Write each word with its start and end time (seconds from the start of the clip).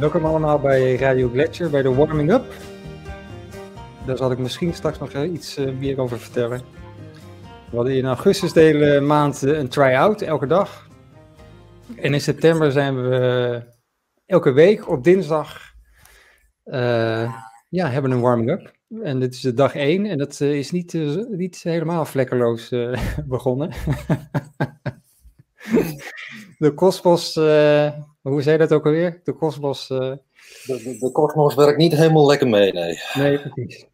Welkom 0.00 0.24
allemaal 0.24 0.58
bij 0.58 0.96
Radio 0.96 1.28
Gletscher, 1.28 1.70
bij 1.70 1.82
de 1.82 1.94
Warming 1.94 2.32
Up. 2.32 2.44
Daar 4.06 4.16
zal 4.16 4.30
ik 4.30 4.38
misschien 4.38 4.74
straks 4.74 4.98
nog 4.98 5.14
iets 5.14 5.56
eh, 5.56 5.72
meer 5.72 6.00
over 6.00 6.18
vertellen. 6.18 6.60
We 7.70 7.76
hadden 7.76 7.96
in 7.96 8.06
augustus 8.06 8.52
de 8.52 8.60
hele 8.60 9.00
maand 9.00 9.42
eh, 9.42 9.58
een 9.58 9.68
try-out, 9.68 10.22
elke 10.22 10.46
dag. 10.46 10.88
En 11.96 12.14
in 12.14 12.20
september 12.20 12.72
zijn 12.72 13.02
we 13.02 13.62
elke 14.26 14.52
week 14.52 14.88
op 14.88 15.04
dinsdag 15.04 15.74
uh, 16.64 17.34
ja, 17.68 17.88
hebben 17.88 18.10
een 18.10 18.20
warming-up. 18.20 18.72
En 19.02 19.18
dit 19.18 19.34
is 19.34 19.40
de 19.40 19.54
dag 19.54 19.74
1 19.74 20.06
en 20.06 20.18
dat 20.18 20.40
is 20.40 20.70
niet, 20.70 20.92
niet 21.28 21.62
helemaal 21.62 22.04
vlekkeloos 22.04 22.68
begonnen. 23.26 23.68
de 26.58 26.74
Cosmos, 26.74 27.36
uh, 27.36 27.92
hoe 28.22 28.42
zei 28.42 28.58
dat 28.58 28.72
ook 28.72 28.86
alweer? 28.86 29.20
De 29.24 29.34
Cosmos. 29.34 29.90
Uh... 29.90 29.98
De, 30.66 31.10
Cosmos 31.12 31.54
werkt 31.54 31.78
niet 31.78 31.92
helemaal 31.92 32.26
lekker 32.26 32.48
mee, 32.48 32.72
nee. 32.72 32.98
Nee, 33.14 33.38
precies. 33.40 33.86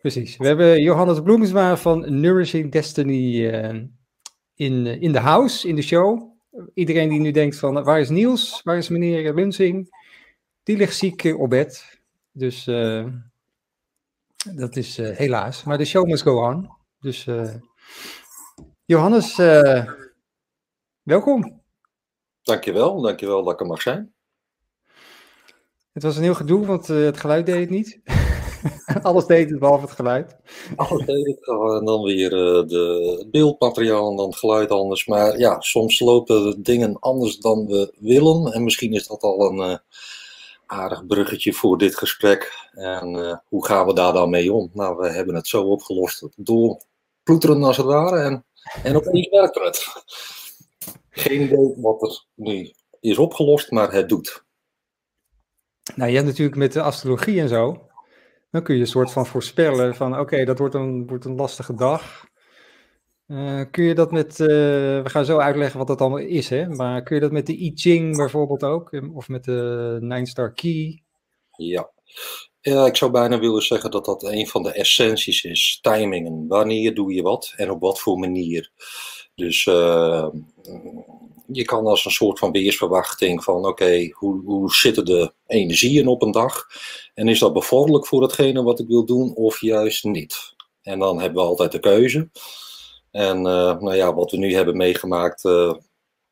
Precies. 0.00 0.36
We 0.36 0.46
hebben 0.46 0.82
Johannes 0.82 1.20
Bloemsma 1.20 1.76
van 1.76 2.20
Nourishing 2.20 2.72
Destiny 2.72 3.46
uh, 3.46 3.82
in, 4.54 4.86
in 4.86 5.12
de 5.12 5.18
house, 5.18 5.68
in 5.68 5.76
de 5.76 5.82
show. 5.82 6.34
Iedereen 6.74 7.08
die 7.08 7.20
nu 7.20 7.30
denkt 7.30 7.56
van, 7.56 7.84
waar 7.84 8.00
is 8.00 8.08
Niels? 8.08 8.60
Waar 8.62 8.76
is 8.76 8.88
meneer 8.88 9.34
Lunsing? 9.34 9.88
Die 10.62 10.76
ligt 10.76 10.96
ziek 10.96 11.34
op 11.38 11.50
bed. 11.50 12.00
Dus 12.32 12.64
dat 14.54 14.76
is 14.76 14.96
helaas. 14.96 15.64
Maar 15.64 15.78
de 15.78 15.84
show 15.84 16.06
must 16.06 16.22
go 16.22 16.44
on. 16.44 16.70
Dus 17.00 17.28
Johannes, 18.84 19.36
welkom. 21.02 21.64
Dankjewel, 22.46 23.00
dankjewel 23.00 23.44
dat 23.44 23.52
ik 23.52 23.60
er 23.60 23.66
mag 23.66 23.82
zijn. 23.82 24.14
Het 25.92 26.02
was 26.02 26.16
een 26.16 26.22
heel 26.22 26.34
gedoe, 26.34 26.66
want 26.66 26.88
uh, 26.88 27.04
het 27.04 27.16
geluid 27.16 27.46
deed 27.46 27.60
het 27.60 27.70
niet. 27.70 28.00
Alles 29.02 29.26
deed 29.26 29.50
het, 29.50 29.58
behalve 29.58 29.84
het 29.84 29.94
geluid. 29.94 30.36
Alles 30.76 31.06
deed 31.06 31.26
het, 31.26 31.48
en 31.78 31.84
dan 31.84 32.02
weer 32.02 32.32
uh, 32.32 32.68
de, 32.68 33.16
het 33.18 33.30
beeldmateriaal 33.30 34.10
en 34.10 34.16
dan 34.16 34.26
het 34.26 34.36
geluid 34.36 34.70
anders. 34.70 35.06
Maar 35.06 35.38
ja, 35.38 35.60
soms 35.60 36.00
lopen 36.00 36.62
dingen 36.62 36.98
anders 36.98 37.38
dan 37.38 37.66
we 37.66 37.94
willen. 37.98 38.52
En 38.52 38.64
misschien 38.64 38.92
is 38.92 39.06
dat 39.06 39.22
al 39.22 39.50
een 39.50 39.70
uh, 39.70 39.76
aardig 40.66 41.06
bruggetje 41.06 41.52
voor 41.52 41.78
dit 41.78 41.96
gesprek. 41.96 42.68
En 42.72 43.42
hoe 43.48 43.66
gaan 43.66 43.86
we 43.86 43.94
daar 43.94 44.12
dan 44.12 44.30
mee 44.30 44.52
om? 44.52 44.70
Nou, 44.72 44.96
we 44.96 45.08
hebben 45.08 45.34
het 45.34 45.46
zo 45.46 45.62
opgelost 45.62 46.28
door 46.36 46.80
ploeteren 47.22 47.62
als 47.62 47.76
het 47.76 47.86
ware. 47.86 48.18
En, 48.18 48.44
en 48.82 48.96
opeens 48.96 49.28
werkt 49.28 49.54
het. 49.54 50.04
Geen 51.16 51.40
idee 51.40 51.74
wat 51.76 52.02
er 52.02 52.24
nu 52.34 52.72
is 53.00 53.18
opgelost, 53.18 53.70
maar 53.70 53.92
het 53.92 54.08
doet. 54.08 54.44
Nou, 55.94 56.08
je 56.10 56.16
hebt 56.16 56.28
natuurlijk 56.28 56.56
met 56.56 56.72
de 56.72 56.82
astrologie 56.82 57.40
en 57.40 57.48
zo, 57.48 57.88
dan 58.50 58.62
kun 58.62 58.74
je 58.74 58.80
een 58.80 58.86
soort 58.86 59.12
van 59.12 59.26
voorspellen 59.26 59.94
van 59.94 60.18
oké, 60.18 60.44
dat 60.44 60.58
wordt 60.58 60.74
een, 60.74 61.06
wordt 61.06 61.24
een 61.24 61.34
lastige 61.34 61.74
dag. 61.74 62.24
Uh, 63.26 63.62
kun 63.70 63.84
je 63.84 63.94
dat 63.94 64.10
met, 64.10 64.38
uh, 64.38 64.46
we 64.46 65.04
gaan 65.04 65.24
zo 65.24 65.38
uitleggen 65.38 65.78
wat 65.78 65.86
dat 65.86 66.00
allemaal 66.00 66.18
is, 66.18 66.48
hè? 66.48 66.68
maar 66.68 67.02
kun 67.02 67.14
je 67.14 67.20
dat 67.20 67.32
met 67.32 67.46
de 67.46 67.62
I 67.62 67.72
Ching 67.74 68.16
bijvoorbeeld 68.16 68.62
ook, 68.62 69.02
of 69.14 69.28
met 69.28 69.44
de 69.44 69.96
Nine 70.00 70.26
Star 70.26 70.52
Key? 70.52 71.02
Ja. 71.56 71.90
ja, 72.60 72.86
ik 72.86 72.96
zou 72.96 73.10
bijna 73.10 73.38
willen 73.38 73.62
zeggen 73.62 73.90
dat 73.90 74.04
dat 74.04 74.22
een 74.22 74.46
van 74.46 74.62
de 74.62 74.72
essenties 74.72 75.44
is, 75.44 75.78
timingen. 75.82 76.46
Wanneer 76.48 76.94
doe 76.94 77.14
je 77.14 77.22
wat 77.22 77.52
en 77.56 77.70
op 77.70 77.80
wat 77.80 78.00
voor 78.00 78.18
manier. 78.18 78.70
Dus 79.36 79.66
uh, 79.66 80.28
je 81.46 81.64
kan 81.64 81.86
als 81.86 82.04
een 82.04 82.10
soort 82.10 82.38
van 82.38 82.52
weersverwachting 82.52 83.44
van 83.44 83.66
oké, 83.66 84.10
hoe, 84.12 84.42
hoe 84.44 84.74
zitten 84.74 85.04
de 85.04 85.32
energieën 85.46 86.06
op 86.06 86.22
een 86.22 86.30
dag? 86.30 86.66
En 87.14 87.28
is 87.28 87.38
dat 87.38 87.52
bevorderlijk 87.52 88.06
voor 88.06 88.22
hetgene 88.22 88.62
wat 88.62 88.80
ik 88.80 88.86
wil 88.86 89.04
doen 89.04 89.34
of 89.34 89.60
juist 89.60 90.04
niet? 90.04 90.54
En 90.82 90.98
dan 90.98 91.20
hebben 91.20 91.42
we 91.42 91.48
altijd 91.48 91.72
de 91.72 91.78
keuze. 91.78 92.30
En 93.10 93.36
uh, 93.36 93.80
nou 93.80 93.94
ja, 93.94 94.14
wat 94.14 94.30
we 94.30 94.36
nu 94.36 94.54
hebben 94.54 94.76
meegemaakt, 94.76 95.44
uh, 95.44 95.74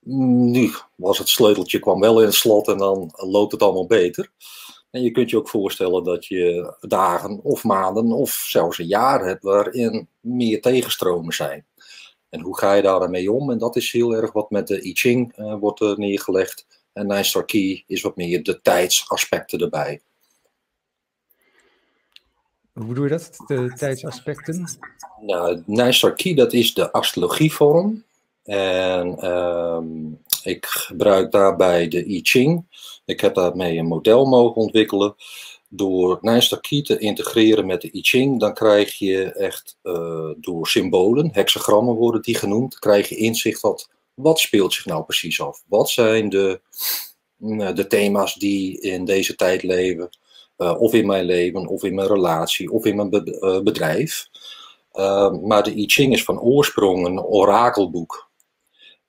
nu 0.06 0.70
was 0.96 1.18
het 1.18 1.28
sleuteltje 1.28 1.78
kwam 1.78 2.00
wel 2.00 2.20
in 2.20 2.26
het 2.26 2.34
slot 2.34 2.68
en 2.68 2.78
dan 2.78 3.12
loopt 3.16 3.52
het 3.52 3.62
allemaal 3.62 3.86
beter. 3.86 4.30
En 4.90 5.02
je 5.02 5.10
kunt 5.10 5.30
je 5.30 5.36
ook 5.36 5.48
voorstellen 5.48 6.04
dat 6.04 6.26
je 6.26 6.74
dagen 6.80 7.40
of 7.42 7.64
maanden 7.64 8.12
of 8.12 8.30
zelfs 8.30 8.78
een 8.78 8.86
jaar 8.86 9.24
hebt 9.26 9.42
waarin 9.42 10.08
meer 10.20 10.60
tegenstromen 10.60 11.34
zijn. 11.34 11.66
En 12.34 12.40
hoe 12.40 12.58
ga 12.58 12.72
je 12.72 12.82
daarmee 12.82 13.32
om? 13.32 13.50
En 13.50 13.58
dat 13.58 13.76
is 13.76 13.92
heel 13.92 14.14
erg 14.14 14.32
wat 14.32 14.50
met 14.50 14.66
de 14.66 14.86
I 14.86 14.94
Ching 14.94 15.38
uh, 15.38 15.54
wordt 15.54 15.80
uh, 15.80 15.96
neergelegd. 15.96 16.66
En 16.92 17.06
Nine 17.06 17.22
Star 17.22 17.44
Key 17.44 17.84
is 17.86 18.02
wat 18.02 18.16
meer 18.16 18.42
de 18.42 18.60
tijdsaspecten 18.60 19.58
erbij. 19.58 20.00
Hoe 22.72 22.86
bedoel 22.86 23.04
je 23.04 23.10
dat, 23.10 23.30
de 23.46 23.72
tijdsaspecten? 23.76 24.78
Nou, 25.20 25.62
Nine 25.66 25.92
Star 25.92 26.14
Key, 26.14 26.34
dat 26.34 26.52
is 26.52 26.74
de 26.74 26.92
astrologievorm. 26.92 28.04
En 28.44 29.30
um, 29.30 30.20
ik 30.42 30.66
gebruik 30.66 31.30
daarbij 31.30 31.88
de 31.88 32.04
I 32.06 32.20
Ching. 32.22 32.64
Ik 33.04 33.20
heb 33.20 33.34
daarmee 33.34 33.78
een 33.78 33.86
model 33.86 34.26
mogen 34.26 34.62
ontwikkelen 34.62 35.14
door 35.76 36.18
Nijnstar-Key 36.20 36.82
te 36.82 36.98
integreren 36.98 37.66
met 37.66 37.80
de 37.80 37.94
I 37.94 38.02
Ching, 38.02 38.40
dan 38.40 38.54
krijg 38.54 38.94
je 38.94 39.32
echt 39.32 39.78
uh, 39.82 40.30
door 40.36 40.68
symbolen, 40.68 41.30
hexagrammen 41.32 41.94
worden 41.94 42.22
die 42.22 42.34
genoemd, 42.34 42.78
krijg 42.78 43.08
je 43.08 43.16
inzicht 43.16 43.60
wat, 43.60 43.90
wat 44.14 44.38
speelt 44.38 44.72
zich 44.72 44.84
nou 44.84 45.04
precies 45.04 45.40
af? 45.40 45.62
Wat 45.68 45.90
zijn 45.90 46.28
de, 46.28 46.60
uh, 47.38 47.74
de 47.74 47.86
thema's 47.86 48.34
die 48.34 48.80
in 48.80 49.04
deze 49.04 49.34
tijd 49.34 49.62
leven, 49.62 50.08
uh, 50.58 50.80
of 50.80 50.92
in 50.92 51.06
mijn 51.06 51.24
leven, 51.24 51.66
of 51.66 51.82
in 51.82 51.94
mijn 51.94 52.08
relatie, 52.08 52.70
of 52.70 52.84
in 52.84 52.96
mijn 52.96 53.10
be 53.10 53.60
bedrijf. 53.64 54.28
maar 55.42 55.62
de 55.62 55.74
I 55.76 55.86
Ching 55.86 56.12
is 56.12 56.24
van 56.24 56.40
oorsprong 56.40 57.06
een 57.06 57.22
orakelboek. 57.22 58.32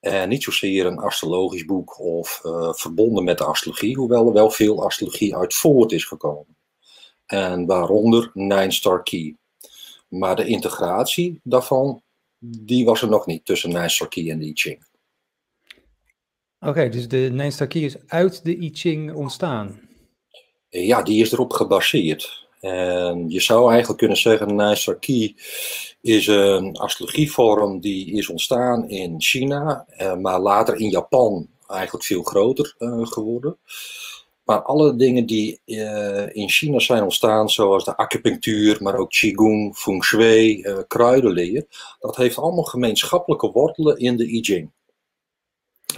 En 0.00 0.28
niet 0.28 0.42
zozeer 0.42 0.86
een 0.86 0.98
astrologisch 0.98 1.64
boek 1.64 2.00
of 2.00 2.40
verbonden 2.70 3.24
met 3.24 3.38
de 3.38 3.44
astrologie, 3.44 3.96
hoewel 3.96 4.26
er 4.26 4.32
wel 4.32 4.50
veel 4.50 4.84
astrologie 4.84 5.36
uit 5.36 5.54
voort 5.54 5.92
is 5.92 6.04
gekomen 6.04 6.55
en 7.26 7.66
waaronder 7.66 8.30
Nine 8.34 8.72
Star 8.72 9.02
Key. 9.02 9.34
Maar 10.08 10.36
de 10.36 10.46
integratie 10.46 11.40
daarvan, 11.42 12.02
die 12.38 12.84
was 12.84 13.02
er 13.02 13.08
nog 13.08 13.26
niet 13.26 13.44
tussen 13.44 13.70
Nine 13.70 13.88
Star 13.88 14.08
Key 14.08 14.30
en 14.30 14.38
de 14.38 14.44
I 14.44 14.52
Ching. 14.54 14.86
Oké, 16.60 16.88
dus 16.88 17.08
de 17.08 17.28
Nine 17.30 17.50
Star 17.50 17.66
Key 17.66 17.82
is 17.82 17.96
uit 18.06 18.44
de 18.44 18.56
I 18.56 18.70
Ching 18.74 19.14
ontstaan? 19.14 19.80
Ja, 20.68 21.02
die 21.02 21.22
is 21.22 21.32
erop 21.32 21.52
gebaseerd. 21.52 22.46
En 22.60 23.30
je 23.30 23.40
zou 23.40 23.68
eigenlijk 23.70 23.98
kunnen 23.98 24.16
zeggen, 24.16 24.46
Nine 24.46 24.76
Star 24.76 24.98
Key 24.98 25.34
is 26.00 26.26
een 26.26 26.76
astrologievorm 26.76 27.80
die 27.80 28.12
is 28.12 28.28
ontstaan 28.28 28.88
in 28.88 29.14
China, 29.20 29.84
eh, 29.88 30.16
maar 30.16 30.40
later 30.40 30.76
in 30.76 30.90
Japan 30.90 31.48
eigenlijk 31.66 32.04
veel 32.04 32.22
groter 32.22 32.74
uh, 32.78 33.06
geworden. 33.06 33.58
Maar 34.46 34.62
alle 34.62 34.96
dingen 34.96 35.26
die 35.26 35.60
uh, 35.64 36.34
in 36.36 36.48
China 36.48 36.78
zijn 36.78 37.02
ontstaan, 37.02 37.50
zoals 37.50 37.84
de 37.84 37.96
acupunctuur, 37.96 38.82
maar 38.82 38.96
ook 38.96 39.10
qigong, 39.10 39.76
feng 39.76 40.04
shui, 40.04 40.62
uh, 40.62 40.78
kruidenleer, 40.88 41.66
dat 42.00 42.16
heeft 42.16 42.38
allemaal 42.38 42.64
gemeenschappelijke 42.64 43.50
wortelen 43.50 43.98
in 43.98 44.16
de 44.16 44.26
I 44.26 44.42
Ching. 44.42 44.70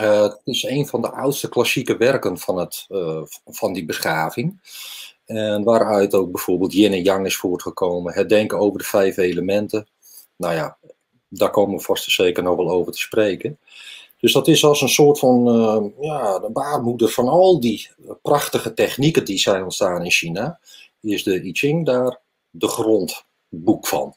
Uh, 0.01 0.23
het 0.23 0.41
is 0.45 0.63
een 0.63 0.87
van 0.87 1.01
de 1.01 1.11
oudste 1.11 1.49
klassieke 1.49 1.97
werken 1.97 2.39
van, 2.39 2.59
het, 2.59 2.87
van 3.45 3.73
die 3.73 3.85
beschaving. 3.85 4.61
En 5.25 5.63
waaruit 5.63 6.15
ook 6.15 6.33
bijvoorbeeld 6.33 6.73
yin 6.73 6.93
en 6.93 7.03
yang 7.03 7.27
is 7.27 7.37
voortgekomen. 7.37 8.13
Het 8.13 8.29
denken 8.29 8.59
over 8.59 8.79
de 8.79 8.85
vijf 8.85 9.17
elementen. 9.17 9.87
Nou 10.37 10.55
ja, 10.55 10.79
daar 11.29 11.51
komen 11.51 11.77
we 11.77 11.83
vast 11.83 12.11
zeker 12.11 12.43
nog 12.43 12.57
wel 12.57 12.71
over 12.71 12.93
te 12.93 12.99
spreken. 12.99 13.59
Dus 14.19 14.33
dat 14.33 14.49
is 14.49 14.65
als 14.65 14.81
een 14.81 14.89
soort 14.89 15.19
van 15.19 15.49
uh, 15.49 16.05
ja, 16.05 16.39
de 16.39 16.51
baarmoeder 16.51 17.09
van 17.09 17.29
al 17.29 17.61
die 17.61 17.91
prachtige 18.23 18.75
technieken 18.75 19.25
die 19.25 19.39
zijn 19.39 19.63
ontstaan 19.63 20.05
in 20.05 20.11
China. 20.11 20.61
Is 21.01 21.23
de 21.23 21.45
I 21.45 21.53
Ching 21.53 21.87
daar 21.87 22.21
de 22.51 22.69
grondboek 22.69 23.87
van. 23.87 24.17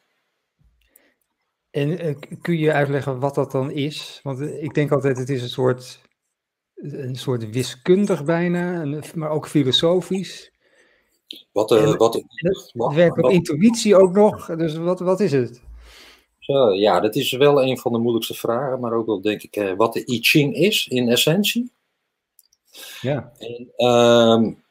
En 1.72 2.06
uh, 2.06 2.16
kun 2.42 2.58
je 2.58 2.72
uitleggen 2.72 3.20
wat 3.20 3.36
dat 3.36 3.52
dan 3.52 3.72
is? 3.72 4.20
Want 4.24 4.40
uh, 4.40 4.64
ik 4.64 4.74
denk 4.74 4.92
altijd, 4.92 5.18
het 5.18 5.30
is 5.30 5.42
een 5.42 5.50
soort, 5.50 6.02
een 6.76 7.16
soort 7.16 7.50
wiskundig 7.50 8.24
bijna, 8.24 8.86
maar 9.16 9.30
ook 9.30 9.48
filosofisch. 9.48 10.52
Wat, 11.52 11.72
en, 11.72 11.98
wat, 11.98 12.14
het 12.14 12.94
werkt 12.94 13.18
op 13.18 13.30
intuïtie 13.30 13.96
ook 13.96 14.14
nog, 14.14 14.56
dus 14.56 14.76
wat, 14.76 15.00
wat 15.00 15.20
is 15.20 15.32
het? 15.32 15.62
Zo, 16.42 16.74
ja, 16.74 17.00
dat 17.00 17.16
is 17.16 17.32
wel 17.32 17.64
een 17.64 17.78
van 17.78 17.92
de 17.92 17.98
moeilijkste 17.98 18.34
vragen, 18.34 18.80
maar 18.80 18.94
ook 18.94 19.06
wel 19.06 19.22
denk 19.22 19.42
ik 19.42 19.56
eh, 19.56 19.74
wat 19.78 19.94
de 19.94 20.12
I 20.12 20.20
Ching 20.22 20.56
is 20.56 20.88
in 20.88 21.10
essentie. 21.10 21.72
Ja. 23.02 23.32
En, 23.38 23.88
um, 23.88 24.64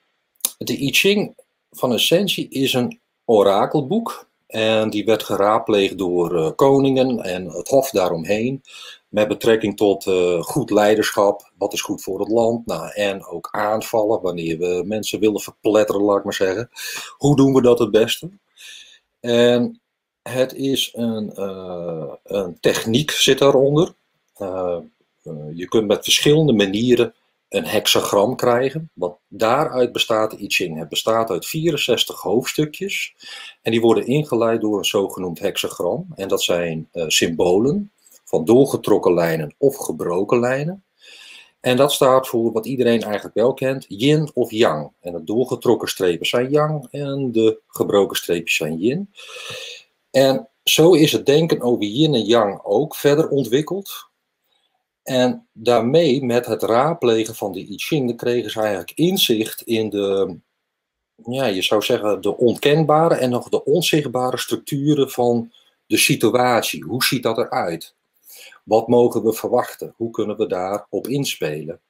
de 0.58 0.82
I 0.82 0.92
Ching 0.92 1.34
van 1.70 1.92
essentie 1.92 2.48
is 2.48 2.72
een 2.72 3.00
orakelboek. 3.24 4.28
En 4.46 4.90
die 4.90 5.04
werd 5.04 5.22
geraadpleegd 5.22 5.98
door 5.98 6.34
uh, 6.34 6.50
koningen 6.56 7.20
en 7.20 7.46
het 7.46 7.68
hof 7.68 7.90
daaromheen. 7.90 8.62
met 9.08 9.28
betrekking 9.28 9.76
tot 9.76 10.06
uh, 10.06 10.42
goed 10.42 10.70
leiderschap, 10.70 11.52
wat 11.58 11.72
is 11.72 11.80
goed 11.80 12.02
voor 12.02 12.20
het 12.20 12.28
land, 12.28 12.66
nou, 12.66 12.92
en 12.92 13.26
ook 13.26 13.48
aanvallen 13.50 14.20
wanneer 14.20 14.58
we 14.58 14.82
mensen 14.86 15.20
willen 15.20 15.40
verpletteren, 15.40 16.02
laat 16.02 16.18
ik 16.18 16.24
maar 16.24 16.34
zeggen. 16.34 16.70
Hoe 17.16 17.36
doen 17.36 17.52
we 17.52 17.62
dat 17.62 17.78
het 17.78 17.90
beste? 17.90 18.30
En 19.20 19.80
het 20.22 20.54
is 20.54 20.90
een, 20.94 21.32
uh, 21.36 22.12
een 22.24 22.60
techniek 22.60 23.10
zit 23.10 23.38
daaronder. 23.38 23.94
Uh, 24.38 24.78
je 25.54 25.66
kunt 25.68 25.86
met 25.86 26.04
verschillende 26.04 26.52
manieren 26.52 27.14
een 27.48 27.66
hexagram 27.66 28.36
krijgen. 28.36 28.90
Want 28.92 29.16
daaruit 29.28 29.92
bestaat 29.92 30.30
de 30.30 30.42
I 30.42 30.48
Ching. 30.48 30.78
Het 30.78 30.88
bestaat 30.88 31.30
uit 31.30 31.46
64 31.46 32.20
hoofdstukjes. 32.20 33.14
En 33.62 33.70
die 33.70 33.80
worden 33.80 34.06
ingeleid 34.06 34.60
door 34.60 34.78
een 34.78 34.84
zogenoemd 34.84 35.38
hexagram. 35.38 36.06
En 36.14 36.28
dat 36.28 36.42
zijn 36.42 36.88
symbolen 36.92 37.90
van 38.24 38.44
doorgetrokken 38.44 39.14
lijnen 39.14 39.54
of 39.58 39.76
gebroken 39.76 40.40
lijnen. 40.40 40.84
En 41.60 41.76
dat 41.76 41.92
staat 41.92 42.28
voor 42.28 42.52
wat 42.52 42.66
iedereen 42.66 43.02
eigenlijk 43.02 43.34
wel 43.34 43.54
kent, 43.54 43.84
yin 43.88 44.30
of 44.34 44.50
yang. 44.50 44.90
En 45.00 45.12
de 45.12 45.24
doorgetrokken 45.24 45.88
strepen 45.88 46.26
zijn 46.26 46.50
yang 46.50 46.88
en 46.90 47.32
de 47.32 47.58
gebroken 47.66 48.16
streepjes 48.16 48.56
zijn 48.56 48.78
yin. 48.78 49.10
En 50.10 50.48
zo 50.62 50.92
is 50.92 51.12
het 51.12 51.26
denken 51.26 51.60
over 51.60 51.84
yin 51.84 52.14
en 52.14 52.24
yang 52.24 52.60
ook 52.62 52.94
verder 52.94 53.28
ontwikkeld. 53.28 54.08
En 55.02 55.48
daarmee, 55.52 56.22
met 56.22 56.46
het 56.46 56.62
raadplegen 56.62 57.34
van 57.34 57.52
de 57.52 57.60
I 57.60 57.78
Ching, 57.78 58.16
kregen 58.16 58.50
ze 58.50 58.60
eigenlijk 58.60 58.92
inzicht 58.94 59.62
in 59.62 59.90
de, 59.90 60.36
ja, 61.24 61.46
je 61.46 61.62
zou 61.62 61.82
zeggen, 61.82 62.20
de 62.20 62.36
onkenbare 62.36 63.14
en 63.14 63.30
nog 63.30 63.48
de 63.48 63.64
onzichtbare 63.64 64.38
structuren 64.38 65.10
van 65.10 65.52
de 65.86 65.96
situatie. 65.96 66.84
Hoe 66.84 67.04
ziet 67.04 67.22
dat 67.22 67.38
eruit? 67.38 67.94
Wat 68.64 68.88
mogen 68.88 69.24
we 69.24 69.32
verwachten? 69.32 69.94
Hoe 69.96 70.10
kunnen 70.10 70.36
we 70.36 70.46
daarop 70.46 71.08
inspelen? 71.08 71.80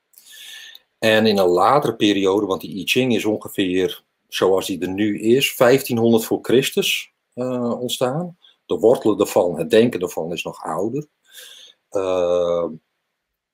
En 0.98 1.26
in 1.26 1.38
een 1.38 1.46
latere 1.46 1.96
periode, 1.96 2.46
want 2.46 2.60
die 2.60 2.76
I 2.76 2.86
Ching 2.86 3.14
is 3.14 3.24
ongeveer 3.24 4.02
zoals 4.28 4.66
die 4.66 4.80
er 4.80 4.88
nu 4.88 5.20
is, 5.20 5.56
1500 5.56 6.24
voor 6.24 6.38
Christus 6.42 7.12
uh, 7.40 7.80
ontstaan. 7.80 8.36
De 8.66 8.78
wortelen 8.78 9.18
ervan, 9.18 9.58
het 9.58 9.70
denken 9.70 10.00
ervan 10.00 10.32
is 10.32 10.42
nog 10.42 10.62
ouder. 10.62 11.06
Uh, 11.90 12.64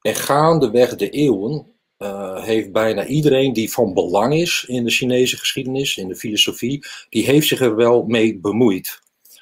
en 0.01 0.15
gaandeweg 0.15 0.97
de 0.97 1.11
eeuwen 1.11 1.67
uh, 1.99 2.43
heeft 2.43 2.73
bijna 2.73 3.07
iedereen 3.07 3.53
die 3.53 3.73
van 3.73 3.95
belang 3.95 4.35
is 4.35 4.65
in 4.69 4.85
de 4.85 4.91
Chinese 4.91 5.37
geschiedenis, 5.37 5.97
in 5.97 6.09
de 6.09 6.17
filosofie, 6.17 6.87
die 7.09 7.25
heeft 7.25 7.47
zich 7.47 7.61
er 7.61 7.77
wel 7.77 8.03
mee 8.03 8.39
bemoeid. 8.39 9.01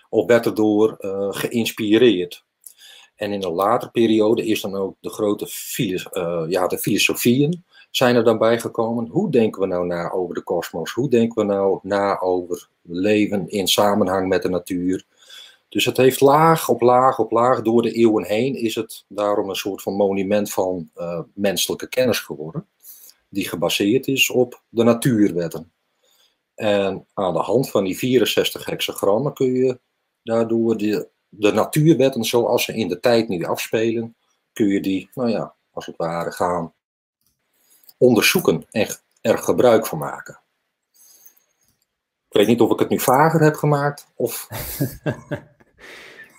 Of 0.08 0.26
werd 0.26 0.47
erdoor 0.47 0.97
geïnspireerd. 1.31 2.44
En 3.14 3.32
in 3.32 3.43
een 3.43 3.52
latere 3.52 3.90
periode 3.90 4.47
is 4.47 4.61
dan 4.61 4.75
ook 4.75 4.97
de 5.00 5.11
grote 5.11 5.47
uh, 5.79 6.44
ja, 6.49 6.67
de 6.67 6.79
filosofieën 6.79 7.64
zijn 7.96 8.17
er 8.17 8.25
dan 8.25 8.38
bijgekomen. 8.38 9.06
Hoe 9.06 9.31
denken 9.31 9.61
we 9.61 9.67
nou 9.67 9.87
na 9.87 10.11
over 10.11 10.35
de 10.35 10.43
kosmos? 10.43 10.93
Hoe 10.93 11.08
denken 11.08 11.46
we 11.46 11.52
nou 11.52 11.79
na 11.82 12.20
over 12.20 12.69
leven 12.82 13.49
in 13.49 13.69
samenhang 13.69 14.29
met 14.29 14.43
de 14.43 14.49
natuur? 14.49 15.05
Dus 15.69 15.85
het 15.85 15.96
heeft 15.96 16.20
laag 16.20 16.69
op 16.69 16.81
laag 16.81 17.19
op 17.19 17.31
laag 17.31 17.62
door 17.62 17.82
de 17.82 17.93
eeuwen 17.93 18.25
heen 18.25 18.55
is 18.55 18.75
het 18.75 19.05
daarom 19.08 19.49
een 19.49 19.55
soort 19.55 19.82
van 19.82 19.94
monument 19.94 20.52
van 20.52 20.91
uh, 20.96 21.20
menselijke 21.35 21.88
kennis 21.88 22.19
geworden. 22.19 22.67
Die 23.29 23.49
gebaseerd 23.49 24.06
is 24.06 24.31
op 24.31 24.62
de 24.69 24.82
natuurwetten. 24.82 25.73
En 26.55 27.06
aan 27.14 27.32
de 27.32 27.40
hand 27.40 27.70
van 27.70 27.85
die 27.85 27.99
64 27.99 28.67
hexagrammen 28.67 29.35
kun 29.35 29.52
je 29.55 29.79
daardoor 30.23 30.76
de, 30.76 31.08
de 31.29 31.52
natuurwetten 31.52 32.25
zoals 32.25 32.64
ze 32.64 32.75
in 32.75 32.88
de 32.88 33.00
tijd 33.00 33.29
nu 33.29 33.44
afspelen, 33.44 34.17
kun 34.52 34.67
je 34.67 34.81
die, 34.81 35.11
nou 35.14 35.31
ja, 35.31 35.55
als 35.70 35.87
het 35.87 35.97
ware 35.97 36.32
gaan 36.32 36.73
onderzoeken 38.04 38.64
en 38.70 38.88
er 39.20 39.38
gebruik 39.38 39.86
van 39.86 39.98
maken. 39.98 40.40
Ik 42.28 42.40
weet 42.40 42.46
niet 42.46 42.60
of 42.60 42.70
ik 42.70 42.78
het 42.78 42.88
nu 42.88 43.00
vager 43.00 43.40
heb 43.40 43.54
gemaakt 43.54 44.06
of. 44.14 44.46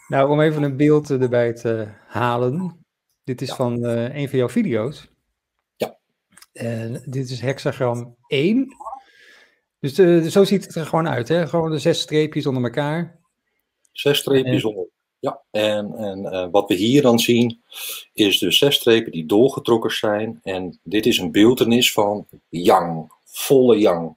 Nou, 0.08 0.30
om 0.30 0.42
even 0.42 0.64
een 0.64 0.78
beeld 0.78 1.10
erbij 1.10 1.54
te 1.54 1.88
halen. 2.08 2.86
Dit 3.24 3.42
is 3.42 3.54
van 3.54 3.86
uh, 3.86 4.16
een 4.16 4.30
van 4.30 4.38
jouw 4.38 4.50
video's. 4.50 5.10
Ja. 5.76 5.98
En 6.54 7.04
dit 7.06 7.30
is 7.30 7.42
hexagram 7.42 8.16
1. 8.28 8.76
Dus 9.80 10.00
uh, 10.00 10.26
zo 10.28 10.44
ziet 10.44 10.66
het 10.66 10.76
er 10.76 10.86
gewoon 10.86 11.08
uit, 11.08 11.28
hè? 11.28 11.48
Gewoon 11.48 11.72
de 11.72 11.78
zes 11.78 12.00
streepjes 12.00 12.46
onder 12.46 12.64
elkaar. 12.64 13.20
Zes 13.92 14.18
streepjes 14.18 14.64
en... 14.64 14.70
onder. 14.70 14.88
Ja, 15.26 15.42
en, 15.52 15.96
en 15.96 16.20
uh, 16.20 16.48
wat 16.52 16.68
we 16.68 16.74
hier 16.74 17.02
dan 17.02 17.20
zien 17.20 17.64
is 18.14 18.40
de 18.40 18.52
zes 18.52 18.76
strepen 18.76 19.12
die 19.12 19.26
doorgetrokken 19.26 19.92
zijn. 19.92 20.40
En 20.44 20.80
dit 20.84 21.06
is 21.06 21.18
een 21.18 21.32
beeldenis 21.32 21.94
van 21.94 22.28
yang, 22.50 23.12
volle 23.24 23.78
yang. 23.78 24.16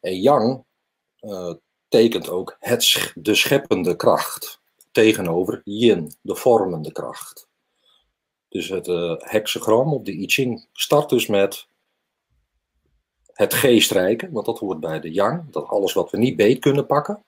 En 0.00 0.20
yang 0.20 0.64
tekent 1.88 2.28
ook 2.28 2.56
het, 2.58 3.12
de 3.14 3.34
scheppende 3.34 3.96
kracht 3.96 4.60
tegenover 4.92 5.60
yin, 5.64 6.12
de 6.20 6.36
vormende 6.36 6.92
kracht. 6.92 7.48
Dus 8.48 8.68
het 8.68 8.88
uh, 8.88 9.14
hexagram 9.18 9.92
op 9.92 10.04
de 10.04 10.12
I 10.12 10.26
Ching 10.26 10.66
start 10.72 11.08
dus 11.08 11.26
met 11.26 11.66
het 13.32 13.54
geestrijke, 13.54 14.30
want 14.30 14.46
dat 14.46 14.58
hoort 14.58 14.80
bij 14.80 15.00
de 15.00 15.12
yang, 15.12 15.50
dat 15.50 15.66
alles 15.66 15.92
wat 15.92 16.10
we 16.10 16.18
niet 16.18 16.36
beet 16.36 16.58
kunnen 16.58 16.86
pakken. 16.86 17.24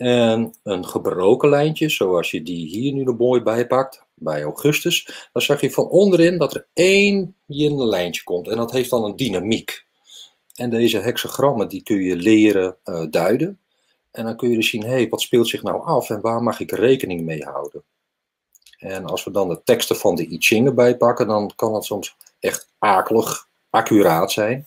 En 0.00 0.54
een 0.62 0.86
gebroken 0.86 1.48
lijntje, 1.48 1.88
zoals 1.88 2.30
je 2.30 2.42
die 2.42 2.66
hier 2.66 2.92
nu 2.92 3.04
er 3.04 3.14
mooi 3.14 3.42
bijpakt, 3.42 4.04
bij 4.14 4.42
Augustus, 4.42 5.28
dan 5.32 5.42
zag 5.42 5.60
je 5.60 5.70
van 5.70 5.88
onderin 5.88 6.38
dat 6.38 6.54
er 6.54 6.66
één 6.72 7.34
lijntje 7.46 8.22
komt 8.22 8.48
en 8.48 8.56
dat 8.56 8.72
heeft 8.72 8.90
dan 8.90 9.04
een 9.04 9.16
dynamiek. 9.16 9.86
En 10.54 10.70
deze 10.70 10.98
hexagrammen 10.98 11.68
die 11.68 11.82
kun 11.82 12.02
je 12.02 12.16
leren 12.16 12.76
uh, 12.84 13.04
duiden. 13.10 13.58
En 14.10 14.24
dan 14.24 14.36
kun 14.36 14.50
je 14.50 14.56
dus 14.56 14.68
zien, 14.68 14.82
hé, 14.82 14.88
hey, 14.88 15.08
wat 15.08 15.20
speelt 15.20 15.48
zich 15.48 15.62
nou 15.62 15.84
af 15.84 16.10
en 16.10 16.20
waar 16.20 16.42
mag 16.42 16.60
ik 16.60 16.70
rekening 16.70 17.22
mee 17.22 17.42
houden? 17.42 17.82
En 18.78 19.04
als 19.04 19.24
we 19.24 19.30
dan 19.30 19.48
de 19.48 19.60
teksten 19.64 19.96
van 19.96 20.14
de 20.14 20.26
I 20.26 20.36
Ching 20.38 20.66
erbij 20.66 20.96
pakken, 20.96 21.26
dan 21.26 21.52
kan 21.56 21.74
het 21.74 21.84
soms 21.84 22.16
echt 22.38 22.68
akelig 22.78 23.48
accuraat 23.70 24.32
zijn. 24.32 24.66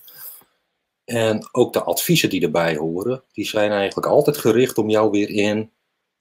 En 1.05 1.47
ook 1.51 1.73
de 1.73 1.83
adviezen 1.83 2.29
die 2.29 2.41
erbij 2.41 2.75
horen, 2.75 3.23
die 3.31 3.45
zijn 3.45 3.71
eigenlijk 3.71 4.07
altijd 4.07 4.37
gericht 4.37 4.77
om 4.77 4.89
jou 4.89 5.11
weer 5.11 5.29
in, 5.29 5.71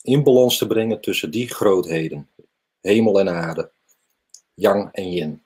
in 0.02 0.22
balans 0.22 0.58
te 0.58 0.66
brengen 0.66 1.00
tussen 1.00 1.30
die 1.30 1.48
grootheden. 1.48 2.28
Hemel 2.80 3.20
en 3.20 3.28
aarde. 3.28 3.72
Yang 4.54 4.92
en 4.92 5.12
yin. 5.12 5.42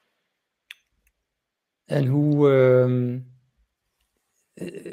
En 1.84 2.06
hoe, 2.06 2.50
uh, 2.50 3.20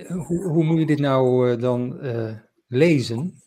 hoe, 0.08 0.44
hoe, 0.44 0.64
moet 0.64 0.80
je 0.80 0.86
dit 0.86 1.00
nou 1.00 1.52
uh, 1.52 1.62
dan 1.62 2.06
uh, 2.06 2.38
lezen. 2.68 3.42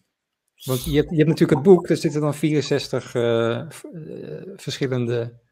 Want 0.65 0.85
je 0.85 0.97
hebt, 0.97 1.11
je 1.11 1.17
hebt 1.17 1.29
natuurlijk 1.29 1.59
het 1.59 1.69
boek, 1.69 1.89
daar 1.89 1.97
zitten 1.97 2.21
dan 2.21 2.35
64 2.35 3.15
uh, 3.15 3.23
uh, 3.23 4.43
verschillende 4.57 5.45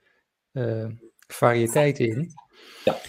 variëteiten 1.27 2.09
in. 2.09 2.33
Ja. 2.85 3.01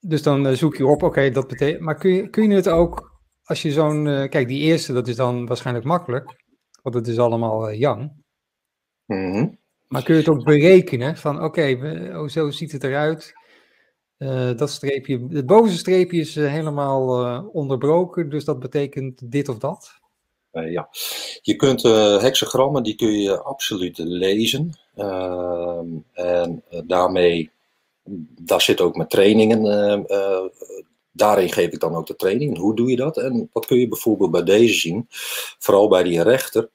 Dus 0.00 0.22
dan 0.22 0.46
eh, 0.46 0.54
zoek 0.54 0.76
je 0.76 0.86
op, 0.86 1.02
oké, 1.02 1.30
dat 1.30 1.48
betekent. 1.48 1.80
Maar 1.80 1.98
kun 1.98 2.10
je, 2.10 2.28
kun 2.28 2.50
je 2.50 2.54
het 2.56 2.68
ook, 2.68 3.20
als 3.44 3.62
je 3.62 3.72
zo'n. 3.72 4.06
Eh, 4.06 4.28
kijk, 4.28 4.48
die 4.48 4.60
eerste, 4.60 4.92
dat 4.92 5.08
is 5.08 5.16
dan 5.16 5.46
waarschijnlijk 5.46 5.86
makkelijk, 5.86 6.36
want 6.82 6.94
het 6.94 7.06
is 7.08 7.18
allemaal 7.18 7.72
yang. 7.72 8.12
Mm 9.06 9.32
-hmm. 9.32 9.58
Maar 9.88 10.02
kun 10.02 10.14
je 10.14 10.20
het 10.20 10.30
ook 10.30 10.44
berekenen 10.44 11.16
van, 11.16 11.36
oké, 11.36 11.44
okay, 11.44 12.12
oh, 12.14 12.28
zo 12.28 12.50
ziet 12.50 12.72
het 12.72 12.84
eruit. 12.84 13.34
Uh, 14.18 14.56
dat 14.56 14.70
streepje, 14.70 15.26
het 15.28 15.46
bovenste 15.46 15.78
streepje 15.78 16.20
is 16.20 16.36
uh, 16.36 16.50
helemaal 16.50 17.26
uh, 17.26 17.42
onderbroken, 17.52 18.30
dus 18.30 18.44
dat 18.44 18.58
betekent 18.58 19.30
dit 19.30 19.48
of 19.48 19.58
dat? 19.58 20.04
ja, 20.50 20.88
je 21.42 21.56
kunt 21.56 21.82
hexagrammen, 22.22 22.82
die 22.82 22.94
kun 22.94 23.20
je 23.20 23.42
absoluut 23.42 23.98
lezen. 23.98 24.78
Ehm, 24.94 25.86
en 26.12 26.62
daarmee, 26.86 27.50
daar 28.40 28.60
zit 28.60 28.80
ook 28.80 28.96
met 28.96 29.10
trainingen, 29.10 30.06
daarin 31.12 31.52
geef 31.52 31.72
ik 31.72 31.80
dan 31.80 31.94
ook 31.94 32.06
de 32.06 32.16
training. 32.16 32.58
Hoe 32.58 32.76
doe 32.76 32.90
je 32.90 32.96
dat? 32.96 33.16
En 33.16 33.48
wat 33.52 33.66
kun 33.66 33.78
je 33.78 33.88
bijvoorbeeld 33.88 34.30
bij 34.30 34.42
deze 34.42 34.74
zien, 34.74 35.06
vooral 35.58 35.88
bij 35.88 36.02
die 36.02 36.22
rechter. 36.22 36.70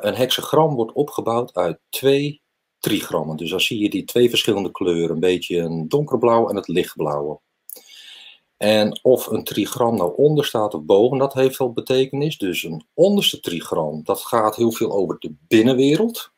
een 0.00 0.14
hexagram 0.14 0.74
wordt 0.74 0.92
opgebouwd 0.92 1.54
uit 1.54 1.78
twee 1.88 2.40
trigrammen. 2.78 3.36
Dus 3.36 3.50
dan 3.50 3.60
zie 3.60 3.78
je 3.78 3.90
die 3.90 4.04
twee 4.04 4.28
verschillende 4.28 4.70
kleuren, 4.70 5.14
een 5.14 5.20
beetje 5.20 5.58
een 5.58 5.88
donkerblauw 5.88 6.48
en 6.48 6.56
het 6.56 6.68
lichtblauwe. 6.68 7.40
En 8.56 8.98
of 9.02 9.26
een 9.26 9.44
trigram 9.44 9.96
nou 9.96 10.16
onder 10.16 10.44
staat 10.44 10.74
of 10.74 10.82
boven, 10.82 11.18
dat 11.18 11.34
heeft 11.34 11.58
wel 11.58 11.72
betekenis. 11.72 12.38
Dus 12.38 12.62
een 12.62 12.86
onderste 12.94 13.40
trigram, 13.40 14.00
dat 14.04 14.20
gaat 14.20 14.56
heel 14.56 14.72
veel 14.72 14.92
over 14.92 15.16
de 15.18 15.34
binnenwereld. 15.48 16.32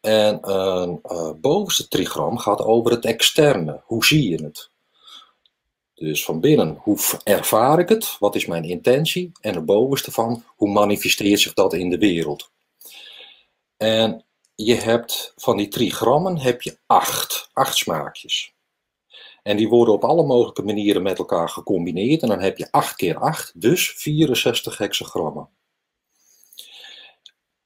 En 0.00 0.50
een 0.50 1.00
uh, 1.02 1.30
bovenste 1.36 1.88
trigram 1.88 2.38
gaat 2.38 2.60
over 2.60 2.90
het 2.90 3.04
externe. 3.04 3.82
Hoe 3.84 4.04
zie 4.04 4.28
je 4.28 4.44
het? 4.44 4.70
Dus 5.94 6.24
van 6.24 6.40
binnen, 6.40 6.78
hoe 6.82 6.98
ervaar 7.24 7.78
ik 7.78 7.88
het? 7.88 8.16
Wat 8.18 8.34
is 8.34 8.46
mijn 8.46 8.64
intentie? 8.64 9.32
En 9.40 9.54
het 9.54 9.64
bovenste 9.64 10.12
van, 10.12 10.44
hoe 10.56 10.70
manifesteert 10.70 11.40
zich 11.40 11.52
dat 11.52 11.72
in 11.72 11.90
de 11.90 11.98
wereld? 11.98 12.50
En 13.76 14.24
je 14.54 14.74
hebt 14.74 15.32
van 15.36 15.56
die 15.56 15.68
trigrammen 15.68 16.38
heb 16.38 16.62
je 16.62 16.78
acht, 16.86 17.50
acht 17.52 17.76
smaakjes. 17.76 18.54
En 19.42 19.56
die 19.56 19.68
worden 19.68 19.94
op 19.94 20.04
alle 20.04 20.26
mogelijke 20.26 20.62
manieren 20.62 21.02
met 21.02 21.18
elkaar 21.18 21.48
gecombineerd. 21.48 22.22
En 22.22 22.28
dan 22.28 22.40
heb 22.40 22.58
je 22.58 22.70
8 22.70 22.96
keer 22.96 23.18
8, 23.18 23.60
dus 23.60 23.92
64 23.96 24.78
hexagrammen. 24.78 25.48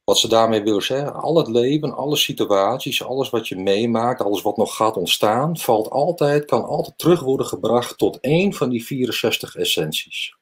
Wat 0.04 0.18
ze 0.18 0.28
daarmee 0.28 0.62
willen 0.62 0.82
zeggen, 0.82 1.14
al 1.14 1.36
het 1.36 1.48
leven, 1.48 1.94
alle 1.94 2.16
situaties, 2.16 3.04
alles 3.04 3.30
wat 3.30 3.48
je 3.48 3.56
meemaakt, 3.56 4.22
alles 4.22 4.42
wat 4.42 4.56
nog 4.56 4.76
gaat 4.76 4.96
ontstaan, 4.96 5.58
valt 5.58 5.90
altijd, 5.90 6.44
kan 6.44 6.64
altijd 6.64 6.98
terug 6.98 7.20
worden 7.20 7.46
gebracht 7.46 7.98
tot 7.98 8.20
één 8.20 8.54
van 8.54 8.68
die 8.68 8.84
64 8.84 9.56
essenties. 9.56 10.36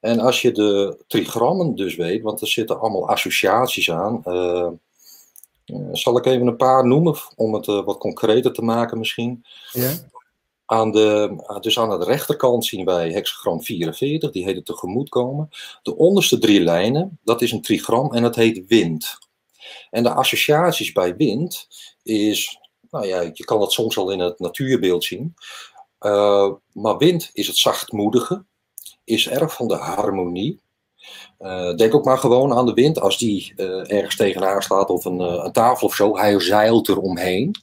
En 0.00 0.20
als 0.20 0.42
je 0.42 0.52
de 0.52 1.04
trigrammen 1.06 1.74
dus 1.74 1.96
weet, 1.96 2.22
want 2.22 2.40
er 2.40 2.48
zitten 2.48 2.80
allemaal 2.80 3.08
associaties 3.08 3.90
aan, 3.90 4.22
uh, 4.24 4.68
zal 5.92 6.16
ik 6.16 6.26
even 6.26 6.46
een 6.46 6.56
paar 6.56 6.86
noemen 6.86 7.14
om 7.36 7.54
het 7.54 7.66
uh, 7.66 7.84
wat 7.84 7.98
concreter 7.98 8.52
te 8.52 8.62
maken 8.62 8.98
misschien. 8.98 9.44
Ja. 9.72 9.92
Aan 10.70 10.90
de, 10.90 11.36
dus 11.60 11.78
aan 11.78 11.98
de 11.98 12.04
rechterkant 12.04 12.64
zien 12.64 12.84
wij 12.84 13.10
hexagram 13.12 13.62
44, 13.62 14.30
die 14.30 14.44
heet 14.44 14.56
het 14.56 14.66
tegemoetkomen. 14.66 15.48
De 15.82 15.96
onderste 15.96 16.38
drie 16.38 16.60
lijnen, 16.60 17.18
dat 17.24 17.42
is 17.42 17.52
een 17.52 17.62
trigram 17.62 18.14
en 18.14 18.22
dat 18.22 18.36
heet 18.36 18.66
wind. 18.66 19.18
En 19.90 20.02
de 20.02 20.12
associaties 20.12 20.92
bij 20.92 21.16
wind 21.16 21.68
is, 22.02 22.58
nou 22.90 23.06
ja, 23.06 23.20
je 23.20 23.44
kan 23.44 23.60
dat 23.60 23.72
soms 23.72 23.98
al 23.98 24.10
in 24.10 24.18
het 24.18 24.38
natuurbeeld 24.38 25.04
zien. 25.04 25.34
Uh, 26.00 26.52
maar 26.72 26.96
wind 26.96 27.30
is 27.32 27.46
het 27.46 27.56
zachtmoedige, 27.56 28.44
is 29.04 29.28
erg 29.28 29.54
van 29.54 29.68
de 29.68 29.76
harmonie. 29.76 30.60
Uh, 31.40 31.74
denk 31.74 31.94
ook 31.94 32.04
maar 32.04 32.18
gewoon 32.18 32.52
aan 32.52 32.66
de 32.66 32.72
wind 32.72 33.00
als 33.00 33.18
die 33.18 33.52
uh, 33.56 33.92
ergens 33.92 34.16
tegenaan 34.16 34.62
slaat 34.62 34.88
of 34.88 35.04
een, 35.04 35.20
een, 35.20 35.52
tafel 35.52 35.86
of 35.86 35.94
zo. 35.94 36.16
Hij 36.16 36.40
zeilt 36.40 36.88
er 36.88 36.98
omheen. 36.98 37.54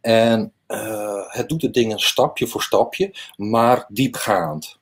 En 0.00 0.52
uh, 0.70 1.22
het 1.26 1.48
doet 1.48 1.62
het 1.62 1.74
ding 1.74 2.00
stapje 2.00 2.46
voor 2.46 2.62
stapje, 2.62 3.14
maar 3.36 3.86
diepgaand. 3.88 4.78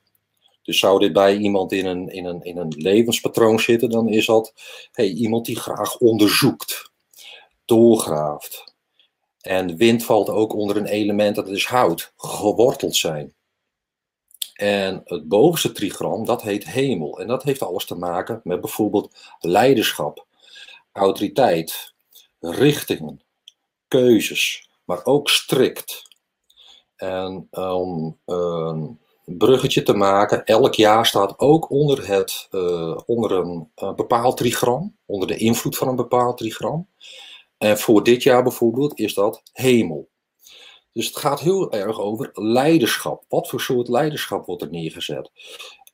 Dus 0.63 0.79
zou 0.79 0.99
dit 0.99 1.13
bij 1.13 1.37
iemand 1.37 1.71
in 1.71 1.85
een, 1.85 2.09
in 2.09 2.25
een, 2.25 2.41
in 2.41 2.57
een 2.57 2.73
levenspatroon 2.77 3.59
zitten, 3.59 3.89
dan 3.89 4.07
is 4.07 4.25
dat 4.25 4.53
hey, 4.91 5.07
iemand 5.07 5.45
die 5.45 5.59
graag 5.59 5.97
onderzoekt, 5.97 6.91
doorgraaft. 7.65 8.73
En 9.41 9.77
wind 9.77 10.05
valt 10.05 10.29
ook 10.29 10.53
onder 10.53 10.77
een 10.77 10.85
element 10.85 11.35
dat 11.35 11.47
is 11.47 11.65
hout, 11.65 12.13
geworteld 12.17 12.95
zijn. 12.95 13.33
En 14.53 15.01
het 15.05 15.27
bovenste 15.27 15.71
trigram, 15.71 16.25
dat 16.25 16.41
heet 16.41 16.65
hemel. 16.65 17.19
En 17.19 17.27
dat 17.27 17.43
heeft 17.43 17.61
alles 17.61 17.85
te 17.85 17.95
maken 17.95 18.41
met 18.43 18.61
bijvoorbeeld 18.61 19.15
leiderschap, 19.39 20.25
autoriteit, 20.91 21.93
richtingen, 22.39 23.21
keuzes, 23.87 24.68
maar 24.89 25.05
ook 25.05 25.29
strikt. 25.29 26.07
En 26.95 27.47
om 27.51 28.19
een 28.25 28.99
bruggetje 29.25 29.83
te 29.83 29.93
maken, 29.93 30.45
elk 30.45 30.73
jaar 30.73 31.05
staat 31.05 31.39
ook 31.39 31.69
onder, 31.69 32.07
het, 32.07 32.47
uh, 32.51 32.97
onder 33.05 33.31
een, 33.31 33.71
bepaald 33.95 34.37
trigram, 34.37 34.95
onder 35.05 35.27
de 35.27 35.37
invloed 35.37 35.77
van 35.77 35.87
een 35.87 35.95
bepaald 35.95 36.37
trigram. 36.37 36.87
En 37.57 37.77
voor 37.77 38.03
dit 38.03 38.23
jaar 38.23 38.43
bijvoorbeeld 38.43 38.99
is 38.99 39.13
dat 39.13 39.41
hemel. 39.51 40.09
Dus 40.93 41.07
het 41.07 41.17
gaat 41.17 41.39
heel 41.39 41.71
erg 41.71 41.99
over 41.99 42.29
leiderschap. 42.33 43.23
Wat 43.27 43.49
voor 43.49 43.61
soort 43.61 43.87
leiderschap 43.87 44.45
wordt 44.45 44.61
er 44.61 44.69
neergezet? 44.69 45.31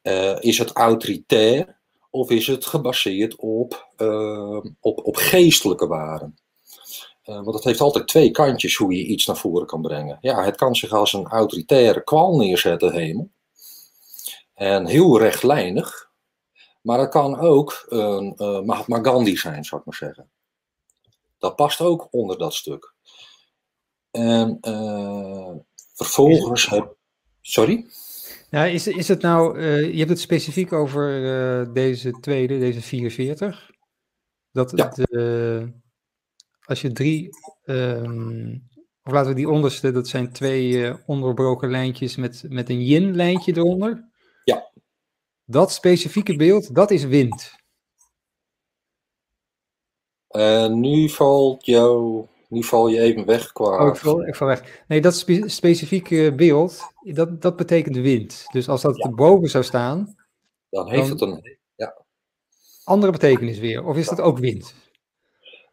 Uh, 0.04 0.36
is 0.40 0.58
het 0.58 0.72
autoritair 0.72 1.78
of 2.10 2.30
is 2.30 2.48
het 2.48 2.66
gebaseerd 2.66 3.36
op, 3.36 3.88
uh, 3.98 4.64
op, 4.80 5.06
op 5.06 5.16
geestelijke 5.16 5.88
waarden? 5.88 6.38
Uh, 7.26 7.36
want 7.36 7.56
het 7.56 7.64
heeft 7.64 7.82
altijd 7.82 8.08
twee 8.08 8.32
kantjes 8.32 8.76
hoe 8.76 8.96
je 8.96 9.06
iets 9.06 9.26
naar 9.26 9.38
voren 9.38 9.68
kan 9.68 9.82
brengen. 9.82 10.18
Ja, 10.22 10.44
het 10.44 10.56
kan 10.56 10.76
zich 10.76 10.92
als 10.92 11.14
een 11.14 11.28
autoritaire 11.28 12.04
kwal 12.04 12.38
neerzetten, 12.38 12.94
hemel. 12.94 13.30
En 14.54 14.86
heel 14.86 15.20
rechtlijnig. 15.20 16.10
Maar 16.82 17.00
het 17.00 17.10
kan 17.10 17.40
ook 17.40 17.86
een 17.90 18.34
uh, 18.38 18.62
Mahatma 18.62 19.04
Gandhi 19.04 19.38
zijn, 19.38 19.64
zou 19.64 19.82
ik 19.82 19.88
maar 19.88 19.96
zeggen. 19.96 20.30
Dat 21.38 21.56
past 21.56 21.82
ook 21.82 22.08
onder 22.12 22.38
dat 22.38 22.54
stuk. 22.54 22.94
En 24.12 24.58
uh, 24.62 25.52
vervolgens 25.94 26.70
heb. 26.70 26.96
Sorry? 27.42 27.86
Ja, 28.50 28.66
is, 28.66 28.88
is 28.88 29.08
het 29.08 29.22
nou. 29.22 29.62
je 29.92 29.98
hebt 29.98 30.10
het 30.10 30.20
specifiek 30.20 30.74
over 30.74 31.74
deze 31.74 32.12
tweede, 32.20 32.60
deze 32.60 32.82
44. 32.82 33.72
Dat 34.52 34.72
ja. 34.76 34.94
Als 36.66 36.82
je 36.82 36.92
drie, 36.92 37.30
um, 37.66 38.68
of 39.04 39.12
laten 39.12 39.30
we 39.30 39.36
die 39.36 39.50
onderste, 39.50 39.92
dat 39.92 40.08
zijn 40.08 40.32
twee 40.32 40.70
uh, 40.70 40.96
onderbroken 41.06 41.70
lijntjes 41.70 42.16
met, 42.16 42.44
met 42.50 42.70
een 42.70 42.82
yin-lijntje 42.82 43.58
eronder. 43.58 44.10
Ja. 44.44 44.72
Dat 45.46 45.72
specifieke 45.72 46.36
beeld, 46.36 46.76
dat 46.76 46.92
is 46.92 47.04
wind. 47.04 47.54
Uh, 50.30 50.68
nu 50.68 51.10
valt 51.10 51.66
jou, 51.66 52.26
nu 52.50 52.64
val 52.64 52.88
je 52.88 53.00
even 53.00 53.26
weg 53.26 53.52
qua... 53.52 53.84
Oh, 53.84 53.88
ik 53.88 53.96
val, 53.96 54.28
ik 54.28 54.36
val 54.36 54.48
weg. 54.48 54.84
Nee, 54.88 55.02
dat 55.02 55.16
spe 55.16 55.50
specifieke 55.50 56.34
beeld, 56.36 56.80
dat, 57.04 57.42
dat 57.42 57.56
betekent 57.56 57.96
wind. 57.96 58.46
Dus 58.52 58.70
als 58.70 58.82
dat 58.82 58.98
ja. 58.98 59.04
erboven 59.04 59.50
zou 59.50 59.64
staan... 59.64 60.16
Dan 60.70 60.90
heeft 60.90 61.10
het 61.10 61.22
een... 61.22 61.58
Ja. 61.76 62.06
Andere 62.84 63.12
betekenis 63.12 63.60
weer, 63.60 63.86
of 63.86 63.98
is 63.98 64.08
dat 64.08 64.22
ook 64.22 64.38
wind? 64.38 64.74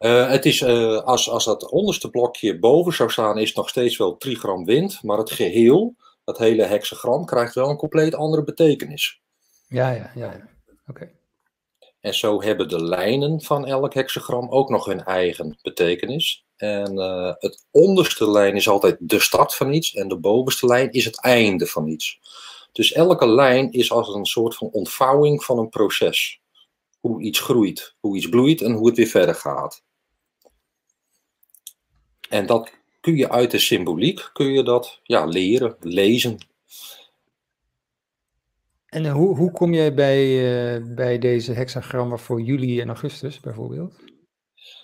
Uh, 0.03 0.29
het 0.29 0.45
is, 0.45 0.61
uh, 0.61 0.97
als, 0.97 1.29
als 1.29 1.45
dat 1.45 1.69
onderste 1.69 2.09
blokje 2.09 2.59
boven 2.59 2.93
zou 2.93 3.09
staan, 3.09 3.37
is 3.37 3.47
het 3.47 3.57
nog 3.57 3.69
steeds 3.69 3.97
wel 3.97 4.17
trigram 4.17 4.65
wind, 4.65 5.03
maar 5.03 5.17
het 5.17 5.31
geheel, 5.31 5.95
dat 6.23 6.37
hele 6.37 6.63
hexagram, 6.63 7.25
krijgt 7.25 7.55
wel 7.55 7.69
een 7.69 7.77
compleet 7.77 8.15
andere 8.15 8.43
betekenis. 8.43 9.21
Ja, 9.67 9.89
ja, 9.89 10.11
ja. 10.15 10.31
ja. 10.31 10.49
Oké. 10.87 11.11
En 11.99 12.13
zo 12.13 12.41
hebben 12.41 12.69
de 12.69 12.83
lijnen 12.83 13.41
van 13.41 13.65
elk 13.65 13.93
hexagram 13.93 14.49
ook 14.49 14.69
nog 14.69 14.85
hun 14.85 15.03
eigen 15.03 15.57
betekenis. 15.61 16.45
En 16.55 16.93
uh, 16.93 17.33
het 17.39 17.65
onderste 17.71 18.31
lijn 18.31 18.55
is 18.55 18.69
altijd 18.69 18.97
de 18.99 19.19
start 19.19 19.55
van 19.55 19.73
iets 19.73 19.93
en 19.93 20.07
de 20.07 20.17
bovenste 20.17 20.65
lijn 20.65 20.91
is 20.91 21.05
het 21.05 21.21
einde 21.21 21.67
van 21.67 21.87
iets. 21.87 22.19
Dus 22.71 22.91
elke 22.91 23.27
lijn 23.27 23.71
is 23.71 23.91
als 23.91 24.13
een 24.13 24.25
soort 24.25 24.55
van 24.55 24.69
ontvouwing 24.71 25.43
van 25.43 25.57
een 25.57 25.69
proces. 25.69 26.41
Hoe 26.99 27.21
iets 27.21 27.39
groeit, 27.39 27.95
hoe 27.99 28.17
iets 28.17 28.29
bloeit 28.29 28.61
en 28.61 28.71
hoe 28.71 28.87
het 28.87 28.97
weer 28.97 29.07
verder 29.07 29.35
gaat. 29.35 29.83
En 32.33 32.45
dat 32.45 32.71
kun 33.01 33.15
je 33.15 33.29
uit 33.29 33.51
de 33.51 33.59
symboliek 33.59 34.29
kun 34.33 34.51
je 34.51 34.63
dat 34.63 34.99
ja, 35.03 35.25
leren, 35.25 35.75
lezen. 35.79 36.37
En 38.85 39.09
hoe, 39.09 39.37
hoe 39.37 39.51
kom 39.51 39.73
jij 39.73 39.93
bij, 39.93 40.25
uh, 40.25 40.95
bij 40.95 41.19
deze 41.19 41.51
hexagrammen 41.51 42.19
voor 42.19 42.41
juli 42.41 42.81
en 42.81 42.87
augustus 42.87 43.39
bijvoorbeeld? 43.39 43.93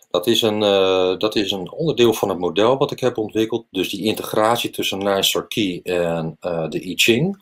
Dat 0.10 0.27
is, 0.27 0.41
een, 0.41 0.62
uh, 0.62 1.18
dat 1.18 1.36
is 1.36 1.51
een 1.51 1.72
onderdeel 1.72 2.13
van 2.13 2.29
het 2.29 2.39
model 2.39 2.77
wat 2.77 2.91
ik 2.91 3.00
heb 3.00 3.18
ontwikkeld. 3.18 3.65
Dus 3.72 3.89
die 3.89 4.03
integratie 4.03 4.70
tussen 4.70 4.98
Nine 4.98 5.24
Star 5.24 5.48
Key 5.48 5.79
en 5.84 6.38
uh, 6.41 6.70
de 6.70 6.86
I 6.86 6.96
Ching. 6.96 7.41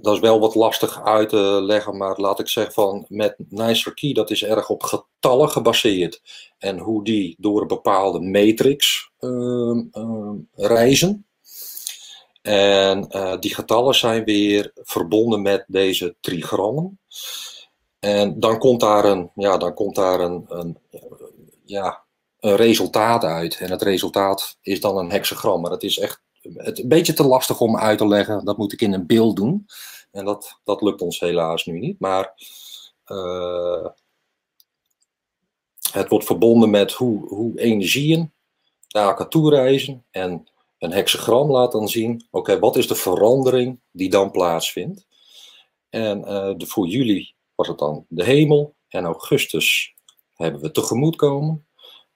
Ehm, 0.00 0.02
dat 0.02 0.14
is 0.14 0.20
wel 0.20 0.40
wat 0.40 0.54
lastig 0.54 1.02
uit 1.04 1.28
te 1.28 1.60
leggen, 1.62 1.96
maar 1.96 2.20
laat 2.20 2.40
ik 2.40 2.48
zeggen 2.48 2.72
van 2.72 3.04
met 3.08 3.34
Nicer 3.48 3.94
Key, 3.94 4.12
dat 4.12 4.30
is 4.30 4.44
erg 4.44 4.70
op 4.70 4.82
getallen 4.82 5.50
gebaseerd. 5.50 6.22
En 6.58 6.78
hoe 6.78 7.04
die 7.04 7.36
door 7.38 7.60
een 7.60 7.66
bepaalde 7.66 8.20
matrix 8.20 9.10
uh, 9.20 9.82
uh, 9.92 10.30
reizen. 10.54 11.24
En 12.42 13.06
uh, 13.10 13.38
die 13.38 13.54
getallen 13.54 13.94
zijn 13.94 14.24
weer 14.24 14.72
verbonden 14.74 15.42
met 15.42 15.64
deze 15.66 16.16
trigrammen. 16.20 16.98
En 17.98 18.40
dan 18.40 18.58
komt 18.58 18.80
daar 18.80 19.04
een, 19.04 19.30
ja, 19.34 19.56
dan 19.56 19.74
komt 19.74 19.94
daar 19.94 20.20
een, 20.20 20.44
een, 20.48 20.78
ja, 21.64 22.02
een 22.40 22.56
resultaat 22.56 23.24
uit. 23.24 23.58
En 23.58 23.70
het 23.70 23.82
resultaat 23.82 24.58
is 24.62 24.80
dan 24.80 24.96
een 24.96 25.10
hexagram. 25.10 25.60
Maar 25.60 25.70
het 25.70 25.82
is 25.82 25.98
echt 25.98 26.22
het 26.54 26.78
een 26.78 26.88
beetje 26.88 27.12
te 27.12 27.26
lastig 27.26 27.60
om 27.60 27.78
uit 27.78 27.98
te 27.98 28.06
leggen. 28.06 28.44
Dat 28.44 28.56
moet 28.56 28.72
ik 28.72 28.80
in 28.80 28.92
een 28.92 29.06
beeld 29.06 29.36
doen. 29.36 29.66
En 30.10 30.24
dat, 30.24 30.60
dat 30.64 30.82
lukt 30.82 31.02
ons 31.02 31.20
helaas 31.20 31.66
nu 31.66 31.78
niet. 31.78 32.00
Maar 32.00 32.34
uh, 33.06 33.86
het 35.92 36.08
wordt 36.08 36.26
verbonden 36.26 36.70
met 36.70 36.92
hoe, 36.92 37.28
hoe 37.28 37.60
energieën 37.60 38.32
naar 38.88 39.06
elkaar 39.06 39.28
toe 39.28 39.50
reizen. 39.50 40.04
En 40.10 40.48
een 40.78 40.92
hexagram 40.92 41.50
laat 41.50 41.72
dan 41.72 41.88
zien, 41.88 42.26
oké, 42.30 42.58
wat 42.58 42.76
is 42.76 42.86
de 42.88 42.94
verandering 42.94 43.80
die 43.90 44.10
dan 44.10 44.30
plaatsvindt. 44.30 45.06
En 45.88 46.18
uh, 46.18 46.52
de, 46.56 46.66
voor 46.66 46.86
juli 46.86 47.32
was 47.54 47.68
het 47.68 47.78
dan 47.78 48.06
de 48.08 48.24
hemel. 48.24 48.74
En 48.88 49.04
augustus 49.04 49.94
hebben 50.34 50.60
we 50.60 50.70
tegemoetkomen. 50.70 51.66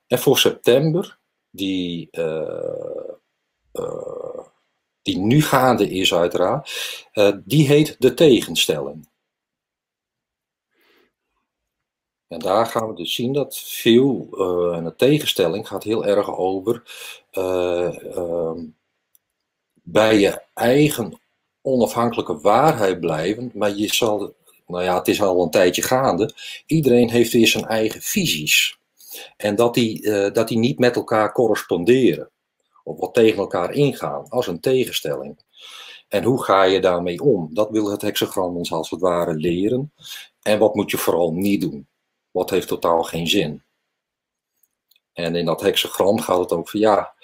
En 0.06 0.18
voor 0.18 0.38
september, 0.38 1.18
die 1.50 2.08
uh, 2.12 3.14
die 5.04 5.18
nu 5.18 5.42
gaande 5.42 5.90
is 5.90 6.14
uiteraard, 6.14 6.70
uh, 7.14 7.32
die 7.44 7.66
heet 7.66 7.96
de 7.98 8.14
tegenstelling. 8.14 9.08
En 12.28 12.38
daar 12.38 12.66
gaan 12.66 12.88
we 12.88 12.94
dus 12.94 13.14
zien 13.14 13.32
dat 13.32 13.58
veel, 13.58 14.28
uh, 14.32 14.76
en 14.76 14.84
de 14.84 14.96
tegenstelling 14.96 15.68
gaat 15.68 15.82
heel 15.82 16.06
erg 16.06 16.36
over 16.36 16.82
uh, 17.32 18.52
bij 19.82 20.18
je 20.18 20.42
eigen 20.54 21.20
onafhankelijke 21.62 22.40
waarheid 22.40 23.00
blijven, 23.00 23.50
maar 23.54 23.74
je 23.74 23.94
zal, 23.94 24.34
nou 24.66 24.82
ja, 24.82 24.98
het 24.98 25.08
is 25.08 25.22
al 25.22 25.42
een 25.42 25.50
tijdje 25.50 25.82
gaande, 25.82 26.34
iedereen 26.66 27.10
heeft 27.10 27.32
weer 27.32 27.48
zijn 27.48 27.64
eigen 27.64 28.02
visies. 28.02 28.78
En 29.36 29.56
dat 29.56 29.74
die, 29.74 30.10
dat 30.30 30.48
die 30.48 30.58
niet 30.58 30.78
met 30.78 30.96
elkaar 30.96 31.32
corresponderen, 31.32 32.30
of 32.84 32.98
wat 32.98 33.14
tegen 33.14 33.38
elkaar 33.38 33.72
ingaan, 33.72 34.28
als 34.28 34.46
een 34.46 34.60
tegenstelling. 34.60 35.38
En 36.08 36.24
hoe 36.24 36.42
ga 36.42 36.62
je 36.62 36.80
daarmee 36.80 37.20
om? 37.20 37.54
Dat 37.54 37.70
wil 37.70 37.90
het 37.90 38.02
hexagram 38.02 38.56
ons 38.56 38.72
als 38.72 38.90
het 38.90 39.00
ware 39.00 39.34
leren. 39.34 39.92
En 40.42 40.58
wat 40.58 40.74
moet 40.74 40.90
je 40.90 40.96
vooral 40.96 41.32
niet 41.32 41.60
doen? 41.60 41.86
Wat 42.30 42.50
heeft 42.50 42.68
totaal 42.68 43.02
geen 43.02 43.26
zin? 43.26 43.62
En 45.12 45.36
in 45.36 45.44
dat 45.44 45.60
hexagram 45.60 46.20
gaat 46.20 46.38
het 46.38 46.52
ook 46.52 46.68
van 46.68 46.80
ja, 46.80 47.14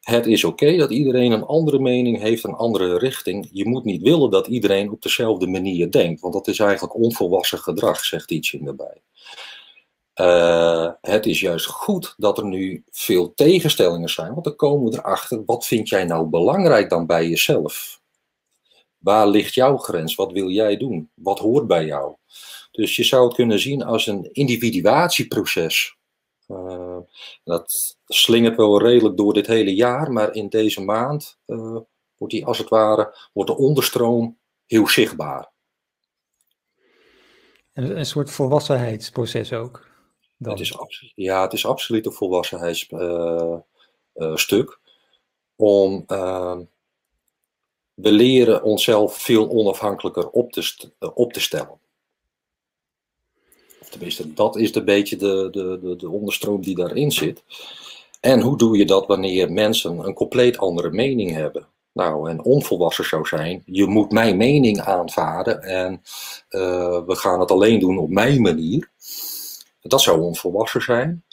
het 0.00 0.26
is 0.26 0.44
oké 0.44 0.76
dat 0.76 0.90
iedereen 0.90 1.32
een 1.32 1.44
andere 1.44 1.78
mening 1.78 2.18
heeft, 2.20 2.44
een 2.44 2.54
andere 2.54 2.98
richting. 2.98 3.48
Je 3.52 3.68
moet 3.68 3.84
niet 3.84 4.02
willen 4.02 4.30
dat 4.30 4.46
iedereen 4.46 4.90
op 4.90 5.02
dezelfde 5.02 5.46
manier 5.46 5.90
denkt, 5.90 6.20
want 6.20 6.34
dat 6.34 6.48
is 6.48 6.58
eigenlijk 6.58 6.94
onvolwassen 6.94 7.58
gedrag, 7.58 8.04
zegt 8.04 8.30
Ietjen 8.30 8.66
erbij. 8.66 9.02
Uh, 10.20 10.90
het 11.00 11.26
is 11.26 11.40
juist 11.40 11.66
goed 11.66 12.14
dat 12.16 12.38
er 12.38 12.44
nu 12.44 12.84
veel 12.90 13.34
tegenstellingen 13.34 14.08
zijn, 14.08 14.32
want 14.32 14.44
dan 14.44 14.56
komen 14.56 14.90
we 14.90 14.98
erachter, 14.98 15.44
wat 15.44 15.66
vind 15.66 15.88
jij 15.88 16.04
nou 16.04 16.26
belangrijk 16.26 16.90
dan 16.90 17.06
bij 17.06 17.28
jezelf? 17.28 18.00
Waar 18.98 19.28
ligt 19.28 19.54
jouw 19.54 19.76
grens? 19.76 20.14
Wat 20.14 20.32
wil 20.32 20.48
jij 20.48 20.76
doen? 20.76 21.10
Wat 21.14 21.38
hoort 21.38 21.66
bij 21.66 21.84
jou? 21.84 22.14
Dus 22.70 22.96
je 22.96 23.04
zou 23.04 23.24
het 23.26 23.34
kunnen 23.34 23.58
zien 23.58 23.82
als 23.82 24.06
een 24.06 24.28
individuatieproces. 24.32 25.96
Uh, 26.48 26.98
dat 27.44 27.96
slingert 28.06 28.56
wel 28.56 28.82
redelijk 28.82 29.16
door 29.16 29.34
dit 29.34 29.46
hele 29.46 29.74
jaar, 29.74 30.12
maar 30.12 30.34
in 30.34 30.48
deze 30.48 30.80
maand 30.80 31.38
uh, 31.46 31.76
wordt 32.16 32.34
die 32.34 32.46
als 32.46 32.58
het 32.58 32.68
ware, 32.68 33.16
wordt 33.32 33.50
de 33.50 33.56
onderstroom 33.56 34.38
heel 34.66 34.88
zichtbaar. 34.88 35.52
En 37.72 37.98
een 37.98 38.06
soort 38.06 38.30
volwassenheidsproces 38.30 39.52
ook? 39.52 39.86
Dan. 40.38 40.52
Het 40.52 40.60
is 40.60 40.76
ja, 41.14 41.42
het 41.42 41.52
is 41.52 41.66
absoluut 41.66 42.06
een 42.06 42.12
volwassenheidsstuk. 42.12 43.64
Uh, 44.68 44.76
om 45.56 46.04
we 47.94 48.12
leren 48.12 48.62
onszelf 48.62 49.16
veel 49.16 49.50
onafhankelijker 49.50 50.30
op 50.30 50.52
te, 50.52 50.90
op 51.14 51.32
te 51.32 51.40
stellen. 51.40 51.78
Of 53.80 53.88
tenminste, 53.88 54.34
dat 54.34 54.56
is 54.56 54.74
een 54.74 54.84
beetje 54.84 55.16
de, 55.16 55.48
de, 55.50 55.78
de, 55.82 55.96
de 55.96 56.08
onderstroom 56.08 56.62
die 56.62 56.74
daarin 56.74 57.12
zit. 57.12 57.42
En 58.20 58.40
hoe 58.40 58.58
doe 58.58 58.76
je 58.76 58.84
dat 58.84 59.06
wanneer 59.06 59.52
mensen 59.52 59.98
een 59.98 60.14
compleet 60.14 60.58
andere 60.58 60.90
mening 60.90 61.32
hebben? 61.32 61.66
Nou, 61.92 62.30
en 62.30 62.42
onvolwassen 62.42 63.04
zou 63.04 63.26
zijn, 63.26 63.62
je 63.66 63.86
moet 63.86 64.12
mijn 64.12 64.36
mening 64.36 64.80
aanvaarden 64.80 65.62
en 65.62 65.92
uh, 66.50 67.06
we 67.06 67.16
gaan 67.16 67.40
het 67.40 67.50
alleen 67.50 67.78
doen 67.78 67.98
op 67.98 68.08
mijn 68.08 68.42
manier. 68.42 68.90
Dat 69.80 70.02
zou 70.02 70.20
onvolwassen 70.20 70.82
zijn. 70.82 71.24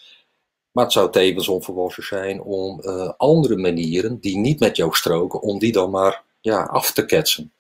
Maar 0.72 0.84
het 0.84 0.94
zou 0.94 1.12
tevens 1.12 1.48
onvolwassen 1.48 2.04
zijn 2.04 2.42
om 2.42 2.82
uh, 2.84 3.12
andere 3.18 3.58
manieren 3.58 4.20
die 4.20 4.38
niet 4.38 4.60
met 4.60 4.76
jou 4.76 4.96
stroken, 4.96 5.42
om 5.42 5.60
die 5.60 5.72
dan 5.72 5.90
maar 5.90 6.24
ja, 6.42 6.64
af 6.64 6.92
te 6.92 7.06
ketsen. 7.06 7.54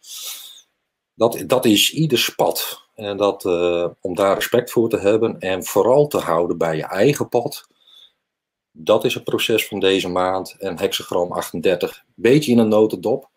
Dat, 1.14 1.44
dat 1.48 1.66
is 1.66 1.94
ieders 1.94 2.36
pad. 2.36 2.84
En 2.96 3.18
dat, 3.18 3.46
uh, 3.46 3.88
om 4.02 4.16
daar 4.16 4.36
respect 4.36 4.72
voor 4.72 4.90
te 4.90 4.98
hebben 4.98 5.40
en 5.40 5.64
vooral 5.64 6.08
te 6.08 6.18
houden 6.18 6.58
bij 6.58 6.76
je 6.76 6.86
eigen 6.86 7.30
pad. 7.30 7.68
Dat 8.72 9.06
is 9.06 9.14
het 9.14 9.24
proces 9.24 9.68
van 9.68 9.80
deze 9.80 10.10
maand. 10.10 10.56
En 10.60 10.80
hexagram 10.80 11.32
38, 11.32 12.04
beetje 12.16 12.52
in 12.52 12.58
een 12.58 12.68
notendop. 12.68 13.30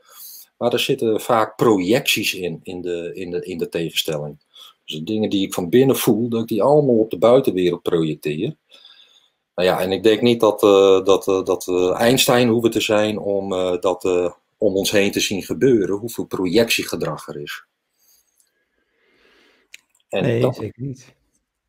Maar 0.56 0.72
er 0.72 0.80
zitten 0.80 1.20
vaak 1.20 1.56
projecties 1.56 2.34
in, 2.34 2.60
in 2.62 2.80
de, 2.80 3.10
in 3.14 3.30
de, 3.30 3.44
in 3.44 3.58
de 3.58 3.68
tegenstelling. 3.68 4.38
Dus 4.88 4.98
de 4.98 5.04
dingen 5.04 5.30
die 5.30 5.46
ik 5.46 5.54
van 5.54 5.68
binnen 5.68 5.96
voel, 5.96 6.28
dat 6.28 6.40
ik 6.40 6.48
die 6.48 6.62
allemaal 6.62 6.98
op 6.98 7.10
de 7.10 7.18
buitenwereld 7.18 7.82
projecteer. 7.82 8.56
Nou 9.54 9.68
ja, 9.68 9.80
en 9.80 9.92
ik 9.92 10.02
denk 10.02 10.20
niet 10.20 10.40
dat, 10.40 10.62
uh, 10.62 11.04
dat, 11.04 11.26
uh, 11.26 11.44
dat 11.44 11.64
we 11.64 11.92
Einstein 11.92 12.48
hoeven 12.48 12.70
te 12.70 12.80
zijn 12.80 13.18
om 13.18 13.50
dat 13.80 14.04
om 14.58 14.76
ons 14.76 14.90
heen 14.90 15.10
te 15.10 15.20
zien 15.20 15.42
gebeuren, 15.42 15.96
hoeveel 15.96 16.24
projectiegedrag 16.24 17.28
er 17.28 17.40
is. 17.40 17.66
En 20.08 20.22
nee, 20.22 20.40
dat... 20.40 20.56
zeker 20.56 20.82
niet. 20.82 21.16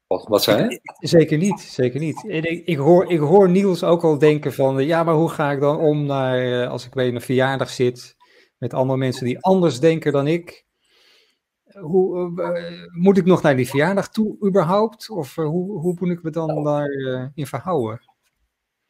Wat, 0.08 0.28
wat 0.28 0.44
zei 0.44 0.70
je? 0.70 0.80
Zeker 1.00 1.38
niet, 1.38 1.60
zeker 1.60 2.00
niet. 2.00 2.24
Ik, 2.28 2.66
ik, 2.66 2.78
hoor, 2.78 3.12
ik 3.12 3.20
hoor 3.20 3.50
Niels 3.50 3.84
ook 3.84 4.04
al 4.04 4.18
denken 4.18 4.54
van, 4.54 4.86
ja, 4.86 5.04
maar 5.04 5.14
hoe 5.14 5.30
ga 5.30 5.52
ik 5.52 5.60
dan 5.60 5.78
om 5.78 6.06
naar, 6.06 6.62
eh, 6.62 6.70
als 6.70 6.86
ik 6.86 6.94
bij 6.94 7.08
een 7.08 7.22
verjaardag 7.22 7.70
zit, 7.70 8.16
met 8.58 8.74
andere 8.74 9.00
mensen 9.00 9.26
die 9.26 9.40
anders 9.40 9.80
denken 9.80 10.12
dan 10.12 10.28
ik? 10.28 10.66
Hoe, 11.78 12.32
uh, 12.36 12.88
moet 12.92 13.18
ik 13.18 13.26
nog 13.26 13.42
naar 13.42 13.56
die 13.56 13.70
verjaardag 13.70 14.10
toe 14.10 14.38
überhaupt? 14.46 15.10
Of 15.10 15.38
uh, 15.38 15.46
hoe, 15.46 15.80
hoe 15.80 15.96
moet 16.00 16.10
ik 16.10 16.24
me 16.24 16.30
dan 16.30 16.48
nou. 16.48 16.64
daarin 16.64 17.32
uh, 17.36 17.46
verhouden? 17.46 18.02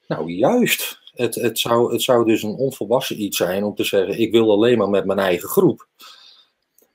Nou, 0.07 0.31
juist. 0.31 0.99
Het, 1.13 1.35
het, 1.35 1.59
zou, 1.59 1.91
het 1.91 2.01
zou 2.01 2.25
dus 2.25 2.43
een 2.43 2.55
onvolwassen 2.55 3.21
iets 3.21 3.37
zijn 3.37 3.63
om 3.63 3.75
te 3.75 3.83
zeggen: 3.83 4.19
ik 4.19 4.31
wil 4.31 4.51
alleen 4.51 4.77
maar 4.77 4.89
met 4.89 5.05
mijn 5.05 5.19
eigen 5.19 5.49
groep. 5.49 5.87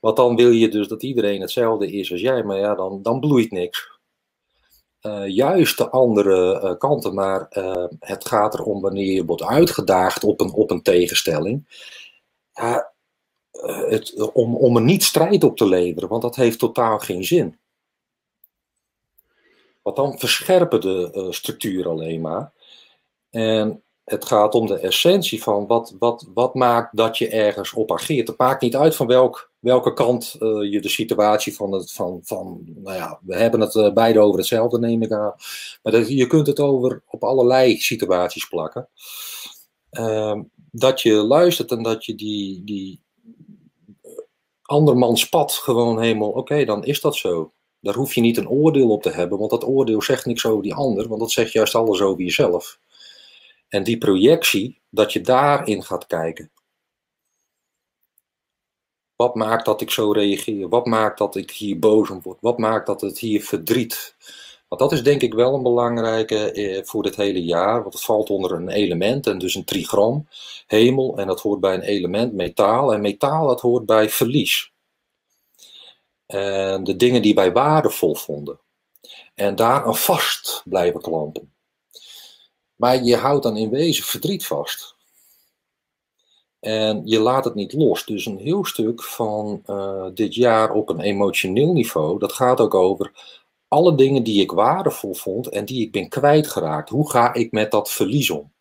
Want 0.01 0.17
dan 0.17 0.37
wil 0.37 0.51
je 0.51 0.69
dus 0.69 0.89
dat 0.89 1.03
iedereen 1.03 1.41
hetzelfde 1.41 1.93
is 1.93 2.13
als 2.13 2.21
jij, 2.21 2.43
maar 2.43 2.59
ja, 2.59 2.75
dan, 2.75 3.03
dan 3.03 3.21
bloeit 3.21 3.51
niks. 3.51 3.93
Juist 5.27 5.79
de 5.79 5.91
andere 5.91 6.77
kanten, 6.79 7.15
maar 7.15 7.47
het 7.99 8.29
gaat 8.29 8.55
erom 8.55 8.81
wanneer 8.81 9.13
je 9.13 9.25
wordt 9.25 9.43
uitgedaagd 9.43 10.25
op 10.25 10.41
een, 10.41 10.53
op 10.53 10.71
een 10.71 10.83
tegenstelling. 10.83 11.67
Ja, 12.53 12.94
het, 13.67 14.31
om, 14.33 14.57
om 14.57 14.77
er 14.77 14.83
niet 14.83 15.03
strijd 15.03 15.45
op 15.45 15.57
te 15.57 15.67
leveren, 15.67 16.09
want 16.09 16.23
dat 16.23 16.37
heeft 16.37 16.59
totaal 16.59 16.99
geen 16.99 17.25
zin. 17.25 17.59
Want 19.83 19.97
dan 19.97 20.19
verscherpen 20.19 20.81
de 20.81 21.27
structuur 21.31 21.89
alleen 21.89 22.21
maar. 22.21 22.53
En 23.31 23.83
het 24.05 24.25
gaat 24.25 24.55
om 24.55 24.67
de 24.67 24.79
essentie 24.79 25.43
van 25.43 25.67
wat, 25.67 25.95
wat, 25.99 26.27
wat 26.35 26.55
maakt 26.55 26.97
dat 26.97 27.19
je 27.19 27.29
ergens 27.29 27.73
op 27.73 27.93
ageert. 27.93 28.29
Het 28.29 28.39
maakt 28.39 28.63
niet 28.63 28.77
uit 28.77 28.97
van 28.97 29.07
welk, 29.07 29.51
welke 29.59 29.93
kant 29.93 30.37
uh, 30.41 30.73
je 30.73 30.81
de 30.81 30.89
situatie 30.89 31.55
van 31.55 31.73
het, 31.73 31.93
van, 31.93 32.21
van, 32.23 32.61
nou 32.65 32.97
ja, 32.97 33.19
we 33.23 33.37
hebben 33.37 33.61
het 33.61 33.75
uh, 33.75 33.93
beide 33.93 34.19
over 34.19 34.39
hetzelfde, 34.39 34.79
neem 34.79 35.03
ik 35.03 35.13
aan. 35.13 35.35
Maar 35.83 35.93
dat, 35.93 36.09
je 36.09 36.27
kunt 36.27 36.47
het 36.47 36.61
over 36.61 37.03
op 37.07 37.25
allerlei 37.25 37.77
situaties 37.77 38.49
plakken. 38.49 38.89
Uh, 39.91 40.41
dat 40.71 41.01
je 41.01 41.13
luistert 41.13 41.71
en 41.71 41.83
dat 41.83 42.05
je 42.05 42.15
die, 42.15 42.65
die 42.65 43.01
andermans 44.67 45.29
pad 45.29 45.53
gewoon 45.53 46.01
helemaal, 46.01 46.31
oké, 46.31 46.65
dan 46.65 46.85
is 46.85 47.01
dat 47.01 47.17
zo. 47.17 47.53
Daar 47.81 47.95
hoef 47.95 48.15
je 48.15 48.21
niet 48.21 48.37
een 48.37 48.49
oordeel 48.49 48.91
op 48.91 49.03
te 49.03 49.11
hebben, 49.11 49.39
want 49.39 49.51
dat 49.51 49.65
oordeel 49.65 50.03
zegt 50.03 50.27
niks 50.27 50.47
over 50.47 50.63
die 50.63 50.75
ander, 50.75 51.09
want 51.09 51.21
dat 51.21 51.31
zegt 51.31 51.53
juist 51.53 51.75
alles 51.75 52.01
over 52.01 52.23
jezelf. 52.23 52.79
En 53.69 53.85
die 53.85 53.99
projectie, 53.99 54.81
dat 54.91 55.13
je 55.13 55.21
daarin 55.21 55.83
gaat 55.83 56.07
kijken. 56.07 56.51
Wat 59.17 59.35
maakt 59.35 59.65
dat 59.65 59.81
ik 59.81 59.91
zo 59.91 60.13
reageer? 60.13 60.69
Wat 60.69 60.87
maakt 60.87 61.19
dat 61.19 61.37
ik 61.37 61.51
hier 61.51 61.79
boos 61.79 62.11
om 62.11 62.23
word? 62.23 62.39
Wat 62.41 62.59
maakt 62.59 62.87
dat 62.87 63.01
het 63.01 63.19
hier 63.19 63.43
verdriet? 63.43 64.17
Want 64.75 64.91
dat 64.91 64.99
is 64.99 65.05
denk 65.05 65.23
ik 65.23 65.35
wel 65.35 65.55
een 65.55 65.63
belangrijke 65.63 66.53
eh, 66.53 66.85
voor 66.85 67.03
dit 67.03 67.17
hele 67.17 67.45
jaar. 67.45 67.83
Want 67.83 67.95
het 67.95 68.05
valt 68.05 68.31
onder 68.31 68.53
een 68.53 68.69
element 68.69 69.27
en 69.27 69.39
dus 69.39 69.55
een 69.55 69.65
trigram. 69.65 70.29
Hemel 70.67 71.19
en 71.19 71.27
dat 71.27 71.41
hoort 71.41 71.61
bij 71.61 71.75
een 71.75 71.83
element 71.83 72.33
metaal. 72.33 72.93
En 72.93 73.01
metaal 73.01 73.47
dat 73.47 73.61
hoort 73.61 73.87
bij 73.87 74.11
verlies. 74.11 74.73
En 76.27 76.85
de 76.85 76.97
dingen 76.97 77.23
die 77.23 77.35
wij 77.35 77.53
waardevol 77.53 78.15
vonden. 78.15 78.59
En 79.35 79.57
daar 79.57 79.85
aan 79.85 79.97
vast 79.97 80.63
blijven 80.65 81.01
klampen. 81.01 81.53
Maar 82.77 83.03
je 83.03 83.17
houdt 83.17 83.43
dan 83.43 83.57
in 83.57 83.71
wezen 83.71 84.05
verdriet 84.05 84.47
vast. 84.47 84.97
En 86.61 87.03
je 87.05 87.19
laat 87.19 87.45
het 87.45 87.55
niet 87.55 87.73
los. 87.73 88.05
Dus 88.05 88.27
een 88.27 88.39
heel 88.39 88.65
stuk 88.65 89.03
van 89.03 89.63
uh, 89.67 90.07
dit 90.15 90.35
jaar 90.35 90.73
op 90.73 90.89
een 90.89 91.01
emotioneel 91.01 91.73
niveau, 91.73 92.19
dat 92.19 92.33
gaat 92.33 92.61
ook 92.61 92.75
over 92.75 93.13
alle 93.75 93.95
dingen 93.95 94.23
die 94.23 94.41
ik 94.41 94.51
waardevol 94.51 95.15
vond 95.15 95.49
en 95.49 95.65
die 95.65 95.83
ik 95.83 95.93
ben 95.93 96.09
kwijtgeraakt. 96.09 96.89
Hoe 96.89 97.11
ga 97.11 97.35
ik 97.35 97.53
met 97.53 97.71
dat 97.71 97.91
verlies 97.91 98.31
om? 98.31 98.53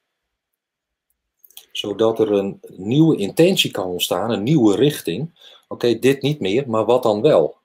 Zodat 1.71 2.19
er 2.19 2.31
een 2.31 2.59
nieuwe 2.67 3.17
intentie 3.17 3.71
kan 3.71 3.85
ontstaan, 3.85 4.29
een 4.29 4.43
nieuwe 4.43 4.75
richting. 4.75 5.29
Oké, 5.67 5.99
dit 5.99 6.21
niet 6.21 6.39
meer, 6.39 6.69
maar 6.69 6.85
wat 6.85 7.03
dan 7.03 7.21
wel? 7.21 7.57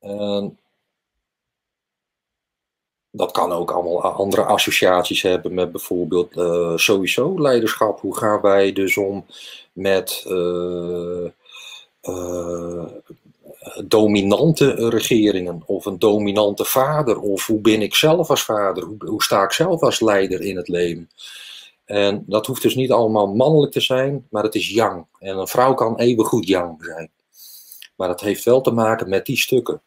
En 0.00 0.58
dat 3.10 3.30
kan 3.30 3.52
ook 3.52 3.70
allemaal 3.70 4.02
andere 4.02 4.44
associaties 4.44 5.22
hebben 5.22 5.54
met 5.54 5.72
bijvoorbeeld 5.72 6.36
uh, 6.36 6.76
sowieso 6.76 7.40
leiderschap. 7.40 8.00
Hoe 8.00 8.16
gaan 8.16 8.40
wij 8.40 8.72
dus 8.72 8.96
om 8.96 9.26
met 9.72 10.24
uh, 10.28 11.28
uh, 12.02 12.84
dominante 13.86 14.88
regeringen 14.88 15.62
of 15.66 15.84
een 15.86 15.98
dominante 15.98 16.64
vader 16.64 17.20
of 17.20 17.46
hoe 17.46 17.60
ben 17.60 17.82
ik 17.82 17.94
zelf 17.94 18.30
als 18.30 18.44
vader, 18.44 18.84
hoe, 18.84 18.96
hoe 19.06 19.22
sta 19.22 19.42
ik 19.42 19.52
zelf 19.52 19.82
als 19.82 20.00
leider 20.00 20.40
in 20.40 20.56
het 20.56 20.68
leven. 20.68 21.10
En 21.84 22.24
dat 22.26 22.46
hoeft 22.46 22.62
dus 22.62 22.74
niet 22.74 22.92
allemaal 22.92 23.26
mannelijk 23.26 23.72
te 23.72 23.80
zijn, 23.80 24.26
maar 24.30 24.42
het 24.42 24.54
is 24.54 24.70
yang. 24.70 25.06
En 25.18 25.38
een 25.38 25.48
vrouw 25.48 25.74
kan 25.74 25.98
even 25.98 26.24
goed 26.24 26.46
yang 26.46 26.84
zijn. 26.84 27.10
Maar 27.96 28.08
dat 28.08 28.20
heeft 28.20 28.44
wel 28.44 28.60
te 28.60 28.70
maken 28.70 29.08
met 29.08 29.26
die 29.26 29.36
stukken. 29.36 29.82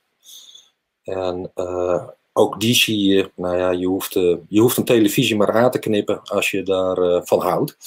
En 1.04 1.52
uh, 1.56 2.08
ook 2.34 2.60
die 2.60 2.76
zie 2.76 3.10
je, 3.10 3.32
nou 3.36 3.58
ja, 3.58 3.72
je 3.72 3.86
hoeft, 3.86 4.16
uh, 4.16 4.38
je 4.48 4.60
hoeft 4.60 4.78
een 4.78 4.86
televisie 4.86 5.36
maar 5.36 5.52
aan 5.52 5.72
te 5.72 5.80
knippen 5.80 6.22
als 6.24 6.52
je 6.52 6.64
daarvan 6.64 7.26
van 7.26 7.42
houdt. 7.42 7.78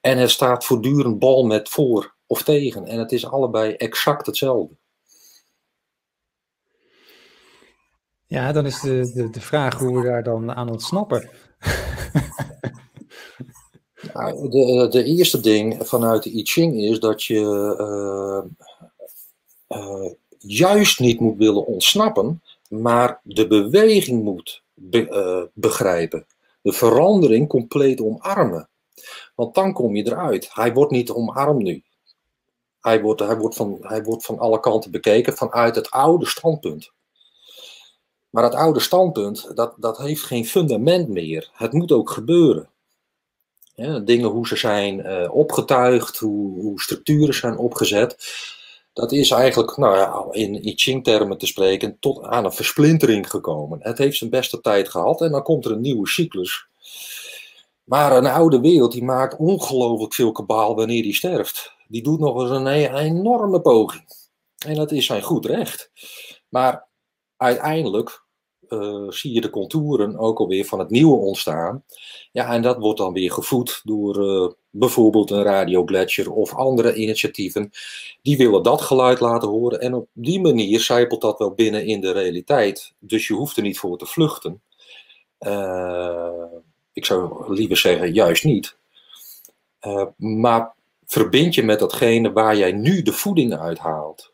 En 0.00 0.18
er 0.18 0.30
staat 0.30 0.64
voortdurend 0.64 1.18
bal 1.18 1.44
met 1.44 1.68
voor 1.68 2.14
of 2.26 2.42
tegen. 2.42 2.86
En 2.86 2.98
het 2.98 3.12
is 3.12 3.26
allebei 3.26 3.72
exact 3.72 4.26
hetzelfde. 4.26 4.74
Ja, 8.30 8.52
dan 8.52 8.66
is 8.66 8.80
de, 8.80 9.10
de, 9.14 9.30
de 9.30 9.40
vraag 9.40 9.78
hoe 9.78 10.00
we 10.00 10.08
daar 10.08 10.22
dan 10.22 10.54
aan 10.54 10.70
ontsnappen. 10.70 11.28
nou, 14.14 14.48
de, 14.48 14.86
de 14.90 15.04
eerste 15.04 15.40
ding 15.40 15.86
vanuit 15.86 16.22
de 16.22 16.30
I 16.30 16.44
Ching 16.44 16.76
is 16.76 17.00
dat 17.00 17.24
je 17.24 17.40
uh, 19.68 20.10
juist 20.38 21.00
niet 21.00 21.20
moet 21.20 21.38
willen 21.38 21.66
ontsnappen, 21.66 22.42
maar 22.68 23.20
de 23.22 23.46
beweging 23.46 24.22
moet 24.22 24.62
be, 24.74 25.08
uh, 25.08 25.42
begrijpen. 25.52 26.26
De 26.62 26.72
verandering 26.72 27.48
compleet 27.48 28.00
omarmen. 28.00 28.68
Want 29.34 29.54
dan 29.54 29.72
kom 29.72 29.96
je 29.96 30.06
eruit. 30.06 30.48
Hij 30.52 30.72
wordt 30.72 30.92
niet 30.92 31.10
omarmd 31.10 31.62
nu. 31.62 31.82
Hij 32.80 33.00
wordt, 33.00 33.20
hij, 33.20 33.36
wordt 33.36 33.56
van, 33.56 33.78
hij 33.80 34.02
wordt 34.02 34.24
van 34.24 34.38
alle 34.38 34.60
kanten 34.60 34.90
bekeken 34.90 35.36
vanuit 35.36 35.74
het 35.74 35.90
oude 35.90 36.26
standpunt. 36.26 36.92
Maar 38.30 38.44
het 38.44 38.54
oude 38.54 38.80
standpunt, 38.80 39.56
dat, 39.56 39.74
dat 39.76 39.98
heeft 39.98 40.22
geen 40.22 40.46
fundament 40.46 41.08
meer. 41.08 41.50
Het 41.52 41.72
moet 41.72 41.92
ook 41.92 42.10
gebeuren. 42.10 42.68
Dingen 44.04 44.28
hoe 44.28 44.46
ze 44.46 44.56
zijn 44.56 44.98
uh, 44.98 45.34
opgetuigd, 45.34 46.18
hoe, 46.18 46.60
hoe 46.60 46.80
structuren 46.80 47.34
zijn 47.34 47.58
opgezet 47.58 48.16
dat 48.92 49.12
is 49.12 49.30
eigenlijk, 49.30 49.76
nou 49.76 49.96
ja, 49.96 50.26
in 50.30 50.66
I 50.66 50.72
Ching-termen 50.76 51.38
te 51.38 51.46
spreken, 51.46 51.96
tot 52.00 52.22
aan 52.22 52.44
een 52.44 52.52
versplintering 52.52 53.30
gekomen. 53.30 53.78
Het 53.82 53.98
heeft 53.98 54.16
zijn 54.16 54.30
beste 54.30 54.60
tijd 54.60 54.88
gehad 54.88 55.20
en 55.20 55.30
dan 55.30 55.42
komt 55.42 55.64
er 55.64 55.72
een 55.72 55.80
nieuwe 55.80 56.08
cyclus. 56.08 56.66
Maar 57.84 58.16
een 58.16 58.26
oude 58.26 58.60
wereld 58.60 58.92
die 58.92 59.04
maakt 59.04 59.38
ongelooflijk 59.38 60.14
veel 60.14 60.32
kabaal 60.32 60.74
wanneer 60.74 61.02
die 61.02 61.14
sterft. 61.14 61.72
Die 61.88 62.02
doet 62.02 62.20
nog 62.20 62.40
eens 62.40 62.50
een 62.50 62.66
e-, 62.66 62.98
enorme 62.98 63.60
poging. 63.60 64.02
En 64.66 64.74
dat 64.74 64.92
is 64.92 65.06
zijn 65.06 65.22
goed 65.22 65.46
recht. 65.46 65.90
Maar 66.48 66.86
uiteindelijk 67.40 68.24
uh, 68.68 69.10
zie 69.10 69.32
je 69.32 69.40
de 69.40 69.50
contouren 69.50 70.18
ook 70.18 70.38
alweer 70.38 70.64
van 70.64 70.78
het 70.78 70.90
nieuwe 70.90 71.16
ontstaan. 71.16 71.84
Ja, 72.32 72.52
en 72.52 72.62
dat 72.62 72.78
wordt 72.78 72.98
dan 72.98 73.12
weer 73.12 73.32
gevoed 73.32 73.80
door 73.84 74.18
uh, 74.18 74.50
bijvoorbeeld 74.70 75.30
een 75.30 75.42
Radio 75.42 75.84
Gletscher 75.84 76.32
of 76.32 76.54
andere 76.54 76.94
initiatieven. 76.94 77.70
Die 78.22 78.36
willen 78.36 78.62
dat 78.62 78.80
geluid 78.80 79.20
laten 79.20 79.48
horen. 79.48 79.80
En 79.80 79.94
op 79.94 80.08
die 80.12 80.40
manier 80.40 80.80
zijpelt 80.80 81.20
dat 81.20 81.38
wel 81.38 81.54
binnen 81.54 81.86
in 81.86 82.00
de 82.00 82.10
realiteit. 82.10 82.94
Dus 82.98 83.26
je 83.26 83.34
hoeft 83.34 83.56
er 83.56 83.62
niet 83.62 83.78
voor 83.78 83.98
te 83.98 84.06
vluchten. 84.06 84.62
Uh, 85.40 86.44
ik 86.92 87.04
zou 87.04 87.54
liever 87.54 87.76
zeggen, 87.76 88.12
juist 88.12 88.44
niet. 88.44 88.76
maar 90.16 90.74
verbind 91.06 91.54
je 91.54 91.62
met 91.62 91.78
datgene 91.78 92.32
waar 92.32 92.56
jij 92.56 92.72
nu 92.72 93.02
de 93.02 93.12
voeding 93.12 93.58
uithaalt. 93.58 94.32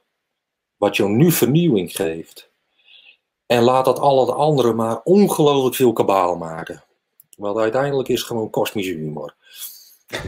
Wat 0.77 0.97
jou 0.97 1.11
nu 1.11 1.33
vernieuwing 1.33 1.97
geeft. 1.97 2.46
En 3.47 3.63
laat 3.63 3.85
dat 3.85 3.99
al 3.99 4.21
het 4.21 4.35
andere 4.35 4.73
maar 4.73 5.01
ongelooflijk 5.05 5.75
veel 5.75 5.93
kabaal 5.93 6.37
maken. 6.37 6.85
Want 7.37 7.59
uiteindelijk 7.59 8.09
is 8.09 8.19
het 8.19 8.27
gewoon 8.27 8.51
kosmische 8.51 8.93
humor. 8.93 9.35
Ja, 10.07 10.21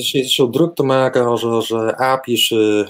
zit 0.00 0.30
zo 0.30 0.50
druk 0.50 0.74
te 0.74 0.82
maken 0.82 1.24
als, 1.24 1.44
als 1.44 1.70
uh, 1.70 1.88
aapjes 1.88 2.50
uh, 2.50 2.88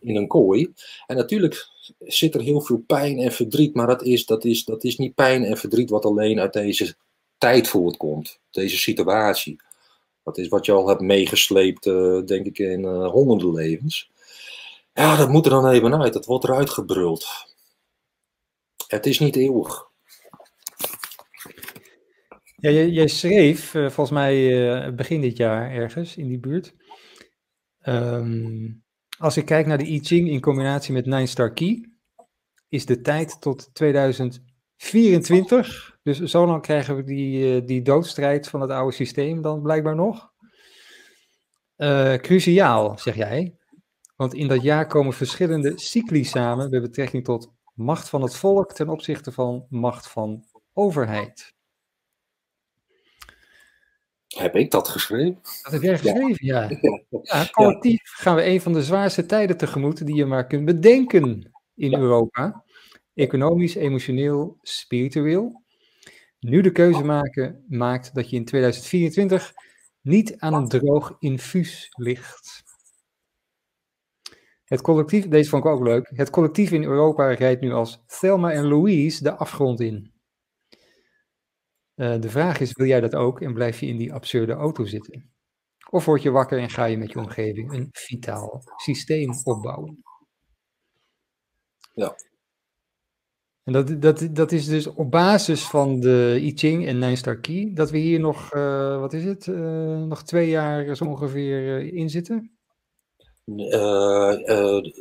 in 0.00 0.16
een 0.16 0.26
kooi. 0.26 0.72
En 1.06 1.16
natuurlijk 1.16 1.68
zit 1.98 2.34
er 2.34 2.40
heel 2.40 2.60
veel 2.60 2.82
pijn 2.86 3.18
en 3.18 3.32
verdriet, 3.32 3.74
maar 3.74 3.86
dat 3.86 4.02
is, 4.02 4.26
dat, 4.26 4.44
is, 4.44 4.64
dat 4.64 4.84
is 4.84 4.96
niet 4.96 5.14
pijn 5.14 5.44
en 5.44 5.56
verdriet 5.56 5.90
wat 5.90 6.04
alleen 6.04 6.40
uit 6.40 6.52
deze 6.52 6.94
tijd 7.38 7.68
voortkomt, 7.68 8.38
deze 8.50 8.78
situatie. 8.78 9.60
Dat 10.22 10.38
is 10.38 10.48
wat 10.48 10.66
je 10.66 10.72
al 10.72 10.88
hebt 10.88 11.00
meegesleept, 11.00 11.86
uh, 11.86 12.24
denk 12.24 12.46
ik, 12.46 12.58
in 12.58 12.84
honderden 12.86 13.52
levens. 13.52 14.10
Ja, 14.94 15.16
dat 15.16 15.28
moet 15.28 15.44
er 15.44 15.50
dan 15.50 15.68
even 15.68 16.02
uit, 16.02 16.12
dat 16.12 16.26
wordt 16.26 16.44
eruit 16.44 16.70
gebruld. 16.70 17.26
Het 18.86 19.06
is 19.06 19.18
niet 19.18 19.36
eeuwig. 19.36 19.92
Ja, 22.56 22.70
jij, 22.70 23.08
schreef, 23.08 23.74
uh, 23.74 23.82
volgens 23.82 24.10
mij 24.10 24.36
uh, 24.36 24.94
begin 24.94 25.20
dit 25.20 25.36
jaar 25.36 25.70
ergens 25.70 26.16
in 26.16 26.28
die 26.28 26.38
buurt. 26.38 26.74
Um, 27.82 28.84
als 29.18 29.36
ik 29.36 29.44
kijk 29.44 29.66
naar 29.66 29.78
de 29.78 29.86
I 29.86 30.00
Ching 30.00 30.28
in 30.28 30.40
combinatie 30.40 30.92
met 30.92 31.06
Nine 31.06 31.26
Star 31.26 31.52
Key, 31.52 31.88
is 32.68 32.86
de 32.86 33.00
tijd 33.00 33.40
tot 33.40 33.70
2024. 33.72 35.98
Dus 36.02 36.18
zo 36.18 36.46
lang 36.46 36.62
krijgen 36.62 36.96
we 36.96 37.04
die, 37.04 37.60
uh, 37.60 37.66
die 37.66 37.82
doodstrijd 37.82 38.48
van 38.48 38.60
het 38.60 38.70
oude 38.70 38.94
systeem 38.94 39.42
dan 39.42 39.62
blijkbaar 39.62 39.94
nog. 39.94 40.32
cruciaal, 42.20 42.98
zeg 42.98 43.16
jij. 43.16 43.56
Want 44.16 44.34
in 44.34 44.48
dat 44.48 44.62
jaar 44.62 44.86
komen 44.86 45.12
verschillende 45.12 45.72
cycli 45.74 46.24
samen 46.24 46.70
met 46.70 46.82
betrekking 46.82 47.24
tot 47.24 47.52
macht 47.74 48.08
van 48.08 48.22
het 48.22 48.36
volk 48.36 48.72
ten 48.72 48.88
opzichte 48.88 49.32
van 49.32 49.66
macht 49.68 50.08
van 50.08 50.44
overheid. 50.72 51.52
Heb 54.28 54.56
ik 54.56 54.70
dat 54.70 54.88
geschreven? 54.88 55.38
Dat 55.62 55.72
heb 55.72 55.82
jij 55.82 55.98
geschreven, 55.98 56.46
ja. 56.46 56.68
ja. 56.80 57.00
ja 57.22 57.46
collectief 57.50 58.00
gaan 58.02 58.36
we 58.36 58.44
een 58.44 58.60
van 58.60 58.72
de 58.72 58.82
zwaarste 58.82 59.26
tijden 59.26 59.56
tegemoet 59.56 60.06
die 60.06 60.14
je 60.14 60.24
maar 60.24 60.46
kunt 60.46 60.64
bedenken 60.64 61.52
in 61.74 61.90
ja. 61.90 61.98
Europa. 61.98 62.64
Economisch, 63.14 63.74
emotioneel, 63.74 64.58
spiritueel. 64.62 65.62
Nu 66.40 66.60
de 66.60 66.72
keuze 66.72 67.04
maken, 67.04 67.64
maakt 67.68 68.14
dat 68.14 68.30
je 68.30 68.36
in 68.36 68.44
2024 68.44 69.52
niet 70.00 70.38
aan 70.38 70.54
een 70.54 70.68
droog 70.68 71.16
infuus 71.18 71.88
ligt. 71.90 72.63
Het 74.74 74.82
collectief, 74.82 75.28
deze 75.28 75.48
vond 75.48 75.64
ik 75.64 75.70
ook 75.70 75.82
leuk. 75.82 76.10
Het 76.14 76.30
collectief 76.30 76.70
in 76.70 76.82
Europa 76.82 77.34
rijdt 77.34 77.60
nu 77.60 77.72
als 77.72 78.04
Thelma 78.06 78.52
en 78.52 78.66
Louise 78.66 79.22
de 79.22 79.34
afgrond 79.34 79.80
in. 79.80 80.12
Uh, 81.94 82.20
de 82.20 82.28
vraag 82.28 82.60
is, 82.60 82.72
wil 82.72 82.86
jij 82.86 83.00
dat 83.00 83.14
ook 83.14 83.40
en 83.40 83.54
blijf 83.54 83.80
je 83.80 83.86
in 83.86 83.96
die 83.96 84.12
absurde 84.12 84.52
auto 84.52 84.84
zitten? 84.84 85.32
Of 85.90 86.04
word 86.04 86.22
je 86.22 86.30
wakker 86.30 86.58
en 86.58 86.70
ga 86.70 86.84
je 86.84 86.96
met 86.96 87.12
je 87.12 87.18
omgeving 87.18 87.72
een 87.72 87.88
vitaal 87.92 88.62
systeem 88.76 89.30
opbouwen? 89.44 90.02
Ja. 91.94 92.14
En 93.62 93.72
dat, 93.72 94.02
dat, 94.02 94.28
dat 94.30 94.52
is 94.52 94.66
dus 94.66 94.86
op 94.86 95.10
basis 95.10 95.64
van 95.64 96.00
de 96.00 96.38
I 96.40 96.52
Ching 96.56 96.86
en 96.86 96.98
Nine 96.98 97.16
Star 97.16 97.40
Key, 97.40 97.70
dat 97.74 97.90
we 97.90 97.98
hier 97.98 98.20
nog, 98.20 98.54
uh, 98.54 99.00
wat 99.00 99.12
is 99.12 99.24
het, 99.24 99.46
uh, 99.46 100.02
nog 100.02 100.22
twee 100.22 100.48
jaar 100.48 100.96
zo 100.96 101.04
ongeveer 101.04 101.92
in 101.94 102.10
zitten? 102.10 102.53
Uh, 103.46 104.38
uh, 104.46 104.92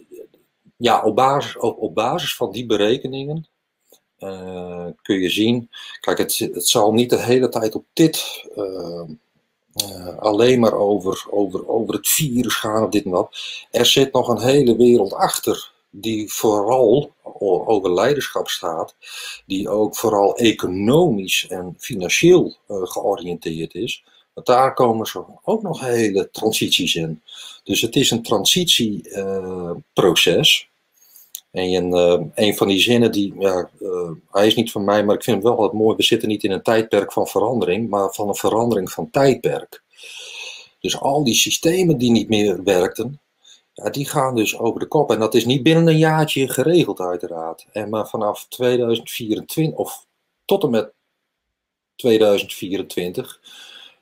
ja, 0.77 1.03
op 1.03 1.15
basis, 1.15 1.57
op, 1.57 1.77
op 1.77 1.95
basis 1.95 2.35
van 2.35 2.51
die 2.51 2.65
berekeningen 2.65 3.47
uh, 4.19 4.87
kun 5.01 5.19
je 5.19 5.29
zien. 5.29 5.69
Kijk, 5.99 6.17
het, 6.17 6.37
het 6.37 6.67
zal 6.67 6.93
niet 6.93 7.09
de 7.09 7.21
hele 7.21 7.49
tijd 7.49 7.75
op 7.75 7.85
dit 7.93 8.45
alleen 10.19 10.59
maar 10.59 10.73
over, 10.73 11.25
over, 11.29 11.67
over 11.67 11.93
het 11.93 12.07
virus 12.07 12.55
gaan 12.55 12.83
of 12.83 12.89
dit 12.89 13.05
en 13.05 13.11
dat. 13.11 13.37
Er 13.71 13.85
zit 13.85 14.13
nog 14.13 14.27
een 14.27 14.41
hele 14.41 14.75
wereld 14.75 15.13
achter 15.13 15.71
die 15.89 16.31
vooral 16.31 17.11
over 17.65 17.93
leiderschap 17.93 18.47
staat, 18.47 18.95
die 19.45 19.69
ook 19.69 19.95
vooral 19.95 20.37
economisch 20.37 21.47
en 21.47 21.75
financieel 21.77 22.55
georiënteerd 22.67 23.73
is. 23.73 24.03
Want 24.33 24.47
daar 24.47 24.73
komen 24.73 25.05
zo 25.05 25.39
ook 25.43 25.61
nog 25.61 25.79
hele 25.79 26.29
transities 26.31 26.95
in. 26.95 27.21
Dus 27.63 27.81
het 27.81 27.95
is 27.95 28.11
een 28.11 28.23
transitieproces. 28.23 30.67
En 31.51 31.95
uh, 31.95 32.21
een 32.35 32.55
van 32.55 32.67
die 32.67 32.79
zinnen, 32.79 33.11
die, 33.11 33.33
ja, 33.39 33.69
uh, 33.79 34.09
hij 34.31 34.47
is 34.47 34.55
niet 34.55 34.71
van 34.71 34.83
mij, 34.83 35.03
maar 35.03 35.15
ik 35.15 35.23
vind 35.23 35.35
hem 35.35 35.45
wel 35.45 35.55
wat 35.55 35.73
mooi. 35.73 35.95
We 35.95 36.03
zitten 36.03 36.27
niet 36.27 36.43
in 36.43 36.51
een 36.51 36.61
tijdperk 36.61 37.11
van 37.11 37.27
verandering, 37.27 37.89
maar 37.89 38.13
van 38.13 38.27
een 38.27 38.35
verandering 38.35 38.91
van 38.91 39.09
tijdperk. 39.09 39.81
Dus 40.79 40.99
al 40.99 41.23
die 41.23 41.33
systemen 41.33 41.97
die 41.97 42.11
niet 42.11 42.29
meer 42.29 42.63
werkten, 42.63 43.19
ja, 43.73 43.89
die 43.89 44.05
gaan 44.05 44.35
dus 44.35 44.57
over 44.57 44.79
de 44.79 44.87
kop. 44.87 45.11
En 45.11 45.19
dat 45.19 45.33
is 45.33 45.45
niet 45.45 45.63
binnen 45.63 45.87
een 45.87 45.97
jaartje 45.97 46.49
geregeld, 46.49 46.99
uiteraard. 46.99 47.65
En 47.71 47.89
maar 47.89 48.09
vanaf 48.09 48.45
2024, 48.49 49.77
of 49.77 50.05
tot 50.45 50.63
en 50.63 50.69
met 50.69 50.91
2024, 51.95 53.39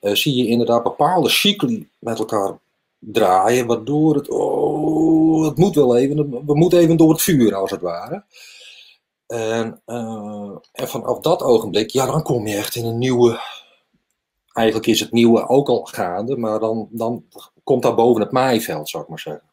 zie 0.02 0.36
je 0.36 0.48
inderdaad 0.48 0.84
bepaalde 0.84 1.30
cycli 1.30 1.90
met 2.00 2.20
elkaar 2.20 2.60
draaien, 3.00 3.68
waardoor 3.68 4.16
het, 4.16 4.30
oh, 4.30 5.46
het 5.46 5.58
moet 5.58 5.76
wel 5.76 5.98
even, 5.98 6.46
we 6.46 6.56
moeten 6.56 6.80
even 6.80 6.98
door 6.98 7.10
het 7.10 7.22
vuur 7.22 7.56
als 7.56 7.72
het 7.72 7.82
ware. 7.82 8.24
En, 9.28 9.82
uh, 9.86 10.56
en 10.72 10.88
vanaf 10.88 11.20
dat 11.20 11.42
ogenblik, 11.42 11.90
ja, 11.90 12.06
dan 12.06 12.24
kom 12.24 12.48
je 12.48 12.56
echt 12.56 12.76
in 12.76 12.86
een 12.86 12.98
nieuwe, 12.98 13.40
eigenlijk 14.54 14.88
is 14.88 15.00
het 15.00 15.12
nieuwe 15.12 15.48
ook 15.48 15.70
al 15.70 15.86
gaande, 15.86 16.38
maar 16.38 16.60
dan, 16.60 16.88
dan 16.92 17.26
komt 17.64 17.84
daar 17.84 17.96
boven 17.96 18.22
het 18.22 18.32
maaiveld, 18.32 18.90
zou 18.90 19.04
ik 19.04 19.10
maar 19.10 19.20
zeggen. 19.20 19.50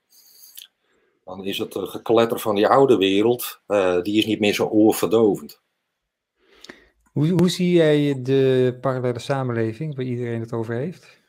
Dan 1.24 1.44
is 1.44 1.58
het 1.58 1.74
gekletter 1.78 2.40
van 2.40 2.54
die 2.54 2.68
oude 2.68 2.96
wereld, 2.96 3.60
die 4.02 4.18
is 4.18 4.26
niet 4.26 4.40
meer 4.40 4.54
zo 4.54 4.66
oorverdovend. 4.66 5.60
Hoe, 7.18 7.30
hoe 7.30 7.48
zie 7.48 7.72
jij 7.72 8.22
de 8.22 8.78
parallele 8.80 9.18
samenleving 9.18 9.96
waar 9.96 10.04
iedereen 10.04 10.40
het 10.40 10.52
over 10.52 10.74
heeft? 10.74 11.20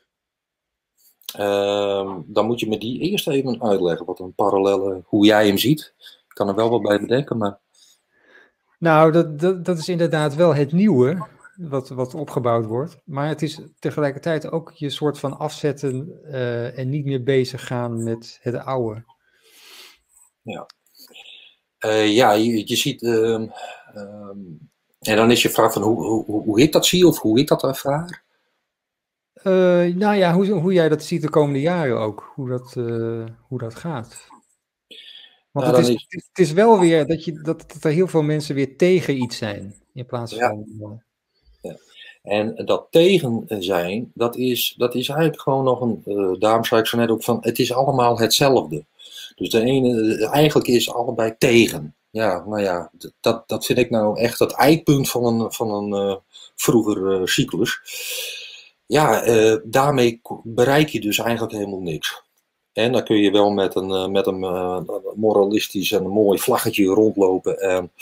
Uh, 1.38 2.18
dan 2.26 2.46
moet 2.46 2.60
je 2.60 2.68
me 2.68 2.78
die 2.78 3.00
eerst 3.00 3.28
even 3.28 3.62
uitleggen, 3.62 4.06
wat 4.06 4.20
een 4.20 4.34
parallele, 4.34 5.02
hoe 5.04 5.26
jij 5.26 5.46
hem 5.46 5.58
ziet. 5.58 5.94
Ik 5.98 6.34
kan 6.34 6.48
er 6.48 6.54
wel 6.54 6.70
wat 6.70 6.82
bij 6.82 7.00
bedenken, 7.00 7.38
maar... 7.38 7.58
Nou, 8.78 9.12
dat, 9.12 9.38
dat, 9.38 9.64
dat 9.64 9.78
is 9.78 9.88
inderdaad 9.88 10.34
wel 10.34 10.54
het 10.54 10.72
nieuwe 10.72 11.26
wat, 11.56 11.88
wat 11.88 12.14
opgebouwd 12.14 12.66
wordt. 12.66 13.00
Maar 13.04 13.28
het 13.28 13.42
is 13.42 13.60
tegelijkertijd 13.78 14.50
ook 14.50 14.72
je 14.74 14.90
soort 14.90 15.18
van 15.18 15.38
afzetten 15.38 16.20
uh, 16.24 16.78
en 16.78 16.88
niet 16.88 17.04
meer 17.04 17.22
bezig 17.22 17.66
gaan 17.66 18.02
met 18.02 18.38
het 18.42 18.54
oude. 18.54 19.04
Ja, 20.42 20.66
uh, 21.84 22.14
ja 22.14 22.32
je, 22.32 22.68
je 22.68 22.76
ziet... 22.76 23.02
Uh, 23.02 23.42
en 25.00 25.16
dan 25.16 25.30
is 25.30 25.42
je 25.42 25.50
vraag 25.50 25.72
van 25.72 25.82
hoe, 25.82 26.04
hoe, 26.04 26.42
hoe 26.42 26.60
ik 26.60 26.72
dat 26.72 26.86
zie 26.86 27.06
of 27.06 27.20
hoe 27.20 27.38
ik 27.38 27.48
dat 27.48 27.62
ervaar? 27.62 28.22
Uh, 29.44 29.94
nou 29.94 30.14
ja, 30.14 30.32
hoe, 30.32 30.46
hoe 30.50 30.72
jij 30.72 30.88
dat 30.88 31.02
ziet 31.02 31.22
de 31.22 31.30
komende 31.30 31.60
jaren 31.60 31.98
ook, 31.98 32.32
hoe 32.34 32.48
dat, 32.48 32.74
uh, 32.78 33.24
hoe 33.48 33.58
dat 33.58 33.74
gaat. 33.74 34.28
Want 35.50 35.66
nou, 35.66 35.78
het, 35.78 35.88
is, 35.88 35.94
is... 36.08 36.28
het, 36.28 36.38
is, 36.38 36.52
wel 36.52 36.78
weer 36.78 37.06
dat, 37.06 37.24
je, 37.24 37.32
dat, 37.32 37.72
dat, 37.72 37.84
er 37.84 37.90
heel 37.90 38.08
veel 38.08 38.22
mensen 38.22 38.54
weer 38.54 38.76
tegen 38.76 39.22
iets 39.22 39.36
zijn, 39.36 39.74
in 39.94 40.06
plaats 40.06 40.34
van... 40.34 40.66
Ja. 40.78 41.02
ja. 41.60 41.76
En 42.22 42.64
dat 42.64 42.86
tegen 42.90 43.44
zijn, 43.48 44.10
dat 44.14 44.36
is, 44.36 44.74
dat 44.76 44.94
is 44.94 45.08
eigenlijk 45.08 45.40
gewoon 45.40 45.64
nog 45.64 45.80
een, 45.80 46.36
daarom 46.38 46.64
zei 46.64 46.80
ik 46.80 46.86
zo 46.86 46.96
net 46.96 47.10
ook 47.10 47.22
van, 47.22 47.38
het 47.40 47.58
is 47.58 47.72
allemaal 47.72 48.18
hetzelfde. 48.18 48.84
Dus 49.34 49.50
de 49.50 49.60
ene, 49.60 50.26
eigenlijk 50.28 50.68
is 50.68 50.92
allebei 50.92 51.34
tegen. 51.38 51.94
Ja, 52.10 52.44
nou 52.46 52.62
ja, 52.62 52.90
dat, 53.20 53.48
dat 53.48 53.66
vind 53.66 53.78
ik 53.78 53.90
nou 53.90 54.20
echt 54.20 54.38
het 54.38 54.52
eikpunt 54.52 55.10
van 55.10 55.24
een, 55.24 55.52
van 55.52 55.70
een 55.70 56.08
uh, 56.08 56.16
vroeger 56.56 57.20
uh, 57.20 57.26
cyclus. 57.26 57.80
Ja, 58.86 59.26
uh, 59.26 59.56
daarmee 59.64 60.20
bereik 60.42 60.88
je 60.88 61.00
dus 61.00 61.18
eigenlijk 61.18 61.52
helemaal 61.52 61.80
niks. 61.80 62.22
En 62.72 62.92
dan 62.92 63.04
kun 63.04 63.16
je 63.16 63.30
wel 63.30 63.50
met 63.50 63.74
een, 63.74 64.10
met 64.12 64.26
een 64.26 64.40
moralistisch 65.14 65.92
en 65.92 66.08
mooi 66.08 66.38
vlaggetje 66.38 66.84
rondlopen 66.84 67.58
en 67.58 67.92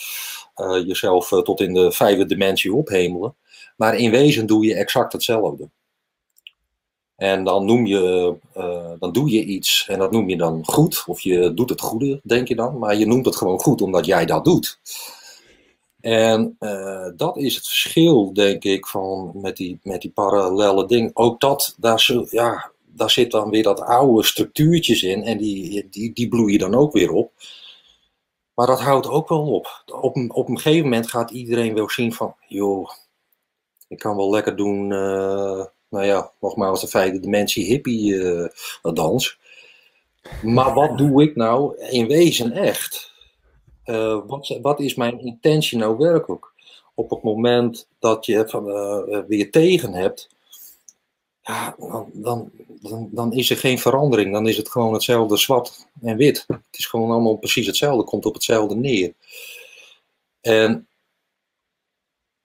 jezelf 0.87 1.29
tot 1.29 1.61
in 1.61 1.75
de 1.75 1.93
vijfde 1.93 2.27
dimensie 2.27 2.75
ophemelen. 2.75 3.35
Maar 3.77 3.97
in 3.97 4.11
wezen 4.11 4.47
doe 4.47 4.65
je 4.65 4.75
exact 4.75 5.13
hetzelfde. 5.13 5.69
En 7.19 7.45
dan, 7.45 7.65
noem 7.65 7.87
je, 7.87 8.35
uh, 8.57 8.93
dan 8.99 9.13
doe 9.13 9.31
je 9.31 9.45
iets 9.45 9.87
en 9.89 9.99
dat 9.99 10.11
noem 10.11 10.29
je 10.29 10.37
dan 10.37 10.65
goed. 10.65 11.05
Of 11.07 11.21
je 11.21 11.55
doet 11.55 11.71
het 11.71 11.81
goede, 11.81 12.21
denk 12.25 12.49
je 12.49 12.55
dan. 12.55 12.79
Maar 12.79 12.97
je 12.97 13.07
noemt 13.07 13.27
het 13.27 13.37
gewoon 13.37 13.59
goed 13.59 13.83
omdat 13.83 14.07
jij 14.07 14.27
dat 14.27 14.45
doet. 14.45 14.81
En 16.01 16.57
uh, 16.61 17.09
dat 17.17 17.37
is 17.37 17.55
het 17.55 17.67
verschil, 17.67 18.33
denk 18.33 18.65
ik, 18.65 18.87
van 18.87 19.31
met 19.35 19.57
die, 19.57 19.81
met 19.83 20.01
die 20.01 20.11
parallele 20.11 20.87
dingen. 20.87 21.11
Ook 21.15 21.41
dat, 21.41 21.75
daar, 21.79 22.11
ja, 22.31 22.71
daar 22.87 23.11
zit 23.11 23.31
dan 23.31 23.51
weer 23.51 23.63
dat 23.63 23.81
oude 23.81 24.25
structuurtjes 24.25 25.03
in. 25.03 25.23
En 25.23 25.39
die, 25.39 25.89
die, 25.91 26.13
die 26.13 26.29
bloeien 26.29 26.59
dan 26.59 26.75
ook 26.75 26.93
weer 26.93 27.13
op. 27.13 27.33
Maar 28.55 28.67
dat 28.67 28.81
houdt 28.81 29.09
ook 29.09 29.29
wel 29.29 29.47
op. 29.47 29.85
Op 30.01 30.17
een, 30.17 30.33
op 30.33 30.49
een 30.49 30.59
gegeven 30.59 30.85
moment 30.85 31.11
gaat 31.11 31.31
iedereen 31.31 31.75
wel 31.75 31.91
zien 31.91 32.13
van... 32.13 32.35
joh, 32.47 32.91
ik 33.89 33.99
kan 33.99 34.17
wel 34.17 34.31
lekker 34.31 34.57
doen... 34.57 34.91
Uh, 34.91 35.65
nou 35.89 36.05
ja, 36.05 36.33
nogmaals 36.41 36.81
de 36.81 36.89
vijfde 36.89 37.21
dimensie 37.21 37.65
hippie 37.65 38.13
uh, 38.13 38.49
dans. 38.83 39.39
Maar 40.43 40.75
wat 40.75 40.99
doe 40.99 41.23
ik 41.23 41.37
nou 41.37 41.79
in 41.79 42.07
wezen 42.07 42.53
echt? 42.53 43.13
Uh, 43.85 44.21
wat, 44.27 44.59
wat 44.63 44.81
is 44.81 44.95
mijn 44.95 45.21
intentie 45.21 45.79
nou 45.79 45.97
werkelijk? 45.97 46.47
Op 46.95 47.11
het 47.11 47.23
moment 47.23 47.89
dat 47.99 48.27
je 48.27 48.37
het 48.37 48.53
uh, 48.53 49.19
weer 49.29 49.51
tegen 49.51 49.93
hebt, 49.93 50.29
ja, 51.43 51.75
dan, 51.79 52.11
dan, 52.13 52.51
dan, 52.81 53.09
dan, 53.13 53.33
is 53.33 53.51
er 53.51 53.57
geen 53.57 53.79
verandering. 53.79 54.33
Dan 54.33 54.49
is 54.49 54.57
het 54.57 54.69
gewoon 54.69 54.93
hetzelfde 54.93 55.37
zwart 55.37 55.87
en 56.03 56.17
wit. 56.17 56.45
Het 56.47 56.79
is 56.79 56.87
gewoon 56.87 57.11
allemaal 57.11 57.37
precies 57.37 57.67
hetzelfde, 57.67 58.05
komt 58.05 58.27
op 58.27 58.35
hetzelfde 58.35 58.75
neer. 58.75 59.13
En 60.41 60.87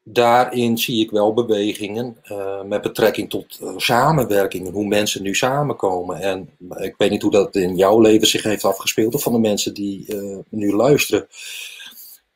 daarin 0.04 0.78
zie 0.78 1.04
ik 1.04 1.12
wel 1.12 1.34
bewegingen 1.34 2.18
uh, 2.32 2.64
met 2.64 2.82
betrekking 2.82 3.30
tot 3.30 3.60
uh, 3.62 3.74
samenwerkingen, 3.78 4.72
hoe 4.72 4.88
mensen 4.88 5.22
nu 5.22 5.36
samenkomen. 5.36 6.20
En 6.22 6.50
ik 6.78 6.94
weet 6.98 7.12
niet 7.12 7.22
hoe 7.22 7.32
dat 7.32 7.56
in 7.56 7.76
jouw 7.76 8.00
leven 8.00 8.28
zich 8.28 8.44
heeft 8.44 8.66
afgespeeld, 8.66 9.16
of 9.16 9.24
van 9.24 9.34
de 9.34 9.40
mensen 9.40 9.74
die 9.74 10.06
uh, 10.08 10.38
nu 10.50 10.76
luisteren. 10.76 11.28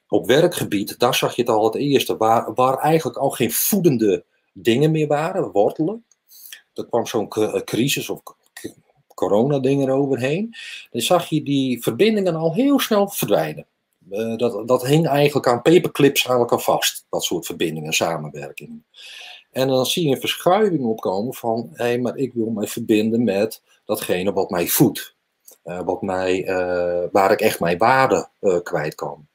Op 0.08 0.26
werkgebied, 0.26 1.00
daar 1.00 1.16
zag 1.16 1.36
je 1.36 1.42
het 1.42 1.52
al 1.52 1.64
het 1.64 1.76
eerste, 1.76 2.18
waar, 2.18 2.54
waar 2.54 2.78
eigenlijk 2.78 3.18
al 3.18 3.30
geen 3.30 3.52
voedende 3.52 4.24
dingen 4.54 4.92
meer 4.92 5.08
waren, 5.08 5.52
wortelen. 5.52 6.06
Er 6.74 6.86
kwam 6.86 7.06
zo'n 7.06 7.28
crisis 7.66 8.10
of 8.10 8.22
corona-ding 9.14 9.82
eroverheen. 9.82 10.56
Dan 10.92 11.02
zag 11.02 11.30
je 11.30 11.44
die 11.44 11.84
verbindingen 11.84 12.36
al 12.36 12.54
heel 12.54 12.80
snel 12.80 13.08
verdwijnen. 13.08 13.66
Uh, 14.12 14.36
dat, 14.36 14.68
dat 14.68 14.86
hing 14.86 15.08
eigenlijk 15.08 15.48
aan 15.48 15.62
paperclips 15.62 16.22
eigenlijk 16.22 16.52
al 16.52 16.60
vast, 16.60 17.06
dat 17.10 17.24
soort 17.24 17.46
verbindingen, 17.46 17.94
samenwerkingen. 17.94 18.86
En 19.52 19.68
dan 19.68 19.86
zie 19.86 20.08
je 20.08 20.16
een 20.16 20.20
verschuiving 20.20 20.86
opkomen 20.86 21.34
van, 21.34 21.70
hé, 21.74 21.84
hey, 21.84 22.00
maar 22.00 22.18
ik 22.18 22.34
wil 22.34 22.50
mij 22.50 22.68
verbinden 22.68 23.24
met 23.24 23.62
datgene 23.86 24.34
wat 24.34 24.50
mij 24.50 24.68
voedt. 24.68 25.16
Uh, 25.66 25.82
wat 25.82 26.02
mij, 26.02 26.48
uh, 26.48 27.04
waar 27.12 27.32
ik 27.32 27.40
echt 27.40 27.60
mijn 27.60 27.78
waarde 27.78 28.30
kwijt 28.64 28.96
kan. 28.96 29.28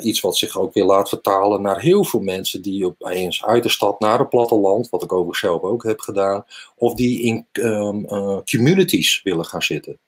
iets 0.00 0.20
wat 0.20 0.36
zich 0.36 0.58
ook 0.58 0.74
weer 0.74 0.84
laat 0.84 1.08
vertalen 1.08 1.62
naar 1.62 1.80
heel 1.80 2.04
veel 2.04 2.20
mensen 2.20 2.62
die 2.62 2.86
opeens 2.86 3.44
uit 3.44 3.62
de 3.62 3.68
stad 3.68 4.00
naar 4.00 4.18
het 4.18 4.28
platteland, 4.28 4.88
wat 4.88 5.02
ik 5.02 5.12
overigens 5.12 5.40
zelf 5.40 5.62
ook 5.62 5.82
heb 5.82 6.00
gedaan, 6.00 6.44
of 6.76 6.94
die 6.94 7.22
in 7.22 7.46
um, 7.52 8.06
communities 8.44 9.22
willen 9.22 9.44
gaan 9.44 9.62
zitten. 9.62 9.98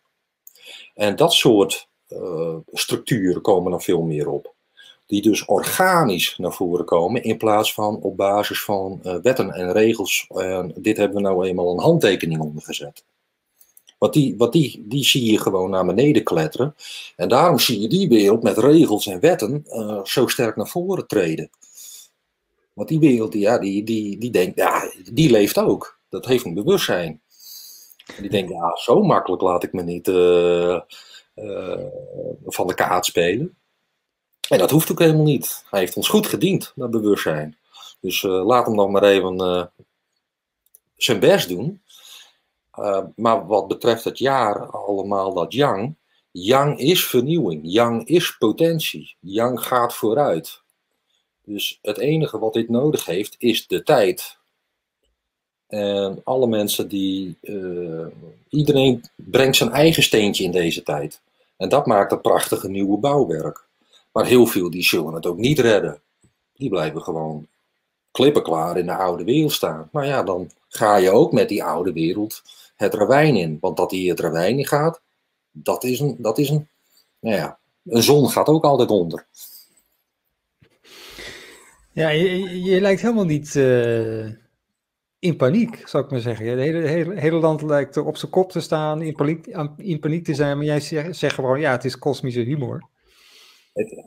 En 0.94 1.16
dat 1.16 1.32
soort 1.32 1.88
structuren 2.72 3.42
komen 3.42 3.70
dan 3.70 3.82
veel 3.82 4.02
meer 4.02 4.28
op. 4.28 4.54
Die 5.06 5.22
dus 5.22 5.44
organisch 5.44 6.38
naar 6.38 6.52
voren 6.52 6.84
komen 6.84 7.22
in 7.22 7.36
plaats 7.36 7.74
van 7.74 8.00
op 8.00 8.16
basis 8.16 8.62
van 8.64 9.00
uh, 9.02 9.16
wetten 9.22 9.50
en 9.50 9.72
regels. 9.72 10.26
Dit 10.74 10.96
hebben 10.96 11.16
we 11.16 11.22
nou 11.22 11.46
eenmaal 11.46 11.72
een 11.72 11.80
handtekening 11.84 12.40
onder 12.40 12.62
gezet. 12.62 13.04
Want 13.98 14.14
die, 14.14 14.34
wat 14.36 14.52
die, 14.52 14.84
die 14.88 15.04
zie 15.04 15.32
je 15.32 15.38
gewoon 15.38 15.70
naar 15.70 15.86
beneden 15.86 16.22
kletteren. 16.22 16.74
En 17.16 17.28
daarom 17.28 17.58
zie 17.58 17.80
je 17.80 17.88
die 17.88 18.08
wereld 18.08 18.42
met 18.42 18.58
regels 18.58 19.06
en 19.06 19.20
wetten 19.20 19.64
uh, 19.68 20.04
zo 20.04 20.26
sterk 20.26 20.56
naar 20.56 20.68
voren 20.68 21.06
treden. 21.06 21.50
Want 22.72 22.88
die 22.88 22.98
wereld, 22.98 23.34
ja, 23.34 23.58
die, 23.58 23.84
die, 23.84 24.18
die 24.18 24.30
denkt, 24.30 24.56
ja, 24.56 24.90
die 25.12 25.30
leeft 25.30 25.58
ook. 25.58 25.98
Dat 26.08 26.26
heeft 26.26 26.44
een 26.44 26.54
bewustzijn. 26.54 27.20
Die 28.20 28.30
denkt, 28.30 28.50
ja, 28.50 28.76
zo 28.76 29.02
makkelijk 29.02 29.42
laat 29.42 29.62
ik 29.62 29.72
me 29.72 29.82
niet 29.82 30.08
van 32.44 32.66
de 32.66 32.74
kaart 32.74 33.04
spelen. 33.04 33.56
En 34.48 34.58
dat 34.58 34.70
hoeft 34.70 34.90
ook 34.90 34.98
helemaal 34.98 35.22
niet. 35.22 35.64
Hij 35.70 35.80
heeft 35.80 35.96
ons 35.96 36.08
goed 36.08 36.26
gediend, 36.26 36.72
dat 36.76 36.90
bewustzijn. 36.90 37.56
Dus 38.00 38.22
uh, 38.22 38.44
laat 38.46 38.66
hem 38.66 38.76
dan 38.76 38.90
maar 38.90 39.02
even 39.02 39.40
uh, 39.40 39.64
zijn 40.96 41.20
best 41.20 41.48
doen. 41.48 41.82
maar 43.16 43.46
wat 43.46 43.68
betreft 43.68 44.04
het 44.04 44.18
jaar 44.18 44.66
allemaal 44.70 45.34
dat 45.34 45.52
yang. 45.52 45.94
Yang 46.30 46.78
is 46.78 47.06
vernieuwing. 47.06 47.60
Yang 47.64 48.04
is 48.06 48.36
potentie. 48.36 49.16
Yang 49.20 49.66
gaat 49.66 49.94
vooruit. 49.94 50.62
Dus 51.44 51.78
het 51.82 51.98
enige 51.98 52.38
wat 52.38 52.52
dit 52.52 52.68
nodig 52.68 53.04
heeft 53.04 53.34
is 53.38 53.66
de 53.66 53.82
tijd. 53.82 54.38
En 55.72 56.20
alle 56.24 56.46
mensen 56.46 56.88
die. 56.88 57.36
Uh, 57.42 58.06
iedereen 58.48 59.04
brengt 59.14 59.56
zijn 59.56 59.70
eigen 59.70 60.02
steentje 60.02 60.44
in 60.44 60.50
deze 60.50 60.82
tijd. 60.82 61.20
En 61.56 61.68
dat 61.68 61.86
maakt 61.86 62.12
een 62.12 62.20
prachtige 62.20 62.68
nieuwe 62.68 62.98
bouwwerk. 62.98 63.64
Maar 64.12 64.26
heel 64.26 64.46
veel 64.46 64.70
die 64.70 64.82
zullen 64.82 65.14
het 65.14 65.26
ook 65.26 65.36
niet 65.36 65.58
redden. 65.58 66.00
Die 66.52 66.68
blijven 66.68 67.02
gewoon 67.02 67.46
klippenklaar 68.10 68.76
in 68.76 68.86
de 68.86 68.94
oude 68.96 69.24
wereld 69.24 69.52
staan. 69.52 69.88
Maar 69.92 70.06
ja, 70.06 70.22
dan 70.22 70.50
ga 70.68 70.96
je 70.96 71.10
ook 71.10 71.32
met 71.32 71.48
die 71.48 71.64
oude 71.64 71.92
wereld 71.92 72.42
het 72.76 72.94
ravijn 72.94 73.36
in. 73.36 73.58
Want 73.60 73.76
dat 73.76 73.90
die 73.90 74.10
het 74.10 74.20
ravijn 74.20 74.58
in 74.58 74.66
gaat, 74.66 75.00
dat 75.50 75.84
is 75.84 76.00
een. 76.00 76.16
Dat 76.18 76.38
is 76.38 76.48
een 76.48 76.68
nou 77.20 77.36
ja, 77.36 77.58
een 77.84 78.02
zon 78.02 78.30
gaat 78.30 78.48
ook 78.48 78.64
altijd 78.64 78.90
onder. 78.90 79.26
Ja, 81.92 82.08
je, 82.08 82.62
je 82.62 82.80
lijkt 82.80 83.00
helemaal 83.00 83.24
niet. 83.24 83.54
Uh 83.54 84.41
in 85.22 85.36
paniek, 85.36 85.88
zou 85.88 86.04
ik 86.04 86.10
maar 86.10 86.20
zeggen. 86.20 86.46
Het 86.46 86.58
hele, 86.58 87.20
hele, 87.20 87.36
land 87.36 87.62
lijkt 87.62 87.96
op 87.96 88.16
zijn 88.16 88.30
kop 88.30 88.50
te 88.50 88.60
staan, 88.60 89.02
in 89.02 89.14
paniek, 89.14 89.46
in 89.76 89.98
paniek 89.98 90.24
te 90.24 90.34
zijn, 90.34 90.56
maar 90.56 90.66
jij 90.66 90.80
zegt, 91.12 91.34
gewoon, 91.34 91.60
ja, 91.60 91.70
het 91.70 91.84
is 91.84 91.98
kosmische 91.98 92.40
humor. 92.40 92.88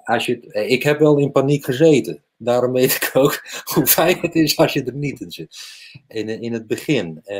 Als 0.03 0.25
je, 0.25 0.39
ik 0.67 0.83
heb 0.83 0.99
wel 0.99 1.17
in 1.17 1.31
paniek 1.31 1.65
gezeten. 1.65 2.23
Daarom 2.37 2.71
weet 2.71 2.95
ik 2.95 3.09
ook 3.13 3.41
hoe 3.73 3.87
fijn 3.87 4.17
het 4.19 4.35
is 4.35 4.57
als 4.57 4.73
je 4.73 4.83
er 4.83 4.93
niet 4.93 5.21
in 5.21 5.31
zit. 5.31 5.57
In, 6.07 6.29
in 6.29 6.53
het 6.53 6.67
begin. 6.67 7.21
Uh, 7.25 7.35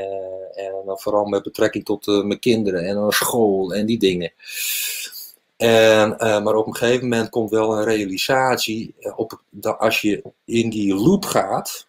en 0.65 0.73
dan 0.85 0.99
vooral 0.99 1.25
met 1.25 1.43
betrekking 1.43 1.85
tot 1.85 2.05
mijn 2.05 2.39
kinderen 2.39 2.85
en 2.85 3.11
school 3.11 3.73
en 3.73 3.85
die 3.85 3.99
dingen. 3.99 4.33
En, 5.57 6.09
maar 6.17 6.55
op 6.55 6.67
een 6.67 6.75
gegeven 6.75 7.07
moment 7.09 7.29
komt 7.29 7.49
wel 7.49 7.77
een 7.77 7.83
realisatie. 7.83 8.95
Op, 9.15 9.41
dat 9.49 9.77
als 9.79 10.01
je 10.01 10.23
in 10.45 10.69
die 10.69 10.95
loop 10.95 11.25
gaat, 11.25 11.87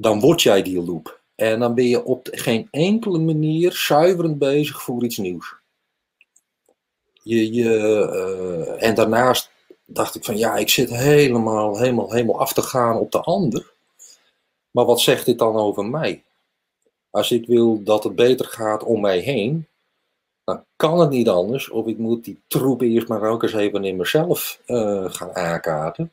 dan 0.00 0.20
word 0.20 0.42
jij 0.42 0.62
die 0.62 0.82
loop. 0.82 1.20
En 1.34 1.60
dan 1.60 1.74
ben 1.74 1.84
je 1.84 2.04
op 2.04 2.28
geen 2.30 2.68
enkele 2.70 3.18
manier 3.18 3.72
zuiverend 3.72 4.38
bezig 4.38 4.82
voor 4.82 5.04
iets 5.04 5.16
nieuws. 5.16 5.54
Je, 7.22 7.52
je, 7.52 7.64
uh, 7.64 8.82
en 8.82 8.94
daarnaast 8.94 9.50
dacht 9.84 10.14
ik 10.14 10.24
van 10.24 10.36
ja, 10.36 10.56
ik 10.56 10.68
zit 10.68 10.90
helemaal, 10.90 11.78
helemaal, 11.78 12.12
helemaal 12.12 12.40
af 12.40 12.52
te 12.52 12.62
gaan 12.62 12.98
op 12.98 13.12
de 13.12 13.20
ander. 13.20 13.72
Maar 14.70 14.84
wat 14.84 15.00
zegt 15.00 15.26
dit 15.26 15.38
dan 15.38 15.56
over 15.56 15.84
mij? 15.84 16.22
Als 17.10 17.30
ik 17.30 17.46
wil 17.46 17.82
dat 17.82 18.04
het 18.04 18.14
beter 18.14 18.46
gaat 18.46 18.82
om 18.82 19.00
mij 19.00 19.18
heen, 19.18 19.66
dan 20.44 20.64
kan 20.76 21.00
het 21.00 21.10
niet 21.10 21.28
anders. 21.28 21.70
Of 21.70 21.86
ik 21.86 21.98
moet 21.98 22.24
die 22.24 22.40
troep 22.46 22.80
eerst 22.80 23.08
maar 23.08 23.22
ook 23.22 23.42
eens 23.42 23.54
even 23.54 23.84
in 23.84 23.96
mezelf 23.96 24.60
uh, 24.66 25.12
gaan 25.12 25.34
aankaarten. 25.34 26.12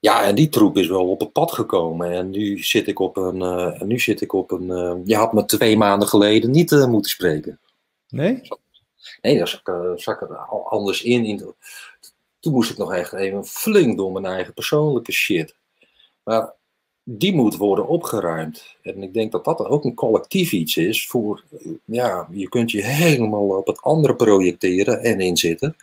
Ja, 0.00 0.24
en 0.24 0.34
die 0.34 0.48
troep 0.48 0.76
is 0.76 0.88
wel 0.88 1.08
op 1.08 1.20
het 1.20 1.32
pad 1.32 1.52
gekomen. 1.52 2.10
En 2.10 2.30
nu 2.30 2.58
zit 2.58 2.86
ik 2.86 2.98
op 2.98 3.16
een. 3.16 3.36
Uh, 3.36 3.80
nu 3.80 3.98
zit 3.98 4.20
ik 4.20 4.32
op 4.32 4.50
een 4.50 4.68
uh, 4.68 4.94
je 5.04 5.16
had 5.16 5.32
me 5.32 5.44
twee 5.44 5.76
maanden 5.76 6.08
geleden 6.08 6.50
niet 6.50 6.70
uh, 6.70 6.86
moeten 6.86 7.10
spreken. 7.10 7.60
Nee? 8.08 8.40
Nee, 9.22 9.38
daar 9.38 9.48
zat 9.96 10.20
ik 10.20 10.20
er 10.20 10.36
anders 10.64 11.02
in. 11.02 11.24
in 11.24 11.54
toen 12.40 12.52
moest 12.52 12.70
ik 12.70 12.78
nog 12.78 12.92
echt 12.92 13.12
even 13.12 13.44
flink 13.44 13.96
door 13.96 14.12
mijn 14.12 14.24
eigen 14.24 14.54
persoonlijke 14.54 15.12
shit. 15.12 15.54
Maar 16.22 16.52
die 17.04 17.34
moet 17.34 17.56
worden 17.56 17.88
opgeruimd. 17.88 18.76
En 18.82 19.02
ik 19.02 19.14
denk 19.14 19.32
dat 19.32 19.44
dat 19.44 19.66
ook 19.66 19.84
een 19.84 19.94
collectief 19.94 20.52
iets 20.52 20.76
is. 20.76 21.08
Voor, 21.08 21.44
ja, 21.84 22.28
je 22.30 22.48
kunt 22.48 22.70
je 22.70 22.84
helemaal 22.84 23.48
op 23.48 23.66
het 23.66 23.82
andere 23.82 24.14
projecteren 24.14 25.02
en 25.02 25.20
inzitten. 25.20 25.76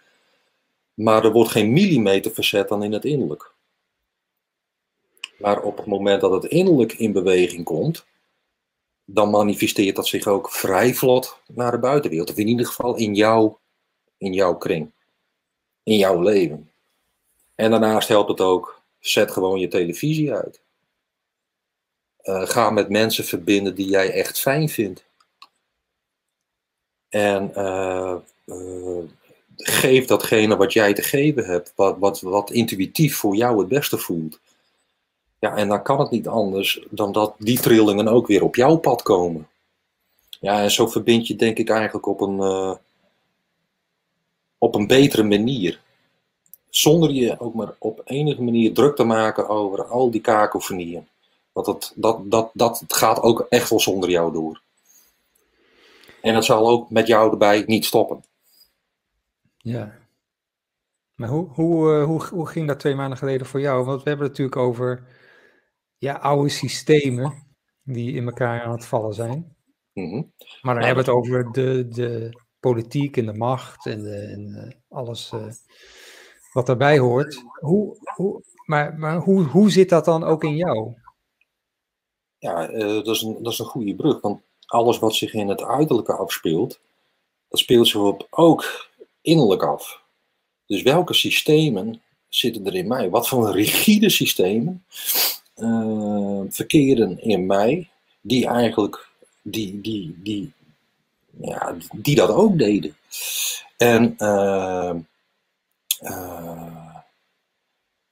Maar 0.93 1.25
er 1.25 1.31
wordt 1.31 1.51
geen 1.51 1.73
millimeter 1.73 2.31
verzet 2.31 2.69
dan 2.69 2.83
in 2.83 2.91
het 2.91 3.05
innerlijk. 3.05 3.53
Maar 5.37 5.61
op 5.61 5.77
het 5.77 5.85
moment 5.85 6.21
dat 6.21 6.31
het 6.31 6.51
innerlijk 6.51 6.93
in 6.93 7.11
beweging 7.11 7.63
komt, 7.63 8.05
dan 9.05 9.29
manifesteert 9.29 9.95
dat 9.95 10.07
zich 10.07 10.27
ook 10.27 10.51
vrij 10.51 10.93
vlot 10.93 11.37
naar 11.47 11.71
de 11.71 11.79
buitenwereld. 11.79 12.29
Of 12.29 12.37
in 12.37 12.47
ieder 12.47 12.65
geval 12.65 12.95
in, 12.95 13.15
jou, 13.15 13.53
in 14.17 14.33
jouw 14.33 14.55
kring. 14.55 14.91
In 15.83 15.97
jouw 15.97 16.21
leven. 16.21 16.69
En 17.55 17.71
daarnaast 17.71 18.07
helpt 18.07 18.29
het 18.29 18.41
ook, 18.41 18.81
zet 18.99 19.31
gewoon 19.31 19.59
je 19.59 19.67
televisie 19.67 20.33
uit. 20.33 20.59
Uh, 22.23 22.47
ga 22.47 22.69
met 22.69 22.89
mensen 22.89 23.25
verbinden 23.25 23.75
die 23.75 23.87
jij 23.87 24.11
echt 24.11 24.39
fijn 24.39 24.69
vindt. 24.69 25.05
En 27.09 27.51
uh, 27.55 28.15
uh, 28.45 29.03
geef 29.57 30.05
datgene 30.05 30.55
wat 30.55 30.73
jij 30.73 30.93
te 30.93 31.01
geven 31.01 31.45
hebt, 31.45 31.73
wat, 31.75 31.97
wat, 31.97 32.21
wat 32.21 32.51
intuïtief 32.51 33.17
voor 33.17 33.35
jou 33.35 33.59
het 33.59 33.67
beste 33.67 33.97
voelt. 33.97 34.39
Ja, 35.45 35.55
en 35.55 35.67
dan 35.67 35.83
kan 35.83 35.99
het 35.99 36.09
niet 36.09 36.27
anders 36.27 36.85
dan 36.89 37.11
dat 37.11 37.35
die 37.37 37.59
trillingen 37.59 38.07
ook 38.07 38.27
weer 38.27 38.43
op 38.43 38.55
jouw 38.55 38.75
pad 38.75 39.01
komen. 39.01 39.47
Ja, 40.39 40.61
en 40.61 40.71
zo 40.71 40.87
verbind 40.87 41.27
je 41.27 41.35
denk 41.35 41.57
ik 41.57 41.69
eigenlijk 41.69 42.05
op 42.05 42.21
een, 42.21 42.37
uh, 42.37 42.75
op 44.57 44.75
een 44.75 44.87
betere 44.87 45.23
manier. 45.23 45.81
Zonder 46.69 47.11
je 47.11 47.39
ook 47.39 47.53
maar 47.53 47.75
op 47.77 48.01
enige 48.05 48.41
manier 48.41 48.73
druk 48.73 48.95
te 48.95 49.03
maken 49.03 49.47
over 49.49 49.85
al 49.85 50.11
die 50.11 50.21
kakofonieën. 50.21 51.07
Want 51.51 51.65
dat, 51.65 51.93
dat, 51.95 52.19
dat, 52.23 52.49
dat 52.53 52.83
gaat 52.87 53.21
ook 53.21 53.45
echt 53.49 53.69
wel 53.69 53.79
zonder 53.79 54.09
jou 54.09 54.33
door. 54.33 54.61
En 56.21 56.35
het 56.35 56.45
zal 56.45 56.69
ook 56.69 56.89
met 56.89 57.07
jou 57.07 57.31
erbij 57.31 57.63
niet 57.65 57.85
stoppen. 57.85 58.23
Ja. 59.57 59.97
Maar 61.15 61.29
hoe, 61.29 61.47
hoe, 61.49 61.99
uh, 61.99 62.05
hoe, 62.05 62.25
hoe 62.25 62.47
ging 62.47 62.67
dat 62.67 62.79
twee 62.79 62.95
maanden 62.95 63.17
geleden 63.17 63.47
voor 63.47 63.59
jou? 63.59 63.85
Want 63.85 64.03
we 64.03 64.09
hebben 64.09 64.27
het 64.27 64.37
natuurlijk 64.37 64.67
over 64.67 65.03
ja, 66.05 66.13
oude 66.13 66.49
systemen 66.49 67.47
die 67.83 68.15
in 68.15 68.25
elkaar 68.25 68.63
aan 68.63 68.71
het 68.71 68.85
vallen 68.85 69.13
zijn. 69.13 69.55
Mm 69.93 70.09
-hmm. 70.09 70.33
Maar 70.61 70.73
dan 70.73 70.83
ja, 70.83 70.87
hebben 70.87 71.05
we 71.05 71.11
het 71.11 71.19
over 71.19 71.51
de, 71.51 71.87
de 71.87 72.41
politiek 72.59 73.17
en 73.17 73.25
de 73.25 73.33
macht 73.33 73.85
en, 73.85 74.03
de, 74.03 74.15
en 74.15 74.47
uh, 74.47 74.97
alles 74.97 75.31
uh, 75.33 75.47
wat 76.53 76.65
daarbij 76.65 76.99
hoort. 76.99 77.43
Hoe, 77.59 77.97
hoe, 78.15 78.43
maar 78.65 78.97
maar 78.97 79.17
hoe, 79.17 79.43
hoe 79.43 79.71
zit 79.71 79.89
dat 79.89 80.05
dan 80.05 80.23
ook 80.23 80.43
in 80.43 80.55
jou? 80.55 80.93
Ja, 82.37 82.69
uh, 82.69 82.79
dat, 82.79 83.07
is 83.07 83.21
een, 83.21 83.43
dat 83.43 83.51
is 83.51 83.59
een 83.59 83.65
goede 83.65 83.95
brug. 83.95 84.21
Want 84.21 84.41
alles 84.65 84.99
wat 84.99 85.15
zich 85.15 85.33
in 85.33 85.49
het 85.49 85.63
uiterlijke 85.63 86.13
afspeelt, 86.13 86.79
dat 87.47 87.59
speelt 87.59 87.87
zich 87.87 88.01
op 88.01 88.27
ook 88.29 88.89
innerlijk 89.21 89.63
af. 89.63 90.03
Dus 90.65 90.81
welke 90.81 91.13
systemen 91.13 92.01
zitten 92.27 92.65
er 92.65 92.75
in 92.75 92.87
mij? 92.87 93.09
Wat 93.09 93.27
voor 93.27 93.51
rigide 93.51 94.09
systemen 94.09 94.85
verkeren 96.49 97.21
in 97.21 97.45
mij, 97.45 97.89
die 98.21 98.47
eigenlijk, 98.47 99.09
die, 99.41 99.81
die, 99.81 100.15
die, 100.23 100.53
ja, 101.41 101.75
die 101.95 102.15
dat 102.15 102.29
ook 102.29 102.57
deden. 102.57 102.95
En 103.77 104.15
uh, 104.17 104.93
uh, 106.01 106.75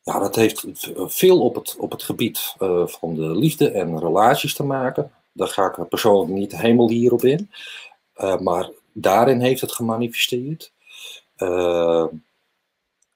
ja, 0.01 0.19
dat 0.19 0.35
heeft 0.35 0.65
veel 0.95 1.41
op 1.41 1.55
het, 1.55 1.75
op 1.77 1.91
het 1.91 2.03
gebied 2.03 2.55
van 2.85 3.15
de 3.15 3.35
liefde 3.35 3.71
en 3.71 3.99
relaties 3.99 4.53
te 4.53 4.63
maken. 4.63 5.11
Daar 5.31 5.47
ga 5.47 5.65
ik 5.65 5.89
persoonlijk 5.89 6.31
niet 6.31 6.57
helemaal 6.57 6.89
hierop 6.89 7.23
in. 7.23 7.51
maar 8.39 8.69
daarin 8.91 9.39
heeft 9.41 9.61
het 9.61 9.71
gemanifesteerd. 9.71 10.71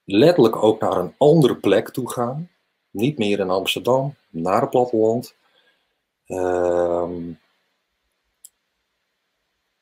letterlijk 0.04 0.56
ook 0.56 0.80
naar 0.80 0.96
een 0.96 1.14
andere 1.18 1.54
plek 1.56 1.90
toe 1.90 2.10
gaan. 2.10 2.50
Niet 2.98 3.18
meer 3.18 3.38
in 3.38 3.50
Amsterdam, 3.50 4.14
naar 4.30 4.60
het 4.60 4.70
platteland. 4.70 5.34
Uh, 6.26 7.08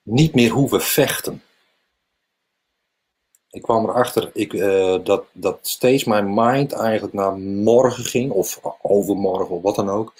niet 0.02 0.34
meer 0.34 0.50
hoeven 0.50 0.80
vechten. 0.80 1.42
Ik 3.50 3.62
kwam 3.62 3.88
erachter 3.88 4.30
ik, 4.32 4.52
uh, 4.52 5.04
dat, 5.04 5.24
dat 5.32 5.58
steeds 5.62 6.04
mijn 6.04 6.34
mind 6.34 6.72
eigenlijk 6.72 7.14
naar 7.14 7.38
morgen 7.38 8.04
ging, 8.04 8.30
of 8.30 8.60
overmorgen, 8.82 9.56
of 9.56 9.62
wat 9.62 9.76
dan 9.76 9.88
ook. 9.88 10.14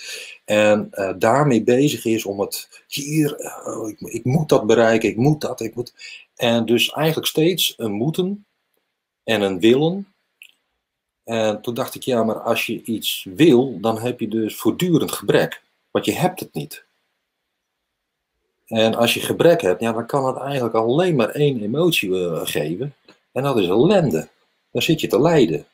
En 0.45 0.89
uh, 0.93 1.13
daarmee 1.19 1.63
bezig 1.63 2.05
is 2.05 2.25
om 2.25 2.41
het 2.41 2.85
hier, 2.87 3.41
uh, 3.41 3.89
ik, 3.89 4.01
ik, 4.01 4.25
moet 4.25 4.49
dat 4.49 4.67
bereiken, 4.67 5.09
ik 5.09 5.17
moet 5.17 5.41
dat, 5.41 5.61
ik 5.61 5.75
moet. 5.75 5.95
En 6.35 6.67
dus 6.67 6.91
eigenlijk 6.91 7.29
steeds 7.29 7.75
een 7.77 7.93
moeten 7.93 8.47
en 9.25 9.41
een 9.41 9.61
willen 9.61 10.16
en 11.27 11.61
toen 11.61 11.75
dacht 11.75 11.95
ik, 11.95 12.03
ja, 12.03 12.25
maar 12.25 12.41
als 12.41 12.67
je 12.67 12.83
iets 12.83 13.27
wil, 13.35 13.81
dan 13.81 13.99
heb 13.99 14.21
je 14.21 14.29
dus 14.29 14.57
voortdurend 14.57 15.13
gebrek. 15.13 15.63
Want 15.91 16.05
je 16.05 16.13
hebt 16.13 16.41
het 16.41 16.55
niet. 16.55 16.85
En 18.67 18.95
als 18.95 19.15
je 19.15 19.21
gebrek 19.21 19.61
hebt, 19.61 19.81
ja, 19.81 19.93
dan 19.93 20.07
kan 20.07 20.27
het 20.27 20.37
eigenlijk 20.37 20.75
alleen 20.75 21.17
maar 21.17 21.29
één 21.29 21.63
emotie 21.63 22.09
uh, 22.09 22.41
geven. 22.45 22.95
En 23.33 23.43
dat 23.43 23.59
is 23.59 23.67
ellende. 23.67 24.29
Dan 24.71 24.83
zit 24.83 25.01
je 25.01 25.07
te 25.07 25.21
lijden. 25.21 25.67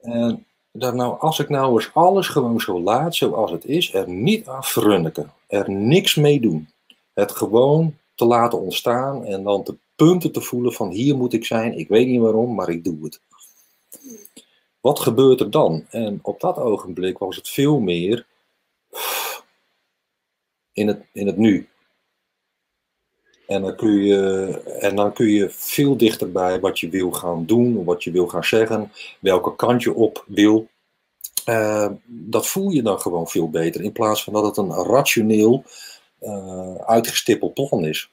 En 0.00 0.46
dat 0.72 0.94
nou, 0.94 1.20
als 1.20 1.38
ik 1.38 1.48
nou 1.48 1.74
eens 1.74 1.90
alles 1.94 2.28
gewoon 2.28 2.60
zo 2.60 2.80
laat 2.80 3.14
zoals 3.14 3.50
het 3.50 3.64
is, 3.64 3.94
er 3.94 4.08
niet 4.08 4.46
afrunniken, 4.46 5.32
er 5.46 5.70
niks 5.70 6.14
mee 6.14 6.40
doen. 6.40 6.68
Het 7.12 7.32
gewoon 7.32 7.96
te 8.14 8.24
laten 8.24 8.60
ontstaan 8.60 9.24
en 9.24 9.42
dan 9.42 9.64
de 9.64 9.76
punten 9.94 10.32
te 10.32 10.40
voelen 10.40 10.72
van 10.72 10.90
hier 10.90 11.16
moet 11.16 11.32
ik 11.32 11.44
zijn, 11.44 11.78
ik 11.78 11.88
weet 11.88 12.06
niet 12.06 12.20
waarom, 12.20 12.54
maar 12.54 12.68
ik 12.68 12.84
doe 12.84 13.04
het. 13.04 13.20
Wat 14.80 15.00
gebeurt 15.00 15.40
er 15.40 15.50
dan? 15.50 15.86
En 15.90 16.18
op 16.22 16.40
dat 16.40 16.56
ogenblik 16.56 17.18
was 17.18 17.36
het 17.36 17.48
veel 17.48 17.78
meer 17.78 18.26
in 20.72 20.88
het, 20.88 21.02
in 21.12 21.26
het 21.26 21.36
nu. 21.36 21.68
En 23.46 23.62
dan, 23.62 23.76
kun 23.76 24.02
je, 24.02 24.48
en 24.80 24.96
dan 24.96 25.12
kun 25.12 25.26
je 25.26 25.50
veel 25.50 25.96
dichterbij 25.96 26.60
wat 26.60 26.78
je 26.78 26.88
wil 26.88 27.10
gaan 27.10 27.46
doen, 27.46 27.84
wat 27.84 28.04
je 28.04 28.10
wil 28.10 28.26
gaan 28.26 28.44
zeggen, 28.44 28.92
welke 29.20 29.56
kant 29.56 29.82
je 29.82 29.94
op 29.94 30.24
wil. 30.26 30.68
Uh, 31.46 31.90
dat 32.06 32.46
voel 32.46 32.70
je 32.70 32.82
dan 32.82 33.00
gewoon 33.00 33.28
veel 33.28 33.50
beter, 33.50 33.82
in 33.82 33.92
plaats 33.92 34.24
van 34.24 34.32
dat 34.32 34.44
het 34.44 34.56
een 34.56 34.72
rationeel 34.72 35.64
uh, 36.20 36.74
uitgestippeld 36.74 37.54
plan 37.54 37.84
is. 37.84 38.10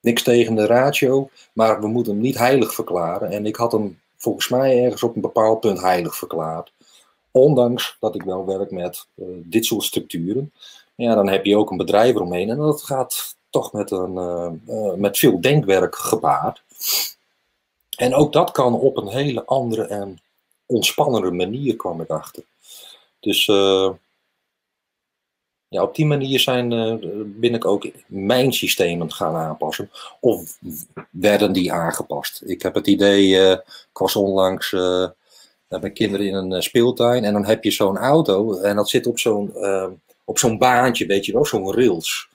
Niks 0.00 0.22
tegen 0.22 0.54
de 0.54 0.66
ratio, 0.66 1.30
maar 1.52 1.80
we 1.80 1.86
moeten 1.86 2.12
hem 2.12 2.22
niet 2.22 2.38
heilig 2.38 2.74
verklaren. 2.74 3.30
En 3.30 3.46
ik 3.46 3.56
had 3.56 3.72
hem 3.72 4.00
volgens 4.22 4.48
mij 4.48 4.84
ergens 4.84 5.02
op 5.02 5.14
een 5.14 5.20
bepaald 5.20 5.60
punt 5.60 5.80
heilig 5.80 6.16
verklaard. 6.16 6.72
Ondanks 7.30 7.96
dat 8.00 8.14
ik 8.14 8.22
wel 8.22 8.46
werk 8.46 8.70
met 8.70 9.06
eh, 9.14 9.24
dit 9.28 9.64
soort 9.64 9.84
structuren. 9.84 10.52
Ja, 10.94 11.14
dan 11.14 11.28
heb 11.28 11.44
je 11.44 11.56
ook 11.56 11.70
een 11.70 11.76
bedrijf 11.76 12.14
eromheen. 12.14 12.50
En 12.50 12.56
dat 12.56 12.82
gaat 12.82 13.36
toch 13.50 13.72
met, 13.72 13.90
een, 13.90 14.14
uh, 14.68 14.92
met 14.94 15.18
veel 15.18 15.40
denkwerk 15.40 15.96
gepaard. 15.96 16.62
En 17.96 18.14
ook 18.14 18.32
dat 18.32 18.50
kan 18.50 18.74
op 18.74 18.96
een 18.96 19.08
hele 19.08 19.44
andere 19.44 19.82
en 19.82 20.20
ontspannende 20.66 21.30
manier, 21.30 21.76
kwam 21.76 22.00
ik 22.00 22.10
achter. 22.10 22.42
Dus 23.20 23.46
ja, 25.72 25.82
op 25.82 25.94
die 25.94 26.06
manier 26.06 26.40
zijn, 26.40 26.72
uh, 26.72 26.94
ben 27.24 27.54
ik 27.54 27.64
ook 27.64 27.90
mijn 28.06 28.52
systemen 28.52 29.12
gaan 29.12 29.34
aanpassen. 29.34 29.90
Of 30.20 30.58
werden 31.10 31.52
die 31.52 31.72
aangepast? 31.72 32.42
Ik 32.44 32.62
heb 32.62 32.74
het 32.74 32.86
idee, 32.86 33.28
uh, 33.28 33.50
ik 33.50 33.98
was 33.98 34.16
onlangs 34.16 34.76
met 35.66 35.92
kinderen 35.92 36.26
in 36.26 36.34
een 36.34 36.62
speeltuin 36.62 37.24
en 37.24 37.32
dan 37.32 37.44
heb 37.44 37.64
je 37.64 37.70
zo'n 37.70 37.96
auto 37.96 38.54
en 38.54 38.76
dat 38.76 38.88
zit 38.88 39.06
op 39.06 39.18
zo'n 39.18 39.52
op 40.24 40.38
zo'n 40.38 40.58
baantje, 40.58 41.06
weet 41.06 41.26
je 41.26 41.32
wel, 41.32 41.44
zo'n 41.44 41.74
rails. 41.74 42.28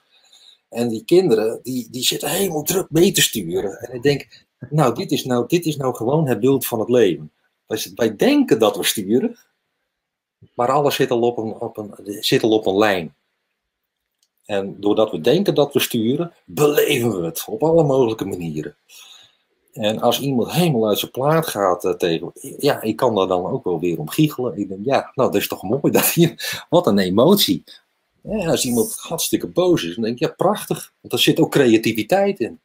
En 0.68 0.88
die 0.88 1.04
kinderen, 1.04 1.60
die, 1.62 1.88
die 1.90 2.04
zitten 2.04 2.30
helemaal 2.30 2.62
druk 2.62 2.90
mee 2.90 3.12
te 3.12 3.20
sturen. 3.20 3.78
En 3.78 3.94
ik 3.94 4.02
denk, 4.02 4.46
nou 4.70 4.94
dit, 4.94 5.12
is 5.12 5.24
nou, 5.24 5.44
dit 5.46 5.66
is 5.66 5.76
nou 5.76 5.94
gewoon 5.94 6.28
het 6.28 6.40
beeld 6.40 6.66
van 6.66 6.80
het 6.80 6.88
leven. 6.88 7.32
Wij, 7.66 7.86
wij 7.94 8.16
denken 8.16 8.58
dat 8.58 8.76
we 8.76 8.84
sturen, 8.84 9.38
maar 10.54 10.70
alles 10.70 10.94
zit 10.94 11.10
al, 11.10 11.20
op 11.20 11.38
een, 11.38 11.52
op 11.52 11.76
een, 11.76 11.94
zit 12.20 12.42
al 12.42 12.50
op 12.50 12.66
een 12.66 12.78
lijn. 12.78 13.14
En 14.48 14.76
doordat 14.80 15.10
we 15.10 15.20
denken 15.20 15.54
dat 15.54 15.72
we 15.72 15.80
sturen, 15.80 16.32
beleven 16.44 17.20
we 17.20 17.26
het 17.26 17.44
op 17.46 17.62
alle 17.62 17.84
mogelijke 17.84 18.24
manieren. 18.24 18.76
En 19.72 20.00
als 20.00 20.20
iemand 20.20 20.52
helemaal 20.52 20.88
uit 20.88 20.98
zijn 20.98 21.10
plaat 21.10 21.46
gaat 21.46 21.84
uh, 21.84 21.92
tegen, 21.92 22.32
ja, 22.58 22.82
ik 22.82 22.96
kan 22.96 23.14
daar 23.14 23.26
dan 23.26 23.46
ook 23.46 23.64
wel 23.64 23.80
weer 23.80 23.98
om 23.98 24.08
giechelen. 24.08 24.58
Ik 24.58 24.68
denk, 24.68 24.84
ja, 24.84 25.10
nou, 25.14 25.30
dat 25.30 25.40
is 25.40 25.48
toch 25.48 25.62
mooi 25.62 25.92
dat 25.98 26.12
je, 26.12 26.34
wat 26.68 26.86
een 26.86 26.98
emotie. 26.98 27.64
Ja, 28.22 28.50
als 28.50 28.64
iemand 28.64 28.96
hartstikke 28.96 29.46
boos 29.46 29.84
is, 29.84 29.94
dan 29.94 30.04
denk 30.04 30.14
ik, 30.14 30.28
ja, 30.28 30.34
prachtig. 30.34 30.92
Want 31.00 31.12
er 31.12 31.18
zit 31.18 31.40
ook 31.40 31.50
creativiteit 31.50 32.40
in. 32.40 32.60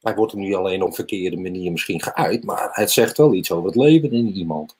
Hij 0.00 0.14
wordt 0.14 0.32
er 0.32 0.38
nu 0.38 0.54
alleen 0.54 0.82
op 0.82 0.94
verkeerde 0.94 1.36
manier 1.36 1.72
misschien 1.72 2.02
geuit, 2.02 2.44
maar 2.44 2.68
het 2.72 2.90
zegt 2.90 3.16
wel 3.16 3.34
iets 3.34 3.50
over 3.50 3.66
het 3.66 3.76
leven 3.76 4.12
in 4.12 4.32
iemand. 4.32 4.76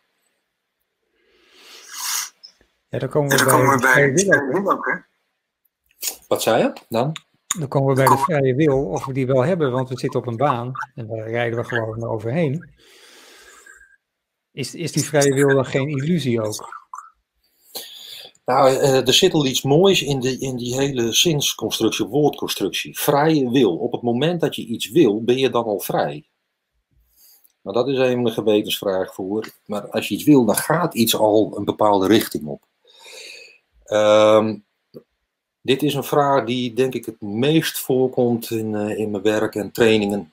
Ja, 2.88 2.98
dan 2.98 3.08
komen 3.08 3.36
we, 3.36 3.44
bij, 3.44 3.54
komen 3.54 4.64
we 4.64 4.80
bij 4.84 5.04
Wat 6.28 6.42
zei 6.42 6.62
je 6.62 6.72
dan? 6.88 7.16
Dan 7.58 7.68
komen 7.68 7.88
we 7.88 7.94
bij 7.94 8.16
de 8.16 8.22
vrije 8.22 8.54
wil, 8.54 8.84
of 8.84 9.06
we 9.06 9.12
die 9.12 9.26
wel 9.26 9.44
hebben, 9.44 9.72
want 9.72 9.88
we 9.88 9.98
zitten 9.98 10.20
op 10.20 10.26
een 10.26 10.36
baan 10.36 10.72
en 10.94 11.06
daar 11.06 11.30
rijden 11.30 11.58
we 11.58 11.64
gewoon 11.64 12.04
overheen. 12.04 12.74
Is, 14.52 14.74
is 14.74 14.92
die 14.92 15.04
vrije 15.04 15.34
wil 15.34 15.48
dan 15.48 15.66
geen 15.66 15.88
illusie 15.88 16.42
ook? 16.42 16.74
Nou, 18.44 18.68
eh, 18.68 19.06
er 19.06 19.14
zit 19.14 19.34
al 19.34 19.46
iets 19.46 19.62
moois 19.62 20.02
in, 20.02 20.20
de, 20.20 20.38
in 20.38 20.56
die 20.56 20.74
hele 20.74 21.12
zinsconstructie, 21.12 22.06
woordconstructie. 22.06 22.98
Vrije 22.98 23.50
wil. 23.50 23.76
Op 23.76 23.92
het 23.92 24.02
moment 24.02 24.40
dat 24.40 24.56
je 24.56 24.64
iets 24.64 24.90
wil, 24.90 25.22
ben 25.22 25.36
je 25.36 25.50
dan 25.50 25.64
al 25.64 25.80
vrij. 25.80 26.28
Nou, 27.62 27.76
dat 27.76 27.88
is 27.88 27.98
even 27.98 28.26
een 28.26 28.32
gewetensvraag 28.32 29.14
voor. 29.14 29.50
Maar 29.64 29.90
als 29.90 30.08
je 30.08 30.14
iets 30.14 30.24
wil, 30.24 30.44
dan 30.44 30.56
gaat 30.56 30.94
iets 30.94 31.16
al 31.16 31.56
een 31.56 31.64
bepaalde 31.64 32.06
richting 32.06 32.46
op. 32.46 32.62
Um, 33.86 34.65
dit 35.66 35.82
is 35.82 35.94
een 35.94 36.04
vraag 36.04 36.44
die 36.44 36.72
denk 36.72 36.94
ik 36.94 37.06
het 37.06 37.20
meest 37.20 37.78
voorkomt 37.78 38.50
in, 38.50 38.72
uh, 38.72 38.98
in 38.98 39.10
mijn 39.10 39.22
werk 39.22 39.54
en 39.54 39.70
trainingen. 39.70 40.32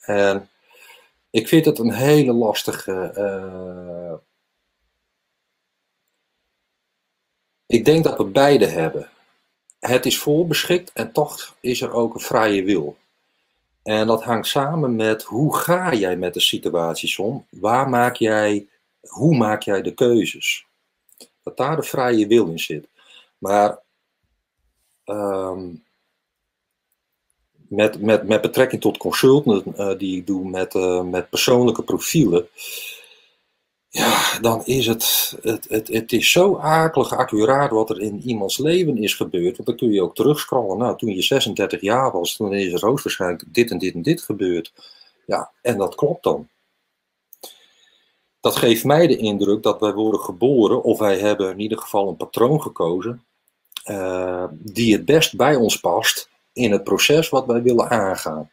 En 0.00 0.48
ik 1.30 1.48
vind 1.48 1.64
het 1.64 1.78
een 1.78 1.92
hele 1.92 2.32
lastige. 2.32 3.12
Uh, 3.16 4.12
ik 7.66 7.84
denk 7.84 8.04
dat 8.04 8.16
we 8.16 8.24
beide 8.24 8.66
hebben. 8.66 9.08
Het 9.78 10.06
is 10.06 10.18
voorbeschikt 10.18 10.92
en 10.92 11.12
toch 11.12 11.56
is 11.60 11.80
er 11.80 11.92
ook 11.92 12.14
een 12.14 12.20
vrije 12.20 12.64
wil. 12.64 12.96
En 13.82 14.06
dat 14.06 14.22
hangt 14.22 14.46
samen 14.46 14.96
met 14.96 15.22
hoe 15.22 15.56
ga 15.56 15.94
jij 15.94 16.16
met 16.16 16.34
de 16.34 16.40
situaties 16.40 17.18
om? 17.18 17.46
Waar 17.50 17.88
maak 17.88 18.16
jij, 18.16 18.66
hoe 19.00 19.36
maak 19.36 19.62
jij 19.62 19.82
de 19.82 19.94
keuzes? 19.94 20.66
Dat 21.42 21.56
daar 21.56 21.76
de 21.76 21.82
vrije 21.82 22.26
wil 22.26 22.46
in 22.46 22.58
zit. 22.58 22.86
Maar 23.38 23.78
um, 25.10 25.82
met, 27.68 28.00
met, 28.00 28.28
met 28.28 28.40
betrekking 28.40 28.80
tot 28.80 28.96
consulten 28.96 29.62
uh, 29.76 29.98
die 29.98 30.16
ik 30.16 30.26
doe 30.26 30.48
met, 30.48 30.74
uh, 30.74 31.02
met 31.02 31.30
persoonlijke 31.30 31.82
profielen, 31.82 32.48
ja, 33.92 34.38
dan 34.40 34.64
is 34.64 34.86
het, 34.86 35.36
het, 35.42 35.66
het, 35.68 35.88
het 35.88 36.12
is 36.12 36.30
zo 36.30 36.56
akelig 36.56 37.16
accuraat 37.16 37.70
wat 37.70 37.90
er 37.90 38.00
in 38.00 38.20
iemands 38.20 38.58
leven 38.58 38.96
is 38.96 39.14
gebeurd. 39.14 39.56
Want 39.56 39.68
dan 39.68 39.76
kun 39.76 39.92
je 39.92 40.02
ook 40.02 40.14
terugscrollen. 40.14 40.78
Nou, 40.78 40.98
toen 40.98 41.14
je 41.14 41.22
36 41.22 41.80
jaar 41.80 42.12
was, 42.12 42.36
toen 42.36 42.54
is 42.54 42.72
er 42.72 42.86
hoogstwaarschijnlijk 42.86 43.54
dit 43.54 43.70
en 43.70 43.78
dit 43.78 43.94
en 43.94 44.02
dit 44.02 44.22
gebeurd. 44.22 44.72
Ja, 45.26 45.50
en 45.62 45.78
dat 45.78 45.94
klopt 45.94 46.22
dan. 46.22 46.48
Dat 48.40 48.56
geeft 48.56 48.84
mij 48.84 49.06
de 49.06 49.16
indruk 49.16 49.62
dat 49.62 49.80
wij 49.80 49.92
worden 49.92 50.20
geboren, 50.20 50.82
of 50.82 50.98
wij 50.98 51.18
hebben 51.18 51.50
in 51.50 51.60
ieder 51.60 51.78
geval 51.78 52.08
een 52.08 52.16
patroon 52.16 52.62
gekozen, 52.62 53.24
uh, 53.84 54.44
die 54.50 54.92
het 54.92 55.04
best 55.04 55.36
bij 55.36 55.54
ons 55.54 55.80
past 55.80 56.30
in 56.52 56.72
het 56.72 56.84
proces 56.84 57.28
wat 57.28 57.46
wij 57.46 57.62
willen 57.62 57.88
aangaan. 57.88 58.50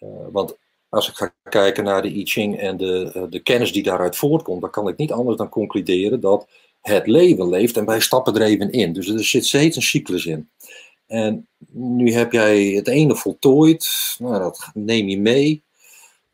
Uh, 0.00 0.08
want 0.32 0.56
als 0.88 1.08
ik 1.08 1.14
ga 1.14 1.32
kijken 1.42 1.84
naar 1.84 2.02
de 2.02 2.08
I 2.08 2.26
Ching 2.26 2.58
en 2.58 2.76
de, 2.76 3.12
uh, 3.16 3.22
de 3.30 3.40
kennis 3.40 3.72
die 3.72 3.82
daaruit 3.82 4.16
voortkomt, 4.16 4.60
dan 4.60 4.70
kan 4.70 4.88
ik 4.88 4.96
niet 4.96 5.12
anders 5.12 5.36
dan 5.36 5.48
concluderen 5.48 6.20
dat 6.20 6.48
het 6.80 7.06
leven 7.06 7.48
leeft 7.48 7.76
en 7.76 7.84
wij 7.84 8.00
stappen 8.00 8.34
er 8.34 8.42
even 8.42 8.72
in. 8.72 8.92
Dus 8.92 9.08
er 9.08 9.24
zit 9.24 9.46
steeds 9.46 9.76
een 9.76 9.82
cyclus 9.82 10.26
in. 10.26 10.50
En 11.06 11.48
nu 11.72 12.12
heb 12.12 12.32
jij 12.32 12.64
het 12.64 12.88
ene 12.88 13.16
voltooid, 13.16 14.14
nou, 14.18 14.38
dat 14.38 14.70
neem 14.74 15.08
je 15.08 15.20
mee. 15.20 15.62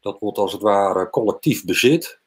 Dat 0.01 0.19
wordt 0.21 0.39
als 0.39 0.53
het 0.53 0.63
ware 0.63 1.11
collectief 1.11 1.65
bezit. 1.65 2.19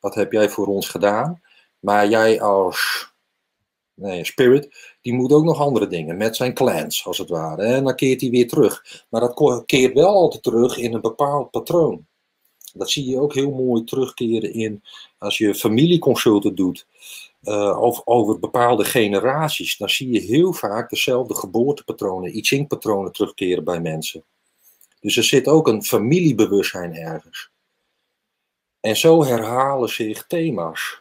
Dat 0.00 0.14
heb 0.14 0.32
jij 0.32 0.48
voor 0.48 0.66
ons 0.66 0.88
gedaan. 0.88 1.42
Maar 1.78 2.08
jij 2.08 2.40
als 2.40 3.09
nee, 4.00 4.24
Spirit, 4.24 4.96
die 5.00 5.12
moet 5.12 5.32
ook 5.32 5.44
nog 5.44 5.60
andere 5.60 5.86
dingen 5.86 6.16
met 6.16 6.36
zijn 6.36 6.54
clans, 6.54 7.06
als 7.06 7.18
het 7.18 7.28
ware. 7.28 7.62
En 7.62 7.84
dan 7.84 7.94
keert 7.94 8.20
hij 8.20 8.30
weer 8.30 8.48
terug. 8.48 9.04
Maar 9.08 9.20
dat 9.20 9.62
keert 9.66 9.94
wel 9.94 10.14
altijd 10.14 10.42
terug 10.42 10.76
in 10.76 10.94
een 10.94 11.00
bepaald 11.00 11.50
patroon. 11.50 12.06
Dat 12.74 12.90
zie 12.90 13.08
je 13.08 13.20
ook 13.20 13.34
heel 13.34 13.50
mooi 13.50 13.84
terugkeren 13.84 14.52
in 14.52 14.82
als 15.18 15.38
je 15.38 15.54
familieconsulten 15.54 16.54
doet. 16.54 16.86
Uh, 17.42 17.80
of 17.80 18.02
over 18.04 18.38
bepaalde 18.38 18.84
generaties, 18.84 19.76
dan 19.76 19.88
zie 19.88 20.10
je 20.10 20.20
heel 20.20 20.52
vaak 20.52 20.90
dezelfde 20.90 21.34
geboortepatronen, 21.34 22.36
I 22.36 22.66
patronen 22.66 23.12
terugkeren 23.12 23.64
bij 23.64 23.80
mensen. 23.80 24.24
Dus 25.00 25.16
er 25.16 25.24
zit 25.24 25.46
ook 25.46 25.68
een 25.68 25.82
familiebewustzijn 25.82 26.94
ergens. 26.94 27.50
En 28.80 28.96
zo 28.96 29.24
herhalen 29.24 29.88
zich 29.88 30.26
thema's. 30.26 31.00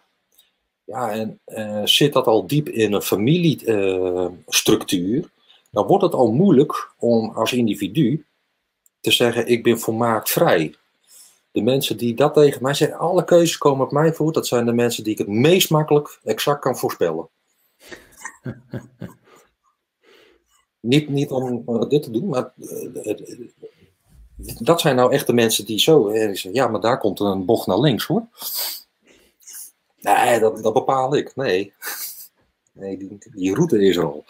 Ja, 0.90 1.12
en 1.12 1.40
uh, 1.48 1.86
zit 1.86 2.14
dat 2.14 2.26
al 2.26 2.48
diep 2.48 2.70
in 2.70 2.94
een 2.94 3.02
familiestructuur, 3.02 5.18
uh, 5.18 5.24
dan 5.72 5.88
wordt 5.88 6.04
het 6.04 6.14
al 6.14 6.32
moeilijk 6.32 6.94
om 6.98 7.30
als 7.30 7.54
individu 7.54 8.26
te 9.00 9.12
zeggen: 9.12 9.48
Ik 9.48 9.64
ben 9.64 9.80
volmaakt 9.80 10.30
vrij. 10.30 10.76
De 11.52 11.62
mensen 11.62 11.98
die 11.98 12.14
dat 12.14 12.34
tegen 12.34 12.64
mij 12.64 12.74
zeggen, 12.74 12.98
alle 12.98 13.24
keuzes 13.24 13.58
komen 13.58 13.86
op 13.86 13.92
mij 13.92 14.14
voor, 14.14 14.32
dat 14.32 14.48
zijn 14.48 14.66
de 14.66 14.74
mensen 14.74 15.04
die 15.04 15.14
ik 15.14 15.18
het 15.18 15.28
meest 15.28 15.70
makkelijk 15.70 16.20
exact 16.24 16.62
kan 16.62 16.78
voorspellen. 16.78 17.30
niet, 20.80 21.10
niet 21.10 21.32
om 21.32 21.90
dit 21.90 22.04
te 22.04 22.12
doen, 22.12 22.28
maar 22.28 22.52
uh, 22.58 23.18
dat 24.60 24.82
zijn 24.82 24.96
nou 24.96 25.12
echt 25.12 25.28
de 25.28 25.34
mensen 25.34 25.66
die 25.66 25.80
zo. 25.80 26.14
ja, 26.52 26.68
maar 26.68 26.82
daar 26.82 27.00
komt 27.00 27.20
een 27.20 27.46
bocht 27.46 27.68
naar 27.68 27.80
links 27.80 28.06
hoor. 28.06 28.28
Nee, 30.00 30.39
dat, 30.39 30.64
dat 30.64 30.74
bepaal 30.74 31.16
ik. 31.16 31.36
Nee. 31.36 31.74
Nee, 32.72 32.97
die, 32.97 33.18
die 33.32 33.54
route 33.54 33.82
is 33.82 33.95
er 33.97 34.04
al. 34.04 34.26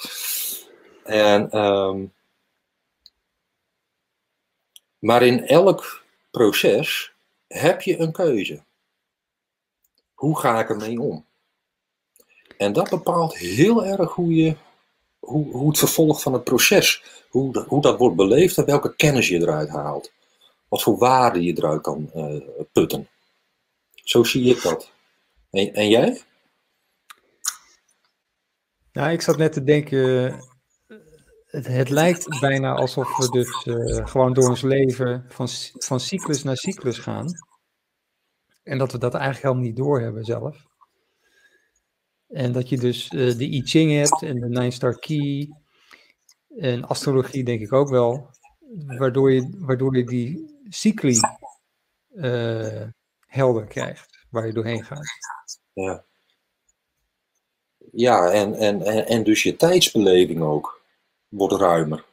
En, 1.04 1.58
um, 1.58 2.14
maar 5.00 5.24
in 5.24 5.48
elk 5.48 6.04
proces 6.32 7.14
heb 7.48 7.82
je 7.82 8.00
een 8.00 8.12
keuze. 8.12 8.64
Hoe 10.14 10.40
ga 10.40 10.60
ik 10.60 10.70
ermee 10.70 11.02
om? 11.02 11.26
En 12.58 12.74
dat 12.74 12.90
bepaalt 12.90 13.38
heel 13.38 13.86
erg 13.86 14.12
hoe, 14.12 14.36
je, 14.36 14.56
hoe, 15.20 15.52
hoe 15.52 15.68
het 15.68 15.78
vervolg 15.78 16.22
van 16.22 16.34
het 16.34 16.44
proces, 16.44 17.04
hoe, 17.30 17.66
hoe 17.68 17.82
dat 17.82 17.98
wordt 17.98 18.16
beleefd 18.16 18.58
en 18.58 18.66
welke 18.66 18.96
kennis 18.96 19.28
je 19.28 19.38
eruit 19.40 19.70
haalt. 19.70 20.12
Wat 20.68 20.84
voor 20.84 20.98
waarde 20.98 21.44
je 21.44 21.58
eruit 21.58 21.82
kan 21.82 22.12
uh, 22.16 22.42
putten. 22.72 23.10
Zo 23.94 24.24
zie 24.24 24.56
ik 24.56 24.62
dat. 24.62 24.92
En, 25.50 25.74
en 25.74 25.90
jij? 25.90 26.22
Nou, 28.92 29.12
ik 29.12 29.22
zat 29.22 29.38
net 29.38 29.54
te 29.54 29.64
denken, 29.64 30.34
het, 31.46 31.68
het 31.68 31.90
lijkt 31.90 32.40
bijna 32.40 32.74
alsof 32.74 33.18
we 33.18 33.30
dus 33.30 33.66
uh, 33.66 34.08
gewoon 34.08 34.34
door 34.34 34.50
ons 34.50 34.62
leven 34.62 35.26
van, 35.28 35.48
van 35.74 36.00
cyclus 36.00 36.44
naar 36.44 36.58
cyclus 36.58 36.98
gaan. 36.98 37.28
En 38.64 38.78
dat 38.78 38.92
we 38.92 38.98
dat 38.98 39.14
eigenlijk 39.14 39.44
helemaal 39.44 39.64
niet 39.64 39.78
doorhebben 39.78 40.24
zelf. 40.24 40.68
En 42.28 42.52
dat 42.52 42.70
je 42.70 42.78
dus 42.78 43.12
uh, 43.12 43.38
de 43.38 43.46
I 43.46 43.62
Ching 43.62 43.92
hebt 43.92 44.22
en 44.22 44.40
de 44.40 44.48
Nine 44.48 44.72
Star 44.72 45.00
Key. 45.00 45.50
En 46.58 46.88
astrologie 46.88 47.44
denk 47.44 47.62
ik 47.62 47.74
ook 47.74 47.90
wel. 47.90 48.30
Waardoor 48.86 49.32
je, 49.32 49.56
waardoor 49.58 49.98
je 49.98 50.04
die 50.04 50.60
cycli 50.68 51.20
uh, 52.12 52.88
helder 53.26 53.66
krijgt, 53.66 54.09
waar 54.30 54.46
je 54.46 54.54
doorheen 54.54 54.84
gaat. 54.84 55.18
Ja, 55.74 56.04
ja 57.92 58.32
en, 58.32 58.56
en, 58.56 58.82
en, 58.82 59.08
en 59.08 59.24
dus 59.24 59.44
je 59.44 59.56
tijdsbeleving 59.56 60.42
ook 60.42 60.82
wordt 61.28 61.54
ruimer. 61.54 62.06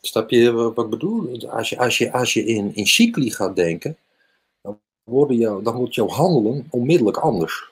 Snap 0.00 0.30
je 0.30 0.52
wat 0.52 0.84
ik 0.84 0.90
bedoel? 0.90 1.48
Als 1.48 1.68
je, 1.68 1.78
als 1.78 1.98
je, 1.98 2.12
als 2.12 2.32
je 2.32 2.44
in, 2.44 2.74
in 2.74 2.86
cycli 2.86 3.30
gaat 3.30 3.56
denken, 3.56 3.98
dan, 4.60 4.80
worden 5.04 5.36
jou, 5.36 5.62
dan 5.62 5.76
wordt 5.76 5.94
jouw 5.94 6.08
handelen 6.08 6.66
onmiddellijk 6.70 7.16
anders. 7.16 7.70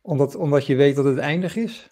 Omdat, 0.00 0.34
omdat 0.34 0.66
je 0.66 0.74
weet 0.74 0.96
dat 0.96 1.04
het 1.04 1.18
eindig 1.18 1.56
is? 1.56 1.88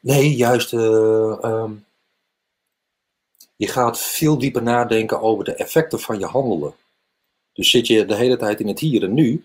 Nee, 0.00 0.36
juist. 0.36 0.72
Uh, 0.72 1.38
um, 1.42 1.84
je 3.62 3.68
gaat 3.68 4.00
veel 4.00 4.38
dieper 4.38 4.62
nadenken 4.62 5.20
over 5.20 5.44
de 5.44 5.54
effecten 5.54 6.00
van 6.00 6.18
je 6.18 6.26
handelen. 6.26 6.74
Dus 7.52 7.70
zit 7.70 7.86
je 7.86 8.04
de 8.04 8.14
hele 8.14 8.36
tijd 8.36 8.60
in 8.60 8.68
het 8.68 8.78
hier 8.78 9.02
en 9.02 9.14
nu. 9.14 9.44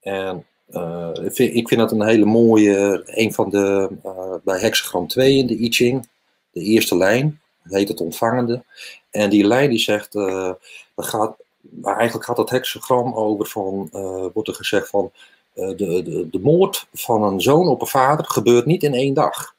En 0.00 0.46
uh, 0.70 1.10
ik, 1.22 1.34
vind, 1.34 1.54
ik, 1.54 1.68
vind, 1.68 1.80
dat 1.80 1.92
een 1.92 2.06
hele 2.06 2.24
mooie, 2.24 3.02
een 3.04 3.32
van 3.32 3.50
de, 3.50 3.90
uh, 4.04 4.34
bij 4.44 4.60
hexagram 4.60 5.06
2 5.06 5.36
in 5.36 5.46
de 5.46 5.58
I 5.58 5.72
Ching, 5.72 6.08
de 6.52 6.60
eerste 6.60 6.96
lijn, 6.96 7.40
heet 7.62 7.88
het 7.88 8.00
ontvangende. 8.00 8.64
En 9.10 9.30
die 9.30 9.46
lijn 9.46 9.70
die 9.70 9.78
zegt, 9.78 10.14
uh, 10.14 10.52
gaat, 10.96 11.36
maar 11.60 11.96
eigenlijk 11.96 12.26
gaat 12.26 12.36
dat 12.36 12.50
hexagram 12.50 13.14
over 13.14 13.46
van, 13.46 13.88
wordt 14.32 14.48
er 14.48 14.54
gezegd 14.54 14.88
van, 14.88 15.10
de, 15.54 15.74
de, 15.76 16.28
de 16.30 16.40
moord 16.40 16.86
van 16.92 17.22
een 17.22 17.40
zoon 17.40 17.68
op 17.68 17.80
een 17.80 17.86
vader 17.86 18.24
gebeurt 18.24 18.66
niet 18.66 18.82
in 18.82 18.94
één 18.94 19.14
dag. 19.14 19.58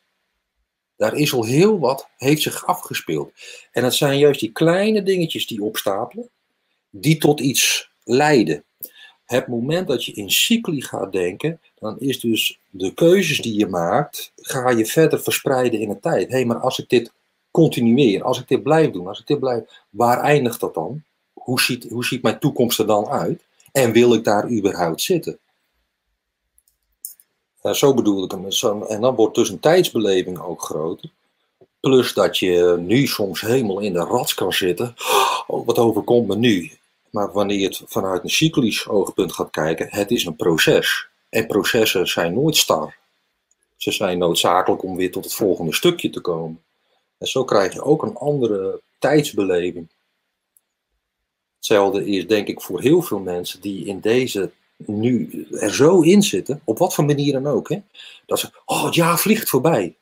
Daar 1.02 1.16
is 1.16 1.34
al 1.34 1.46
heel 1.46 1.80
wat, 1.80 2.10
heeft 2.18 2.42
zich 2.42 2.66
afgespeeld. 2.66 3.32
En 3.72 3.84
het 3.84 3.94
zijn 3.94 4.18
juist 4.18 4.40
die 4.40 4.52
kleine 4.52 5.04
dingetjes 5.04 5.48
die 5.48 5.64
opstapelen, 5.64 6.30
die 6.90 7.18
tot 7.18 7.40
iets 7.40 7.92
leiden. 8.04 8.64
Het 9.26 9.48
moment 9.48 9.88
dat 9.88 10.06
je 10.06 10.12
in 10.12 10.32
cycli 10.32 10.82
gaat 10.82 11.12
denken, 11.12 11.60
dan 11.80 12.00
is 12.00 12.20
dus 12.20 12.60
de 12.70 12.94
keuzes 12.94 13.42
die 13.42 13.54
je 13.54 13.68
maakt, 13.68 14.32
ga 14.36 14.70
je 14.70 14.86
verder 14.86 15.22
verspreiden 15.22 15.80
in 15.80 15.90
de 15.90 16.00
tijd. 16.00 16.28
Hé, 16.28 16.36
hey, 16.36 16.46
maar 16.46 16.60
als 16.60 16.80
ik 16.80 16.90
dit 16.90 17.12
continueer, 17.52 18.24
als 18.24 18.40
ik 18.40 18.48
dit 18.48 18.64
blijf 18.64 18.92
doen, 18.92 19.08
als 19.08 19.20
ik 19.20 19.28
dit 19.28 19.40
blijf, 19.40 19.64
waar 19.90 20.20
eindigt 20.20 20.60
dat 20.60 20.74
dan? 20.74 21.04
Hoe 21.34 21.62
ziet, 21.62 21.90
hoe 21.90 22.06
ziet 22.06 22.22
mijn 22.22 22.40
toekomst 22.40 22.80
er 22.80 22.88
dan 22.88 23.08
uit? 23.08 23.46
En 23.72 23.92
wil 23.92 24.14
ik 24.14 24.24
daar 24.24 24.50
überhaupt 24.50 25.02
zitten? 25.02 25.40
Uh, 27.64 27.74
zo 27.74 27.94
bedoel 27.94 28.24
ik 28.24 28.32
hem. 28.32 28.84
En 28.84 29.02
dan 29.02 29.16
wordt 29.16 29.36
dus 29.36 29.50
een 29.50 29.60
tijdsbeleving 29.60 30.40
ook 30.40 30.62
groter. 30.62 31.10
Plus 31.80 32.14
dat 32.14 32.38
je 32.38 32.76
nu 32.80 33.08
soms 33.08 33.42
helemaal 33.42 33.80
in 33.80 33.94
de 33.94 34.00
rats 34.00 34.34
kan 34.34 34.54
zitten. 34.54 34.96
Oh, 35.48 35.66
wat 35.66 35.78
overkomt 35.78 36.28
me 36.28 36.36
nu? 36.36 36.72
Maar 37.10 37.32
wanneer 37.32 37.58
je 37.58 37.66
het 37.66 37.82
vanuit 37.86 38.24
een 38.24 38.30
cyclisch 38.30 38.88
oogpunt 38.88 39.34
gaat 39.34 39.50
kijken, 39.50 39.88
het 39.90 40.12
is 40.12 40.26
een 40.26 40.36
proces. 40.36 41.08
En 41.30 41.48
processen 41.48 42.08
zijn 42.08 42.34
nooit 42.34 42.56
star. 42.56 42.96
Ze 43.78 43.92
zijn 43.92 44.18
noodzakelijk 44.18 44.84
om 44.84 44.96
weer 44.96 45.12
tot 45.12 45.24
het 45.24 45.34
volgende 45.34 45.74
stukje 45.74 46.10
te 46.10 46.22
komen. 46.22 46.64
En 47.18 47.28
zo 47.28 47.44
krijg 47.44 47.74
je 47.74 47.84
ook 47.84 48.04
een 48.04 48.16
andere 48.16 48.82
tijdsbeleving. 49.00 49.88
Hetzelfde 51.56 52.06
is 52.06 52.28
denk 52.28 52.48
ik 52.48 52.62
voor 52.62 52.82
heel 52.82 53.02
veel 53.02 53.20
mensen 53.20 53.62
die 53.62 53.86
in 53.86 54.00
deze 54.00 54.52
nu 54.86 55.46
er 55.52 55.74
zo 55.74 56.02
in 56.02 56.24
zitten, 56.24 56.62
op 56.64 56.78
wat 56.78 56.94
voor 56.94 57.06
manier 57.06 57.34
dan 57.34 57.48
ook, 57.48 57.70
hè, 57.70 57.82
dat 58.26 58.40
ze, 58.40 58.50
oh 58.66 58.84
het 58.86 58.96
jaar 58.96 59.20
vliegt 59.20 59.50
voorbij. 59.50 59.96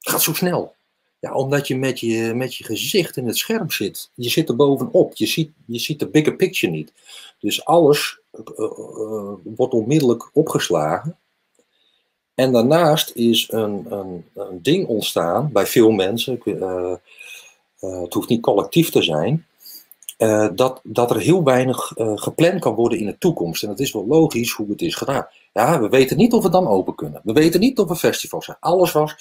Het 0.00 0.10
gaat 0.10 0.22
zo 0.22 0.32
snel. 0.32 0.74
Ja, 1.18 1.34
omdat 1.34 1.68
je 1.68 1.76
met, 1.76 2.00
je 2.00 2.34
met 2.34 2.54
je 2.54 2.64
gezicht 2.64 3.16
in 3.16 3.26
het 3.26 3.36
scherm 3.36 3.70
zit. 3.70 4.10
Je 4.14 4.28
zit 4.28 4.48
er 4.48 4.56
bovenop. 4.56 5.16
Je 5.16 5.26
ziet, 5.26 5.50
je 5.66 5.78
ziet 5.78 5.98
de 5.98 6.08
bigger 6.08 6.36
picture 6.36 6.72
niet. 6.72 6.92
Dus 7.38 7.64
alles 7.64 8.18
uh, 8.34 8.40
uh, 8.58 9.32
wordt 9.42 9.74
onmiddellijk 9.74 10.30
opgeslagen. 10.32 11.16
En 12.34 12.52
daarnaast 12.52 13.10
is 13.14 13.48
een, 13.50 13.92
een, 13.92 14.24
een 14.34 14.62
ding 14.62 14.86
ontstaan 14.86 15.52
bij 15.52 15.66
veel 15.66 15.90
mensen. 15.90 16.40
Het 17.78 18.12
hoeft 18.14 18.28
niet 18.28 18.42
collectief 18.42 18.90
te 18.90 19.02
zijn. 19.02 19.46
Dat, 20.54 20.80
dat 20.82 21.10
er 21.10 21.20
heel 21.20 21.44
weinig 21.44 21.92
gepland 21.96 22.60
kan 22.60 22.74
worden 22.74 22.98
in 22.98 23.06
de 23.06 23.18
toekomst. 23.18 23.62
En 23.62 23.68
dat 23.68 23.80
is 23.80 23.92
wel 23.92 24.06
logisch 24.06 24.52
hoe 24.52 24.68
het 24.68 24.82
is 24.82 24.94
gedaan. 24.94 25.26
Ja, 25.52 25.80
we 25.80 25.88
weten 25.88 26.16
niet 26.16 26.32
of 26.32 26.42
we 26.42 26.50
dan 26.50 26.68
open 26.68 26.94
kunnen. 26.94 27.20
We 27.24 27.32
weten 27.32 27.60
niet 27.60 27.78
of 27.78 27.90
er 27.90 27.96
festivals 27.96 28.44
zijn. 28.44 28.56
Alles 28.60 28.92
was 28.92 29.14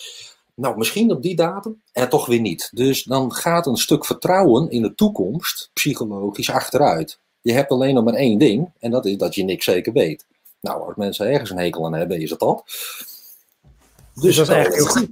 nou, 0.53 0.77
misschien 0.77 1.11
op 1.11 1.21
die 1.21 1.35
datum 1.35 1.81
en 1.91 2.09
toch 2.09 2.25
weer 2.25 2.39
niet. 2.39 2.69
Dus 2.73 3.03
dan 3.03 3.33
gaat 3.33 3.65
een 3.67 3.77
stuk 3.77 4.05
vertrouwen 4.05 4.69
in 4.69 4.81
de 4.81 4.95
toekomst 4.95 5.69
psychologisch 5.73 6.49
achteruit. 6.49 7.19
Je 7.41 7.53
hebt 7.53 7.71
alleen 7.71 7.93
nog 7.93 8.03
maar 8.03 8.13
één 8.13 8.37
ding 8.37 8.71
en 8.79 8.91
dat 8.91 9.05
is 9.05 9.17
dat 9.17 9.35
je 9.35 9.43
niks 9.43 9.65
zeker 9.65 9.93
weet. 9.93 10.25
Nou, 10.61 10.85
als 10.87 10.95
mensen 10.95 11.27
ergens 11.27 11.49
een 11.49 11.57
hekel 11.57 11.85
aan 11.85 11.93
hebben, 11.93 12.21
is 12.21 12.29
het 12.29 12.39
dat. 12.39 12.63
Dus, 12.65 14.23
dus 14.23 14.35
dat 14.35 14.47
is 14.47 14.53
eigenlijk 14.53 14.83
heel 14.83 14.91
goed. 14.91 15.09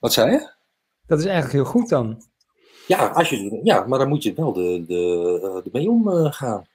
Wat 0.00 0.12
zei 0.12 0.30
je? 0.30 0.50
Dat 1.06 1.18
is 1.18 1.24
eigenlijk 1.24 1.54
heel 1.54 1.64
goed 1.72 1.88
dan. 1.88 2.22
Ja, 2.90 3.06
als 3.06 3.30
je, 3.30 3.60
ja 3.62 3.86
maar 3.86 3.98
dan 3.98 4.08
moet 4.08 4.22
je 4.22 4.34
wel 4.34 4.52
de, 4.52 4.84
de, 4.86 5.40
eh, 5.42 5.64
de 5.64 5.70
mee 5.72 5.90
omgaan 5.90 6.66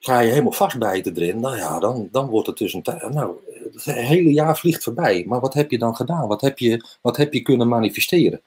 ga 0.00 0.20
je 0.20 0.30
helemaal 0.30 0.52
vastbijten 0.52 1.16
erin, 1.16 1.40
nou 1.40 1.56
ja, 1.56 1.78
dan, 1.78 2.08
dan 2.12 2.28
wordt 2.28 2.46
het 2.46 2.58
dus 2.58 2.72
een 2.72 2.82
tijd. 2.82 3.08
Nou, 3.08 3.36
het 3.72 3.84
hele 3.84 4.32
jaar 4.32 4.58
vliegt 4.58 4.82
voorbij. 4.82 5.24
Maar 5.26 5.40
wat 5.40 5.54
heb 5.54 5.70
je 5.70 5.78
dan 5.78 5.96
gedaan? 5.96 6.28
Wat 6.28 6.40
heb 6.40 6.58
je, 6.58 6.84
wat 7.00 7.16
heb 7.16 7.32
je 7.32 7.42
kunnen 7.42 7.68
manifesteren? 7.68 8.42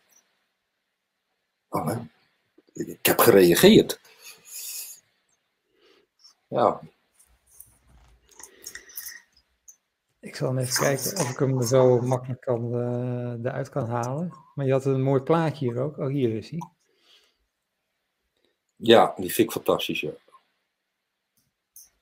Oh, 1.69 1.97
ik 2.73 3.05
heb 3.05 3.19
gereageerd. 3.19 3.99
Ja. 6.47 6.81
Ik 10.19 10.35
zal 10.35 10.57
even 10.57 10.83
kijken 10.83 11.11
of 11.19 11.29
ik 11.29 11.39
hem 11.39 11.61
zo 11.61 12.01
makkelijk 12.01 12.41
kan, 12.41 12.75
uh, 12.75 13.45
eruit 13.45 13.69
kan 13.69 13.89
halen. 13.89 14.33
Maar 14.55 14.65
je 14.65 14.71
had 14.71 14.85
een 14.85 15.01
mooi 15.01 15.21
plaatje 15.21 15.65
hier 15.65 15.81
ook. 15.81 15.97
Oh, 15.97 16.07
hier 16.07 16.35
is 16.35 16.49
hij. 16.49 16.59
Ja, 18.75 19.13
die 19.15 19.33
vind 19.33 19.47
ik 19.47 19.53
fantastisch, 19.53 19.99
ja. 19.99 20.11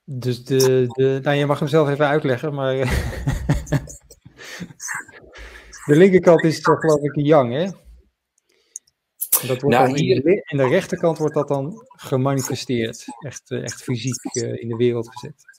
Dus 0.03 0.43
de, 0.43 0.85
de, 0.87 1.19
nou, 1.23 1.37
je 1.37 1.45
mag 1.45 1.59
hem 1.59 1.67
zelf 1.67 1.89
even 1.89 2.07
uitleggen, 2.07 2.53
maar 2.53 2.75
de 5.85 5.95
linkerkant 5.95 6.43
is 6.43 6.61
toch 6.61 6.79
geloof 6.79 7.01
ik 7.01 7.15
yang, 7.15 7.53
hè? 7.53 7.65
Dat 9.47 9.61
wordt 9.61 9.77
nou, 9.77 9.87
dan 9.87 9.97
hier... 9.97 10.15
in, 10.15 10.21
de, 10.21 10.43
in, 10.45 10.57
de, 10.57 10.67
rechterkant 10.67 11.17
wordt 11.17 11.33
dat 11.33 11.47
dan 11.47 11.85
gemanifesteerd, 11.87 13.05
echt, 13.19 13.51
eh, 13.51 13.63
echt 13.63 13.83
fysiek 13.83 14.35
uh, 14.35 14.61
in 14.61 14.67
de 14.67 14.75
wereld 14.75 15.09
gezet. 15.09 15.56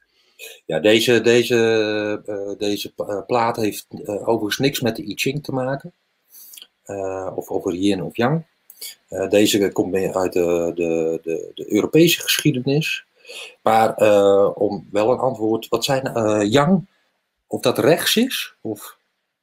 Ja, 0.67 0.79
deze, 0.79 1.21
deze, 1.21 2.23
uh, 2.27 2.59
deze 2.59 2.93
plaat 3.27 3.57
heeft 3.57 3.87
overigens 4.07 4.59
niks 4.59 4.81
met 4.81 4.97
de 4.97 5.03
I 5.03 5.13
Ching 5.15 5.45
te 5.45 5.53
maken, 5.53 5.93
of 7.35 7.49
over 7.49 7.75
yin 7.75 8.03
of 8.03 8.17
yang. 8.17 8.45
deze 9.29 9.71
komt 9.73 9.95
uit 9.95 10.33
de, 10.33 10.73
de, 10.75 11.21
de, 11.23 11.51
de 11.55 11.73
Europese 11.73 12.21
geschiedenis. 12.21 13.05
Maar 13.63 13.97
om 14.55 14.89
wel 14.91 15.11
een 15.11 15.19
antwoord, 15.19 15.69
wat 15.69 15.85
zijn 15.85 16.13
yang? 16.51 16.87
Of 17.47 17.61
dat 17.61 17.79
rechts 17.79 18.17
is? 18.17 18.55
Of? 18.61 18.97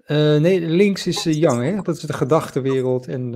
Nee, 0.07 0.59
links 0.59 1.07
is 1.07 1.23
yang, 1.23 1.63
hè? 1.63 1.81
dat 1.81 1.95
is 1.95 2.01
de 2.01 2.13
gedachtenwereld. 2.13 3.07
En, 3.07 3.33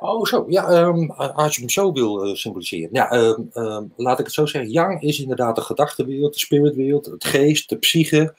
Oh, 0.00 0.24
zo. 0.24 0.44
Ja, 0.48 0.82
um, 0.82 1.10
als 1.10 1.54
je 1.54 1.60
hem 1.60 1.70
zo 1.70 1.92
wil 1.92 2.36
symboliseren. 2.36 2.88
Ja, 2.92 3.12
um, 3.12 3.50
um, 3.54 3.92
laat 3.96 4.18
ik 4.18 4.24
het 4.24 4.34
zo 4.34 4.46
zeggen. 4.46 4.70
Yang 4.70 5.02
is 5.02 5.20
inderdaad 5.20 5.56
de 5.56 5.62
gedachtenwereld, 5.62 6.32
de 6.32 6.38
spiritwereld, 6.38 7.06
het 7.06 7.24
geest, 7.24 7.68
de 7.68 7.78
psyche. 7.78 8.34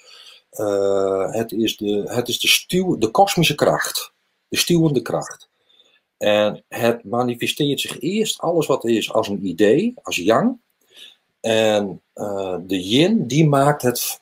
het 1.32 1.52
is 1.52 1.78
de, 1.78 2.04
het 2.06 2.28
is 2.28 2.40
de, 2.40 2.48
stuw, 2.48 2.98
de 2.98 3.08
kosmische 3.08 3.56
kracht, 3.56 4.14
de 4.48 4.58
stuwende 4.58 5.02
kracht. 5.02 5.50
En 6.18 6.64
het 6.68 7.04
manifesteert 7.04 7.80
zich 7.80 8.00
eerst 8.00 8.40
alles 8.40 8.68
wat 8.68 8.84
er 8.84 8.90
is 8.90 9.14
als 9.14 9.28
een 9.28 9.46
idee, 9.46 9.94
als 10.02 10.16
yang. 10.16 10.60
En 11.42 12.02
uh, 12.16 12.56
de 12.62 12.88
yin, 12.88 13.28
die 13.28 13.48
maakt 13.48 13.82
het, 13.82 14.22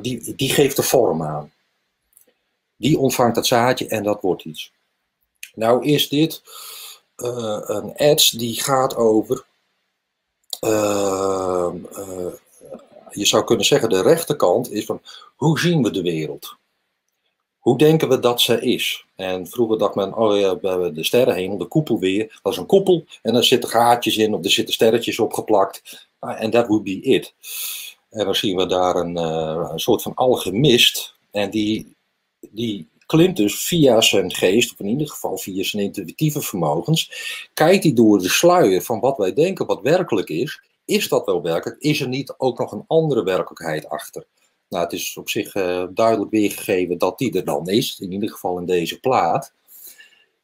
die, 0.00 0.34
die 0.36 0.50
geeft 0.50 0.76
de 0.76 0.82
vorm 0.82 1.22
aan. 1.22 1.52
Die 2.76 2.98
ontvangt 2.98 3.36
het 3.36 3.46
zaadje 3.46 3.88
en 3.88 4.02
dat 4.02 4.20
wordt 4.20 4.44
iets. 4.44 4.72
Nou 5.54 5.84
is 5.84 6.08
dit 6.08 6.42
uh, 7.16 7.60
een 7.62 7.92
edge 7.92 8.38
die 8.38 8.62
gaat 8.62 8.96
over, 8.96 9.44
ehm, 10.60 11.76
je 13.10 13.26
zou 13.26 13.44
kunnen 13.44 13.66
zeggen 13.66 13.88
de 13.88 14.02
rechterkant 14.02 14.72
is 14.72 14.84
van, 14.84 15.02
hoe 15.36 15.58
zien 15.58 15.82
we 15.82 15.90
de 15.90 16.02
wereld? 16.02 16.56
hoe 17.62 17.78
denken 17.78 18.08
we 18.08 18.18
dat 18.18 18.40
ze 18.40 18.60
is? 18.60 19.04
En 19.16 19.46
vroeger 19.46 19.78
dacht 19.78 19.94
men, 19.94 20.16
oh 20.16 20.38
ja, 20.38 20.58
we 20.60 20.68
hebben 20.68 20.94
de 20.94 21.04
sterrenhemel, 21.04 21.58
de 21.58 21.66
koepel 21.66 21.98
weer. 21.98 22.38
Dat 22.42 22.52
is 22.52 22.58
een 22.58 22.66
koepel 22.66 23.04
en 23.22 23.32
daar 23.32 23.44
zitten 23.44 23.70
gaatjes 23.70 24.16
in 24.16 24.34
of 24.34 24.44
er 24.44 24.50
zitten 24.50 24.74
sterretjes 24.74 25.18
opgeplakt. 25.18 26.06
En 26.20 26.50
that 26.50 26.66
would 26.66 26.82
be 26.84 27.00
it. 27.00 27.34
En 28.10 28.24
dan 28.24 28.34
zien 28.34 28.56
we 28.56 28.66
daar 28.66 28.96
een, 28.96 29.16
uh, 29.16 29.68
een 29.72 29.80
soort 29.80 30.02
van 30.02 30.14
alchemist. 30.14 31.14
En 31.30 31.50
die, 31.50 31.96
die 32.40 32.88
klimt 33.12 33.36
dus 33.36 33.64
via 33.64 34.00
zijn 34.00 34.34
geest, 34.34 34.72
of 34.72 34.78
in 34.78 34.88
ieder 34.88 35.08
geval 35.08 35.38
via 35.38 35.64
zijn 35.64 35.82
intuïtieve 35.82 36.40
vermogens, 36.40 37.10
kijkt 37.54 37.82
hij 37.82 37.92
door 37.92 38.18
de 38.18 38.28
sluier 38.28 38.82
van 38.82 39.00
wat 39.00 39.16
wij 39.16 39.32
denken 39.32 39.66
wat 39.66 39.80
werkelijk 39.82 40.28
is. 40.28 40.62
Is 40.84 41.08
dat 41.08 41.26
wel 41.26 41.42
werkelijk? 41.42 41.80
Is 41.80 42.00
er 42.00 42.08
niet 42.08 42.34
ook 42.36 42.58
nog 42.58 42.72
een 42.72 42.84
andere 42.86 43.24
werkelijkheid 43.24 43.88
achter? 43.88 44.24
Nou, 44.68 44.84
het 44.84 44.92
is 44.92 45.16
op 45.16 45.28
zich 45.28 45.54
uh, 45.54 45.84
duidelijk 45.90 46.30
weergegeven 46.30 46.98
dat 46.98 47.18
die 47.18 47.36
er 47.36 47.44
dan 47.44 47.68
is, 47.68 47.98
in 48.00 48.12
ieder 48.12 48.30
geval 48.30 48.58
in 48.58 48.66
deze 48.66 49.00
plaat. 49.00 49.52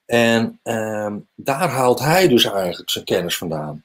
En 0.06 0.60
uh, 0.64 1.14
daar 1.34 1.68
haalt 1.68 1.98
hij 1.98 2.28
dus 2.28 2.44
eigenlijk 2.44 2.90
zijn 2.90 3.04
kennis 3.04 3.36
vandaan. 3.36 3.84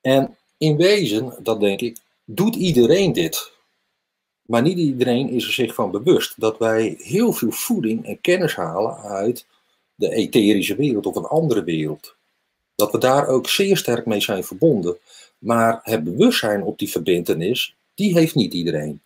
En 0.00 0.36
in 0.58 0.76
wezen, 0.76 1.34
dat 1.42 1.60
denk 1.60 1.80
ik, 1.80 1.98
doet 2.24 2.54
iedereen 2.54 3.12
dit. 3.12 3.53
Maar 4.46 4.62
niet 4.62 4.78
iedereen 4.78 5.28
is 5.28 5.46
er 5.46 5.52
zich 5.52 5.74
van 5.74 5.90
bewust 5.90 6.40
dat 6.40 6.58
wij 6.58 6.94
heel 6.98 7.32
veel 7.32 7.50
voeding 7.50 8.06
en 8.06 8.20
kennis 8.20 8.54
halen 8.54 8.96
uit 8.96 9.46
de 9.94 10.10
etherische 10.10 10.76
wereld 10.76 11.06
of 11.06 11.16
een 11.16 11.24
andere 11.24 11.64
wereld. 11.64 12.16
Dat 12.74 12.92
we 12.92 12.98
daar 12.98 13.26
ook 13.26 13.48
zeer 13.48 13.76
sterk 13.76 14.06
mee 14.06 14.20
zijn 14.20 14.44
verbonden. 14.44 14.98
Maar 15.38 15.80
het 15.82 16.04
bewustzijn 16.04 16.62
op 16.62 16.78
die 16.78 16.88
verbindenis, 16.90 17.76
die 17.94 18.14
heeft 18.14 18.34
niet 18.34 18.54
iedereen. 18.54 19.02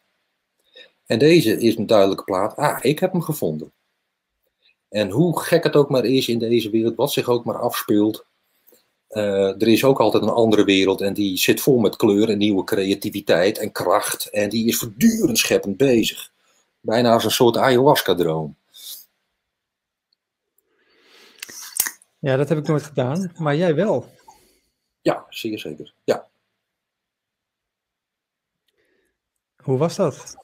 En 1.07 1.18
deze 1.18 1.61
is 1.61 1.76
een 1.76 1.86
duidelijke 1.86 2.24
plaat. 2.24 2.57
Ah, 2.57 2.78
ik 2.80 2.99
heb 2.99 3.12
hem 3.12 3.22
gevonden. 3.22 3.72
En 4.89 5.11
hoe 5.11 5.41
gek 5.41 5.64
het 5.64 5.76
ook 5.76 5.91
maar 5.91 6.05
is 6.05 6.28
in 6.28 6.39
deze 6.39 6.70
wereld, 6.70 6.97
wat 6.97 7.12
zich 7.12 7.28
ook 7.28 7.45
maar 7.45 7.59
afspeelt, 7.59 8.26
uh, 9.11 9.62
er 9.62 9.68
is 9.68 9.84
ook 9.84 10.00
altijd 10.00 10.22
een 10.22 10.28
andere 10.28 10.64
wereld 10.64 11.00
en 11.00 11.14
die 11.14 11.36
zit 11.36 11.61
vol 11.61 11.78
met 11.78 11.96
kleur 11.96 12.28
en 12.28 12.38
nieuwe 12.38 12.64
creativiteit 12.64 13.59
en 13.59 13.72
kracht. 13.72 14.30
En 14.30 14.48
die 14.48 14.66
is 14.66 14.76
voortdurend 14.76 15.38
scheppend 15.38 15.76
bezig. 15.76 16.30
Bijna 16.80 17.12
als 17.12 17.24
een 17.24 17.30
soort 17.30 17.56
ayahuasca-droom. 17.56 18.56
Ja, 22.18 22.36
dat 22.36 22.48
heb 22.48 22.59
ik 22.59 22.66
nooit 22.66 22.82
gedaan, 22.82 23.32
maar 23.36 23.56
jij 23.56 23.74
wel. 23.74 24.06
Ja, 25.00 25.26
zeer 25.28 25.59
zeker. 25.59 25.94
Ja. 26.04 26.28
Hoe 29.62 29.78
was 29.78 29.96
dat? 29.96 30.36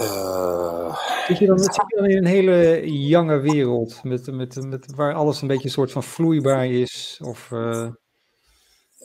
Uh, 0.00 0.98
zit, 1.26 1.38
je 1.38 1.46
dan, 1.46 1.58
zit 1.58 1.74
je 1.74 1.96
dan 1.96 2.06
in 2.06 2.16
een 2.16 2.26
hele 2.26 2.90
jonge 3.08 3.38
wereld, 3.38 4.04
met, 4.04 4.26
met, 4.26 4.66
met, 4.66 4.94
waar 4.94 5.14
alles 5.14 5.42
een 5.42 5.48
beetje 5.48 5.64
een 5.64 5.70
soort 5.70 5.92
van 5.92 6.02
vloeibaar 6.02 6.66
is? 6.66 7.20
Of 7.24 7.50
uh, 7.50 7.88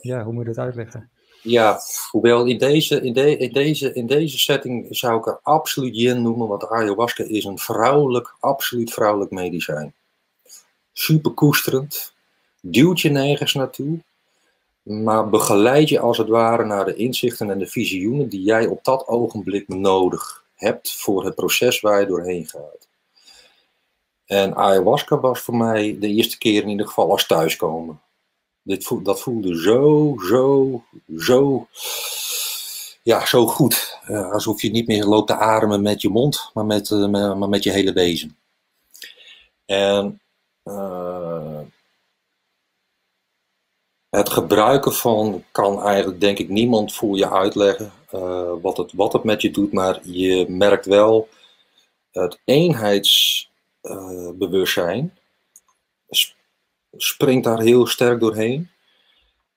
ja, 0.00 0.24
hoe 0.24 0.32
moet 0.32 0.42
je 0.42 0.52
dat 0.52 0.64
uitleggen? 0.64 1.10
Ja, 1.42 1.80
hoewel 2.10 2.46
in 2.46 2.58
deze, 2.58 3.00
in, 3.00 3.12
de, 3.12 3.36
in, 3.36 3.52
deze, 3.52 3.92
in 3.92 4.06
deze 4.06 4.38
setting 4.38 4.86
zou 4.90 5.18
ik 5.18 5.26
er 5.26 5.40
absoluut 5.42 5.96
yin 5.96 6.22
noemen, 6.22 6.48
want 6.48 6.68
ayahuasca 6.68 7.24
is 7.24 7.44
een 7.44 7.58
vrouwelijk, 7.58 8.36
absoluut 8.40 8.92
vrouwelijk 8.92 9.30
medicijn. 9.30 9.94
Super 10.92 11.30
koesterend, 11.30 12.14
duwt 12.60 13.00
je 13.00 13.10
nergens 13.10 13.54
naartoe, 13.54 13.98
maar 14.82 15.28
begeleid 15.28 15.88
je 15.88 16.00
als 16.00 16.18
het 16.18 16.28
ware 16.28 16.64
naar 16.64 16.84
de 16.84 16.94
inzichten 16.94 17.50
en 17.50 17.58
de 17.58 17.66
visioenen 17.66 18.28
die 18.28 18.42
jij 18.42 18.66
op 18.66 18.84
dat 18.84 19.06
ogenblik 19.06 19.68
nodig 19.68 20.46
hebt 20.58 20.92
voor 20.92 21.24
het 21.24 21.34
proces 21.34 21.80
waar 21.80 22.00
je 22.00 22.06
doorheen 22.06 22.46
gaat. 22.46 22.88
En 24.24 24.56
ayahuasca 24.56 25.20
was 25.20 25.40
voor 25.40 25.56
mij 25.56 25.96
de 26.00 26.08
eerste 26.08 26.38
keer 26.38 26.62
in 26.62 26.68
ieder 26.68 26.86
geval 26.86 27.10
als 27.10 27.26
thuiskomen. 27.26 28.00
Dit 28.62 28.90
dat 29.02 29.20
voelde 29.20 29.60
zo, 29.60 30.14
zo, 30.28 30.82
zo, 31.16 31.68
ja, 33.02 33.26
zo 33.26 33.46
goed. 33.46 33.98
Uh, 34.08 34.32
alsof 34.32 34.62
je 34.62 34.70
niet 34.70 34.86
meer 34.86 35.04
loopt 35.04 35.26
te 35.26 35.36
ademen 35.36 35.82
met 35.82 36.02
je 36.02 36.08
mond, 36.08 36.50
maar 36.54 36.66
met, 36.66 36.90
uh, 36.90 37.08
maar 37.08 37.48
met 37.48 37.62
je 37.62 37.70
hele 37.70 37.92
wezen. 37.92 38.38
En 39.64 40.20
uh, 40.64 41.60
het 44.10 44.28
gebruiken 44.28 44.92
van 44.92 45.44
kan 45.52 45.82
eigenlijk 45.82 46.20
denk 46.20 46.38
ik 46.38 46.48
niemand 46.48 46.94
voor 46.94 47.16
je 47.16 47.30
uitleggen 47.30 47.92
uh, 48.14 48.52
wat, 48.62 48.76
het, 48.76 48.92
wat 48.92 49.12
het 49.12 49.24
met 49.24 49.42
je 49.42 49.50
doet, 49.50 49.72
maar 49.72 50.00
je 50.02 50.46
merkt 50.48 50.86
wel 50.86 51.28
het 52.10 52.40
eenheidsbewustzijn 52.44 55.18
uh, 56.08 56.18
springt 56.96 57.44
daar 57.44 57.60
heel 57.60 57.86
sterk 57.86 58.20
doorheen. 58.20 58.70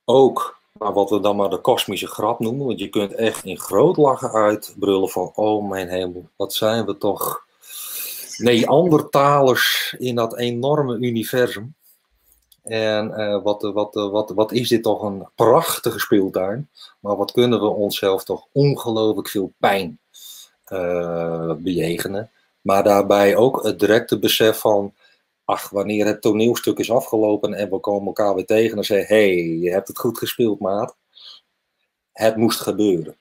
Ook 0.05 0.59
maar 0.71 0.93
wat 0.93 1.09
we 1.09 1.19
dan 1.19 1.35
maar 1.35 1.49
de 1.49 1.61
kosmische 1.61 2.07
grap 2.07 2.39
noemen, 2.39 2.65
want 2.65 2.79
je 2.79 2.89
kunt 2.89 3.13
echt 3.13 3.45
in 3.45 3.59
groot 3.59 3.97
lachen 3.97 4.31
uitbrullen 4.31 5.09
van 5.09 5.31
oh 5.35 5.69
mijn 5.69 5.89
hemel, 5.89 6.29
wat 6.35 6.53
zijn 6.53 6.85
we 6.85 6.97
toch 6.97 7.49
Neandertalers 8.37 9.95
in 9.99 10.15
dat 10.15 10.37
enorme 10.37 10.97
universum. 10.97 11.75
En 12.63 13.13
uh, 13.17 13.43
wat, 13.43 13.61
wat, 13.61 13.93
wat, 13.93 14.29
wat 14.29 14.51
is 14.51 14.69
dit 14.69 14.83
toch 14.83 15.01
een 15.01 15.27
prachtige 15.35 15.99
speeltuin. 15.99 16.69
Maar 16.99 17.15
wat 17.15 17.31
kunnen 17.31 17.59
we 17.59 17.67
onszelf 17.67 18.23
toch 18.23 18.47
ongelooflijk 18.51 19.29
veel 19.29 19.53
pijn 19.57 19.99
uh, 20.71 21.53
bejegenen. 21.53 22.31
Maar 22.61 22.83
daarbij 22.83 23.35
ook 23.35 23.63
het 23.63 23.79
directe 23.79 24.19
besef 24.19 24.59
van, 24.59 24.93
ach, 25.45 25.69
wanneer 25.69 26.05
het 26.05 26.21
toneelstuk 26.21 26.77
is 26.77 26.91
afgelopen 26.91 27.53
en 27.53 27.69
we 27.69 27.79
komen 27.79 28.07
elkaar 28.07 28.35
weer 28.35 28.45
tegen 28.45 28.77
en 28.77 28.83
zeggen, 28.83 29.15
hey, 29.15 29.35
je 29.35 29.71
hebt 29.71 29.87
het 29.87 29.99
goed 29.99 30.17
gespeeld, 30.17 30.59
maat. 30.59 30.95
Het 32.11 32.35
moest 32.35 32.59
gebeuren. 32.59 33.15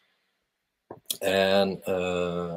En 1.19 1.83
uh, 1.89 2.55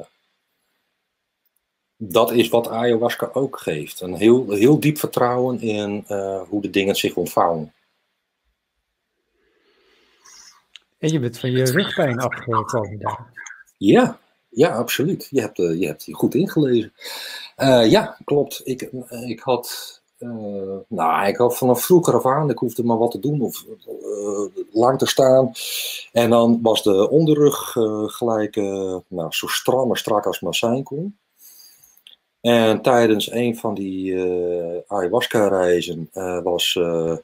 dat 2.12 2.32
is 2.32 2.48
wat 2.48 2.68
ayahuasca 2.68 3.30
ook 3.32 3.58
geeft. 3.58 4.00
Een 4.00 4.14
heel, 4.14 4.50
heel 4.50 4.80
diep 4.80 4.98
vertrouwen 4.98 5.60
in 5.60 6.04
uh, 6.08 6.40
hoe 6.48 6.62
de 6.62 6.70
dingen 6.70 6.94
zich 6.96 7.14
ontvouwen. 7.14 7.72
En 10.98 11.12
je 11.12 11.20
bent 11.20 11.38
van 11.38 11.50
je 11.50 11.64
rugpijn 11.64 12.18
afgekomen 12.18 12.98
daar. 12.98 13.32
Ja, 13.78 14.18
ja, 14.48 14.76
absoluut. 14.76 15.28
Je 15.30 15.40
hebt, 15.40 15.58
uh, 15.58 15.80
je 15.80 15.86
hebt 15.86 16.04
hier 16.04 16.16
goed 16.16 16.34
ingelezen. 16.34 16.92
Uh, 17.56 17.90
ja, 17.90 18.16
klopt. 18.24 18.60
Ik, 18.64 18.90
ik 19.26 19.40
had. 19.40 20.02
Nou, 20.88 21.26
ik 21.26 21.36
had 21.36 21.56
vanaf 21.56 21.84
vroeger 21.84 22.14
af 22.14 22.26
aan, 22.26 22.50
ik 22.50 22.58
hoefde 22.58 22.84
maar 22.84 22.98
wat 22.98 23.10
te 23.10 23.18
doen 23.18 23.40
of 23.40 23.64
lang 24.72 24.98
te 24.98 25.06
staan. 25.06 25.52
En 26.12 26.30
dan 26.30 26.58
was 26.62 26.82
de 26.82 27.10
onderrug 27.10 27.70
gelijk 28.06 28.56
nou, 29.08 29.26
zo 29.28 29.46
stram 29.46 29.90
en 29.90 29.96
strak 29.96 30.26
als 30.26 30.40
maar 30.40 30.54
zijn 30.54 30.82
kon. 30.82 31.18
En 32.44 32.82
tijdens 32.82 33.30
een 33.32 33.56
van 33.56 33.74
die 33.74 34.12
uh, 34.12 34.76
ayahuasca-reizen 34.86 36.10
uh, 36.14 36.42
was, 36.42 36.74
uh, 36.74 37.16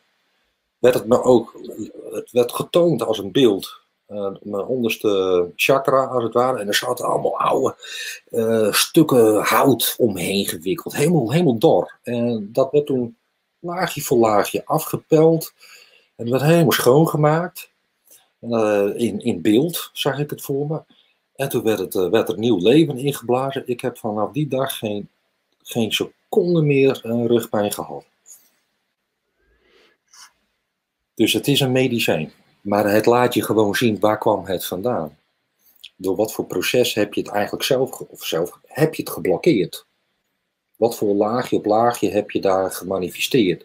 werd 0.79 0.95
het 0.95 1.07
me 1.07 1.23
ook 1.23 1.61
het 2.12 2.31
werd 2.31 2.53
getoond 2.53 3.03
als 3.03 3.18
een 3.18 3.33
beeld. 3.33 3.81
mijn 4.43 4.64
onderste 4.64 5.47
chakra, 5.57 6.05
als 6.05 6.23
het 6.23 6.33
ware. 6.33 6.59
En 6.59 6.66
er 6.66 6.75
zaten 6.75 7.05
allemaal 7.05 7.39
oude 7.39 7.75
stukken 8.73 9.43
hout 9.43 9.95
omheen 9.99 10.47
gewikkeld. 10.47 10.97
Helemaal, 10.97 11.33
helemaal 11.33 11.59
dor. 11.59 11.99
En 12.03 12.49
dat 12.53 12.71
werd 12.71 12.87
toen 12.87 13.16
laagje 13.59 14.01
voor 14.01 14.18
laagje 14.18 14.62
afgepeld. 14.64 15.53
En 16.16 16.31
werd 16.31 16.43
helemaal 16.43 16.73
schoongemaakt. 16.73 17.71
in, 18.95 19.21
in 19.21 19.43
beeld 19.43 19.91
zag 19.93 20.18
ik 20.18 20.31
het 20.31 20.43
voor 20.43 20.66
me. 20.66 20.81
En 21.41 21.49
toen 21.49 21.62
werd, 21.62 21.78
het, 21.78 21.95
werd 21.95 22.28
er 22.28 22.38
nieuw 22.38 22.59
leven 22.59 22.99
ingeblazen. 22.99 23.62
Ik 23.66 23.80
heb 23.80 23.99
vanaf 23.99 24.32
die 24.32 24.49
dag 24.49 24.78
geen, 24.78 25.09
geen 25.62 25.93
seconde 25.93 26.62
meer 26.62 27.03
uh, 27.05 27.26
rugpijn 27.26 27.72
gehad. 27.72 28.05
Dus 31.14 31.32
het 31.32 31.49
is 31.49 31.61
een 31.61 31.72
medicijn. 31.72 32.32
Maar 32.61 32.93
het 32.93 33.07
laat 33.07 33.34
je 33.34 33.43
gewoon 33.43 33.74
zien 33.74 34.01
waar 34.01 34.18
kwam 34.18 34.45
het 34.45 34.66
vandaan. 34.66 35.18
Door 35.97 36.16
wat 36.16 36.32
voor 36.32 36.45
proces 36.45 36.95
heb 36.95 37.14
je 37.14 37.20
het 37.20 37.30
eigenlijk 37.30 37.64
zelf, 37.64 38.01
of 38.01 38.24
zelf 38.24 38.59
heb 38.66 38.95
je 38.95 39.03
het 39.03 39.12
geblokkeerd? 39.12 39.86
Wat 40.76 40.97
voor 40.97 41.14
laagje 41.14 41.57
op 41.57 41.64
laagje 41.64 42.11
heb 42.11 42.30
je 42.30 42.41
daar 42.41 42.70
gemanifesteerd? 42.70 43.64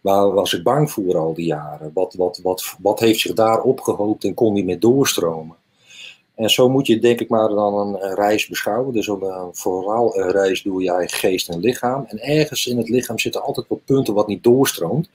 Waar 0.00 0.32
was 0.32 0.52
ik 0.52 0.62
bang 0.62 0.90
voor 0.90 1.16
al 1.16 1.34
die 1.34 1.46
jaren? 1.46 1.90
Wat, 1.94 2.14
wat, 2.14 2.40
wat, 2.42 2.76
wat 2.78 3.00
heeft 3.00 3.20
zich 3.20 3.32
daar 3.32 3.60
opgehoopt 3.60 4.24
en 4.24 4.34
kon 4.34 4.52
niet 4.52 4.64
meer 4.64 4.80
doorstromen? 4.80 5.56
En 6.36 6.50
zo 6.50 6.68
moet 6.68 6.86
je 6.86 6.98
denk 6.98 7.20
ik 7.20 7.28
maar 7.28 7.48
dan 7.48 7.74
een, 7.74 8.14
reis 8.14 8.46
beschouwen. 8.46 8.92
Dus 8.92 9.06
een, 9.06 9.48
vooral 9.52 10.18
een 10.18 10.30
reis 10.30 10.62
door 10.62 10.82
je 10.82 11.08
geest 11.08 11.48
en 11.48 11.60
lichaam. 11.60 12.04
En 12.06 12.18
ergens 12.18 12.66
in 12.66 12.76
het 12.76 12.88
lichaam 12.88 13.18
zitten 13.18 13.42
altijd 13.42 13.68
wat 13.68 13.84
punten 13.84 14.14
wat 14.14 14.26
niet 14.26 14.42
doorstroomt. 14.42 15.10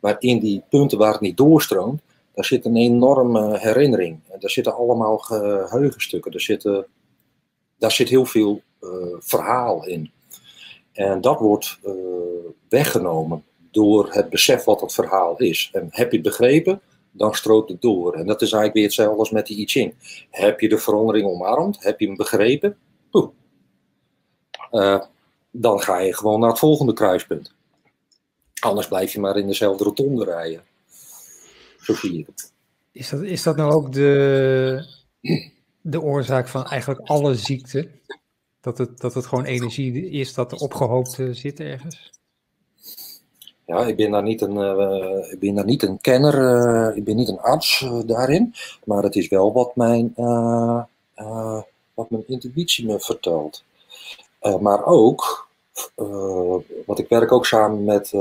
Maar 0.00 0.16
in 0.18 0.38
die 0.38 0.62
punten 0.68 0.98
waar 0.98 1.12
het 1.12 1.20
niet 1.20 1.36
doorstroomt, 1.36 2.00
daar 2.34 2.44
zit 2.44 2.64
een 2.64 2.76
enorme 2.76 3.58
herinnering. 3.58 4.18
En 4.28 4.40
daar 4.40 4.50
zitten 4.50 4.74
allemaal 4.74 5.18
geheugenstukken. 5.18 6.32
Er 6.32 6.40
zitten 6.40 6.86
daar 7.78 7.92
zit 7.92 8.08
heel 8.08 8.26
veel 8.26 8.62
verhaal 9.18 9.86
in. 9.86 10.10
En 10.92 11.20
dat 11.20 11.38
wordt 11.38 11.78
weggenomen 12.68 13.44
door 13.70 14.12
het 14.12 14.30
besef 14.30 14.64
wat 14.64 14.80
het 14.80 14.94
verhaal 14.94 15.36
is. 15.36 15.70
En 15.72 15.88
heb 15.90 16.10
je 16.10 16.16
het 16.16 16.26
begrepen, 16.26 16.80
dan 17.16 17.34
stroopt 17.34 17.70
het 17.70 17.80
door. 17.80 18.14
En 18.14 18.26
dat 18.26 18.42
is 18.42 18.52
eigenlijk 18.52 18.74
weer 18.74 18.84
hetzelfde 18.84 19.18
als 19.18 19.30
met 19.30 19.46
die 19.46 19.58
I 19.58 19.66
Ching. 19.66 19.94
Heb 20.30 20.60
je 20.60 20.68
de 20.68 20.78
verandering 20.78 21.26
omarmd? 21.26 21.82
Heb 21.82 22.00
je 22.00 22.06
hem 22.06 22.16
begrepen? 22.16 22.76
Uh, 24.72 25.00
dan 25.50 25.80
ga 25.80 25.98
je 25.98 26.14
gewoon 26.14 26.40
naar 26.40 26.48
het 26.48 26.58
volgende 26.58 26.92
kruispunt. 26.92 27.54
Anders 28.60 28.88
blijf 28.88 29.12
je 29.12 29.20
maar 29.20 29.36
in 29.36 29.46
dezelfde 29.46 29.84
rotonde 29.84 30.24
rijden. 30.24 30.62
Zo 31.80 31.94
zie 31.94 32.24
het. 32.26 32.52
Is 32.92 33.08
dat, 33.08 33.22
is 33.22 33.42
dat 33.42 33.56
nou 33.56 33.72
ook 33.72 33.92
de, 33.92 34.86
de 35.80 36.00
oorzaak 36.00 36.48
van 36.48 36.64
eigenlijk 36.64 37.00
alle 37.08 37.34
ziekten? 37.34 38.00
Dat 38.60 38.78
het, 38.78 39.00
dat 39.00 39.14
het 39.14 39.26
gewoon 39.26 39.44
energie 39.44 40.10
is 40.10 40.34
dat 40.34 40.52
er 40.52 40.58
opgehoopt 40.58 41.18
uh, 41.18 41.34
zit 41.34 41.60
ergens? 41.60 42.12
Ja, 43.66 43.86
ik 43.86 43.96
ben 43.96 44.10
daar 44.10 44.22
niet 44.22 44.40
een, 44.40 44.56
uh, 44.56 45.32
ik 45.32 45.38
ben 45.38 45.54
daar 45.54 45.64
niet 45.64 45.82
een 45.82 46.00
kenner, 46.00 46.34
uh, 46.34 46.96
ik 46.96 47.04
ben 47.04 47.16
niet 47.16 47.28
een 47.28 47.40
arts 47.40 47.80
uh, 47.80 48.00
daarin, 48.06 48.54
maar 48.84 49.02
het 49.02 49.16
is 49.16 49.28
wel 49.28 49.52
wat 49.52 49.76
mijn, 49.76 50.12
wat 51.94 52.10
mijn 52.10 52.24
intuïtie 52.26 52.86
me 52.86 53.00
vertelt. 53.00 53.64
maar 54.60 54.84
ook, 54.84 55.48
want 56.86 56.98
ik 56.98 57.08
werk 57.08 57.32
ook 57.32 57.46
samen 57.46 57.84
met, 57.84 58.12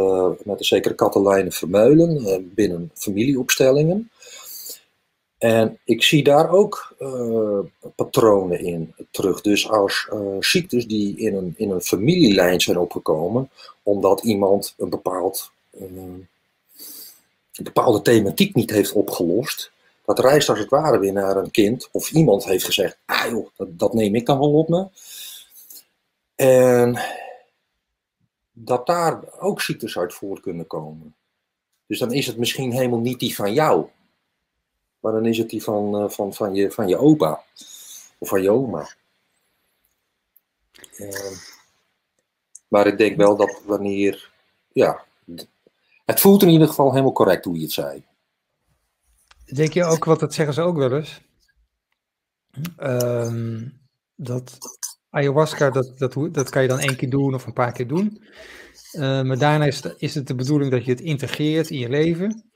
met 0.43 0.57
de 0.57 0.65
zekere 0.65 0.95
Katelijne 0.95 1.51
Vermeulen 1.51 2.51
binnen 2.55 2.91
familieopstellingen. 2.93 4.09
En 5.43 5.79
ik 5.83 6.03
zie 6.03 6.23
daar 6.23 6.49
ook 6.49 6.95
patronen 7.95 8.59
in 8.59 8.95
terug. 9.11 9.41
Dus 9.41 9.69
als 9.69 10.09
ziektes 10.39 10.87
die 10.87 11.17
in 11.17 11.35
een, 11.35 11.53
in 11.57 11.71
een 11.71 11.81
familielijn 11.81 12.61
zijn 12.61 12.77
opgekomen, 12.77 13.49
omdat 13.83 14.23
iemand 14.23 14.73
een, 14.77 14.89
bepaald, 14.89 15.51
uh, 15.71 15.81
een 15.91 16.27
bepaalde 17.63 18.01
thematiek 18.01 18.55
niet 18.55 18.69
heeft 18.69 18.91
opgelost. 18.91 19.71
Dat 20.05 20.19
reist 20.19 20.49
als 20.49 20.59
het 20.59 20.69
ware 20.69 20.99
weer 20.99 21.13
naar 21.13 21.37
een 21.37 21.51
kind. 21.51 21.89
Of 21.91 22.11
iemand 22.11 22.45
heeft 22.45 22.65
gezegd, 22.65 22.97
ah 23.05 23.29
joh, 23.29 23.47
dat, 23.55 23.79
dat 23.79 23.93
neem 23.93 24.15
ik 24.15 24.25
dan 24.25 24.39
wel 24.39 24.53
op 24.53 24.69
me. 24.69 24.87
En 26.35 26.99
dat 28.51 28.85
daar 28.85 29.19
ook 29.39 29.61
ziektes 29.61 29.97
uit 29.97 30.13
voort 30.13 30.41
kunnen 30.41 30.67
komen. 30.67 31.15
Dus 31.85 31.99
dan 31.99 32.13
is 32.13 32.27
het 32.27 32.37
misschien 32.37 32.71
helemaal 32.71 32.99
niet 32.99 33.19
die 33.19 33.35
van 33.35 33.53
jou. 33.53 33.87
Maar 35.03 35.11
dan 35.11 35.25
is 35.25 35.37
het 35.37 35.49
die 35.49 35.63
van, 35.63 36.03
uh, 36.03 36.09
van, 36.09 36.33
van, 36.33 36.55
je, 36.55 36.71
van 36.71 36.87
je 36.87 36.97
opa. 36.97 37.43
Of 38.17 38.29
van 38.29 38.41
je 38.41 38.51
oma. 38.51 38.89
Uh, 40.97 41.37
maar 42.67 42.87
ik 42.87 42.97
denk 42.97 43.17
wel 43.17 43.35
dat 43.35 43.61
wanneer, 43.65 44.31
ja, 44.71 45.03
het 46.05 46.19
voelt 46.19 46.41
in 46.41 46.49
ieder 46.49 46.67
geval 46.67 46.91
helemaal 46.91 47.11
correct 47.11 47.45
hoe 47.45 47.55
je 47.55 47.61
het 47.61 47.71
zei. 47.71 48.05
Denk 49.45 49.73
je 49.73 49.83
ook, 49.83 50.05
wat 50.05 50.19
dat 50.19 50.33
zeggen 50.33 50.53
ze 50.53 50.61
ook 50.61 50.77
wel 50.77 50.91
eens, 50.91 51.21
um, 52.77 53.79
dat 54.15 54.57
ayahuasca, 55.09 55.69
dat, 55.69 55.97
dat, 55.97 56.15
dat 56.31 56.49
kan 56.49 56.61
je 56.61 56.67
dan 56.67 56.79
één 56.79 56.95
keer 56.95 57.09
doen 57.09 57.33
of 57.33 57.45
een 57.45 57.53
paar 57.53 57.71
keer 57.71 57.87
doen. 57.87 58.23
Uh, 58.93 59.21
maar 59.21 59.37
daarna 59.37 59.65
is 59.65 59.81
is 59.97 60.15
het 60.15 60.27
de 60.27 60.35
bedoeling 60.35 60.71
dat 60.71 60.85
je 60.85 60.91
het 60.91 61.01
integreert 61.01 61.69
in 61.69 61.77
je 61.77 61.89
leven. 61.89 62.52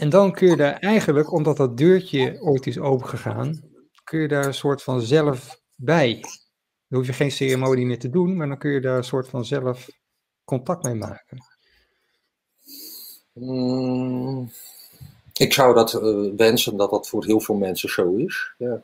En 0.00 0.08
dan 0.08 0.32
kun 0.32 0.48
je 0.48 0.56
daar 0.56 0.78
eigenlijk, 0.78 1.32
omdat 1.32 1.56
dat 1.56 1.76
deurtje 1.76 2.40
ooit 2.40 2.66
is 2.66 2.78
opengegaan, 2.78 3.60
kun 4.04 4.20
je 4.20 4.28
daar 4.28 4.46
een 4.46 4.54
soort 4.54 4.82
van 4.82 5.00
zelf 5.00 5.60
bij. 5.74 6.20
Dan 6.88 6.98
hoef 6.98 7.06
je 7.06 7.12
geen 7.12 7.30
ceremonie 7.30 7.86
meer 7.86 7.98
te 7.98 8.10
doen, 8.10 8.36
maar 8.36 8.48
dan 8.48 8.58
kun 8.58 8.70
je 8.70 8.80
daar 8.80 8.96
een 8.96 9.04
soort 9.04 9.28
van 9.28 9.44
zelf 9.44 9.88
contact 10.44 10.82
mee 10.82 10.94
maken. 10.94 11.38
Mm, 13.32 14.50
ik 15.36 15.52
zou 15.52 15.74
dat 15.74 15.92
uh, 15.92 16.32
wensen 16.36 16.76
dat 16.76 16.90
dat 16.90 17.08
voor 17.08 17.24
heel 17.24 17.40
veel 17.40 17.54
mensen 17.56 17.88
zo 17.88 18.14
is. 18.14 18.52
Ja. 18.58 18.82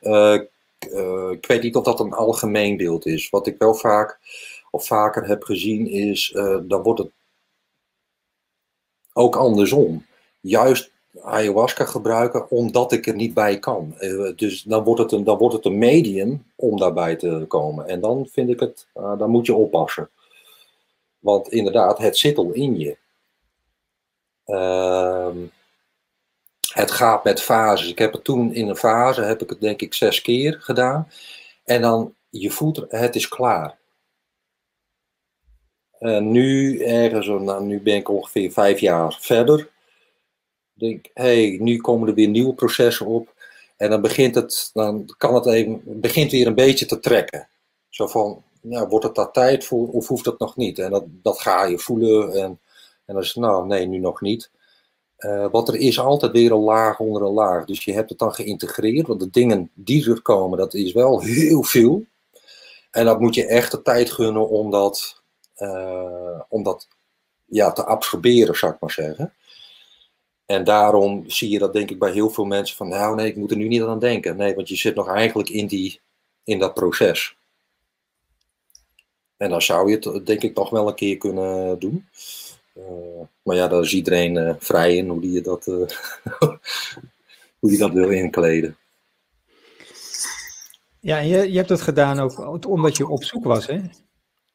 Uh, 0.00 0.40
uh, 0.92 1.30
ik 1.30 1.46
weet 1.46 1.62
niet 1.62 1.76
of 1.76 1.84
dat 1.84 2.00
een 2.00 2.12
algemeen 2.12 2.76
beeld 2.76 3.06
is. 3.06 3.30
Wat 3.30 3.46
ik 3.46 3.58
wel 3.58 3.74
vaak 3.74 4.18
of 4.70 4.86
vaker 4.86 5.26
heb 5.26 5.42
gezien 5.42 5.86
is, 5.86 6.30
dan 6.62 6.82
wordt 6.82 7.00
het 7.00 7.10
ook 9.12 9.36
andersom. 9.36 10.06
Juist 10.48 10.90
ayahuasca 11.22 11.84
gebruiken 11.84 12.50
omdat 12.50 12.92
ik 12.92 13.06
er 13.06 13.14
niet 13.14 13.34
bij 13.34 13.58
kan. 13.58 13.94
Uh, 14.00 14.36
dus 14.36 14.62
dan 14.62 14.84
wordt, 14.84 15.00
het 15.00 15.12
een, 15.12 15.24
dan 15.24 15.38
wordt 15.38 15.54
het 15.54 15.64
een 15.64 15.78
medium 15.78 16.44
om 16.54 16.78
daarbij 16.78 17.16
te 17.16 17.44
komen. 17.48 17.88
En 17.88 18.00
dan 18.00 18.28
vind 18.32 18.50
ik 18.50 18.60
het, 18.60 18.86
uh, 18.96 19.18
dan 19.18 19.30
moet 19.30 19.46
je 19.46 19.54
oppassen. 19.54 20.10
Want 21.18 21.48
inderdaad, 21.48 21.98
het 21.98 22.16
zit 22.16 22.38
al 22.38 22.50
in 22.50 22.78
je. 22.78 22.96
Uh, 24.46 25.36
het 26.72 26.90
gaat 26.90 27.24
met 27.24 27.42
fases. 27.42 27.88
Ik 27.88 27.98
heb 27.98 28.12
het 28.12 28.24
toen 28.24 28.54
in 28.54 28.68
een 28.68 28.76
fase, 28.76 29.20
heb 29.20 29.42
ik 29.42 29.50
het 29.50 29.60
denk 29.60 29.80
ik 29.80 29.94
zes 29.94 30.20
keer 30.20 30.56
gedaan. 30.60 31.08
En 31.64 31.82
dan, 31.82 32.14
je 32.30 32.50
voelt, 32.50 32.84
het 32.88 33.14
is 33.14 33.28
klaar. 33.28 33.76
En 35.98 36.30
nu, 36.30 36.80
ergens, 36.82 37.26
nou, 37.26 37.64
nu 37.64 37.80
ben 37.80 37.96
ik 37.96 38.08
ongeveer 38.08 38.52
vijf 38.52 38.80
jaar 38.80 39.16
verder 39.20 39.68
denk, 40.78 41.06
hey, 41.14 41.58
nu 41.60 41.76
komen 41.76 42.08
er 42.08 42.14
weer 42.14 42.28
nieuwe 42.28 42.54
processen 42.54 43.06
op. 43.06 43.34
En 43.76 43.90
dan 43.90 44.00
begint 44.00 44.34
het, 44.34 44.70
dan 44.72 45.14
kan 45.18 45.34
het 45.34 45.46
even, 45.46 45.82
begint 45.84 46.30
weer 46.30 46.46
een 46.46 46.54
beetje 46.54 46.86
te 46.86 47.00
trekken. 47.00 47.48
Zo 47.88 48.06
van, 48.06 48.42
ja, 48.60 48.88
wordt 48.88 49.04
het 49.04 49.14
daar 49.14 49.30
tijd 49.30 49.64
voor 49.64 49.88
of 49.88 50.08
hoeft 50.08 50.24
dat 50.24 50.38
nog 50.38 50.56
niet? 50.56 50.78
En 50.78 50.90
dat, 50.90 51.04
dat 51.06 51.40
ga 51.40 51.64
je 51.64 51.78
voelen. 51.78 52.32
En, 52.32 52.60
en 53.04 53.14
dan 53.14 53.22
is 53.22 53.28
het, 53.28 53.36
nou, 53.36 53.66
nee, 53.66 53.86
nu 53.86 53.98
nog 53.98 54.20
niet. 54.20 54.50
Uh, 55.18 55.46
want 55.50 55.68
er 55.68 55.74
is 55.74 55.98
altijd 55.98 56.32
weer 56.32 56.52
een 56.52 56.58
laag 56.58 57.00
onder 57.00 57.22
een 57.22 57.32
laag. 57.32 57.64
Dus 57.64 57.84
je 57.84 57.92
hebt 57.92 58.10
het 58.10 58.18
dan 58.18 58.34
geïntegreerd. 58.34 59.06
Want 59.06 59.20
de 59.20 59.30
dingen 59.30 59.70
die 59.74 60.10
er 60.10 60.22
komen, 60.22 60.58
dat 60.58 60.74
is 60.74 60.92
wel 60.92 61.20
heel 61.20 61.62
veel. 61.62 62.04
En 62.90 63.04
dat 63.04 63.20
moet 63.20 63.34
je 63.34 63.46
echt 63.46 63.70
de 63.70 63.82
tijd 63.82 64.10
gunnen 64.10 64.48
om 64.48 64.70
dat, 64.70 65.22
uh, 65.58 66.40
om 66.48 66.62
dat 66.62 66.88
ja, 67.44 67.72
te 67.72 67.84
absorberen, 67.84 68.56
zou 68.56 68.72
ik 68.72 68.80
maar 68.80 68.90
zeggen. 68.90 69.32
En 70.48 70.64
daarom 70.64 71.24
zie 71.30 71.50
je 71.50 71.58
dat 71.58 71.72
denk 71.72 71.90
ik 71.90 71.98
bij 71.98 72.12
heel 72.12 72.30
veel 72.30 72.44
mensen 72.44 72.76
van, 72.76 72.88
nou 72.88 73.14
nee, 73.16 73.26
ik 73.26 73.36
moet 73.36 73.50
er 73.50 73.56
nu 73.56 73.68
niet 73.68 73.82
aan 73.82 73.98
denken. 73.98 74.36
Nee, 74.36 74.54
want 74.54 74.68
je 74.68 74.76
zit 74.76 74.94
nog 74.94 75.08
eigenlijk 75.08 75.48
in, 75.48 75.66
die, 75.66 76.00
in 76.44 76.58
dat 76.58 76.74
proces. 76.74 77.36
En 79.36 79.50
dan 79.50 79.62
zou 79.62 79.90
je 79.90 80.10
het 80.10 80.26
denk 80.26 80.42
ik 80.42 80.54
nog 80.54 80.70
wel 80.70 80.88
een 80.88 80.94
keer 80.94 81.16
kunnen 81.16 81.78
doen. 81.78 82.08
Uh, 82.74 82.84
maar 83.42 83.56
ja, 83.56 83.68
daar 83.68 83.80
is 83.80 83.94
iedereen 83.94 84.34
uh, 84.34 84.54
vrij 84.58 84.96
in 84.96 85.08
hoe 85.08 85.20
die, 85.20 85.40
dat, 85.40 85.64
die 87.60 87.78
dat 87.78 87.92
wil 87.92 88.10
inkleden. 88.10 88.76
Ja, 91.00 91.18
en 91.18 91.28
je, 91.28 91.50
je 91.50 91.56
hebt 91.56 91.68
het 91.68 91.80
gedaan 91.80 92.20
ook 92.20 92.66
omdat 92.66 92.96
je 92.96 93.08
op 93.08 93.24
zoek 93.24 93.44
was, 93.44 93.66
hè? 93.66 93.80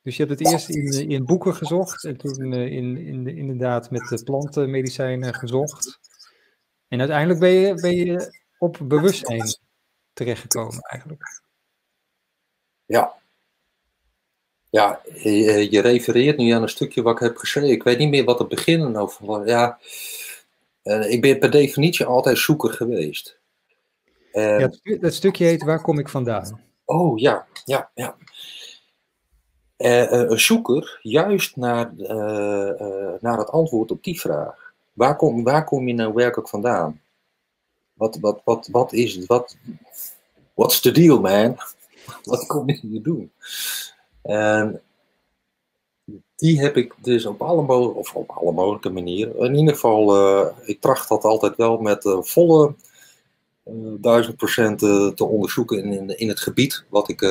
Dus 0.04 0.18
je 0.18 0.26
hebt 0.26 0.40
het 0.40 0.52
eerst 0.52 0.70
in, 0.70 1.10
in 1.10 1.26
boeken 1.26 1.56
gezocht 1.56 2.04
en 2.04 2.18
toen 2.18 2.54
eh, 2.54 2.72
in, 2.72 2.98
in, 2.98 3.28
inderdaad 3.28 3.92
met 3.92 4.08
de 4.08 4.24
plantenmedicijnen 4.24 5.34
gezocht. 5.34 6.00
En 6.88 7.00
uiteindelijk 7.00 7.40
ben 7.40 7.50
je, 7.50 7.74
ben 7.74 7.96
je 7.96 8.40
op 8.58 8.80
bewustzijn 8.84 9.58
terechtgekomen 10.14 10.82
eigenlijk. 10.82 11.42
Ja. 12.86 13.22
Ja, 14.70 15.02
je, 15.14 15.72
je, 15.72 15.82
refereert 15.82 16.38
nu 16.38 16.50
aan 16.50 16.62
een 16.62 16.70
stukje 16.70 17.02
wat 17.02 17.14
ik 17.14 17.20
heb 17.20 17.38
geschreven. 17.38 17.72
Ik 17.72 17.84
weet 17.84 17.98
niet 17.98 18.10
meer 18.10 18.24
wat 18.24 18.40
het 18.40 18.48
begin 18.48 18.98
over 18.98 19.26
was. 19.26 19.48
Ja, 19.48 19.80
ik 21.08 21.22
ben 21.22 21.40
per 21.40 21.52
definitie 21.52 22.06
altijd 22.06 22.38
zoeker 22.38 22.74
geweest. 22.74 23.40
Ja, 24.32 24.72
dat 25.00 25.14
stukje 25.14 25.46
heet 25.46 25.64
Waar 25.64 25.82
kom 25.82 26.00
ik 26.00 26.10
vandaan? 26.10 26.62
Oh 26.86 27.20
ja, 27.20 27.48
ja, 27.66 27.92
ja. 27.94 28.18
Uh, 29.78 30.12
een 30.12 30.40
zoeker 30.40 31.00
juist 31.02 31.56
naar, 31.56 31.94
uh, 31.98 33.14
naar 33.20 33.38
het 33.38 33.50
antwoord 33.50 33.92
op 33.92 34.04
die 34.04 34.20
vraag. 34.20 34.74
Waar 34.94 35.16
kom, 35.16 35.44
waar 35.44 35.64
kom 35.64 35.88
je 35.88 35.94
nou 35.94 36.14
werkelijk 36.14 36.50
vandaan? 36.50 37.02
Wat, 37.94 38.18
wat, 38.22 38.42
wat, 38.44 38.68
wat 38.72 38.94
is 38.94 39.16
het? 39.16 39.26
Wat, 39.26 39.58
what's 40.54 40.82
the 40.82 40.92
deal, 40.92 41.20
man? 41.20 41.58
Wat 42.24 42.46
kom 42.46 42.70
je 42.70 42.80
hier 42.82 43.02
doen? 43.02 43.32
En 44.22 44.82
die 46.36 46.62
heb 46.62 46.78
ik 46.78 46.94
dus 46.98 47.26
op 47.26 47.42
alle, 47.42 47.94
of 47.94 48.16
op 48.16 48.30
alle 48.30 48.52
mogelijke 48.52 48.90
manieren. 48.90 49.38
In 49.38 49.56
ieder 49.56 49.74
geval, 49.74 50.48
ik 50.66 50.82
tracht 50.82 51.10
dat 51.10 51.24
altijd 51.24 51.56
wel 51.56 51.78
met 51.78 52.16
volle 52.22 52.76
duizend 54.00 54.36
procent 54.36 54.80
te 54.80 55.26
onderzoeken 55.26 55.84
in, 55.84 55.92
in, 55.92 56.18
in, 56.18 56.28
het 56.28 56.40
gebied 56.40 56.84
wat 56.90 57.10
ik, 57.10 57.22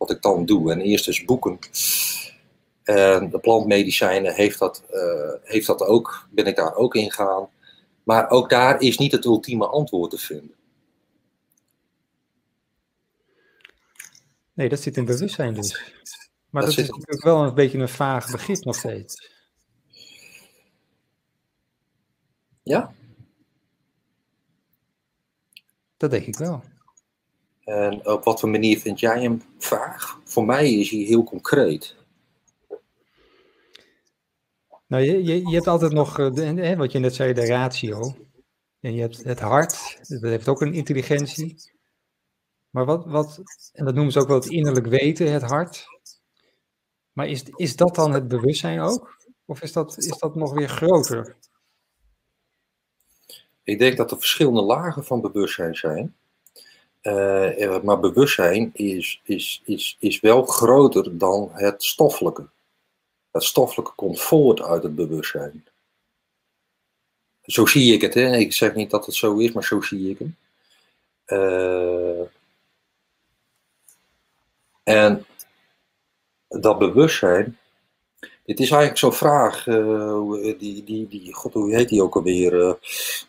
wat 0.00 0.10
ik 0.10 0.22
dan 0.22 0.46
doe. 0.46 0.72
En 0.72 0.80
eerst 0.80 1.04
dus 1.04 1.24
boeken. 1.24 1.58
En 2.82 3.30
de 3.30 3.38
plantmedicijnen 3.38 4.34
heeft 4.34 4.58
dat, 4.58 4.82
uh, 4.90 5.32
heeft 5.42 5.66
dat 5.66 5.82
ook, 5.82 6.28
ben 6.30 6.46
ik 6.46 6.56
daar 6.56 6.74
ook 6.74 6.94
in 6.94 7.10
gegaan. 7.10 7.48
Maar 8.02 8.30
ook 8.30 8.50
daar 8.50 8.80
is 8.80 8.98
niet 8.98 9.12
het 9.12 9.24
ultieme 9.24 9.66
antwoord 9.66 10.10
te 10.10 10.18
vinden. 10.18 10.54
Nee, 14.52 14.68
dat 14.68 14.80
zit 14.80 14.96
in 14.96 15.04
bewustzijn 15.04 15.54
dus. 15.54 15.94
Maar 16.50 16.62
dat, 16.62 16.70
is 16.70 16.76
natuurlijk 16.76 17.22
wel 17.22 17.42
een 17.42 17.54
beetje 17.54 17.78
een 17.78 17.88
vaag 17.88 18.30
begrip 18.30 18.64
nog 18.64 18.76
steeds. 18.76 19.30
Ja? 22.62 22.94
Dat 25.96 26.10
denk 26.10 26.26
ik 26.26 26.36
wel. 26.36 26.62
En 27.70 28.06
op 28.06 28.24
wat 28.24 28.40
voor 28.40 28.48
manier 28.48 28.78
vind 28.78 29.00
jij 29.00 29.22
hem 29.22 29.42
vaag? 29.58 30.20
Voor 30.24 30.44
mij 30.44 30.72
is 30.72 30.90
hij 30.90 31.00
heel 31.00 31.24
concreet. 31.24 31.96
Nou, 34.86 35.02
je, 35.02 35.24
je, 35.24 35.48
je 35.48 35.54
hebt 35.54 35.66
altijd 35.66 35.92
nog, 35.92 36.18
eh, 36.18 36.32
de, 36.32 36.76
wat 36.76 36.92
je 36.92 36.98
net 36.98 37.14
zei, 37.14 37.32
de 37.32 37.46
ratio. 37.46 38.16
En 38.80 38.94
je 38.94 39.00
hebt 39.00 39.24
het 39.24 39.40
hart, 39.40 39.98
dat 40.08 40.20
heeft 40.20 40.48
ook 40.48 40.60
een 40.60 40.74
intelligentie. 40.74 41.56
Maar 42.70 42.84
wat, 42.84 43.04
wat 43.06 43.42
en 43.72 43.84
dat 43.84 43.94
noemen 43.94 44.12
ze 44.12 44.20
ook 44.20 44.28
wel 44.28 44.36
het 44.36 44.50
innerlijk 44.50 44.86
weten, 44.86 45.32
het 45.32 45.42
hart. 45.42 45.86
Maar 47.12 47.28
is, 47.28 47.42
is 47.56 47.76
dat 47.76 47.94
dan 47.94 48.12
het 48.12 48.28
bewustzijn 48.28 48.80
ook? 48.80 49.16
Of 49.44 49.62
is 49.62 49.72
dat, 49.72 49.98
is 49.98 50.18
dat 50.18 50.34
nog 50.34 50.52
weer 50.52 50.68
groter? 50.68 51.36
Ik 53.62 53.78
denk 53.78 53.96
dat 53.96 54.10
er 54.10 54.18
verschillende 54.18 54.62
lagen 54.62 55.04
van 55.04 55.20
bewustzijn 55.20 55.74
zijn. 55.74 56.14
Uh, 57.02 57.80
maar 57.82 58.00
bewustzijn 58.00 58.70
is, 58.72 59.20
is, 59.24 59.62
is, 59.64 59.96
is 59.98 60.20
wel 60.20 60.42
groter 60.42 61.18
dan 61.18 61.50
het 61.52 61.84
stoffelijke. 61.84 62.48
Het 63.30 63.42
stoffelijke 63.42 63.92
komt 63.94 64.20
voort 64.20 64.62
uit 64.62 64.82
het 64.82 64.94
bewustzijn. 64.94 65.66
Zo 67.42 67.66
zie 67.66 67.94
ik 67.94 68.00
het. 68.00 68.14
Hè? 68.14 68.36
Ik 68.36 68.52
zeg 68.52 68.74
niet 68.74 68.90
dat 68.90 69.06
het 69.06 69.14
zo 69.14 69.36
is, 69.36 69.52
maar 69.52 69.64
zo 69.64 69.80
zie 69.80 70.10
ik 70.10 70.18
het. 70.18 70.28
Uh, 71.26 72.26
en 74.82 75.26
dat 76.48 76.78
bewustzijn, 76.78 77.58
dit 78.50 78.60
is 78.60 78.70
eigenlijk 78.70 78.98
zo'n 78.98 79.12
vraag, 79.12 79.66
uh, 79.66 80.58
die, 80.58 80.84
die, 80.84 81.08
die, 81.08 81.34
god 81.34 81.52
hoe 81.52 81.74
heet 81.74 81.88
die 81.88 82.02
ook 82.02 82.16
alweer, 82.16 82.52
uh, 82.52 82.72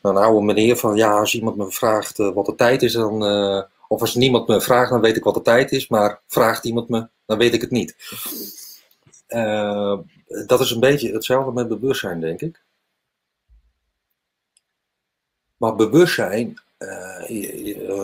een 0.02 0.18
oude 0.18 0.46
meneer 0.46 0.78
van, 0.78 0.96
ja 0.96 1.20
als 1.20 1.34
iemand 1.34 1.56
me 1.56 1.72
vraagt 1.72 2.18
wat 2.18 2.46
de 2.46 2.56
tijd 2.56 2.82
is, 2.82 2.94
dan, 2.94 3.24
of 3.88 4.02
als 4.02 4.16
niemand 4.16 4.48
me 4.48 4.62
vraagt, 4.62 4.90
dan 4.90 5.02
weet 5.02 5.18
ik 5.18 5.24
wat 5.24 5.34
de 5.34 5.42
tijd 5.42 5.72
is, 5.72 5.88
maar 5.88 6.22
vraagt 6.28 6.66
iemand 6.66 6.90
me, 6.90 7.08
dan 7.26 7.38
weet 7.38 7.54
ik 7.54 7.62
het 7.62 7.72
niet. 7.72 7.96
dat 10.48 10.60
is 10.60 10.72
een 10.72 10.80
beetje 10.80 11.14
hetzelfde 11.14 11.52
met 11.52 11.68
bewustzijn, 11.68 12.20
denk 12.20 12.42
ik. 12.42 12.62
Maar 15.58 15.76
bewustzijn 15.76 16.60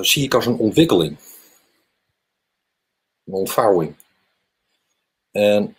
zie 0.02 0.24
ik 0.24 0.34
als 0.34 0.46
een 0.46 0.58
ontwikkeling. 0.58 1.18
Een 3.26 3.34
ontvouwing. 3.34 3.96
En 5.32 5.76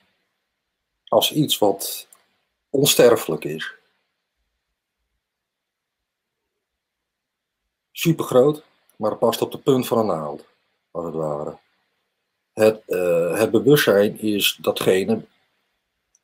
als 1.09 1.33
iets 1.33 1.59
wat 1.59 2.07
onsterfelijk 2.71 3.45
is, 3.45 3.75
super 7.93 8.25
groot, 8.25 8.65
maar 8.97 9.17
past 9.17 9.43
op 9.43 9.53
de 9.53 9.59
punt 9.59 9.87
van 9.87 9.99
een 9.99 10.07
naald, 10.07 10.45
als 10.91 11.05
het 11.05 11.15
ware. 11.15 11.57
Het, 12.53 12.83
uh, 12.87 13.39
het 13.39 13.51
bewustzijn 13.51 14.21
is 14.21 14.59
datgene 14.61 15.25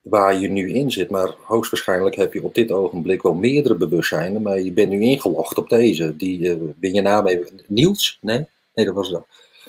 waar 0.00 0.38
je 0.38 0.48
nu 0.48 0.72
in 0.72 0.90
zit, 0.90 1.10
maar 1.10 1.34
hoogstwaarschijnlijk 1.42 2.14
heb 2.14 2.32
je 2.32 2.42
op 2.42 2.54
dit 2.54 2.70
ogenblik 2.70 3.22
wel 3.22 3.34
meerdere 3.34 3.74
bewustzijnen, 3.74 4.42
maar 4.42 4.60
je 4.60 4.72
bent 4.72 4.90
nu 4.90 5.00
ingelogd 5.00 5.58
op 5.58 5.68
deze. 5.68 6.16
Die, 6.16 6.40
uh, 6.40 6.70
ben 6.76 6.94
je 6.94 7.00
naam 7.00 7.26
even 7.26 7.60
Niels? 7.66 8.18
Nee? 8.20 8.46
Nee, 8.74 8.86
dat 8.86 8.94
was 8.94 9.10
dat. 9.10 9.26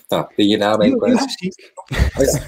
Nou, 0.08 0.28
ben 0.36 0.48
je 0.48 0.58
naam 0.58 0.82
even 0.82 0.98
kwijt? 0.98 1.72
Oh, 1.74 2.26
ja. 2.26 2.46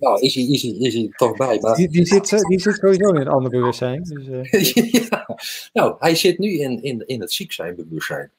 nou, 0.00 0.20
is 0.20 0.34
hij, 0.34 0.44
is, 0.44 0.62
hij, 0.62 0.70
is 0.70 0.94
hij 0.94 1.08
toch 1.16 1.36
bij. 1.36 1.58
Maar... 1.60 1.74
Die, 1.74 1.88
die, 1.88 2.06
zit, 2.06 2.28
die 2.48 2.60
zit 2.60 2.74
sowieso 2.74 3.08
in 3.08 3.20
een 3.20 3.28
ander 3.28 3.50
bewustzijn. 3.50 4.02
Dus, 4.02 4.26
uh... 4.26 4.92
ja. 5.08 5.38
Nou, 5.72 5.96
hij 5.98 6.14
zit 6.14 6.38
nu 6.38 6.58
in, 6.58 6.82
in, 6.82 7.06
in 7.06 7.20
het 7.20 7.32
ziek 7.32 7.52
zijn 7.52 7.74
bewustzijn. 7.76 8.30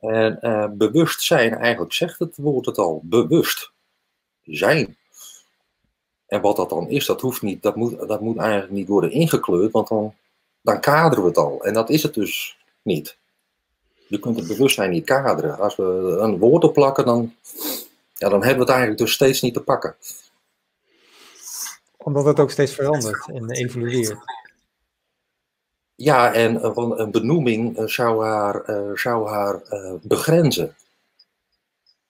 En 0.00 0.38
uh, 0.42 0.68
bewustzijn, 0.72 1.54
eigenlijk 1.54 1.92
zegt 1.92 2.18
het 2.18 2.36
woord 2.36 2.66
het 2.66 2.78
al, 2.78 3.00
bewust 3.04 3.72
zijn. 4.42 4.96
En 6.26 6.40
wat 6.40 6.56
dat 6.56 6.68
dan 6.68 6.88
is, 6.88 7.06
dat 7.06 7.20
hoeft 7.20 7.42
niet, 7.42 7.62
dat 7.62 7.76
moet, 7.76 8.08
dat 8.08 8.20
moet 8.20 8.36
eigenlijk 8.36 8.72
niet 8.72 8.88
worden 8.88 9.10
ingekleurd, 9.10 9.72
want 9.72 9.88
dan, 9.88 10.14
dan 10.60 10.80
kaderen 10.80 11.22
we 11.22 11.28
het 11.28 11.38
al. 11.38 11.64
En 11.64 11.74
dat 11.74 11.90
is 11.90 12.02
het 12.02 12.14
dus 12.14 12.58
niet. 12.82 13.18
Je 14.12 14.18
kunt 14.18 14.36
het 14.36 14.48
bewustzijn 14.48 14.90
niet 14.90 15.04
kaderen. 15.04 15.58
Als 15.58 15.76
we 15.76 15.82
een 16.20 16.38
woord 16.38 16.64
opplakken, 16.64 17.04
dan, 17.04 17.34
ja, 18.14 18.28
dan 18.28 18.38
hebben 18.38 18.54
we 18.54 18.60
het 18.60 18.68
eigenlijk 18.68 18.98
dus 18.98 19.12
steeds 19.12 19.40
niet 19.40 19.54
te 19.54 19.60
pakken. 19.60 19.94
Omdat 21.96 22.24
het 22.24 22.40
ook 22.40 22.50
steeds 22.50 22.74
verandert 22.74 23.28
en 23.28 23.50
evolueert. 23.50 24.18
Ja, 25.94 26.32
en 26.32 26.64
een 27.00 27.10
benoeming 27.10 27.76
eh, 27.76 27.86
zou 27.86 28.24
haar, 28.24 28.64
eh, 28.64 28.90
zou 28.94 29.28
haar 29.28 29.60
uh, 29.70 29.94
begrenzen. 30.02 30.76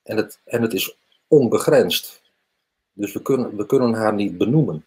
En 0.02 0.16
het, 0.16 0.38
en 0.44 0.62
het 0.62 0.72
is 0.72 0.96
onbegrensd. 1.26 2.22
Dus 2.92 3.12
we 3.12 3.22
kunnen, 3.22 3.56
we 3.56 3.66
kunnen 3.66 3.94
haar 3.94 4.14
niet 4.14 4.38
benoemen. 4.38 4.84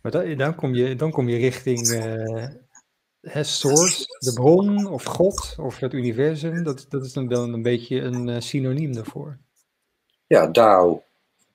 Maar 0.00 0.12
dan, 0.12 0.36
dan, 0.36 0.54
kom, 0.54 0.74
je, 0.74 0.96
dan 0.96 1.10
kom 1.10 1.28
je 1.28 1.38
richting 1.38 1.88
uh, 1.88 2.44
het 3.22 3.46
source, 3.46 4.18
de 4.18 4.32
bron 4.32 4.86
of 4.86 5.04
God 5.04 5.54
of 5.58 5.78
het 5.78 5.92
universum, 5.92 6.64
dat, 6.64 6.86
dat 6.88 7.04
is 7.04 7.12
dan 7.12 7.28
wel 7.28 7.42
een 7.42 7.62
beetje 7.62 8.00
een 8.00 8.28
uh, 8.28 8.36
synoniem 8.40 8.94
daarvoor. 8.94 9.38
Ja, 10.26 10.46
Dao. 10.46 11.02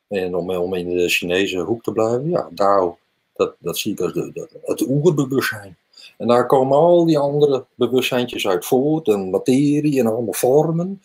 En 0.08 0.36
om, 0.36 0.74
in 0.74 0.90
de 0.90 1.10
Chinese 1.10 1.60
hoek 1.60 1.84
te 1.84 1.92
blijven, 1.92 2.30
ja, 2.30 2.50
Dao, 2.52 2.98
dat, 3.34 3.56
dat 3.60 3.78
zie 3.78 3.92
ik 3.92 4.00
als 4.00 4.14
de, 4.14 4.48
het 4.64 4.82
oerbewustzijn. 4.88 5.78
En 6.18 6.28
daar 6.28 6.46
komen 6.46 6.78
al 6.78 7.06
die 7.06 7.18
andere 7.18 7.66
bewustzijntjes 7.76 8.48
uit 8.48 8.66
voort, 8.66 9.08
en 9.08 9.30
materie 9.30 10.00
en 10.00 10.08
allemaal 10.08 10.34
vormen. 10.34 11.02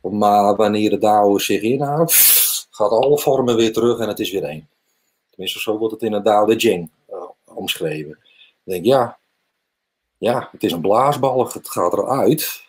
Maar 0.00 0.56
wanneer 0.56 0.90
de 0.90 0.98
Dao 0.98 1.38
zich 1.38 1.62
inhoudt, 1.62 2.12
gaat 2.70 2.90
alle 2.90 3.18
vormen 3.18 3.56
weer 3.56 3.72
terug 3.72 3.98
en 3.98 4.08
het 4.08 4.18
is 4.18 4.32
weer 4.32 4.44
één. 4.44 4.68
Tenminste, 5.30 5.60
zo 5.60 5.78
wordt 5.78 5.94
het 5.94 6.02
in 6.02 6.12
het 6.12 6.24
Dao 6.24 6.46
de 6.46 6.56
Jing 6.56 6.90
uh, 7.10 7.16
omschreven. 7.44 8.18
Dan 8.64 8.74
denk 8.74 8.80
ik, 8.80 8.90
ja, 8.90 9.18
ja, 10.18 10.48
het 10.52 10.62
is 10.62 10.72
een 10.72 10.80
blaasbalg, 10.80 11.52
het 11.52 11.70
gaat 11.70 11.92
eruit. 11.92 12.64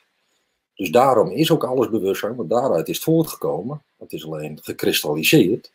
Dus 0.76 0.90
daarom 0.90 1.30
is 1.30 1.52
ook 1.52 1.64
alles 1.64 1.90
bewustzijn, 1.90 2.36
want 2.36 2.50
daaruit 2.50 2.88
is 2.88 2.96
het 2.96 3.04
voortgekomen. 3.04 3.84
Het 3.98 4.14
is 4.14 4.26
alleen 4.26 4.60
gekristalliseerd. 4.64 5.72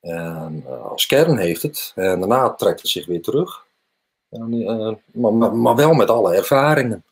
En 0.00 0.64
uh, 0.66 0.84
als 0.84 1.06
kern 1.06 1.38
heeft 1.38 1.62
het, 1.62 1.92
en 1.94 2.18
daarna 2.18 2.50
trekt 2.50 2.80
het 2.80 2.90
zich 2.90 3.06
weer 3.06 3.22
terug. 3.22 3.66
En, 4.28 4.52
uh, 4.52 4.94
maar, 5.12 5.56
maar, 5.56 5.76
wel 5.76 5.94
met 5.94 6.10
alle 6.10 6.34
ervaringen. 6.34 7.04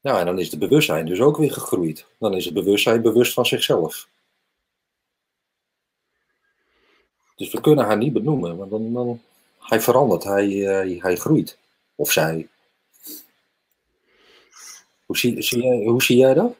Ja, 0.00 0.18
en 0.18 0.26
dan 0.26 0.38
is 0.38 0.50
het 0.50 0.58
bewustzijn 0.58 1.06
dus 1.06 1.20
ook 1.20 1.36
weer 1.36 1.52
gegroeid. 1.52 2.06
Dan 2.18 2.34
is 2.34 2.44
het 2.44 2.54
bewustzijn 2.54 3.02
bewust 3.02 3.32
van 3.32 3.46
zichzelf. 3.46 4.08
Dus 7.36 7.50
we 7.50 7.60
kunnen 7.60 7.84
haar 7.84 7.96
niet 7.96 8.12
benoemen, 8.12 8.56
want 8.56 8.70
dan, 8.70 8.92
dan 8.92 9.20
hij 9.58 9.80
verandert, 9.80 10.24
hij, 10.24 10.48
uh, 10.48 11.02
hij 11.02 11.16
groeit. 11.16 11.58
Of 12.02 12.12
zij. 12.12 12.48
Hoe 15.06 15.18
zie, 15.18 15.42
zie 15.42 15.62
jij, 15.62 15.84
hoe 15.84 16.02
zie 16.02 16.16
jij 16.16 16.34
dat? 16.34 16.56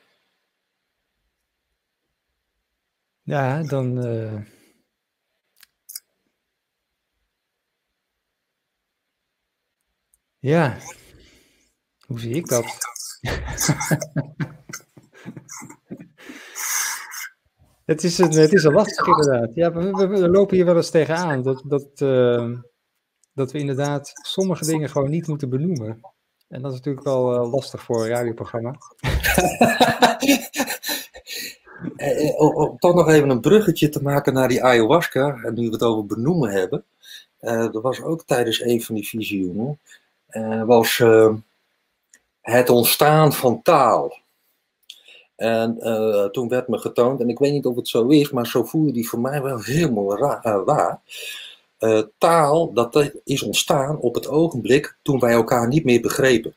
Ja, 3.22 3.62
dan. 3.62 4.06
Uh... 4.06 4.40
Ja, 10.38 10.78
hoe 12.06 12.20
zie 12.20 12.34
ik 12.34 12.48
dat? 12.48 12.64
het, 17.84 18.04
is 18.04 18.18
een, 18.18 18.32
het 18.32 18.52
is 18.52 18.64
een 18.64 18.72
lastig 18.72 19.06
inderdaad. 19.06 19.54
Ja, 19.54 19.72
we, 19.72 20.06
we, 20.06 20.28
lopen 20.28 20.56
hier 20.56 20.64
wel 20.64 20.76
eens 20.76 20.90
tegenaan. 20.90 21.42
Dat, 21.42 21.62
dat, 21.66 22.00
uh, 22.00 22.58
dat 23.34 23.52
we 23.52 23.58
inderdaad 23.58 24.12
sommige 24.22 24.64
dingen 24.64 24.88
gewoon 24.88 25.10
niet 25.10 25.26
moeten 25.26 25.48
benoemen. 25.48 26.00
En 26.48 26.62
dat 26.62 26.70
is 26.70 26.76
natuurlijk 26.76 27.04
wel 27.04 27.34
uh, 27.34 27.52
lastig 27.52 27.82
voor 27.82 28.02
een 28.02 28.08
radioprogramma. 28.08 28.74
eh, 31.96 32.38
om 32.38 32.78
toch 32.78 32.94
nog 32.94 33.08
even 33.08 33.30
een 33.30 33.40
bruggetje 33.40 33.88
te 33.88 34.02
maken 34.02 34.32
naar 34.32 34.48
die 34.48 34.64
ayahuasca, 34.64 35.40
en 35.42 35.54
nu 35.54 35.66
we 35.66 35.72
het 35.72 35.82
over 35.82 36.06
benoemen 36.06 36.50
hebben. 36.50 36.84
Uh, 37.40 37.74
er 37.74 37.80
was 37.80 38.02
ook 38.02 38.24
tijdens 38.24 38.60
een 38.60 38.82
van 38.82 38.94
die 38.94 39.08
visioenen, 39.08 39.78
was 40.66 41.02
het 42.40 42.70
ontstaan 42.70 43.32
van 43.32 43.62
taal. 43.62 44.20
En 45.36 45.78
toen 46.32 46.48
werd 46.48 46.68
me 46.68 46.78
getoond, 46.78 47.20
en 47.20 47.28
ik 47.28 47.38
weet 47.38 47.52
niet 47.52 47.66
of 47.66 47.76
het 47.76 47.88
zo 47.88 48.06
is, 48.06 48.30
maar 48.30 48.46
zo 48.46 48.64
voelde 48.64 48.92
die 48.92 49.08
voor 49.08 49.20
mij 49.20 49.42
wel 49.42 49.62
helemaal 49.62 50.18
waar 50.64 51.00
uh, 51.82 52.02
taal, 52.18 52.72
dat 52.72 53.12
is 53.24 53.42
ontstaan 53.42 53.98
op 53.98 54.14
het 54.14 54.28
ogenblik 54.28 54.96
toen 55.02 55.18
wij 55.18 55.32
elkaar 55.32 55.68
niet 55.68 55.84
meer 55.84 56.00
begrepen. 56.00 56.56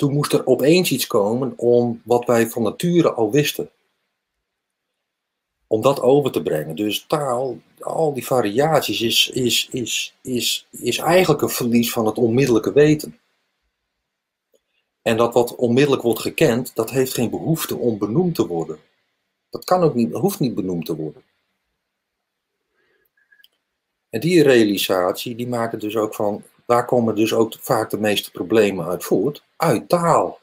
toen 0.00 0.12
moest 0.12 0.32
er 0.32 0.46
opeens 0.46 0.90
iets 0.90 1.06
komen 1.06 1.52
om 1.56 2.02
wat 2.04 2.24
wij 2.24 2.48
van 2.48 2.62
nature 2.62 3.12
al 3.12 3.30
wisten. 3.30 3.70
Om 5.66 5.82
dat 5.82 6.00
over 6.00 6.30
te 6.30 6.42
brengen. 6.42 6.76
Dus 6.76 7.04
taal, 7.06 7.58
al 7.80 8.12
die 8.12 8.26
variaties, 8.26 9.00
is, 9.00 9.30
is, 9.30 9.68
is, 9.70 10.14
is, 10.22 10.66
is 10.70 10.98
eigenlijk 10.98 11.42
een 11.42 11.48
verlies 11.48 11.92
van 11.92 12.06
het 12.06 12.18
onmiddellijke 12.18 12.72
weten. 12.72 13.18
En 15.02 15.16
dat 15.16 15.34
wat 15.34 15.54
onmiddellijk 15.54 16.02
wordt 16.02 16.20
gekend, 16.20 16.74
dat 16.74 16.90
heeft 16.90 17.14
geen 17.14 17.30
behoefte 17.30 17.76
om 17.76 17.98
benoemd 17.98 18.34
te 18.34 18.46
worden. 18.46 18.78
Dat 19.50 19.64
kan 19.64 19.82
ook 19.82 19.94
niet, 19.94 20.12
hoeft 20.12 20.40
niet 20.40 20.54
benoemd 20.54 20.86
te 20.86 20.96
worden. 20.96 21.22
En 24.10 24.20
die 24.20 24.42
realisatie, 24.42 25.34
die 25.34 25.48
maken 25.48 25.78
dus 25.78 25.96
ook 25.96 26.14
van, 26.14 26.42
waar 26.64 26.84
komen 26.84 27.14
dus 27.14 27.34
ook 27.34 27.54
vaak 27.60 27.90
de 27.90 27.98
meeste 27.98 28.30
problemen 28.30 28.86
uit 28.86 29.04
voort? 29.04 29.44
Uit 29.56 29.88
taal. 29.88 30.38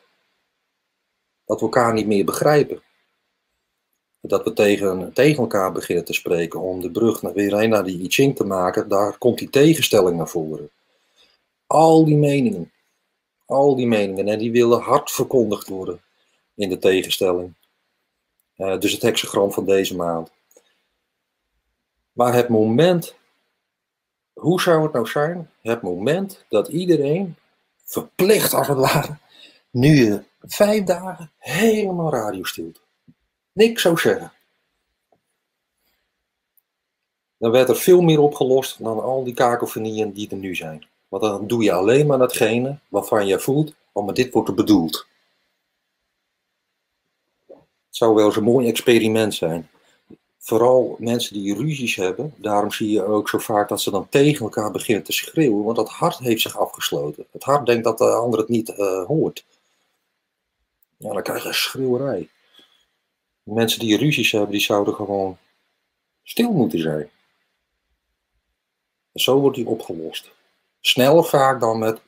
Dat 1.46 1.60
we 1.60 1.66
elkaar 1.66 1.94
niet 1.94 2.08
meer 2.08 2.26
begrijpen. 2.26 2.82
Dat 4.22 4.44
we 4.44 4.54
tegen, 4.54 5.14
tegen 5.14 5.38
elkaar 5.38 5.72
beginnen 5.72 6.06
te 6.06 6.14
spreken 6.14 6.60
om 6.60 6.82
de 6.82 6.92
brug 6.92 7.22
naar, 7.22 7.34
weer 7.34 7.58
heen 7.58 7.70
naar 7.70 7.84
die 7.84 8.04
I 8.04 8.10
Ching 8.10 8.36
te 8.36 8.44
maken, 8.44 8.88
daar 8.88 9.18
komt 9.18 9.38
die 9.38 9.50
tegenstelling 9.50 10.18
naar 10.18 10.30
voren. 10.30 10.70
Al 11.68 12.06
die 12.06 12.18
meningen, 12.18 12.72
al 13.46 13.76
die 13.76 13.88
meningen, 13.88 14.28
en 14.28 14.40
die 14.40 14.52
willen 14.52 14.82
hard 14.82 15.12
verkondigd 15.12 15.68
worden 15.68 16.02
in 16.56 16.70
de 16.70 16.78
tegenstelling. 16.78 17.54
Uh, 18.58 18.80
dus 18.80 18.92
het 18.92 19.02
hexagram 19.02 19.52
van 19.52 19.66
deze 19.66 19.96
maand. 19.96 20.32
Maar 22.12 22.34
het 22.34 22.50
moment 22.50 23.17
hoe 24.38 24.62
zou 24.62 24.84
het 24.84 24.94
nou 24.94 25.08
zijn, 25.08 25.52
het 25.62 25.82
moment 25.82 26.46
dat 26.50 26.68
iedereen 26.68 27.36
verplicht 27.84 28.54
als 28.54 28.68
het 28.68 28.78
ware, 28.78 29.18
nu 29.70 30.24
vijf 30.42 30.84
dagen 30.84 31.32
helemaal 31.38 32.12
radio 32.12 32.44
stilte. 32.44 32.80
Niks 33.52 33.82
zou 33.82 33.98
zeggen. 33.98 34.32
Dan 37.38 37.52
werd 37.52 37.70
er 37.70 37.76
veel 37.76 38.02
meer 38.02 38.20
opgelost 38.20 38.84
dan 38.84 39.02
al 39.02 39.24
die 39.24 39.34
kakofonieën 39.34 40.12
die 40.12 40.30
er 40.30 40.38
nu 40.38 40.56
zijn. 40.56 40.88
Want 41.08 41.24
dan 41.24 41.48
doe 41.48 41.64
je 41.64 41.72
alleen 41.72 42.08
maar 42.08 42.18
datgene 42.18 42.78
waarvan 42.88 43.28
je 43.28 43.40
voelt, 43.40 43.74
oh 43.92 44.06
maar 44.06 44.14
dit 44.14 44.34
wordt 44.34 44.50
er 44.50 44.56
bedoeld. 44.56 45.08
Het 47.48 48.06
zou 48.06 48.16
wel 48.16 48.26
eens 48.26 48.36
een 48.36 48.44
mooi 48.44 48.68
experiment 48.68 49.34
zijn 49.34 49.70
vooral 50.38 50.96
mensen 51.00 51.34
die 51.34 51.56
ruzies 51.56 51.96
hebben, 51.96 52.34
daarom 52.38 52.72
zie 52.72 52.90
je 52.90 53.04
ook 53.04 53.30
zo 53.30 53.38
vaak 53.38 53.70
dat 53.70 53.82
ze 53.82 53.92
dan 53.92 54.10
tegen 54.10 54.46
elkaar 54.46 54.72
beginnen 54.72 55.04
te 55.04 55.12
schreeuwen, 55.12 55.64
want 55.64 55.76
dat 55.76 55.90
hart 55.90 56.18
heeft 56.18 56.42
zich 56.42 56.58
afgesloten. 56.58 57.26
Het 57.32 57.44
hart 57.44 57.66
denkt 57.66 57.84
dat 57.84 57.98
de 57.98 58.10
ander 58.10 58.40
het 58.40 58.50
niet 58.50 58.70
uh, 58.70 59.06
hoort. 59.06 59.46
Ja, 60.98 61.14
dan 61.14 61.24
krijg 61.24 61.44
je 61.44 61.54
schreeuwerij. 61.54 62.30
Mensen 63.44 63.80
die 63.80 63.98
ruzies 63.98 64.32
hebben, 64.32 64.52
die 64.52 64.62
zouden 64.62 64.94
gewoon 64.94 65.38
stil 66.24 66.52
moeten 66.52 66.80
zijn. 66.80 67.10
En 69.12 69.22
zo 69.22 69.40
wordt 69.40 69.56
die 69.56 69.68
opgelost. 69.68 70.32
Sneller 70.80 71.24
vaak 71.24 71.60
dan 71.60 71.80
met 71.80 72.02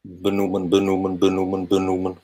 benoemen, 0.00 0.68
benoemen, 0.68 1.18
benoemen, 1.18 1.66
benoemen. 1.66 2.20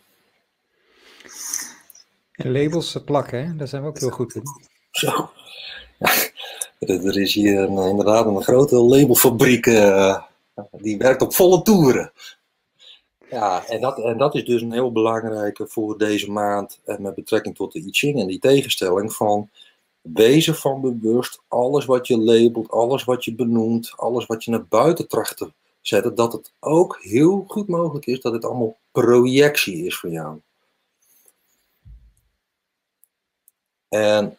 Labels 2.46 2.96
plakken, 3.04 3.46
hè? 3.46 3.56
daar 3.56 3.68
zijn 3.68 3.82
we 3.82 3.88
ook 3.88 3.98
heel 3.98 4.10
goed 4.10 4.34
in. 4.34 4.42
Zo. 4.90 5.30
er 6.78 7.20
is 7.20 7.34
hier 7.34 7.58
een, 7.58 7.88
inderdaad 7.88 8.26
een 8.26 8.42
grote 8.42 8.76
labelfabriek. 8.76 9.66
Uh, 9.66 10.22
die 10.70 10.98
werkt 10.98 11.22
op 11.22 11.34
volle 11.34 11.62
toeren. 11.62 12.12
Ja, 13.30 13.66
en 13.66 13.80
dat, 13.80 13.98
en 13.98 14.18
dat 14.18 14.34
is 14.34 14.44
dus 14.44 14.62
een 14.62 14.72
heel 14.72 14.92
belangrijke 14.92 15.66
voor 15.66 15.98
deze 15.98 16.30
maand. 16.30 16.80
En 16.84 17.02
met 17.02 17.14
betrekking 17.14 17.54
tot 17.54 17.72
de 17.72 17.78
I 17.78 17.88
Ching 17.90 18.20
en 18.20 18.26
die 18.26 18.38
tegenstelling 18.38 19.12
van. 19.12 19.50
Wezen 20.00 20.54
van 20.54 20.80
bewust, 20.80 21.40
alles 21.48 21.84
wat 21.84 22.06
je 22.06 22.18
labelt, 22.18 22.70
alles 22.70 23.04
wat 23.04 23.24
je 23.24 23.34
benoemt, 23.34 23.92
alles 23.96 24.26
wat 24.26 24.44
je 24.44 24.50
naar 24.50 24.66
buiten 24.66 25.08
tracht 25.08 25.36
te 25.36 25.52
zetten, 25.80 26.14
dat 26.14 26.32
het 26.32 26.52
ook 26.60 26.98
heel 27.02 27.44
goed 27.48 27.68
mogelijk 27.68 28.06
is 28.06 28.20
dat 28.20 28.32
het 28.32 28.44
allemaal 28.44 28.78
projectie 28.92 29.86
is 29.86 29.96
voor 29.96 30.10
jou. 30.10 30.40
En 33.88 34.36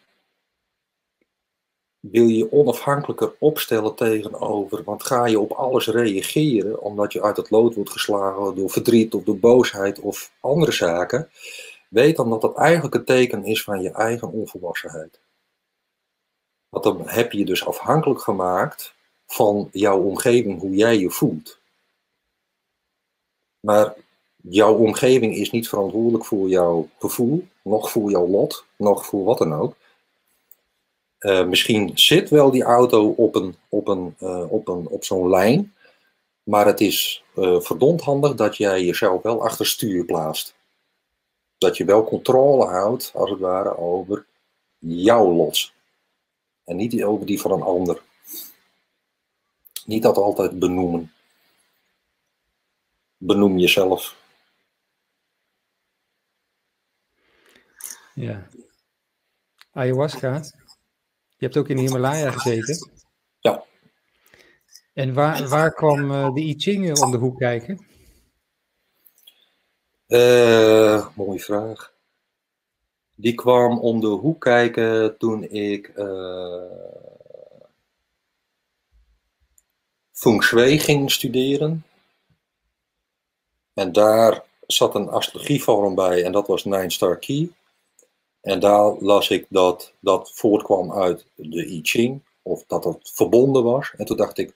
wil 2.00 2.28
je 2.28 2.52
onafhankelijker 2.52 3.36
opstellen 3.40 3.96
tegenover, 3.96 4.84
want 4.84 5.04
ga 5.04 5.26
je 5.26 5.40
op 5.40 5.52
alles 5.52 5.88
reageren 5.88 6.82
omdat 6.82 7.14
je 7.14 7.22
uit 7.24 7.38
het 7.38 7.50
lood 7.50 7.76
wordt 7.76 7.92
geslagen 7.92 8.56
door 8.56 8.70
verdriet 8.70 9.14
of 9.14 9.24
door 9.24 9.40
boosheid 9.40 10.00
of 10.00 10.32
andere 10.40 10.72
zaken, 10.72 11.30
weet 11.90 12.16
dan 12.16 12.30
dat 12.30 12.42
dat 12.42 12.58
eigenlijk 12.58 12.96
een 12.96 13.06
teken 13.06 13.46
is 13.46 13.64
van 13.64 13.82
je 13.82 13.92
eigen 13.92 14.32
onvolwassenheid. 14.32 15.20
Want 16.70 16.84
dan 16.84 17.10
heb 17.10 17.32
je 17.32 17.38
je 17.38 17.46
dus 17.46 17.66
afhankelijk 17.66 18.22
gemaakt 18.22 18.94
van 19.28 19.70
jouw 19.72 20.02
omgeving, 20.02 20.60
hoe 20.60 20.76
jij 20.76 20.98
je 20.98 21.10
voelt. 21.10 21.60
Maar 23.60 23.96
jouw 24.36 24.76
omgeving 24.76 25.36
is 25.36 25.52
niet 25.52 25.70
verantwoordelijk 25.70 26.26
voor 26.26 26.50
jouw 26.50 26.90
gevoel, 27.00 27.48
nog 27.70 27.92
voor 27.92 28.12
jouw 28.12 28.28
lot, 28.28 28.66
nog 28.76 29.06
voor 29.06 29.24
wat 29.24 29.38
dan 29.38 29.54
ook. 29.54 29.76
Uh, 31.20 31.46
misschien 31.46 31.92
zit 31.94 32.30
wel 32.30 32.52
die 32.52 32.64
auto 32.64 33.10
op, 33.10 33.36
een, 33.36 33.56
op, 33.70 33.88
een, 33.88 34.16
uh, 34.20 34.52
op, 34.52 34.68
een, 34.68 34.88
op 34.88 35.04
zo'n 35.04 35.30
lijn, 35.30 35.74
maar 36.44 36.66
het 36.66 36.82
is 36.82 37.24
uh, 37.36 37.60
verdomd 37.60 38.02
handig 38.02 38.36
dat 38.36 38.58
jij 38.58 38.84
jezelf 38.84 39.22
wel 39.22 39.44
achter 39.44 39.66
stuur 39.66 40.06
plaatst. 40.06 40.56
Dat 41.58 41.78
je 41.78 41.86
wel 41.86 42.04
controle 42.04 42.66
houdt, 42.66 43.12
als 43.14 43.30
het 43.30 43.40
ware, 43.40 43.78
over 43.78 44.26
jouw 44.78 45.32
lot. 45.32 45.72
En 46.64 46.76
niet 46.76 47.04
over 47.04 47.26
die 47.26 47.42
van 47.42 47.52
een 47.52 47.62
ander. 47.62 48.02
Niet 49.86 50.04
dat 50.04 50.18
altijd 50.18 50.60
benoemen. 50.60 51.14
Benoem 53.18 53.58
jezelf. 53.58 54.19
Ja. 58.20 58.48
Ayahuasca. 59.72 60.34
Je 61.38 61.46
hebt 61.46 61.58
ook 61.58 61.70
in 61.70 61.76
de 61.76 61.82
Himalaya 61.82 62.32
gezeten. 62.32 62.90
Ja. 63.40 63.64
En 64.94 65.14
waar, 65.14 65.48
waar 65.48 65.74
kwam 65.74 66.12
uh, 66.12 66.34
de 66.34 66.42
I 66.42 66.54
Ching 66.58 67.00
om 67.00 67.12
de 67.12 67.18
hoek 67.18 67.38
kijken? 67.38 67.86
Uh, 70.08 71.08
mooie 71.16 71.40
vraag. 71.40 71.94
Die 73.16 73.36
kwam 73.36 73.80
om 73.80 74.00
de 74.00 74.08
hoek 74.08 74.42
kijken 74.42 75.18
toen 75.18 75.44
ik 75.44 75.92
uh, 75.96 76.64
Feng 80.12 80.44
Shui 80.44 80.80
ging 80.80 81.12
studeren. 81.12 81.86
En 83.74 83.92
daar 83.92 84.44
zat 84.68 84.96
een 84.96 85.10
astrologieforum 85.10 85.96
bij 85.96 86.24
en 86.24 86.32
dat 86.32 86.48
was 86.48 86.66
Nine 86.66 86.92
Star 86.92 87.18
Key. 87.18 87.50
En 88.42 88.60
daar 88.60 88.96
las 89.00 89.30
ik 89.30 89.46
dat 89.50 89.94
dat 90.00 90.32
voortkwam 90.34 90.94
uit 90.94 91.26
de 91.36 91.68
I 91.68 91.80
Ching, 91.84 92.22
of 92.42 92.64
dat 92.68 92.84
het 92.84 93.12
verbonden 93.14 93.64
was. 93.64 93.94
En 93.98 94.06
toen 94.06 94.18
dacht 94.18 94.38
ik, 94.38 94.54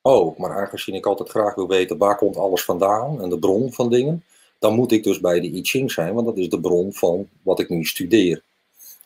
oh, 0.00 0.38
maar 0.38 0.56
aangezien 0.56 0.94
ik 0.94 1.06
altijd 1.06 1.28
graag 1.28 1.54
wil 1.54 1.68
weten 1.68 1.98
waar 1.98 2.16
komt 2.16 2.36
alles 2.36 2.64
vandaan 2.64 3.22
en 3.22 3.28
de 3.28 3.38
bron 3.38 3.72
van 3.72 3.90
dingen, 3.90 4.24
dan 4.58 4.74
moet 4.74 4.92
ik 4.92 5.04
dus 5.04 5.20
bij 5.20 5.40
de 5.40 5.46
I 5.46 5.62
Ching 5.62 5.92
zijn, 5.92 6.14
want 6.14 6.26
dat 6.26 6.36
is 6.36 6.48
de 6.48 6.60
bron 6.60 6.92
van 6.92 7.28
wat 7.42 7.58
ik 7.58 7.68
nu 7.68 7.84
studeer. 7.84 8.42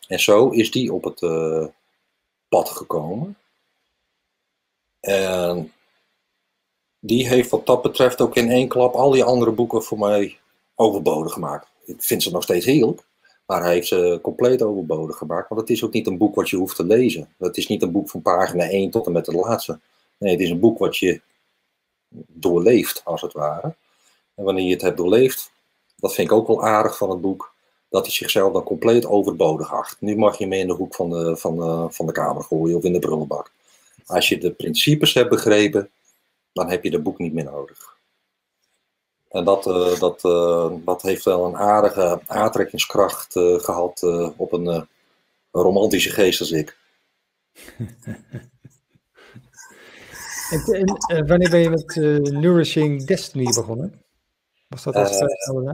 En 0.07 0.19
zo 0.19 0.49
is 0.49 0.71
die 0.71 0.93
op 0.93 1.03
het 1.03 1.21
uh, 1.21 1.65
pad 2.49 2.69
gekomen. 2.69 3.37
En 4.99 5.73
die 6.99 7.27
heeft 7.27 7.49
wat 7.49 7.65
dat 7.65 7.81
betreft 7.81 8.21
ook 8.21 8.35
in 8.35 8.51
één 8.51 8.67
klap 8.67 8.93
al 8.93 9.11
die 9.11 9.23
andere 9.23 9.51
boeken 9.51 9.83
voor 9.83 9.99
mij 9.99 10.37
overbodig 10.75 11.33
gemaakt. 11.33 11.67
Ik 11.85 12.03
vind 12.03 12.23
ze 12.23 12.31
nog 12.31 12.43
steeds 12.43 12.65
heerlijk. 12.65 13.05
Maar 13.47 13.61
hij 13.63 13.73
heeft 13.73 13.87
ze 13.87 14.19
compleet 14.21 14.61
overbodig 14.61 15.17
gemaakt. 15.17 15.49
Want 15.49 15.61
het 15.61 15.69
is 15.69 15.83
ook 15.83 15.93
niet 15.93 16.07
een 16.07 16.17
boek 16.17 16.35
wat 16.35 16.49
je 16.49 16.57
hoeft 16.57 16.75
te 16.75 16.85
lezen. 16.85 17.29
Het 17.37 17.57
is 17.57 17.67
niet 17.67 17.81
een 17.81 17.91
boek 17.91 18.09
van 18.09 18.21
pagina 18.21 18.69
1 18.69 18.89
tot 18.89 19.05
en 19.05 19.11
met 19.11 19.25
de 19.25 19.31
laatste. 19.31 19.79
Nee, 20.17 20.31
het 20.31 20.41
is 20.41 20.49
een 20.49 20.59
boek 20.59 20.77
wat 20.79 20.97
je 20.97 21.21
doorleeft, 22.27 23.01
als 23.05 23.21
het 23.21 23.33
ware. 23.33 23.75
En 24.35 24.43
wanneer 24.43 24.65
je 24.65 24.73
het 24.73 24.81
hebt 24.81 24.97
doorleefd, 24.97 25.51
dat 25.95 26.13
vind 26.13 26.29
ik 26.31 26.35
ook 26.35 26.47
wel 26.47 26.63
aardig 26.63 26.97
van 26.97 27.09
het 27.09 27.21
boek, 27.21 27.53
dat 27.89 28.05
hij 28.05 28.13
zichzelf 28.13 28.53
dan 28.53 28.63
compleet 28.63 29.05
overbodig 29.05 29.73
acht. 29.73 29.97
Nu 29.99 30.15
mag 30.15 30.37
je 30.37 30.47
mee 30.47 30.59
in 30.59 30.67
de 30.67 30.73
hoek 30.73 30.95
van 30.95 31.09
de, 31.09 31.37
van 31.37 31.55
de, 31.55 31.87
van 31.89 32.05
de 32.05 32.11
kamer 32.11 32.43
gooien 32.43 32.77
of 32.77 32.83
in 32.83 32.93
de 32.93 32.99
brullenbak. 32.99 33.51
Als 34.05 34.29
je 34.29 34.37
de 34.37 34.51
principes 34.51 35.13
hebt 35.13 35.29
begrepen, 35.29 35.89
dan 36.53 36.69
heb 36.69 36.83
je 36.83 36.89
het 36.89 37.03
boek 37.03 37.17
niet 37.17 37.33
meer 37.33 37.43
nodig. 37.43 37.96
En 39.37 39.43
dat, 39.43 39.67
uh, 39.67 39.99
dat, 39.99 40.23
uh, 40.23 40.71
dat 40.85 41.01
heeft 41.01 41.25
wel 41.25 41.45
een 41.45 41.57
aardige 41.57 42.21
aantrekkingskracht 42.25 43.35
uh, 43.35 43.59
gehad 43.59 44.03
op 44.37 44.51
een 44.51 44.87
romantische 45.51 46.09
geest 46.09 46.39
als 46.39 46.51
ik. 46.51 46.77
En, 50.49 50.97
en 51.07 51.27
wanneer 51.27 51.49
ben 51.49 51.59
je 51.59 51.69
met 51.69 51.95
Nourishing 52.33 53.05
Destiny 53.05 53.43
begonnen? 53.43 54.01
Was 54.67 54.83
dat 54.83 54.95
uh, 54.95 55.71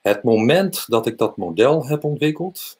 Het 0.00 0.22
moment 0.22 0.84
dat 0.86 1.06
ik 1.06 1.18
dat 1.18 1.36
model 1.36 1.86
heb 1.86 2.04
ontwikkeld, 2.04 2.78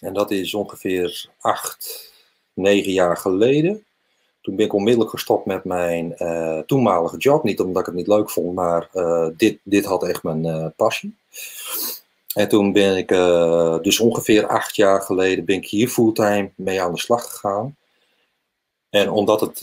en 0.00 0.14
dat 0.14 0.30
is 0.30 0.54
ongeveer 0.54 1.30
acht, 1.38 2.12
negen 2.52 2.92
jaar 2.92 3.16
geleden. 3.16 3.83
Toen 4.44 4.56
ben 4.56 4.64
ik 4.64 4.72
onmiddellijk 4.72 5.10
gestopt 5.10 5.46
met 5.46 5.64
mijn 5.64 6.14
uh, 6.18 6.58
toenmalige 6.58 7.16
job. 7.16 7.44
Niet 7.44 7.60
omdat 7.60 7.80
ik 7.80 7.86
het 7.86 7.94
niet 7.94 8.06
leuk 8.06 8.30
vond, 8.30 8.54
maar 8.54 8.88
uh, 8.94 9.28
dit, 9.36 9.58
dit 9.62 9.84
had 9.84 10.04
echt 10.04 10.22
mijn 10.22 10.46
uh, 10.46 10.66
passie. 10.76 11.16
En 12.34 12.48
toen 12.48 12.72
ben 12.72 12.96
ik, 12.96 13.08
dus 13.84 14.00
ongeveer 14.00 14.46
acht 14.46 14.76
jaar 14.76 15.02
geleden, 15.02 15.44
ben 15.44 15.56
ik 15.56 15.66
hier 15.66 15.88
fulltime 15.88 16.50
mee 16.54 16.82
aan 16.82 16.92
de 16.92 16.98
slag 16.98 17.30
gegaan. 17.30 17.76
En 18.90 19.10
omdat 19.10 19.40
het 19.40 19.58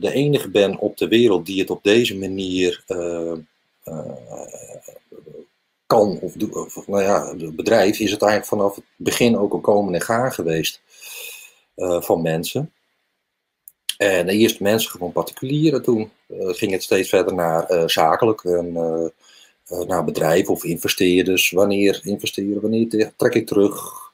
de 0.00 0.10
enige 0.12 0.50
ben 0.50 0.78
op 0.78 0.96
de 0.96 1.08
wereld 1.08 1.46
die 1.46 1.60
het 1.60 1.70
op 1.70 1.82
deze 1.82 2.16
manier 2.16 2.84
kan, 5.86 6.18
of, 6.20 6.34
of, 6.76 6.86
nou 6.86 7.02
ja, 7.02 7.36
het 7.36 7.56
bedrijf, 7.56 7.98
is 7.98 8.10
het 8.10 8.22
eigenlijk 8.22 8.50
vanaf 8.50 8.74
het 8.74 8.84
begin 8.96 9.38
ook 9.38 9.52
een 9.52 9.60
komen 9.60 9.94
en 9.94 10.00
gaan 10.00 10.32
geweest 10.32 10.80
van 11.76 12.22
mensen. 12.22 12.70
En 13.96 14.28
eerst 14.28 14.60
mensen, 14.60 14.90
gewoon 14.90 15.12
particulieren. 15.12 15.82
Toen 15.82 16.10
uh, 16.28 16.48
ging 16.48 16.72
het 16.72 16.82
steeds 16.82 17.08
verder 17.08 17.34
naar 17.34 17.72
uh, 17.72 17.82
zakelijk 17.86 18.44
en 18.44 18.66
uh, 18.66 19.80
naar 19.86 20.04
bedrijven 20.04 20.52
of 20.52 20.64
investeerders. 20.64 21.50
Wanneer 21.50 22.00
investeren, 22.02 22.60
wanneer 22.60 23.12
trek 23.16 23.34
ik 23.34 23.46
terug? 23.46 24.04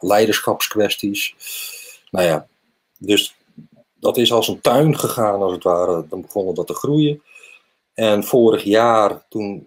leiderschapskwesties. 0.00 1.34
Nou 2.10 2.26
ja, 2.26 2.46
dus 2.98 3.34
dat 3.94 4.16
is 4.16 4.32
als 4.32 4.48
een 4.48 4.60
tuin 4.60 4.98
gegaan, 4.98 5.42
als 5.42 5.52
het 5.52 5.62
ware. 5.62 6.04
Dan 6.08 6.20
begonnen 6.20 6.54
dat 6.54 6.66
te 6.66 6.74
groeien. 6.74 7.22
En 7.94 8.24
vorig 8.24 8.62
jaar, 8.62 9.26
toen, 9.28 9.66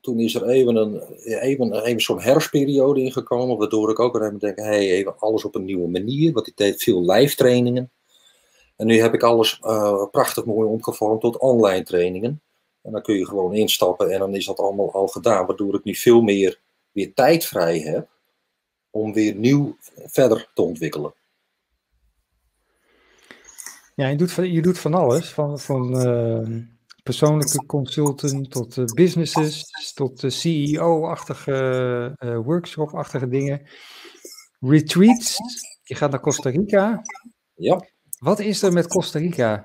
toen 0.00 0.20
is 0.20 0.34
er 0.34 0.48
even, 0.48 0.76
een, 0.76 1.02
even, 1.24 1.84
even 1.84 2.00
zo'n 2.00 2.20
herfstperiode 2.20 3.00
ingekomen, 3.00 3.56
waardoor 3.56 3.90
ik 3.90 3.98
ook 3.98 4.20
even 4.20 4.38
denk, 4.38 4.58
hey, 4.58 4.90
even 4.90 5.14
alles 5.18 5.44
op 5.44 5.54
een 5.54 5.64
nieuwe 5.64 5.88
manier. 5.88 6.32
Want 6.32 6.46
ik 6.46 6.56
deed 6.56 6.82
veel 6.82 7.10
live 7.10 7.36
trainingen. 7.36 7.90
En 8.78 8.86
nu 8.86 9.00
heb 9.00 9.14
ik 9.14 9.22
alles 9.22 9.60
uh, 9.62 10.04
prachtig 10.10 10.44
mooi 10.44 10.68
omgevormd 10.68 11.20
tot 11.20 11.38
online 11.38 11.82
trainingen. 11.82 12.42
En 12.82 12.92
dan 12.92 13.02
kun 13.02 13.14
je 13.14 13.26
gewoon 13.26 13.54
instappen 13.54 14.10
en 14.10 14.18
dan 14.18 14.34
is 14.34 14.46
dat 14.46 14.58
allemaal 14.58 14.92
al 14.92 15.06
gedaan. 15.06 15.46
Waardoor 15.46 15.74
ik 15.74 15.84
nu 15.84 15.94
veel 15.94 16.20
meer 16.20 16.60
weer 16.92 17.14
tijd 17.14 17.44
vrij 17.44 17.78
heb 17.78 18.08
om 18.90 19.12
weer 19.12 19.34
nieuw 19.34 19.76
verder 19.94 20.50
te 20.54 20.62
ontwikkelen. 20.62 21.14
Ja, 23.94 24.08
je 24.08 24.16
doet 24.16 24.32
van, 24.32 24.52
je 24.52 24.62
doet 24.62 24.78
van 24.78 24.94
alles. 24.94 25.32
Van, 25.32 25.58
van 25.58 26.06
uh, 26.06 26.60
persoonlijke 27.02 27.66
consultant 27.66 28.50
tot 28.50 28.76
uh, 28.76 28.84
businesses, 28.84 29.64
tot 29.94 30.24
CEO-achtige, 30.26 32.14
workshop-achtige 32.44 33.28
dingen. 33.28 33.68
Retreats. 34.60 35.36
Je 35.82 35.94
gaat 35.94 36.10
naar 36.10 36.20
Costa 36.20 36.50
Rica. 36.50 37.02
Ja. 37.54 37.86
Wat 38.18 38.38
is 38.40 38.62
er 38.62 38.72
met 38.72 38.86
Costa 38.88 39.18
Rica? 39.18 39.64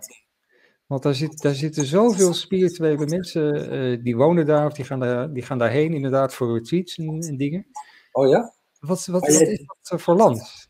Want 0.86 1.04
daar, 1.04 1.14
zit, 1.14 1.42
daar 1.42 1.54
zitten 1.54 1.86
zoveel 1.86 2.34
spirituele 2.34 3.06
mensen, 3.06 3.74
uh, 3.74 4.04
die 4.04 4.16
wonen 4.16 4.46
daar 4.46 4.66
of 4.66 4.74
die 4.74 4.86
gaan, 4.86 5.00
daar, 5.00 5.34
die 5.34 5.44
gaan 5.44 5.58
daarheen 5.58 5.94
inderdaad 5.94 6.34
voor 6.34 6.54
retreats 6.58 6.98
en, 6.98 7.20
en 7.22 7.38
dingen. 7.38 7.66
Oh 8.12 8.30
ja? 8.30 8.54
Wat, 8.80 9.06
wat, 9.06 9.28
wat 9.28 9.30
is 9.30 9.66
dat 9.90 10.02
voor 10.02 10.16
land? 10.16 10.68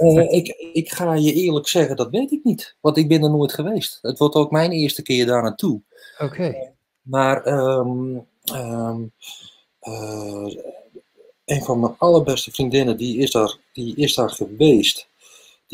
Uh, 0.00 0.32
ik, 0.32 0.48
ik 0.72 0.92
ga 0.92 1.14
je 1.14 1.32
eerlijk 1.32 1.68
zeggen, 1.68 1.96
dat 1.96 2.10
weet 2.10 2.32
ik 2.32 2.44
niet. 2.44 2.76
Want 2.80 2.96
ik 2.96 3.08
ben 3.08 3.22
er 3.22 3.30
nooit 3.30 3.52
geweest. 3.52 3.98
Het 4.02 4.18
wordt 4.18 4.34
ook 4.34 4.50
mijn 4.50 4.72
eerste 4.72 5.02
keer 5.02 5.26
daar 5.26 5.42
naartoe. 5.42 5.80
Oké. 6.18 6.24
Okay. 6.24 6.72
Maar 7.02 7.46
um, 7.46 8.26
um, 8.54 9.12
uh, 9.82 10.54
een 11.44 11.62
van 11.62 11.80
mijn 11.80 11.94
allerbeste 11.98 12.50
vriendinnen, 12.50 12.96
die 12.96 13.18
is 13.18 13.30
daar, 13.30 13.56
die 13.72 13.96
is 13.96 14.14
daar 14.14 14.30
geweest 14.30 15.08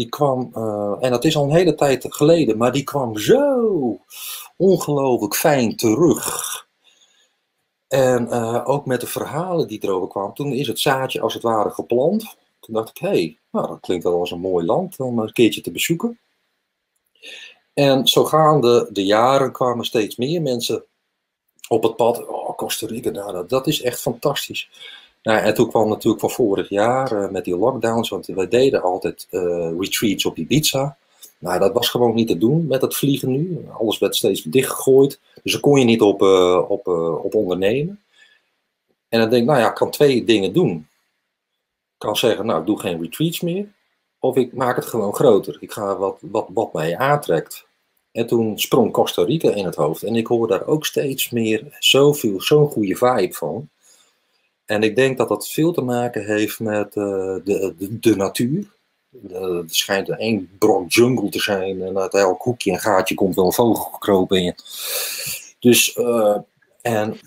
die 0.00 0.08
kwam, 0.08 0.50
uh, 0.54 0.96
en 1.00 1.10
dat 1.10 1.24
is 1.24 1.36
al 1.36 1.44
een 1.44 1.54
hele 1.54 1.74
tijd 1.74 2.06
geleden, 2.08 2.56
maar 2.56 2.72
die 2.72 2.84
kwam 2.84 3.18
zo 3.18 4.00
ongelooflijk 4.56 5.34
fijn 5.34 5.76
terug. 5.76 6.68
En 7.88 8.26
uh, 8.26 8.62
ook 8.64 8.86
met 8.86 9.00
de 9.00 9.06
verhalen 9.06 9.68
die 9.68 9.82
erover 9.82 10.08
kwamen. 10.08 10.34
Toen 10.34 10.52
is 10.52 10.66
het 10.66 10.80
zaadje 10.80 11.20
als 11.20 11.34
het 11.34 11.42
ware 11.42 11.70
geplant. 11.70 12.36
Toen 12.60 12.74
dacht 12.74 12.88
ik, 12.88 12.98
hé, 12.98 13.08
hey, 13.08 13.38
nou, 13.50 13.66
dat 13.66 13.80
klinkt 13.80 14.04
wel 14.04 14.20
als 14.20 14.30
een 14.30 14.40
mooi 14.40 14.66
land 14.66 14.98
om 15.00 15.18
een 15.18 15.32
keertje 15.32 15.60
te 15.60 15.70
bezoeken. 15.70 16.18
En 17.74 18.06
zo 18.06 18.24
gaande 18.24 18.88
de 18.92 19.04
jaren 19.04 19.52
kwamen 19.52 19.84
steeds 19.84 20.16
meer 20.16 20.42
mensen 20.42 20.84
op 21.68 21.82
het 21.82 21.96
pad. 21.96 22.26
Oh, 22.26 22.56
Costa 22.56 22.86
Rica, 22.86 23.10
nou, 23.10 23.46
dat 23.46 23.66
is 23.66 23.82
echt 23.82 24.00
fantastisch. 24.00 24.70
Nou, 25.22 25.38
en 25.38 25.54
toen 25.54 25.68
kwam 25.68 25.88
natuurlijk 25.88 26.20
van 26.20 26.30
vorig 26.30 26.68
jaar 26.68 27.12
uh, 27.12 27.30
met 27.30 27.44
die 27.44 27.56
lockdowns, 27.56 28.08
want 28.08 28.26
wij 28.26 28.48
deden 28.48 28.82
altijd 28.82 29.26
uh, 29.30 29.70
retreats 29.78 30.24
op 30.24 30.36
Ibiza. 30.36 30.96
Nou, 31.38 31.58
dat 31.58 31.72
was 31.72 31.88
gewoon 31.88 32.14
niet 32.14 32.28
te 32.28 32.38
doen 32.38 32.66
met 32.66 32.82
het 32.82 32.96
vliegen 32.96 33.30
nu. 33.30 33.66
Alles 33.72 33.98
werd 33.98 34.16
steeds 34.16 34.42
dichtgegooid, 34.42 35.20
dus 35.42 35.52
daar 35.52 35.60
kon 35.60 35.78
je 35.78 35.84
niet 35.84 36.00
op, 36.00 36.22
uh, 36.22 36.64
op, 36.68 36.86
op 37.22 37.34
ondernemen. 37.34 38.00
En 39.08 39.20
dan 39.20 39.30
denk 39.30 39.42
ik, 39.42 39.48
nou 39.48 39.60
ja, 39.60 39.68
ik 39.68 39.74
kan 39.74 39.90
twee 39.90 40.24
dingen 40.24 40.52
doen. 40.52 40.88
Ik 41.94 42.06
kan 42.06 42.16
zeggen, 42.16 42.46
nou, 42.46 42.60
ik 42.60 42.66
doe 42.66 42.80
geen 42.80 43.00
retreats 43.02 43.40
meer. 43.40 43.72
Of 44.18 44.36
ik 44.36 44.52
maak 44.52 44.76
het 44.76 44.86
gewoon 44.86 45.14
groter. 45.14 45.56
Ik 45.60 45.72
ga 45.72 45.96
wat, 45.96 46.18
wat, 46.20 46.46
wat 46.52 46.72
mij 46.72 46.96
aantrekt. 46.96 47.66
En 48.12 48.26
toen 48.26 48.58
sprong 48.58 48.92
Costa 48.92 49.24
Rica 49.24 49.50
in 49.54 49.64
het 49.64 49.74
hoofd. 49.74 50.02
En 50.02 50.16
ik 50.16 50.26
hoor 50.26 50.48
daar 50.48 50.66
ook 50.66 50.86
steeds 50.86 51.30
meer 51.30 51.76
zoveel, 51.78 52.40
zo'n 52.40 52.70
goede 52.70 52.96
vibe 52.96 53.32
van. 53.32 53.68
En 54.70 54.82
ik 54.82 54.96
denk 54.96 55.18
dat 55.18 55.28
dat 55.28 55.48
veel 55.48 55.72
te 55.72 55.80
maken 55.80 56.24
heeft 56.24 56.60
met 56.60 56.96
uh, 56.96 57.04
de, 57.44 57.74
de, 57.78 58.16
natuur. 58.16 58.66
er 59.32 59.64
schijnt 59.66 60.08
er 60.08 60.18
één 60.18 60.50
brok 60.58 60.92
jungle 60.92 61.28
te 61.28 61.40
zijn 61.40 61.82
en 61.82 61.98
uit 61.98 62.14
elk 62.14 62.42
hoekje 62.42 62.72
en 62.72 62.78
gaatje 62.78 63.14
komt 63.14 63.34
wel 63.34 63.44
een 63.46 63.52
vogel 63.52 63.84
gekropen 63.84 64.42
in. 64.42 64.54
Dus, 65.58 65.96
uh, 65.96 66.36
en 66.82 67.18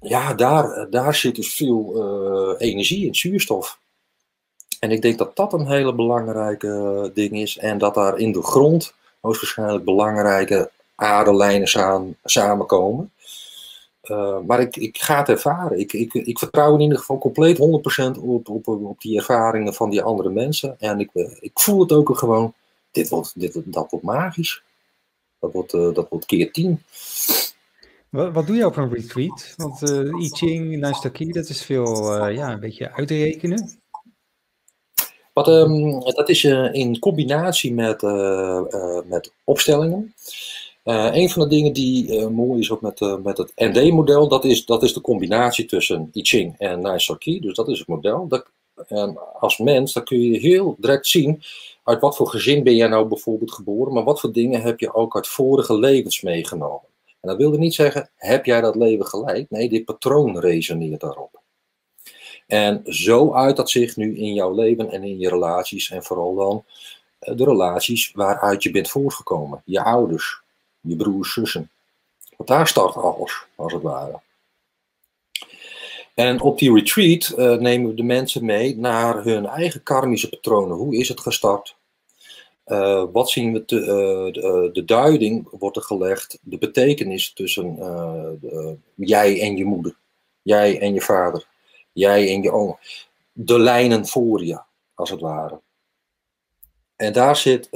ja, 0.00 0.34
daar, 0.34 0.86
daar 0.90 1.14
zit 1.14 1.36
dus 1.36 1.54
veel 1.54 1.92
uh, 1.96 2.68
energie 2.68 3.06
in, 3.06 3.14
zuurstof. 3.14 3.78
En 4.80 4.90
ik 4.90 5.02
denk 5.02 5.18
dat 5.18 5.36
dat 5.36 5.52
een 5.52 5.66
hele 5.66 5.94
belangrijke 5.94 7.10
ding 7.14 7.32
is. 7.32 7.58
En 7.58 7.78
dat 7.78 7.94
daar 7.94 8.18
in 8.18 8.32
de 8.32 8.42
grond 8.42 8.94
hoogstwaarschijnlijk 9.20 9.84
belangrijke 9.84 10.70
aardelijnen 10.94 11.68
samen, 11.68 12.16
samenkomen. 12.24 13.12
Uh, 14.10 14.38
maar 14.46 14.60
ik, 14.60 14.76
ik 14.76 14.98
ga 14.98 15.18
het 15.18 15.28
ervaren. 15.28 15.78
Ik, 15.78 15.92
ik, 15.92 16.14
ik 16.14 16.38
vertrouw 16.38 16.74
in 16.74 16.80
ieder 16.80 16.98
geval 16.98 17.18
compleet 17.18 17.58
100% 18.16 18.20
op, 18.20 18.48
op, 18.48 18.68
op 18.68 19.00
die 19.00 19.16
ervaringen 19.18 19.74
van 19.74 19.90
die 19.90 20.02
andere 20.02 20.30
mensen. 20.30 20.76
En 20.78 21.00
ik, 21.00 21.10
ik 21.40 21.60
voel 21.60 21.80
het 21.80 21.92
ook 21.92 22.18
gewoon. 22.18 22.54
Dit 22.90 23.08
wordt, 23.08 23.40
dit, 23.40 23.62
dat 23.64 23.90
wordt 23.90 24.04
magisch. 24.04 24.62
Dat 25.38 25.52
wordt, 25.52 25.74
uh, 25.74 25.94
dat 25.94 26.08
wordt 26.08 26.26
keer 26.26 26.52
10. 26.52 26.82
Wat, 28.08 28.32
wat 28.32 28.46
doe 28.46 28.56
je 28.56 28.66
op 28.66 28.76
een 28.76 28.92
retreat? 28.92 29.54
Want 29.56 29.82
uh, 29.82 30.22
I 30.22 30.28
Ching, 30.28 30.78
Naistaki, 30.78 31.32
dat 31.32 31.48
is 31.48 31.62
veel 31.62 32.26
ja, 32.28 32.52
een 32.52 32.60
beetje 32.60 32.92
uitrekenen. 32.92 33.78
Wat, 35.32 35.48
um, 35.48 36.00
dat 36.00 36.28
is 36.28 36.44
in 36.72 36.98
combinatie 36.98 37.72
met, 37.74 38.02
met 39.08 39.32
opstellingen. 39.44 40.14
Uh, 40.86 41.08
een 41.12 41.30
van 41.30 41.42
de 41.42 41.48
dingen 41.48 41.72
die 41.72 42.08
uh, 42.08 42.26
mooi 42.26 42.60
is 42.60 42.70
ook 42.70 42.80
met, 42.80 43.00
uh, 43.00 43.16
met 43.16 43.38
het 43.38 43.52
ND-model, 43.54 44.28
dat 44.28 44.44
is, 44.44 44.64
dat 44.64 44.82
is 44.82 44.92
de 44.92 45.00
combinatie 45.00 45.64
tussen 45.64 46.10
I 46.14 46.22
Ching 46.22 46.54
en 46.58 46.80
Naisaki. 46.80 47.40
Dus 47.40 47.54
dat 47.54 47.68
is 47.68 47.78
het 47.78 47.88
model. 47.88 48.28
Dat, 48.28 48.46
en 48.88 49.18
als 49.40 49.58
mens, 49.58 49.92
dan 49.92 50.04
kun 50.04 50.20
je 50.20 50.38
heel 50.38 50.76
direct 50.78 51.06
zien 51.06 51.42
uit 51.84 52.00
wat 52.00 52.16
voor 52.16 52.28
gezin 52.28 52.62
ben 52.62 52.76
jij 52.76 52.88
nou 52.88 53.08
bijvoorbeeld 53.08 53.52
geboren, 53.52 53.92
maar 53.92 54.04
wat 54.04 54.20
voor 54.20 54.32
dingen 54.32 54.62
heb 54.62 54.80
je 54.80 54.94
ook 54.94 55.14
uit 55.14 55.26
vorige 55.26 55.78
levens 55.78 56.20
meegenomen. 56.20 56.88
En 57.04 57.28
dat 57.28 57.36
wilde 57.36 57.58
niet 57.58 57.74
zeggen, 57.74 58.10
heb 58.16 58.44
jij 58.44 58.60
dat 58.60 58.76
leven 58.76 59.06
gelijk? 59.06 59.50
Nee, 59.50 59.68
dit 59.68 59.84
patroon 59.84 60.38
resoneert 60.38 61.00
daarop. 61.00 61.40
En 62.46 62.82
zo 62.84 63.32
uit 63.32 63.56
dat 63.56 63.70
zich 63.70 63.96
nu 63.96 64.16
in 64.16 64.34
jouw 64.34 64.54
leven 64.54 64.90
en 64.90 65.04
in 65.04 65.18
je 65.18 65.28
relaties 65.28 65.90
en 65.90 66.02
vooral 66.02 66.34
dan 66.34 66.64
de 67.18 67.44
relaties 67.44 68.12
waaruit 68.14 68.62
je 68.62 68.70
bent 68.70 68.88
voortgekomen. 68.88 69.62
Je 69.64 69.84
ouders, 69.84 70.40
je 70.86 70.96
broers, 70.96 71.32
zussen. 71.32 71.70
Want 72.36 72.48
daar 72.48 72.68
start 72.68 72.94
alles, 72.94 73.44
als 73.54 73.72
het 73.72 73.82
ware. 73.82 74.20
En 76.16 76.40
op 76.40 76.58
die 76.58 76.74
retreat 76.74 77.34
uh, 77.36 77.56
nemen 77.56 77.88
we 77.90 77.94
de 77.94 78.02
mensen 78.02 78.44
mee 78.44 78.76
naar 78.76 79.24
hun 79.24 79.46
eigen 79.46 79.82
karmische 79.82 80.28
patronen. 80.28 80.76
Hoe 80.76 80.96
is 80.96 81.08
het 81.08 81.20
gestart? 81.20 81.76
Uh, 82.66 83.04
wat 83.12 83.30
zien 83.30 83.52
we? 83.52 83.64
Te, 83.64 83.80
uh, 83.80 84.72
de, 84.72 84.84
duiding 84.84 85.48
wordt 85.50 85.76
er 85.76 85.82
gelegd, 85.82 86.38
de 86.42 86.58
betekenis 86.58 87.32
tussen 87.32 87.78
jij 88.94 89.40
en 89.40 89.56
je 89.56 89.64
moeder, 89.64 89.96
jij 90.42 90.80
en 90.80 90.94
je 90.94 91.00
vader, 91.00 91.46
jij 91.92 92.34
en 92.34 92.42
je 92.42 92.50
oom. 92.50 92.78
De 93.32 93.58
lijnen 93.58 94.06
voor 94.06 94.44
je, 94.44 94.60
als 94.94 95.10
het 95.10 95.20
ware. 95.20 95.60
En 96.96 97.12
daar 97.12 97.36
zit, 97.36 97.68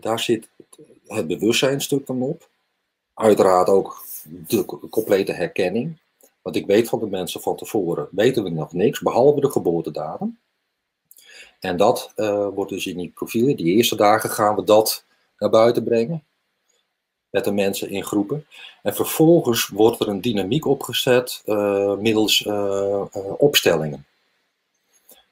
daar 0.00 0.20
zit 0.20 0.48
het 1.08 1.26
bewustzijnstuk 1.26 2.08
op. 2.08 2.48
Uiteraard 3.14 3.68
ook 3.68 4.04
de 4.48 4.64
complete 4.90 5.32
herkenning. 5.32 5.98
Want 6.42 6.56
ik 6.56 6.66
weet 6.66 6.88
van 6.88 6.98
de 6.98 7.06
mensen 7.06 7.40
van 7.40 7.56
tevoren, 7.56 8.08
weten 8.10 8.42
we 8.42 8.50
nog 8.50 8.72
niks, 8.72 9.00
behalve 9.00 9.40
de 9.40 9.50
geboortedatum. 9.50 10.38
En 11.60 11.76
dat 11.76 12.12
uh, 12.16 12.48
wordt 12.54 12.70
dus 12.70 12.86
in 12.86 12.96
die 12.96 13.12
profielen, 13.14 13.56
die 13.56 13.74
eerste 13.74 13.96
dagen 13.96 14.30
gaan 14.30 14.54
we 14.54 14.64
dat 14.64 15.04
naar 15.38 15.50
buiten 15.50 15.84
brengen. 15.84 16.22
Met 17.30 17.44
de 17.44 17.52
mensen 17.52 17.90
in 17.90 18.04
groepen. 18.04 18.46
En 18.82 18.94
vervolgens 18.94 19.68
wordt 19.68 20.00
er 20.00 20.08
een 20.08 20.20
dynamiek 20.20 20.66
opgezet 20.66 21.42
uh, 21.46 21.94
middels 21.96 22.44
uh, 22.46 23.02
opstellingen. 23.38 24.06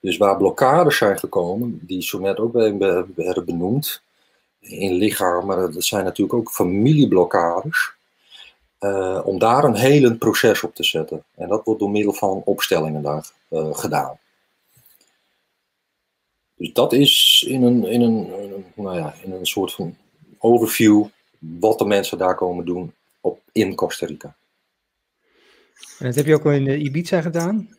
Dus 0.01 0.17
waar 0.17 0.37
blokkades 0.37 0.97
zijn 0.97 1.19
gekomen, 1.19 1.79
die 1.83 2.03
zo 2.03 2.19
net 2.19 2.39
ook 2.39 2.53
werden 3.15 3.45
benoemd, 3.45 4.03
in 4.67 4.93
lichaam, 4.93 5.47
maar 5.47 5.57
dat 5.57 5.85
zijn 5.85 6.05
natuurlijk 6.05 6.39
ook 6.39 6.51
familieblokkades. 6.51 7.95
Uh, 8.81 9.21
om 9.25 9.39
daar 9.39 9.65
een 9.65 9.75
helend 9.75 10.19
proces 10.19 10.63
op 10.63 10.75
te 10.75 10.85
zetten. 10.85 11.25
En 11.35 11.49
dat 11.49 11.65
wordt 11.65 11.81
door 11.81 11.91
middel 11.91 12.13
van 12.13 12.43
opstellingen 12.45 13.03
daar 13.03 13.31
uh, 13.51 13.75
gedaan. 13.75 14.19
Dus 16.57 16.73
dat 16.73 16.93
is 16.93 17.45
in 17.49 17.63
een, 17.63 17.85
in, 17.85 18.01
een, 18.01 18.27
nou 18.75 18.97
ja, 18.97 19.15
in 19.23 19.33
een 19.33 19.47
soort 19.47 19.73
van 19.73 19.97
overview 20.39 21.05
wat 21.39 21.79
de 21.79 21.85
mensen 21.85 22.19
daar 22.19 22.35
komen 22.35 22.65
doen 22.65 22.93
op, 23.21 23.41
in 23.53 23.75
Costa 23.75 24.07
Rica. 24.07 24.37
En 25.99 26.07
dat 26.07 26.15
heb 26.15 26.27
je 26.27 26.35
ook 26.35 26.45
al 26.45 26.53
in 26.53 26.85
Ibiza 26.85 27.21
gedaan? 27.21 27.76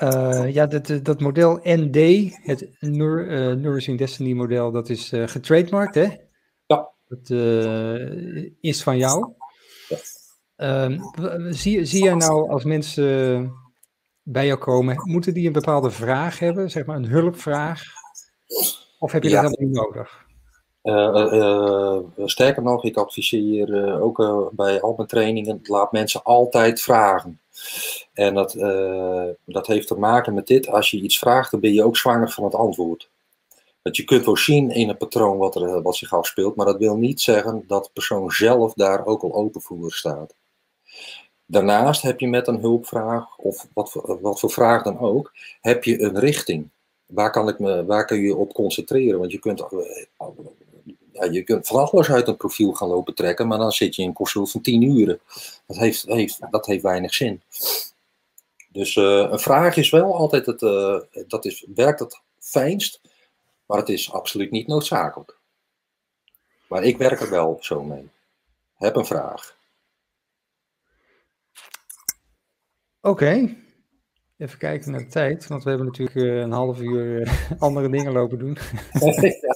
Ja. 0.00 0.44
Uh, 0.44 0.52
ja, 0.54 0.66
dat, 0.66 1.04
dat 1.04 1.20
model 1.20 1.60
ND, 1.62 1.96
het 2.42 2.68
Nur, 2.80 3.26
Nourishing 3.56 3.98
Destiny 3.98 4.32
model, 4.32 4.70
dat 4.72 4.88
is 4.88 5.12
getrademarkt, 5.14 5.94
hè? 5.94 6.08
Ja. 6.66 6.90
Dat 7.08 7.28
uh, 7.28 8.50
is 8.60 8.82
van 8.82 8.98
jou. 8.98 9.32
Ja. 9.88 10.88
Uh, 10.88 11.52
zie, 11.52 11.84
zie 11.84 12.04
jij 12.04 12.14
nou 12.14 12.50
als 12.50 12.64
mensen 12.64 13.52
bij 14.22 14.46
jou 14.46 14.58
komen, 14.58 15.10
moeten 15.10 15.34
die 15.34 15.46
een 15.46 15.52
bepaalde 15.52 15.90
vraag 15.90 16.38
hebben, 16.38 16.70
zeg 16.70 16.86
maar 16.86 16.96
een 16.96 17.08
hulpvraag? 17.08 17.82
Of 18.98 19.12
heb 19.12 19.22
je 19.22 19.28
ja. 19.28 19.42
dat 19.42 19.50
helemaal 19.50 19.82
niet 19.82 19.94
nodig? 19.94 20.25
Uh, 20.86 21.98
sterker 22.24 22.62
nog, 22.62 22.84
ik 22.84 22.96
adviseer 22.96 24.00
ook 24.00 24.50
bij 24.52 24.80
al 24.80 24.94
mijn 24.96 25.08
trainingen, 25.08 25.60
laat 25.62 25.92
mensen 25.92 26.22
altijd 26.22 26.80
vragen. 26.80 27.40
En 28.12 28.34
dat, 28.34 28.52
dat 29.44 29.66
heeft 29.66 29.86
te 29.86 29.94
maken 29.94 30.34
met 30.34 30.46
dit, 30.46 30.68
als 30.68 30.90
je 30.90 31.00
iets 31.00 31.18
vraagt, 31.18 31.50
dan 31.50 31.60
ben 31.60 31.72
je 31.72 31.84
ook 31.84 31.96
zwanger 31.96 32.30
van 32.30 32.44
het 32.44 32.54
antwoord. 32.54 33.08
Want 33.82 33.96
je 33.96 34.04
kunt 34.04 34.24
wel 34.24 34.36
zien 34.36 34.70
in 34.70 34.88
een 34.88 34.96
patroon 34.96 35.38
wat, 35.38 35.54
er, 35.54 35.82
wat 35.82 35.96
zich 35.96 36.12
afspeelt, 36.12 36.56
maar 36.56 36.66
dat 36.66 36.78
wil 36.78 36.96
niet 36.96 37.20
zeggen 37.20 37.64
dat 37.66 37.84
de 37.84 37.90
persoon 37.92 38.30
zelf 38.30 38.72
daar 38.72 39.06
ook 39.06 39.22
al 39.22 39.34
open 39.34 39.60
voor 39.60 39.92
staat. 39.92 40.34
Daarnaast 41.46 42.02
heb 42.02 42.20
je 42.20 42.28
met 42.28 42.46
een 42.46 42.60
hulpvraag, 42.60 43.36
of 43.36 43.66
wat 43.72 43.90
voor, 43.90 44.18
wat 44.20 44.40
voor 44.40 44.50
vraag 44.50 44.82
dan 44.82 44.98
ook, 44.98 45.32
heb 45.60 45.84
je 45.84 46.00
een 46.02 46.18
richting. 46.18 46.68
Waar 47.06 47.30
kan, 47.30 47.48
ik 47.48 47.58
me, 47.58 47.84
waar 47.84 48.04
kun 48.04 48.20
je 48.20 48.36
op 48.36 48.52
concentreren? 48.52 49.18
Want 49.18 49.32
je 49.32 49.38
kunt, 49.38 49.64
ja, 51.20 51.24
je 51.30 51.42
kunt 51.42 51.66
van 51.66 51.88
alles 51.88 52.10
uit 52.10 52.28
een 52.28 52.36
profiel 52.36 52.72
gaan 52.72 52.88
lopen 52.88 53.14
trekken, 53.14 53.46
maar 53.46 53.58
dan 53.58 53.72
zit 53.72 53.94
je 53.94 54.02
in 54.02 54.08
een 54.08 54.14
consult 54.14 54.50
van 54.50 54.60
10 54.60 54.82
uren. 54.82 55.20
Dat 55.66 55.76
heeft, 55.76 56.02
heeft, 56.06 56.38
dat 56.50 56.66
heeft 56.66 56.82
weinig 56.82 57.14
zin. 57.14 57.42
Dus 58.68 58.96
uh, 58.96 59.28
een 59.30 59.38
vraag 59.38 59.76
is 59.76 59.90
wel 59.90 60.14
altijd 60.14 60.46
het, 60.46 60.62
uh, 60.62 61.00
dat 61.26 61.44
is, 61.44 61.66
werkt 61.74 62.00
het 62.00 62.20
fijnst 62.38 63.00
maar 63.66 63.78
het 63.78 63.88
is 63.88 64.12
absoluut 64.12 64.50
niet 64.50 64.66
noodzakelijk. 64.66 65.38
Maar 66.68 66.84
ik 66.84 66.96
werk 66.96 67.20
er 67.20 67.30
wel 67.30 67.56
zo 67.60 67.82
mee. 67.82 68.10
Heb 68.74 68.96
een 68.96 69.06
vraag. 69.06 69.56
Oké. 73.00 73.56
Even 74.36 74.58
kijken 74.58 74.90
naar 74.90 75.00
de 75.00 75.06
tijd, 75.06 75.46
want 75.46 75.62
we 75.62 75.68
hebben 75.68 75.86
natuurlijk 75.86 76.16
uh, 76.16 76.40
een 76.40 76.52
half 76.52 76.80
uur 76.80 77.30
andere 77.58 77.90
dingen 77.90 78.12
lopen 78.12 78.38
doen. 78.38 78.58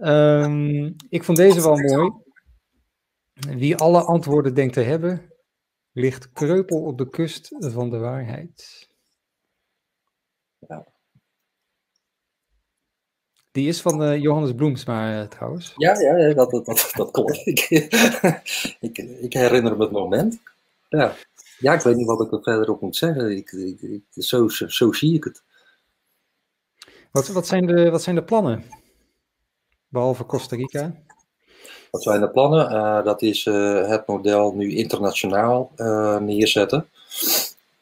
um, 0.00 0.96
ik 1.08 1.24
vond 1.24 1.38
deze 1.38 1.62
wel 1.62 1.76
mooi. 1.76 2.12
Wie 3.34 3.76
alle 3.76 4.02
antwoorden 4.02 4.54
denkt 4.54 4.74
te 4.74 4.80
hebben, 4.80 5.32
ligt 5.92 6.32
kreupel 6.32 6.82
op 6.82 6.98
de 6.98 7.08
kust 7.08 7.54
van 7.58 7.90
de 7.90 7.98
waarheid. 7.98 8.88
Ja. 10.58 10.92
Die 13.50 13.68
is 13.68 13.80
van 13.80 14.02
uh, 14.02 14.20
Johannes 14.20 14.54
Bloemsma 14.54 15.20
uh, 15.20 15.28
trouwens. 15.28 15.72
Ja, 15.76 16.00
ja, 16.00 16.16
ja 16.16 16.34
dat, 16.34 16.50
dat, 16.50 16.90
dat, 16.94 17.10
klopt. 17.10 17.46
ik, 17.46 17.60
ik, 18.80 18.98
ik, 18.98 19.32
herinner 19.32 19.76
me 19.76 19.82
het 19.82 19.92
moment. 19.92 20.40
Ja. 20.88 21.14
ja, 21.58 21.74
ik 21.74 21.80
weet 21.80 21.96
niet 21.96 22.06
wat 22.06 22.20
ik 22.20 22.32
er 22.32 22.42
verder 22.42 22.70
op 22.70 22.80
moet 22.80 22.96
zeggen. 22.96 23.36
Ik, 23.36 23.52
ik, 23.52 24.02
zo, 24.10 24.48
zo, 24.48 24.68
zo, 24.68 24.92
zie 24.92 25.14
ik 25.14 25.24
het. 25.24 25.42
Wat, 27.10 27.28
wat, 27.28 27.46
zijn 27.46 27.66
de, 27.66 27.90
wat 27.90 28.02
zijn 28.02 28.16
de 28.16 28.24
plannen? 28.24 28.64
Behalve 29.94 30.26
Costa 30.26 30.56
Rica? 30.56 30.94
Wat 31.90 32.02
zijn 32.02 32.20
de 32.20 32.30
plannen? 32.30 32.72
Uh, 32.72 33.04
dat 33.04 33.22
is 33.22 33.44
het 33.44 34.06
model 34.06 34.52
nu 34.54 34.74
internationaal 34.74 35.70
neerzetten. 36.20 36.88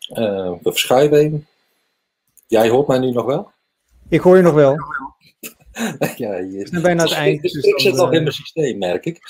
we 0.08 0.58
verschuiven 0.62 1.46
Jij 2.46 2.68
hoort 2.68 2.86
mij 2.86 2.98
nu 2.98 3.10
nog 3.10 3.24
wel? 3.24 3.50
Ik 4.08 4.20
hoor 4.20 4.36
je 4.36 4.42
nog 4.42 4.54
wel. 4.54 4.76
ja, 6.16 6.34
je... 6.36 6.68
Ik 6.70 6.82
bijna 6.82 7.02
het 7.02 7.12
eind. 7.12 7.42
Dus 7.42 7.54
ik 7.54 7.80
zit 7.80 7.94
nog 7.94 8.12
in 8.12 8.22
mijn 8.22 8.34
systeem, 8.34 8.78
merk 8.78 9.04
ik. 9.04 9.20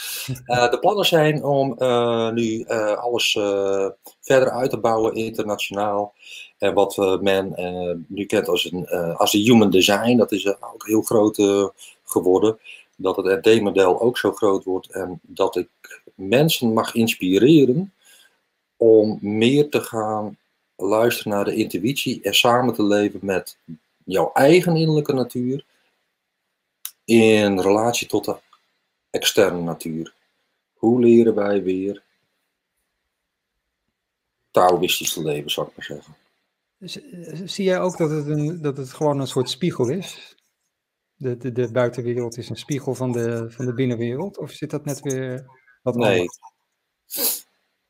De 0.47 0.79
plannen 0.81 1.05
zijn 1.05 1.45
om 1.45 1.77
nu 2.35 2.65
alles 2.97 3.33
verder 4.21 4.51
uit 4.51 4.71
te 4.71 4.79
bouwen 4.79 5.15
internationaal. 5.15 6.15
En 6.59 6.75
wat 6.75 7.19
men 7.21 7.55
nu 8.09 8.25
kent 8.25 8.49
als 8.49 8.73
een, 8.73 8.89
als 9.17 9.33
een 9.33 9.41
human 9.41 9.71
design, 9.71 10.17
dat 10.17 10.33
is 10.33 10.47
ook 10.47 10.87
heel 10.87 11.03
groot 11.03 11.37
geworden. 12.12 12.59
Dat 12.97 13.16
het 13.16 13.47
RD-model 13.47 14.01
ook 14.01 14.18
zo 14.18 14.32
groot 14.32 14.64
wordt 14.64 14.90
en 14.90 15.20
dat 15.22 15.56
ik 15.56 15.68
mensen 16.14 16.72
mag 16.72 16.94
inspireren 16.94 17.93
om 18.76 19.18
meer 19.20 19.68
te 19.68 19.80
gaan 19.80 20.36
luisteren 20.76 21.32
naar 21.32 21.44
de 21.44 21.55
intuïtie 21.55 22.22
en 22.22 22.34
samen 22.34 22.74
te 22.74 22.82
leven 22.84 23.20
met 23.22 23.59
jouw 24.05 24.30
eigen 24.32 24.76
innerlijke 24.76 25.12
natuur 25.12 25.64
in 27.05 27.60
relatie 27.60 28.09
tot 28.09 28.24
de 28.24 28.36
externe 29.10 29.60
natuur. 29.60 30.14
Hoe 30.74 31.01
leren 31.01 31.34
wij 31.34 31.62
weer 31.62 32.02
Taoïstisch 34.51 35.12
te 35.12 35.22
leven, 35.22 35.51
zou 35.51 35.68
ik 35.68 35.76
maar 35.76 35.84
zeggen. 35.84 36.16
Eh, 36.78 37.47
zie 37.48 37.64
jij 37.64 37.80
ook 37.80 37.98
dat 37.98 38.10
het, 38.10 38.26
een, 38.26 38.62
dat 38.62 38.76
het 38.76 38.93
gewoon 38.93 39.20
een 39.20 39.26
soort 39.26 39.51
spiegel 39.51 39.89
is? 39.89 40.36
De, 41.23 41.36
de, 41.36 41.53
de 41.53 41.70
buitenwereld 41.70 42.36
is 42.36 42.49
een 42.49 42.57
spiegel 42.57 42.94
van 42.94 43.12
de, 43.12 43.47
van 43.49 43.66
de 43.66 43.74
binnenwereld? 43.74 44.39
Of 44.39 44.51
zit 44.51 44.70
dat 44.70 44.85
net 44.85 45.01
weer 45.01 45.47
wat 45.82 45.94
nee. 45.94 46.19
anders? 46.19 46.39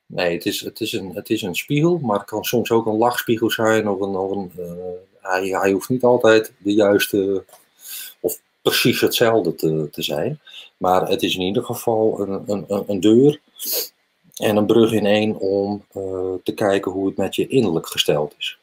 Nee, 0.07 0.33
het 0.33 0.47
is, 0.47 0.61
het, 0.61 0.81
is 0.81 0.93
een, 0.93 1.15
het 1.15 1.31
is 1.31 1.43
een 1.43 1.55
spiegel, 1.55 1.99
maar 1.99 2.19
het 2.19 2.29
kan 2.29 2.45
soms 2.45 2.71
ook 2.71 2.87
een 2.87 2.97
lachspiegel 2.97 3.51
zijn. 3.51 3.89
Of 3.89 4.01
een, 4.01 4.17
of 4.17 4.31
een, 4.31 4.53
uh, 4.59 4.73
hij, 5.21 5.49
hij 5.49 5.73
hoeft 5.73 5.89
niet 5.89 6.03
altijd 6.03 6.53
de 6.59 6.75
juiste 6.75 7.45
of 8.21 8.41
precies 8.63 9.01
hetzelfde 9.01 9.55
te, 9.55 9.89
te 9.91 10.03
zijn. 10.03 10.41
Maar 10.77 11.09
het 11.09 11.23
is 11.23 11.35
in 11.35 11.43
ieder 11.43 11.65
geval 11.65 12.21
een, 12.21 12.43
een, 12.47 12.85
een 12.87 13.01
deur 13.01 13.41
en 14.37 14.57
een 14.57 14.67
brug 14.67 14.93
in 14.93 15.07
één 15.07 15.39
om 15.39 15.85
uh, 15.97 16.35
te 16.43 16.53
kijken 16.55 16.93
hoe 16.93 17.07
het 17.07 17.17
met 17.17 17.35
je 17.35 17.47
innerlijk 17.47 17.87
gesteld 17.87 18.35
is. 18.39 18.59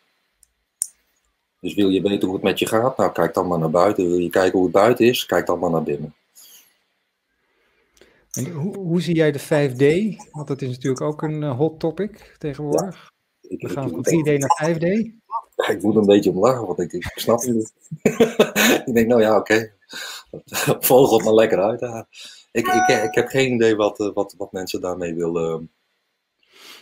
Dus 1.60 1.74
wil 1.74 1.90
je 1.90 2.02
weten 2.02 2.28
hoe 2.28 2.36
het 2.36 2.46
met 2.46 2.60
je 2.60 2.68
gaat? 2.68 2.98
Nou, 2.98 3.12
kijk 3.12 3.34
dan 3.34 3.48
maar 3.48 3.60
naar 3.60 3.70
buiten. 3.70 4.08
Wil 4.08 4.18
je 4.18 4.30
kijken 4.30 4.52
hoe 4.52 4.64
het 4.64 4.72
buiten 4.72 5.06
is? 5.06 5.26
Kijk 5.26 5.46
dan 5.46 5.60
maar 5.60 5.72
naar 5.72 5.84
binnen. 5.84 6.16
En 8.32 8.52
hoe, 8.52 8.78
hoe, 8.78 9.02
zie 9.02 9.16
jij 9.16 9.32
de 9.32 9.42
5D? 9.42 10.16
Want 10.32 10.48
dat 10.48 10.62
is 10.62 10.70
natuurlijk 10.70 11.02
ook 11.02 11.22
een 11.22 11.42
uh, 11.42 11.58
hot 11.58 11.80
topic 11.80 12.36
tegenwoordig. 12.38 13.12
Ja, 13.42 13.50
ik, 13.50 13.62
We 13.62 13.70
gaan 13.70 13.90
van 13.90 14.06
3D 14.06 14.38
naar 14.38 14.76
5D. 14.76 14.86
Ja, 15.56 15.68
ik 15.74 15.82
moet 15.82 15.96
een 15.96 16.06
beetje 16.06 16.30
om 16.30 16.40
lachen, 16.40 16.66
want 16.66 16.80
ik, 16.80 16.94
ik 16.94 17.12
snap 17.16 17.42
het 17.42 17.56
niet. 17.56 17.74
ik 18.88 18.94
denk, 18.94 19.08
nou 19.08 19.22
ja, 19.22 19.38
oké. 19.38 19.54
Okay. 20.32 20.78
Volg 20.80 21.12
het 21.12 21.24
maar 21.24 21.34
lekker 21.34 21.62
uit. 21.62 21.82
Ik, 22.52 22.68
ik, 22.68 23.04
ik 23.04 23.16
heb 23.16 23.28
geen 23.28 23.54
idee 23.54 23.76
wat, 23.76 24.00
eh, 24.00 24.14
wat, 24.14 24.36
wat 24.38 24.52
mensen 24.52 24.82
daarmee 24.82 25.16
willen 25.16 25.72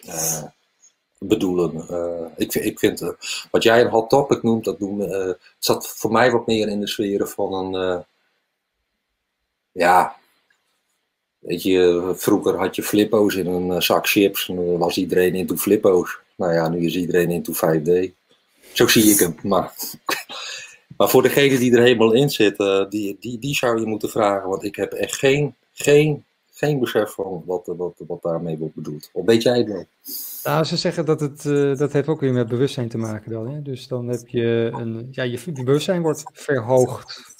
uh, 0.05 0.43
bedoelen. 1.19 1.85
Uh, 1.91 2.25
ik, 2.35 2.55
ik 2.55 2.79
vind, 2.79 3.01
uh, 3.01 3.09
wat 3.51 3.63
jij 3.63 3.81
een 3.81 3.89
hot 3.89 4.09
topic 4.09 4.43
noemt, 4.43 4.63
dat 4.63 4.79
noem, 4.79 4.99
het 4.99 5.37
zat 5.59 5.87
voor 5.87 6.11
mij 6.11 6.31
wat 6.31 6.47
meer 6.47 6.67
in 6.67 6.79
de 6.79 6.87
sferen 6.87 7.27
van 7.29 7.53
een, 7.53 8.05
ja, 9.71 10.15
Weet 11.47 11.63
je, 11.63 12.13
vroeger 12.15 12.57
had 12.57 12.75
je 12.75 12.83
flippo's 12.83 13.35
in 13.35 13.47
een 13.47 13.71
eh, 13.71 13.79
zak 13.79 14.07
chips 14.07 14.49
en 14.49 14.55
dan 14.55 14.77
was 14.77 14.97
iedereen 14.97 15.35
into 15.35 15.55
flippo's. 15.55 16.19
Nou 16.35 16.53
ja, 16.53 16.69
nu 16.69 16.85
is 16.85 16.95
iedereen 16.95 17.31
into 17.31 17.53
5D. 17.53 18.11
Zo 18.73 18.87
zie 18.87 19.11
ik 19.11 19.19
hem. 19.19 19.35
Maar 19.43 19.73
Maar 20.97 21.09
voor 21.09 21.21
degene 21.21 21.57
die 21.57 21.75
er 21.75 21.81
helemaal 21.81 22.13
in 22.13 22.29
zit, 22.29 22.59
uh, 22.59 22.89
die, 22.89 23.17
die, 23.19 23.39
die 23.39 23.55
zou 23.55 23.79
je 23.79 23.85
moeten 23.85 24.09
vragen. 24.09 24.49
Want 24.49 24.63
ik 24.63 24.75
heb 24.75 24.93
echt 24.93 25.15
geen, 25.15 25.55
geen, 25.73 26.25
geen 26.51 26.79
besef 26.79 27.11
van 27.11 27.43
wat, 27.45 27.73
wat, 27.77 27.93
wat 28.07 28.21
daarmee 28.21 28.57
wordt 28.57 28.75
bedoeld. 28.75 29.09
Of 29.13 29.25
weet 29.25 29.43
jij 29.43 29.57
het 29.57 29.67
wel? 29.67 29.85
Nou, 30.47 30.63
ze 30.63 30.77
zeggen 30.77 31.05
dat 31.05 31.19
het, 31.19 31.43
uh, 31.43 31.77
dat 31.77 31.93
heeft 31.93 32.07
ook 32.07 32.19
weer 32.19 32.33
met 32.33 32.47
bewustzijn 32.47 32.89
te 32.89 32.97
maken 32.97 33.31
dan. 33.31 33.47
Hè? 33.49 33.61
Dus 33.61 33.87
dan 33.87 34.07
heb 34.07 34.27
je 34.27 34.69
een, 34.73 35.07
ja, 35.11 35.23
je, 35.23 35.51
bewustzijn 35.51 36.01
wordt 36.01 36.23
verhoogd. 36.33 37.35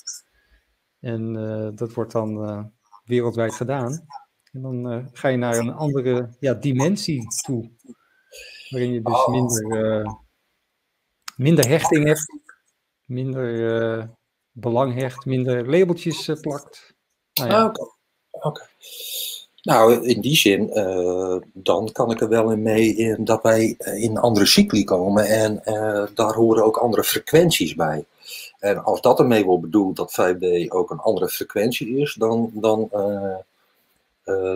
En 1.00 1.36
uh, 1.36 1.70
dat 1.76 1.94
wordt 1.94 2.12
dan 2.12 2.72
wereldwijd 3.04 3.54
gedaan. 3.54 4.08
En 4.52 4.62
dan 4.62 5.10
ga 5.14 5.28
je 5.28 5.38
naar 5.38 5.58
een 5.58 5.74
andere 5.74 6.36
ja, 6.40 6.54
dimensie 6.54 7.28
toe. 7.46 7.72
Waarin 8.70 8.92
je 8.92 9.02
dus 9.02 9.28
minder, 9.28 10.06
minder 11.36 11.68
hechting 11.68 12.06
hebt 12.06 12.26
minder 13.06 14.16
belang 14.52 14.94
hecht, 14.94 15.26
minder 15.26 15.70
labeltjes 15.70 16.32
plakt. 16.42 16.96
Nou, 17.34 17.50
ja. 17.52 17.72
Oké. 18.32 18.68
Nou, 19.68 20.08
in 20.08 20.22
die 20.22 20.36
zin, 20.36 20.70
uh, 20.74 21.36
dan 21.54 21.92
kan 21.92 22.12
ik 22.12 22.22
er 22.22 22.30
wel 22.30 22.52
in 22.52 22.62
mee 22.62 22.96
in 22.96 23.26
dat 23.26 23.42
wij 23.42 23.76
in 23.78 24.18
andere 24.18 24.46
cycli 24.46 24.84
komen 24.84 25.26
en 25.26 25.62
daar 26.14 26.34
horen 26.34 26.64
ook 26.64 26.78
andere 26.78 27.04
frequenties 27.04 27.76
bij. 27.76 28.06
En 28.60 28.84
als 28.84 29.02
dat 29.02 29.20
ermee 29.20 29.46
wordt 29.46 29.62
bedoeld 29.62 29.96
dat 29.96 30.12
5D 30.12 30.68
ook 30.68 30.92
een 30.92 31.00
andere 31.00 31.30
frequentie 31.30 31.98
is, 31.98 32.14
dan, 32.14 32.52
dan, 32.54 32.90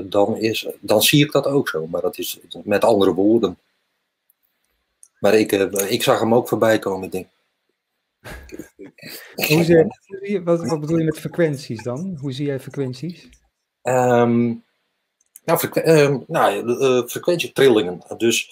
dan, 0.03 0.37
is, 0.37 0.67
dan 0.79 1.01
zie 1.01 1.25
ik 1.25 1.31
dat 1.31 1.45
ook 1.45 1.69
zo. 1.69 1.87
Maar 1.87 2.01
dat 2.01 2.17
is 2.17 2.39
met 2.63 2.83
andere 2.83 3.13
woorden. 3.13 3.57
Maar 5.19 5.33
ik, 5.33 5.51
ik 5.89 6.03
zag 6.03 6.19
hem 6.19 6.33
ook 6.33 6.47
voorbij 6.47 6.79
komen. 6.79 7.05
Ik 7.05 7.11
denk, 7.11 7.27
hoe 9.47 9.63
zie 10.21 10.41
wat, 10.41 10.67
wat, 10.67 10.79
bedoel 10.79 10.97
je 10.97 11.03
met 11.03 11.19
frequenties 11.19 11.83
dan? 11.83 12.17
Hoe 12.19 12.31
zie 12.31 12.45
jij 12.45 12.59
frequenties? 12.59 13.29
Um, 13.83 14.63
nou, 15.51 15.57
frequ 15.57 15.89
um, 15.89 16.23
nou 16.27 16.65
uh, 16.65 17.07
frequentietrillingen. 17.07 18.01
Dus 18.17 18.49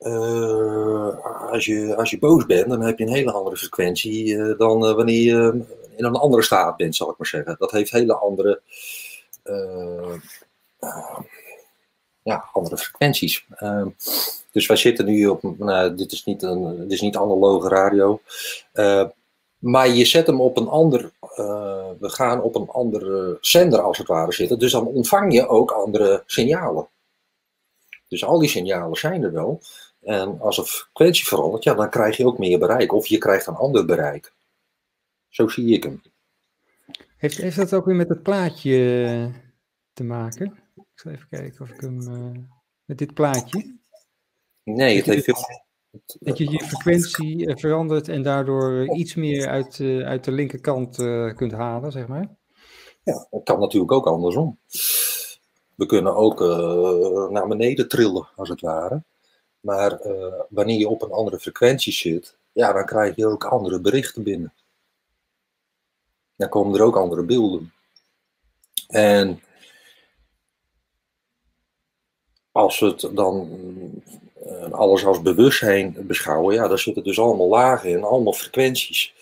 uh, 0.00 1.50
als, 1.50 1.64
je, 1.64 1.96
als 1.96 2.10
je 2.10 2.18
boos 2.18 2.46
bent, 2.46 2.68
dan 2.68 2.80
heb 2.80 2.98
je 2.98 3.04
een 3.04 3.12
hele 3.12 3.32
andere 3.32 3.56
frequentie 3.56 4.56
dan 4.56 4.78
wanneer 4.78 5.22
je 5.22 5.64
in 5.96 6.04
een 6.04 6.16
andere 6.16 6.42
staat 6.42 6.76
bent, 6.76 6.96
zal 6.96 7.10
ik 7.10 7.18
maar 7.18 7.26
zeggen. 7.26 7.56
Dat 7.58 7.70
heeft 7.70 7.90
hele 7.90 8.14
andere, 8.14 8.60
ja, 12.22 12.48
andere 12.52 12.76
frequenties. 12.76 13.46
Uh, 13.60 13.86
dus 14.52 14.66
wij 14.66 14.76
zitten 14.76 15.04
nu 15.04 15.26
op, 15.26 15.58
nou, 15.58 15.94
dit 15.94 16.12
is 16.12 16.24
niet, 16.24 16.42
een, 16.42 16.76
dit 16.78 16.92
is 16.92 17.00
niet 17.00 17.16
analoge 17.16 17.68
radio. 17.68 18.20
Maar 19.58 19.88
je 19.88 20.04
zet 20.04 20.26
hem 20.26 20.40
op 20.40 20.56
een 20.56 20.68
ander, 20.68 21.12
uh, 21.38 21.90
we 21.98 22.08
gaan 22.08 22.42
op 22.42 22.54
een 22.54 22.68
andere 22.68 23.38
zender 23.40 23.80
als 23.80 23.98
het 23.98 24.06
ware 24.06 24.32
zitten. 24.32 24.58
Dus 24.58 24.72
dan 24.72 24.86
ontvang 24.86 25.32
je 25.32 25.48
ook 25.48 25.70
andere 25.70 26.22
signalen. 26.26 26.88
Dus 28.08 28.24
al 28.24 28.38
die 28.38 28.48
signalen 28.48 28.96
zijn 28.96 29.22
er 29.22 29.32
wel. 29.32 29.60
En 30.00 30.40
als 30.40 30.58
een 30.58 30.64
frequentie 30.64 31.26
verandert, 31.26 31.64
ja, 31.64 31.74
dan 31.74 31.90
krijg 31.90 32.16
je 32.16 32.26
ook 32.26 32.38
meer 32.38 32.58
bereik. 32.58 32.92
Of 32.92 33.06
je 33.06 33.18
krijgt 33.18 33.46
een 33.46 33.54
ander 33.54 33.84
bereik. 33.84 34.32
Zo 35.28 35.48
zie 35.48 35.74
ik 35.74 35.82
hem. 35.82 36.02
Heeft, 37.16 37.36
heeft 37.36 37.56
dat 37.56 37.74
ook 37.74 37.84
weer 37.84 37.94
met 37.94 38.08
het 38.08 38.22
plaatje 38.22 39.30
te 39.92 40.04
maken? 40.04 40.58
Ik 40.76 41.00
zal 41.00 41.12
even 41.12 41.28
kijken 41.30 41.60
of 41.60 41.70
ik 41.70 41.80
hem. 41.80 42.00
Uh, 42.00 42.42
met 42.84 42.98
dit 42.98 43.14
plaatje. 43.14 43.76
Nee, 44.62 44.96
het 44.96 45.06
heeft 45.06 45.24
veel. 45.24 45.63
Dat 46.20 46.38
je 46.38 46.50
je 46.50 46.64
frequentie 46.64 47.46
eh, 47.46 47.56
verandert 47.56 48.08
en 48.08 48.22
daardoor 48.22 48.80
eh, 48.80 48.98
iets 48.98 49.14
meer 49.14 49.48
uit, 49.48 49.78
uh, 49.78 50.06
uit 50.06 50.24
de 50.24 50.32
linkerkant 50.32 50.96
kunt 51.36 51.52
halen, 51.52 51.92
zeg 51.92 52.06
maar. 52.06 52.36
Ja, 53.02 53.26
dat 53.30 53.42
kan 53.44 53.60
natuurlijk 53.60 53.92
ook 53.92 54.06
andersom. 54.06 54.58
We 55.74 55.86
kunnen 55.86 56.16
ook 56.16 56.40
naar 57.30 57.48
beneden 57.48 57.88
trillen, 57.88 58.28
als 58.36 58.48
het 58.48 58.60
ware. 58.60 59.02
Maar 59.60 60.00
wanneer 60.48 60.78
je 60.78 60.88
op 60.88 61.02
een 61.02 61.10
andere 61.10 61.38
frequentie 61.38 61.92
zit, 61.92 62.36
ja, 62.52 62.72
dan 62.72 62.84
krijg 62.84 63.16
je 63.16 63.26
ook 63.26 63.44
andere 63.44 63.80
berichten 63.80 64.22
binnen. 64.22 64.52
Dan 66.36 66.48
komen 66.48 66.78
er 66.78 66.86
ook 66.86 66.96
andere 66.96 67.22
beelden. 67.22 67.72
En 68.86 69.42
als 72.52 72.80
het 72.80 73.10
dan 73.12 73.48
alles 74.70 75.06
als 75.06 75.22
bewustzijn 75.22 75.96
beschouwen, 76.00 76.54
ja, 76.54 76.68
daar 76.68 76.78
zitten 76.78 77.04
dus 77.04 77.18
allemaal 77.18 77.48
lagen 77.48 77.90
in, 77.90 78.04
allemaal 78.04 78.32
frequenties. 78.32 79.14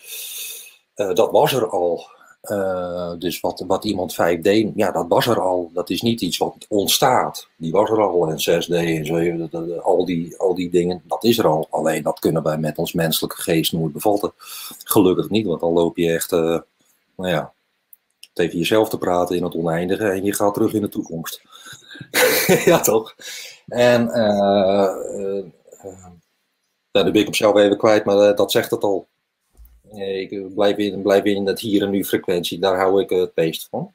Uh, 0.97 1.15
dat 1.15 1.31
was 1.31 1.53
er 1.53 1.69
al. 1.69 2.07
Uh, 2.43 3.13
dus 3.19 3.41
wat, 3.41 3.65
wat 3.67 3.85
iemand 3.85 4.15
5D, 4.15 4.75
ja, 4.75 4.91
dat 4.91 5.07
was 5.09 5.27
er 5.27 5.41
al. 5.41 5.71
Dat 5.75 5.91
is 5.91 6.03
niet 6.03 6.21
iets 6.21 6.39
wat 6.39 6.67
ontstaat. 6.69 7.49
Die 7.57 7.73
was 7.73 7.91
er 7.91 8.01
al. 8.01 8.29
En 8.29 8.63
6D 8.63 8.75
en 8.75 9.07
zo, 9.07 9.49
al 9.79 10.05
die, 10.05 10.37
al 10.39 10.55
die 10.55 10.71
dingen, 10.71 11.03
dat 11.05 11.25
is 11.25 11.39
er 11.39 11.47
al. 11.47 11.67
Alleen 11.71 12.03
dat 12.03 12.19
kunnen 12.19 12.43
wij 12.43 12.59
met 12.59 12.79
ons 12.79 12.93
menselijke 12.93 13.43
geest 13.43 13.73
nooit 13.73 13.93
bevatten. 13.93 14.33
Gelukkig 14.85 15.31
niet, 15.31 15.47
want 15.47 15.61
dan 15.61 15.73
loop 15.73 15.97
je 15.97 16.13
echt, 16.13 16.31
nou 16.31 16.65
ja, 17.17 17.53
tegen 18.33 18.59
jezelf 18.59 18.89
te 18.89 18.99
praten 18.99 19.37
in 19.37 19.43
het 19.43 19.55
oneindige 19.55 20.09
en 20.09 20.25
je 20.25 20.35
gaat 20.35 20.55
terug 20.55 20.73
in 20.73 20.83
de 20.83 20.89
toekomst. 20.89 21.43
ja, 22.65 22.81
toch? 22.81 23.15
En 23.67 24.07
uh, 24.07 24.95
uh, 25.17 25.45
daar 26.91 27.05
ben 27.05 27.15
ik 27.15 27.25
hem 27.25 27.35
zelf 27.35 27.57
even 27.57 27.79
kwijt, 27.79 28.05
maar 28.05 28.37
dat 28.37 28.51
zegt 28.53 28.71
het 28.71 28.83
al. 28.83 29.09
Ik 29.93 30.55
blijf 30.55 30.77
in, 30.77 31.03
blijf 31.03 31.25
in 31.25 31.47
het 31.47 31.61
hier 31.61 31.83
en 31.83 31.91
nu 31.91 32.05
frequentie, 32.05 32.59
daar 32.59 32.77
hou 32.77 33.03
ik 33.03 33.11
het 33.11 33.33
meest 33.35 33.69
van. 33.71 33.95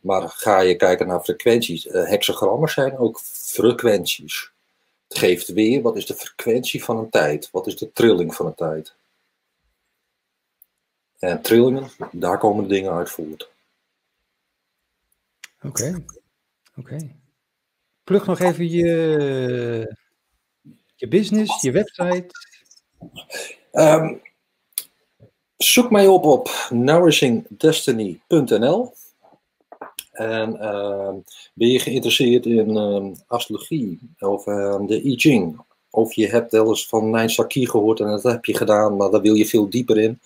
Maar 0.00 0.28
ga 0.28 0.60
je 0.60 0.76
kijken 0.76 1.06
naar 1.06 1.20
frequenties, 1.20 1.84
hexagrammen 1.84 2.68
zijn 2.68 2.98
ook 2.98 3.20
frequenties. 3.20 4.50
Het 5.08 5.18
geeft 5.18 5.48
weer, 5.48 5.82
wat 5.82 5.96
is 5.96 6.06
de 6.06 6.14
frequentie 6.14 6.84
van 6.84 6.98
een 6.98 7.10
tijd? 7.10 7.48
Wat 7.52 7.66
is 7.66 7.76
de 7.76 7.92
trilling 7.92 8.34
van 8.34 8.46
een 8.46 8.54
tijd? 8.54 8.94
En 11.18 11.42
trillingen, 11.42 11.90
daar 12.12 12.38
komen 12.38 12.68
de 12.68 12.74
dingen 12.74 12.92
uit 12.92 13.10
voort. 13.10 13.50
Oké. 15.62 16.04
Oké. 16.76 16.96
Plug 18.06 18.26
nog 18.26 18.38
even 18.38 18.68
je, 18.68 19.96
je 20.94 21.08
business, 21.08 21.62
je 21.62 21.70
website. 21.70 22.26
Um, 23.72 24.22
zoek 25.56 25.90
mij 25.90 26.06
op 26.06 26.24
op 26.24 26.68
nourishingdestiny.nl. 26.70 28.92
En 30.12 30.50
uh, 30.50 31.14
ben 31.54 31.68
je 31.68 31.78
geïnteresseerd 31.78 32.46
in 32.46 32.76
uh, 32.76 33.06
astrologie 33.26 34.00
of 34.18 34.44
de 34.86 35.00
I 35.04 35.16
Ching? 35.16 35.60
Of 35.90 36.12
je 36.12 36.28
hebt 36.28 36.52
wel 36.52 36.68
eens 36.68 36.88
van 36.88 37.10
Nijn 37.10 37.30
Saki 37.30 37.68
gehoord 37.68 38.00
en 38.00 38.06
dat 38.06 38.22
heb 38.22 38.44
je 38.44 38.56
gedaan, 38.56 38.96
maar 38.96 39.10
daar 39.10 39.20
wil 39.20 39.34
je 39.34 39.46
veel 39.46 39.70
dieper 39.70 39.98
in. 39.98 40.20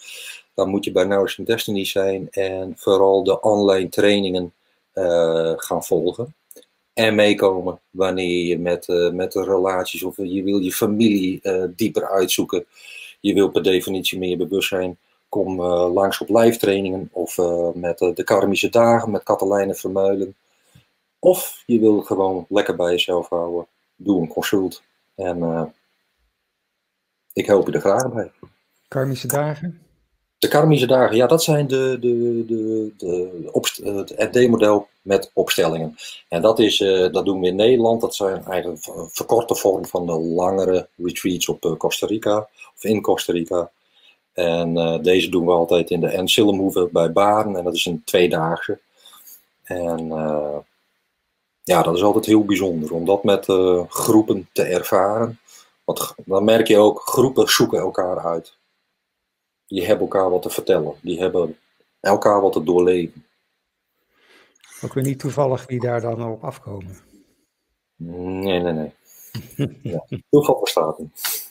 Dan 0.55 0.69
moet 0.69 0.85
je 0.85 0.93
bij 0.93 1.05
Nourishing 1.05 1.47
Destiny 1.47 1.85
zijn 1.85 2.31
en 2.31 2.73
vooral 2.77 3.25
de 3.25 3.41
online 3.41 3.89
trainingen 3.89 4.53
uh, 4.95 5.53
gaan 5.57 5.85
volgen 5.85 6.35
en 7.01 7.15
meekomen 7.15 7.81
wanneer 7.91 8.47
je 8.47 8.59
met, 8.59 8.89
uh, 8.89 9.11
met 9.13 9.33
de 9.33 9.45
relaties 9.45 10.03
of 10.03 10.17
je 10.17 10.43
wil 10.43 10.59
je 10.59 10.73
familie 10.73 11.41
uh, 11.43 11.65
dieper 11.77 12.11
uitzoeken. 12.11 12.65
Je 13.21 13.35
wil 13.35 13.51
per 13.51 13.63
definitie 13.63 14.19
meer 14.19 14.37
bewustzijn. 14.37 14.99
Kom 15.29 15.61
uh, 15.61 15.93
langs 15.93 16.21
op 16.21 16.29
live 16.29 16.59
trainingen 16.59 17.09
of 17.13 17.37
met 17.75 17.99
de 17.99 18.25
karmische 18.25 18.69
dagen 18.69 19.11
met 19.11 19.23
Katelijne 19.23 19.75
Vermeulen. 19.75 20.35
Of 21.19 21.63
je 21.67 21.79
wil 21.79 22.01
gewoon 22.01 22.47
lekker 22.49 22.77
bij 22.77 22.91
jezelf 22.91 23.29
houden. 23.29 23.67
Doe 23.97 24.21
een 24.21 24.29
consult. 24.29 24.83
En 25.15 25.75
ik 27.33 27.47
help 27.47 27.67
je 27.67 27.73
er 27.73 27.81
graag 27.81 28.13
bij. 28.13 28.31
Karmische 28.89 29.27
dagen? 29.27 29.81
De 30.41 30.49
karmische 30.49 30.87
dagen, 30.87 31.17
ja, 31.17 31.27
dat 31.27 31.43
zijn 31.43 31.67
de, 31.67 31.97
de, 32.01 32.45
de, 32.47 32.93
de, 32.97 33.53
het 33.85 34.33
ND-model 34.33 34.89
met 35.03 35.31
opstellingen. 35.35 35.97
En 36.29 36.43
dat, 36.43 36.59
is, 36.59 36.81
uh, 36.81 37.13
dat 37.13 37.25
doen 37.25 37.41
we 37.41 37.47
in 37.47 37.57
Nederland. 37.57 38.01
Dat 38.01 38.15
zijn 38.15 38.45
eigenlijk 38.45 38.87
een 38.87 39.11
verkorte 39.11 39.55
vorm 39.55 39.87
van 39.87 40.07
de 40.07 40.13
langere 40.13 40.89
retreats 40.97 41.49
op 41.49 41.65
uh, 41.65 41.77
Costa 41.77 42.07
Rica 42.07 42.49
of 42.75 42.85
in 42.85 43.01
Costa 43.01 43.33
Rica. 43.33 43.71
En 44.33 44.77
uh, 44.77 45.03
deze 45.03 45.29
doen 45.29 45.45
we 45.45 45.53
altijd 45.53 45.91
in 45.91 46.01
de 46.01 46.09
Ensillenhoeve 46.09 46.89
bij 46.93 47.13
Baren. 47.13 47.57
En 47.57 47.65
dat 47.65 47.75
is 47.75 47.87
een 47.87 48.03
tweedaagse. 48.05 48.79
En 49.63 50.09
ja, 51.63 51.83
dat 51.83 51.97
is 51.97 52.03
altijd 52.03 52.27
heel 52.27 52.45
bijzonder 52.45 52.93
om 52.95 53.05
dat 53.05 53.25
met 53.25 53.47
groepen 53.89 54.49
te 54.53 54.63
ervaren. 54.63 55.39
Want 55.85 56.15
dan 56.25 56.45
merk 56.45 56.67
je 56.67 56.79
ook, 56.79 57.01
groepen 57.01 57.49
zoeken 57.49 57.79
elkaar 57.79 58.19
uit 58.19 58.59
die 59.71 59.87
hebben 59.87 60.09
elkaar 60.09 60.31
wat 60.31 60.43
te 60.43 60.51
vertellen. 60.51 60.95
Die 61.01 61.21
hebben 61.21 61.59
elkaar 62.01 62.41
wat 62.41 62.53
te 62.53 62.63
doorleven. 62.63 63.25
Ook 64.83 64.95
weer 64.95 65.05
niet 65.05 65.19
toevallig 65.19 65.67
wie 65.67 65.81
daar 65.81 66.01
dan 66.01 66.25
op 66.25 66.45
afkomen. 66.45 66.97
Nee, 67.97 68.61
nee, 68.61 68.73
nee. 68.73 68.93
ja, 69.83 70.05
toeval 70.31 70.61
bestaat 70.61 70.99
niet. 70.99 71.49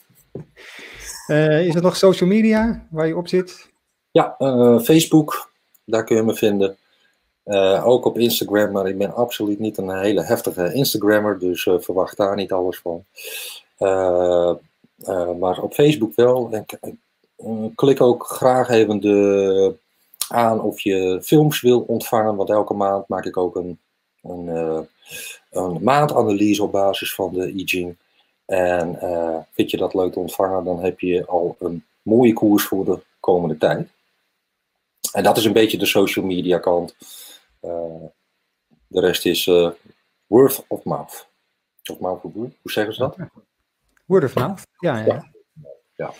Uh, 1.28 1.66
is 1.66 1.74
er 1.74 1.82
nog 1.82 1.96
social 1.96 2.28
media 2.28 2.86
waar 2.90 3.06
je 3.06 3.16
op 3.16 3.28
zit? 3.28 3.70
Ja, 4.10 4.34
uh, 4.38 4.80
Facebook, 4.80 5.52
daar 5.84 6.04
kun 6.04 6.16
je 6.16 6.22
me 6.22 6.34
vinden. 6.34 6.76
Uh, 7.44 7.86
ook 7.86 8.04
op 8.04 8.18
Instagram, 8.18 8.72
maar 8.72 8.88
ik 8.88 8.98
ben 8.98 9.14
absoluut 9.14 9.58
niet 9.58 9.78
een 9.78 9.98
hele 9.98 10.22
heftige 10.22 10.72
Instagrammer, 10.72 11.38
dus 11.38 11.62
verwacht 11.62 12.16
daar 12.16 12.36
niet 12.36 12.52
alles 12.52 12.78
van. 12.78 13.04
maar 15.38 15.62
op 15.62 15.74
Facebook 15.74 16.14
wel. 16.14 16.50
En, 16.52 16.66
klik 17.74 18.00
ook 18.00 18.26
graag 18.26 18.68
even 18.68 19.00
de, 19.00 19.74
aan 20.28 20.60
of 20.60 20.80
je 20.80 21.20
films 21.22 21.60
wil 21.60 21.80
ontvangen, 21.80 22.36
want 22.36 22.50
elke 22.50 22.74
maand 22.74 23.08
maak 23.08 23.24
ik 23.24 23.36
ook 23.36 23.56
een, 23.56 23.78
een, 24.22 24.46
een 25.50 25.82
maandanalyse 25.82 26.62
op 26.62 26.72
basis 26.72 27.14
van 27.14 27.32
de 27.32 27.52
I 27.52 27.64
Ching. 27.66 27.96
En 28.50 28.98
uh, 29.02 29.36
vind 29.52 29.70
je 29.70 29.76
dat 29.76 29.94
leuk 29.94 30.12
te 30.12 30.18
ontvangen, 30.18 30.64
dan 30.64 30.82
heb 30.82 31.00
je 31.00 31.26
al 31.26 31.56
een 31.58 31.84
mooie 32.02 32.32
koers 32.32 32.64
voor 32.64 32.84
de 32.84 33.00
komende 33.20 33.58
tijd. 33.58 33.88
En 35.12 35.22
dat 35.22 35.36
is 35.36 35.44
een 35.44 35.52
beetje 35.52 35.78
de 35.78 35.86
social 35.86 36.24
media 36.24 36.58
kant. 36.58 36.94
Uh, 37.62 38.04
de 38.86 39.00
rest 39.00 39.26
is 39.26 39.46
uh, 39.46 39.70
word 40.26 40.64
of 40.68 40.84
mouth. 40.84 41.26
Of 41.90 41.98
mouth, 41.98 42.22
hoe 42.22 42.50
zeggen 42.62 42.94
ze 42.94 43.00
dat? 43.00 43.16
Word 44.04 44.24
of 44.24 44.34
mouth, 44.34 44.66
ja. 44.78 44.98
ja. 44.98 45.04
ja. 45.04 45.30
ja. 45.96 46.12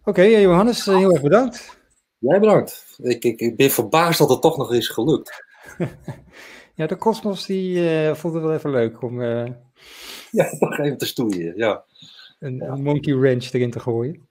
Oké, 0.00 0.08
okay, 0.08 0.40
Johannes, 0.40 0.84
heel 0.84 1.12
erg 1.12 1.22
bedankt. 1.22 1.78
Jij 2.18 2.40
bedankt. 2.40 2.96
Ik, 3.02 3.24
ik, 3.24 3.40
ik 3.40 3.56
ben 3.56 3.70
verbaasd 3.70 4.18
dat 4.18 4.28
het 4.28 4.40
toch 4.40 4.56
nog 4.56 4.72
is 4.72 4.88
gelukt. 4.88 5.44
ja, 6.74 6.86
de 6.86 6.96
Cosmos 6.96 7.46
die 7.46 8.14
vond 8.14 8.34
het 8.34 8.42
wel 8.42 8.54
even 8.54 8.70
leuk 8.70 9.02
om 9.02 9.22
ja, 10.38 10.56
nog 10.58 10.78
even 10.78 10.98
te 10.98 11.06
stoeien, 11.06 11.56
ja. 11.56 11.84
Een, 12.38 12.82
monkey 12.82 13.16
wrench 13.16 13.52
erin 13.52 13.70
te 13.70 13.80
gooien. 13.80 14.28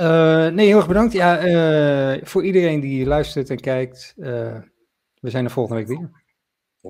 Uh, 0.00 0.48
nee, 0.56 0.66
heel 0.66 0.76
erg 0.76 0.86
bedankt. 0.86 1.12
Ja, 1.12 1.44
uh, 1.44 2.24
voor 2.24 2.44
iedereen 2.44 2.80
die 2.80 3.06
luistert 3.06 3.50
en 3.50 3.60
kijkt. 3.60 4.14
Uh, 4.16 4.58
we 5.20 5.30
zijn 5.30 5.44
er 5.44 5.50
volgende 5.50 5.84
week 5.84 5.98
weer. 5.98 6.10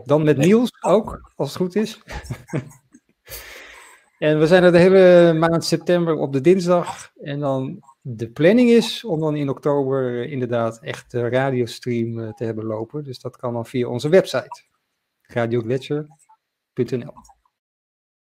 Dan 0.04 0.24
met 0.24 0.36
Niels 0.36 0.70
ook, 0.80 1.32
als 1.36 1.48
het 1.48 1.58
goed 1.58 1.76
is. 1.76 2.02
En 4.20 4.38
we 4.38 4.46
zijn 4.46 4.62
er 4.62 4.72
de 4.72 4.78
hele 4.78 5.32
maand 5.38 5.64
september 5.64 6.14
op 6.14 6.32
de 6.32 6.40
dinsdag. 6.40 7.12
En 7.22 7.40
dan 7.40 7.82
de 8.00 8.30
planning 8.30 8.70
is 8.70 9.04
om 9.04 9.20
dan 9.20 9.36
in 9.36 9.48
oktober 9.48 10.28
inderdaad 10.30 10.78
echt 10.82 11.10
de 11.10 11.28
radiostream 11.28 12.34
te 12.34 12.44
hebben 12.44 12.64
lopen. 12.64 13.04
Dus 13.04 13.20
dat 13.20 13.36
kan 13.36 13.52
dan 13.52 13.66
via 13.66 13.88
onze 13.88 14.08
website. 14.08 14.62
radiogletcher.nl 15.22 17.12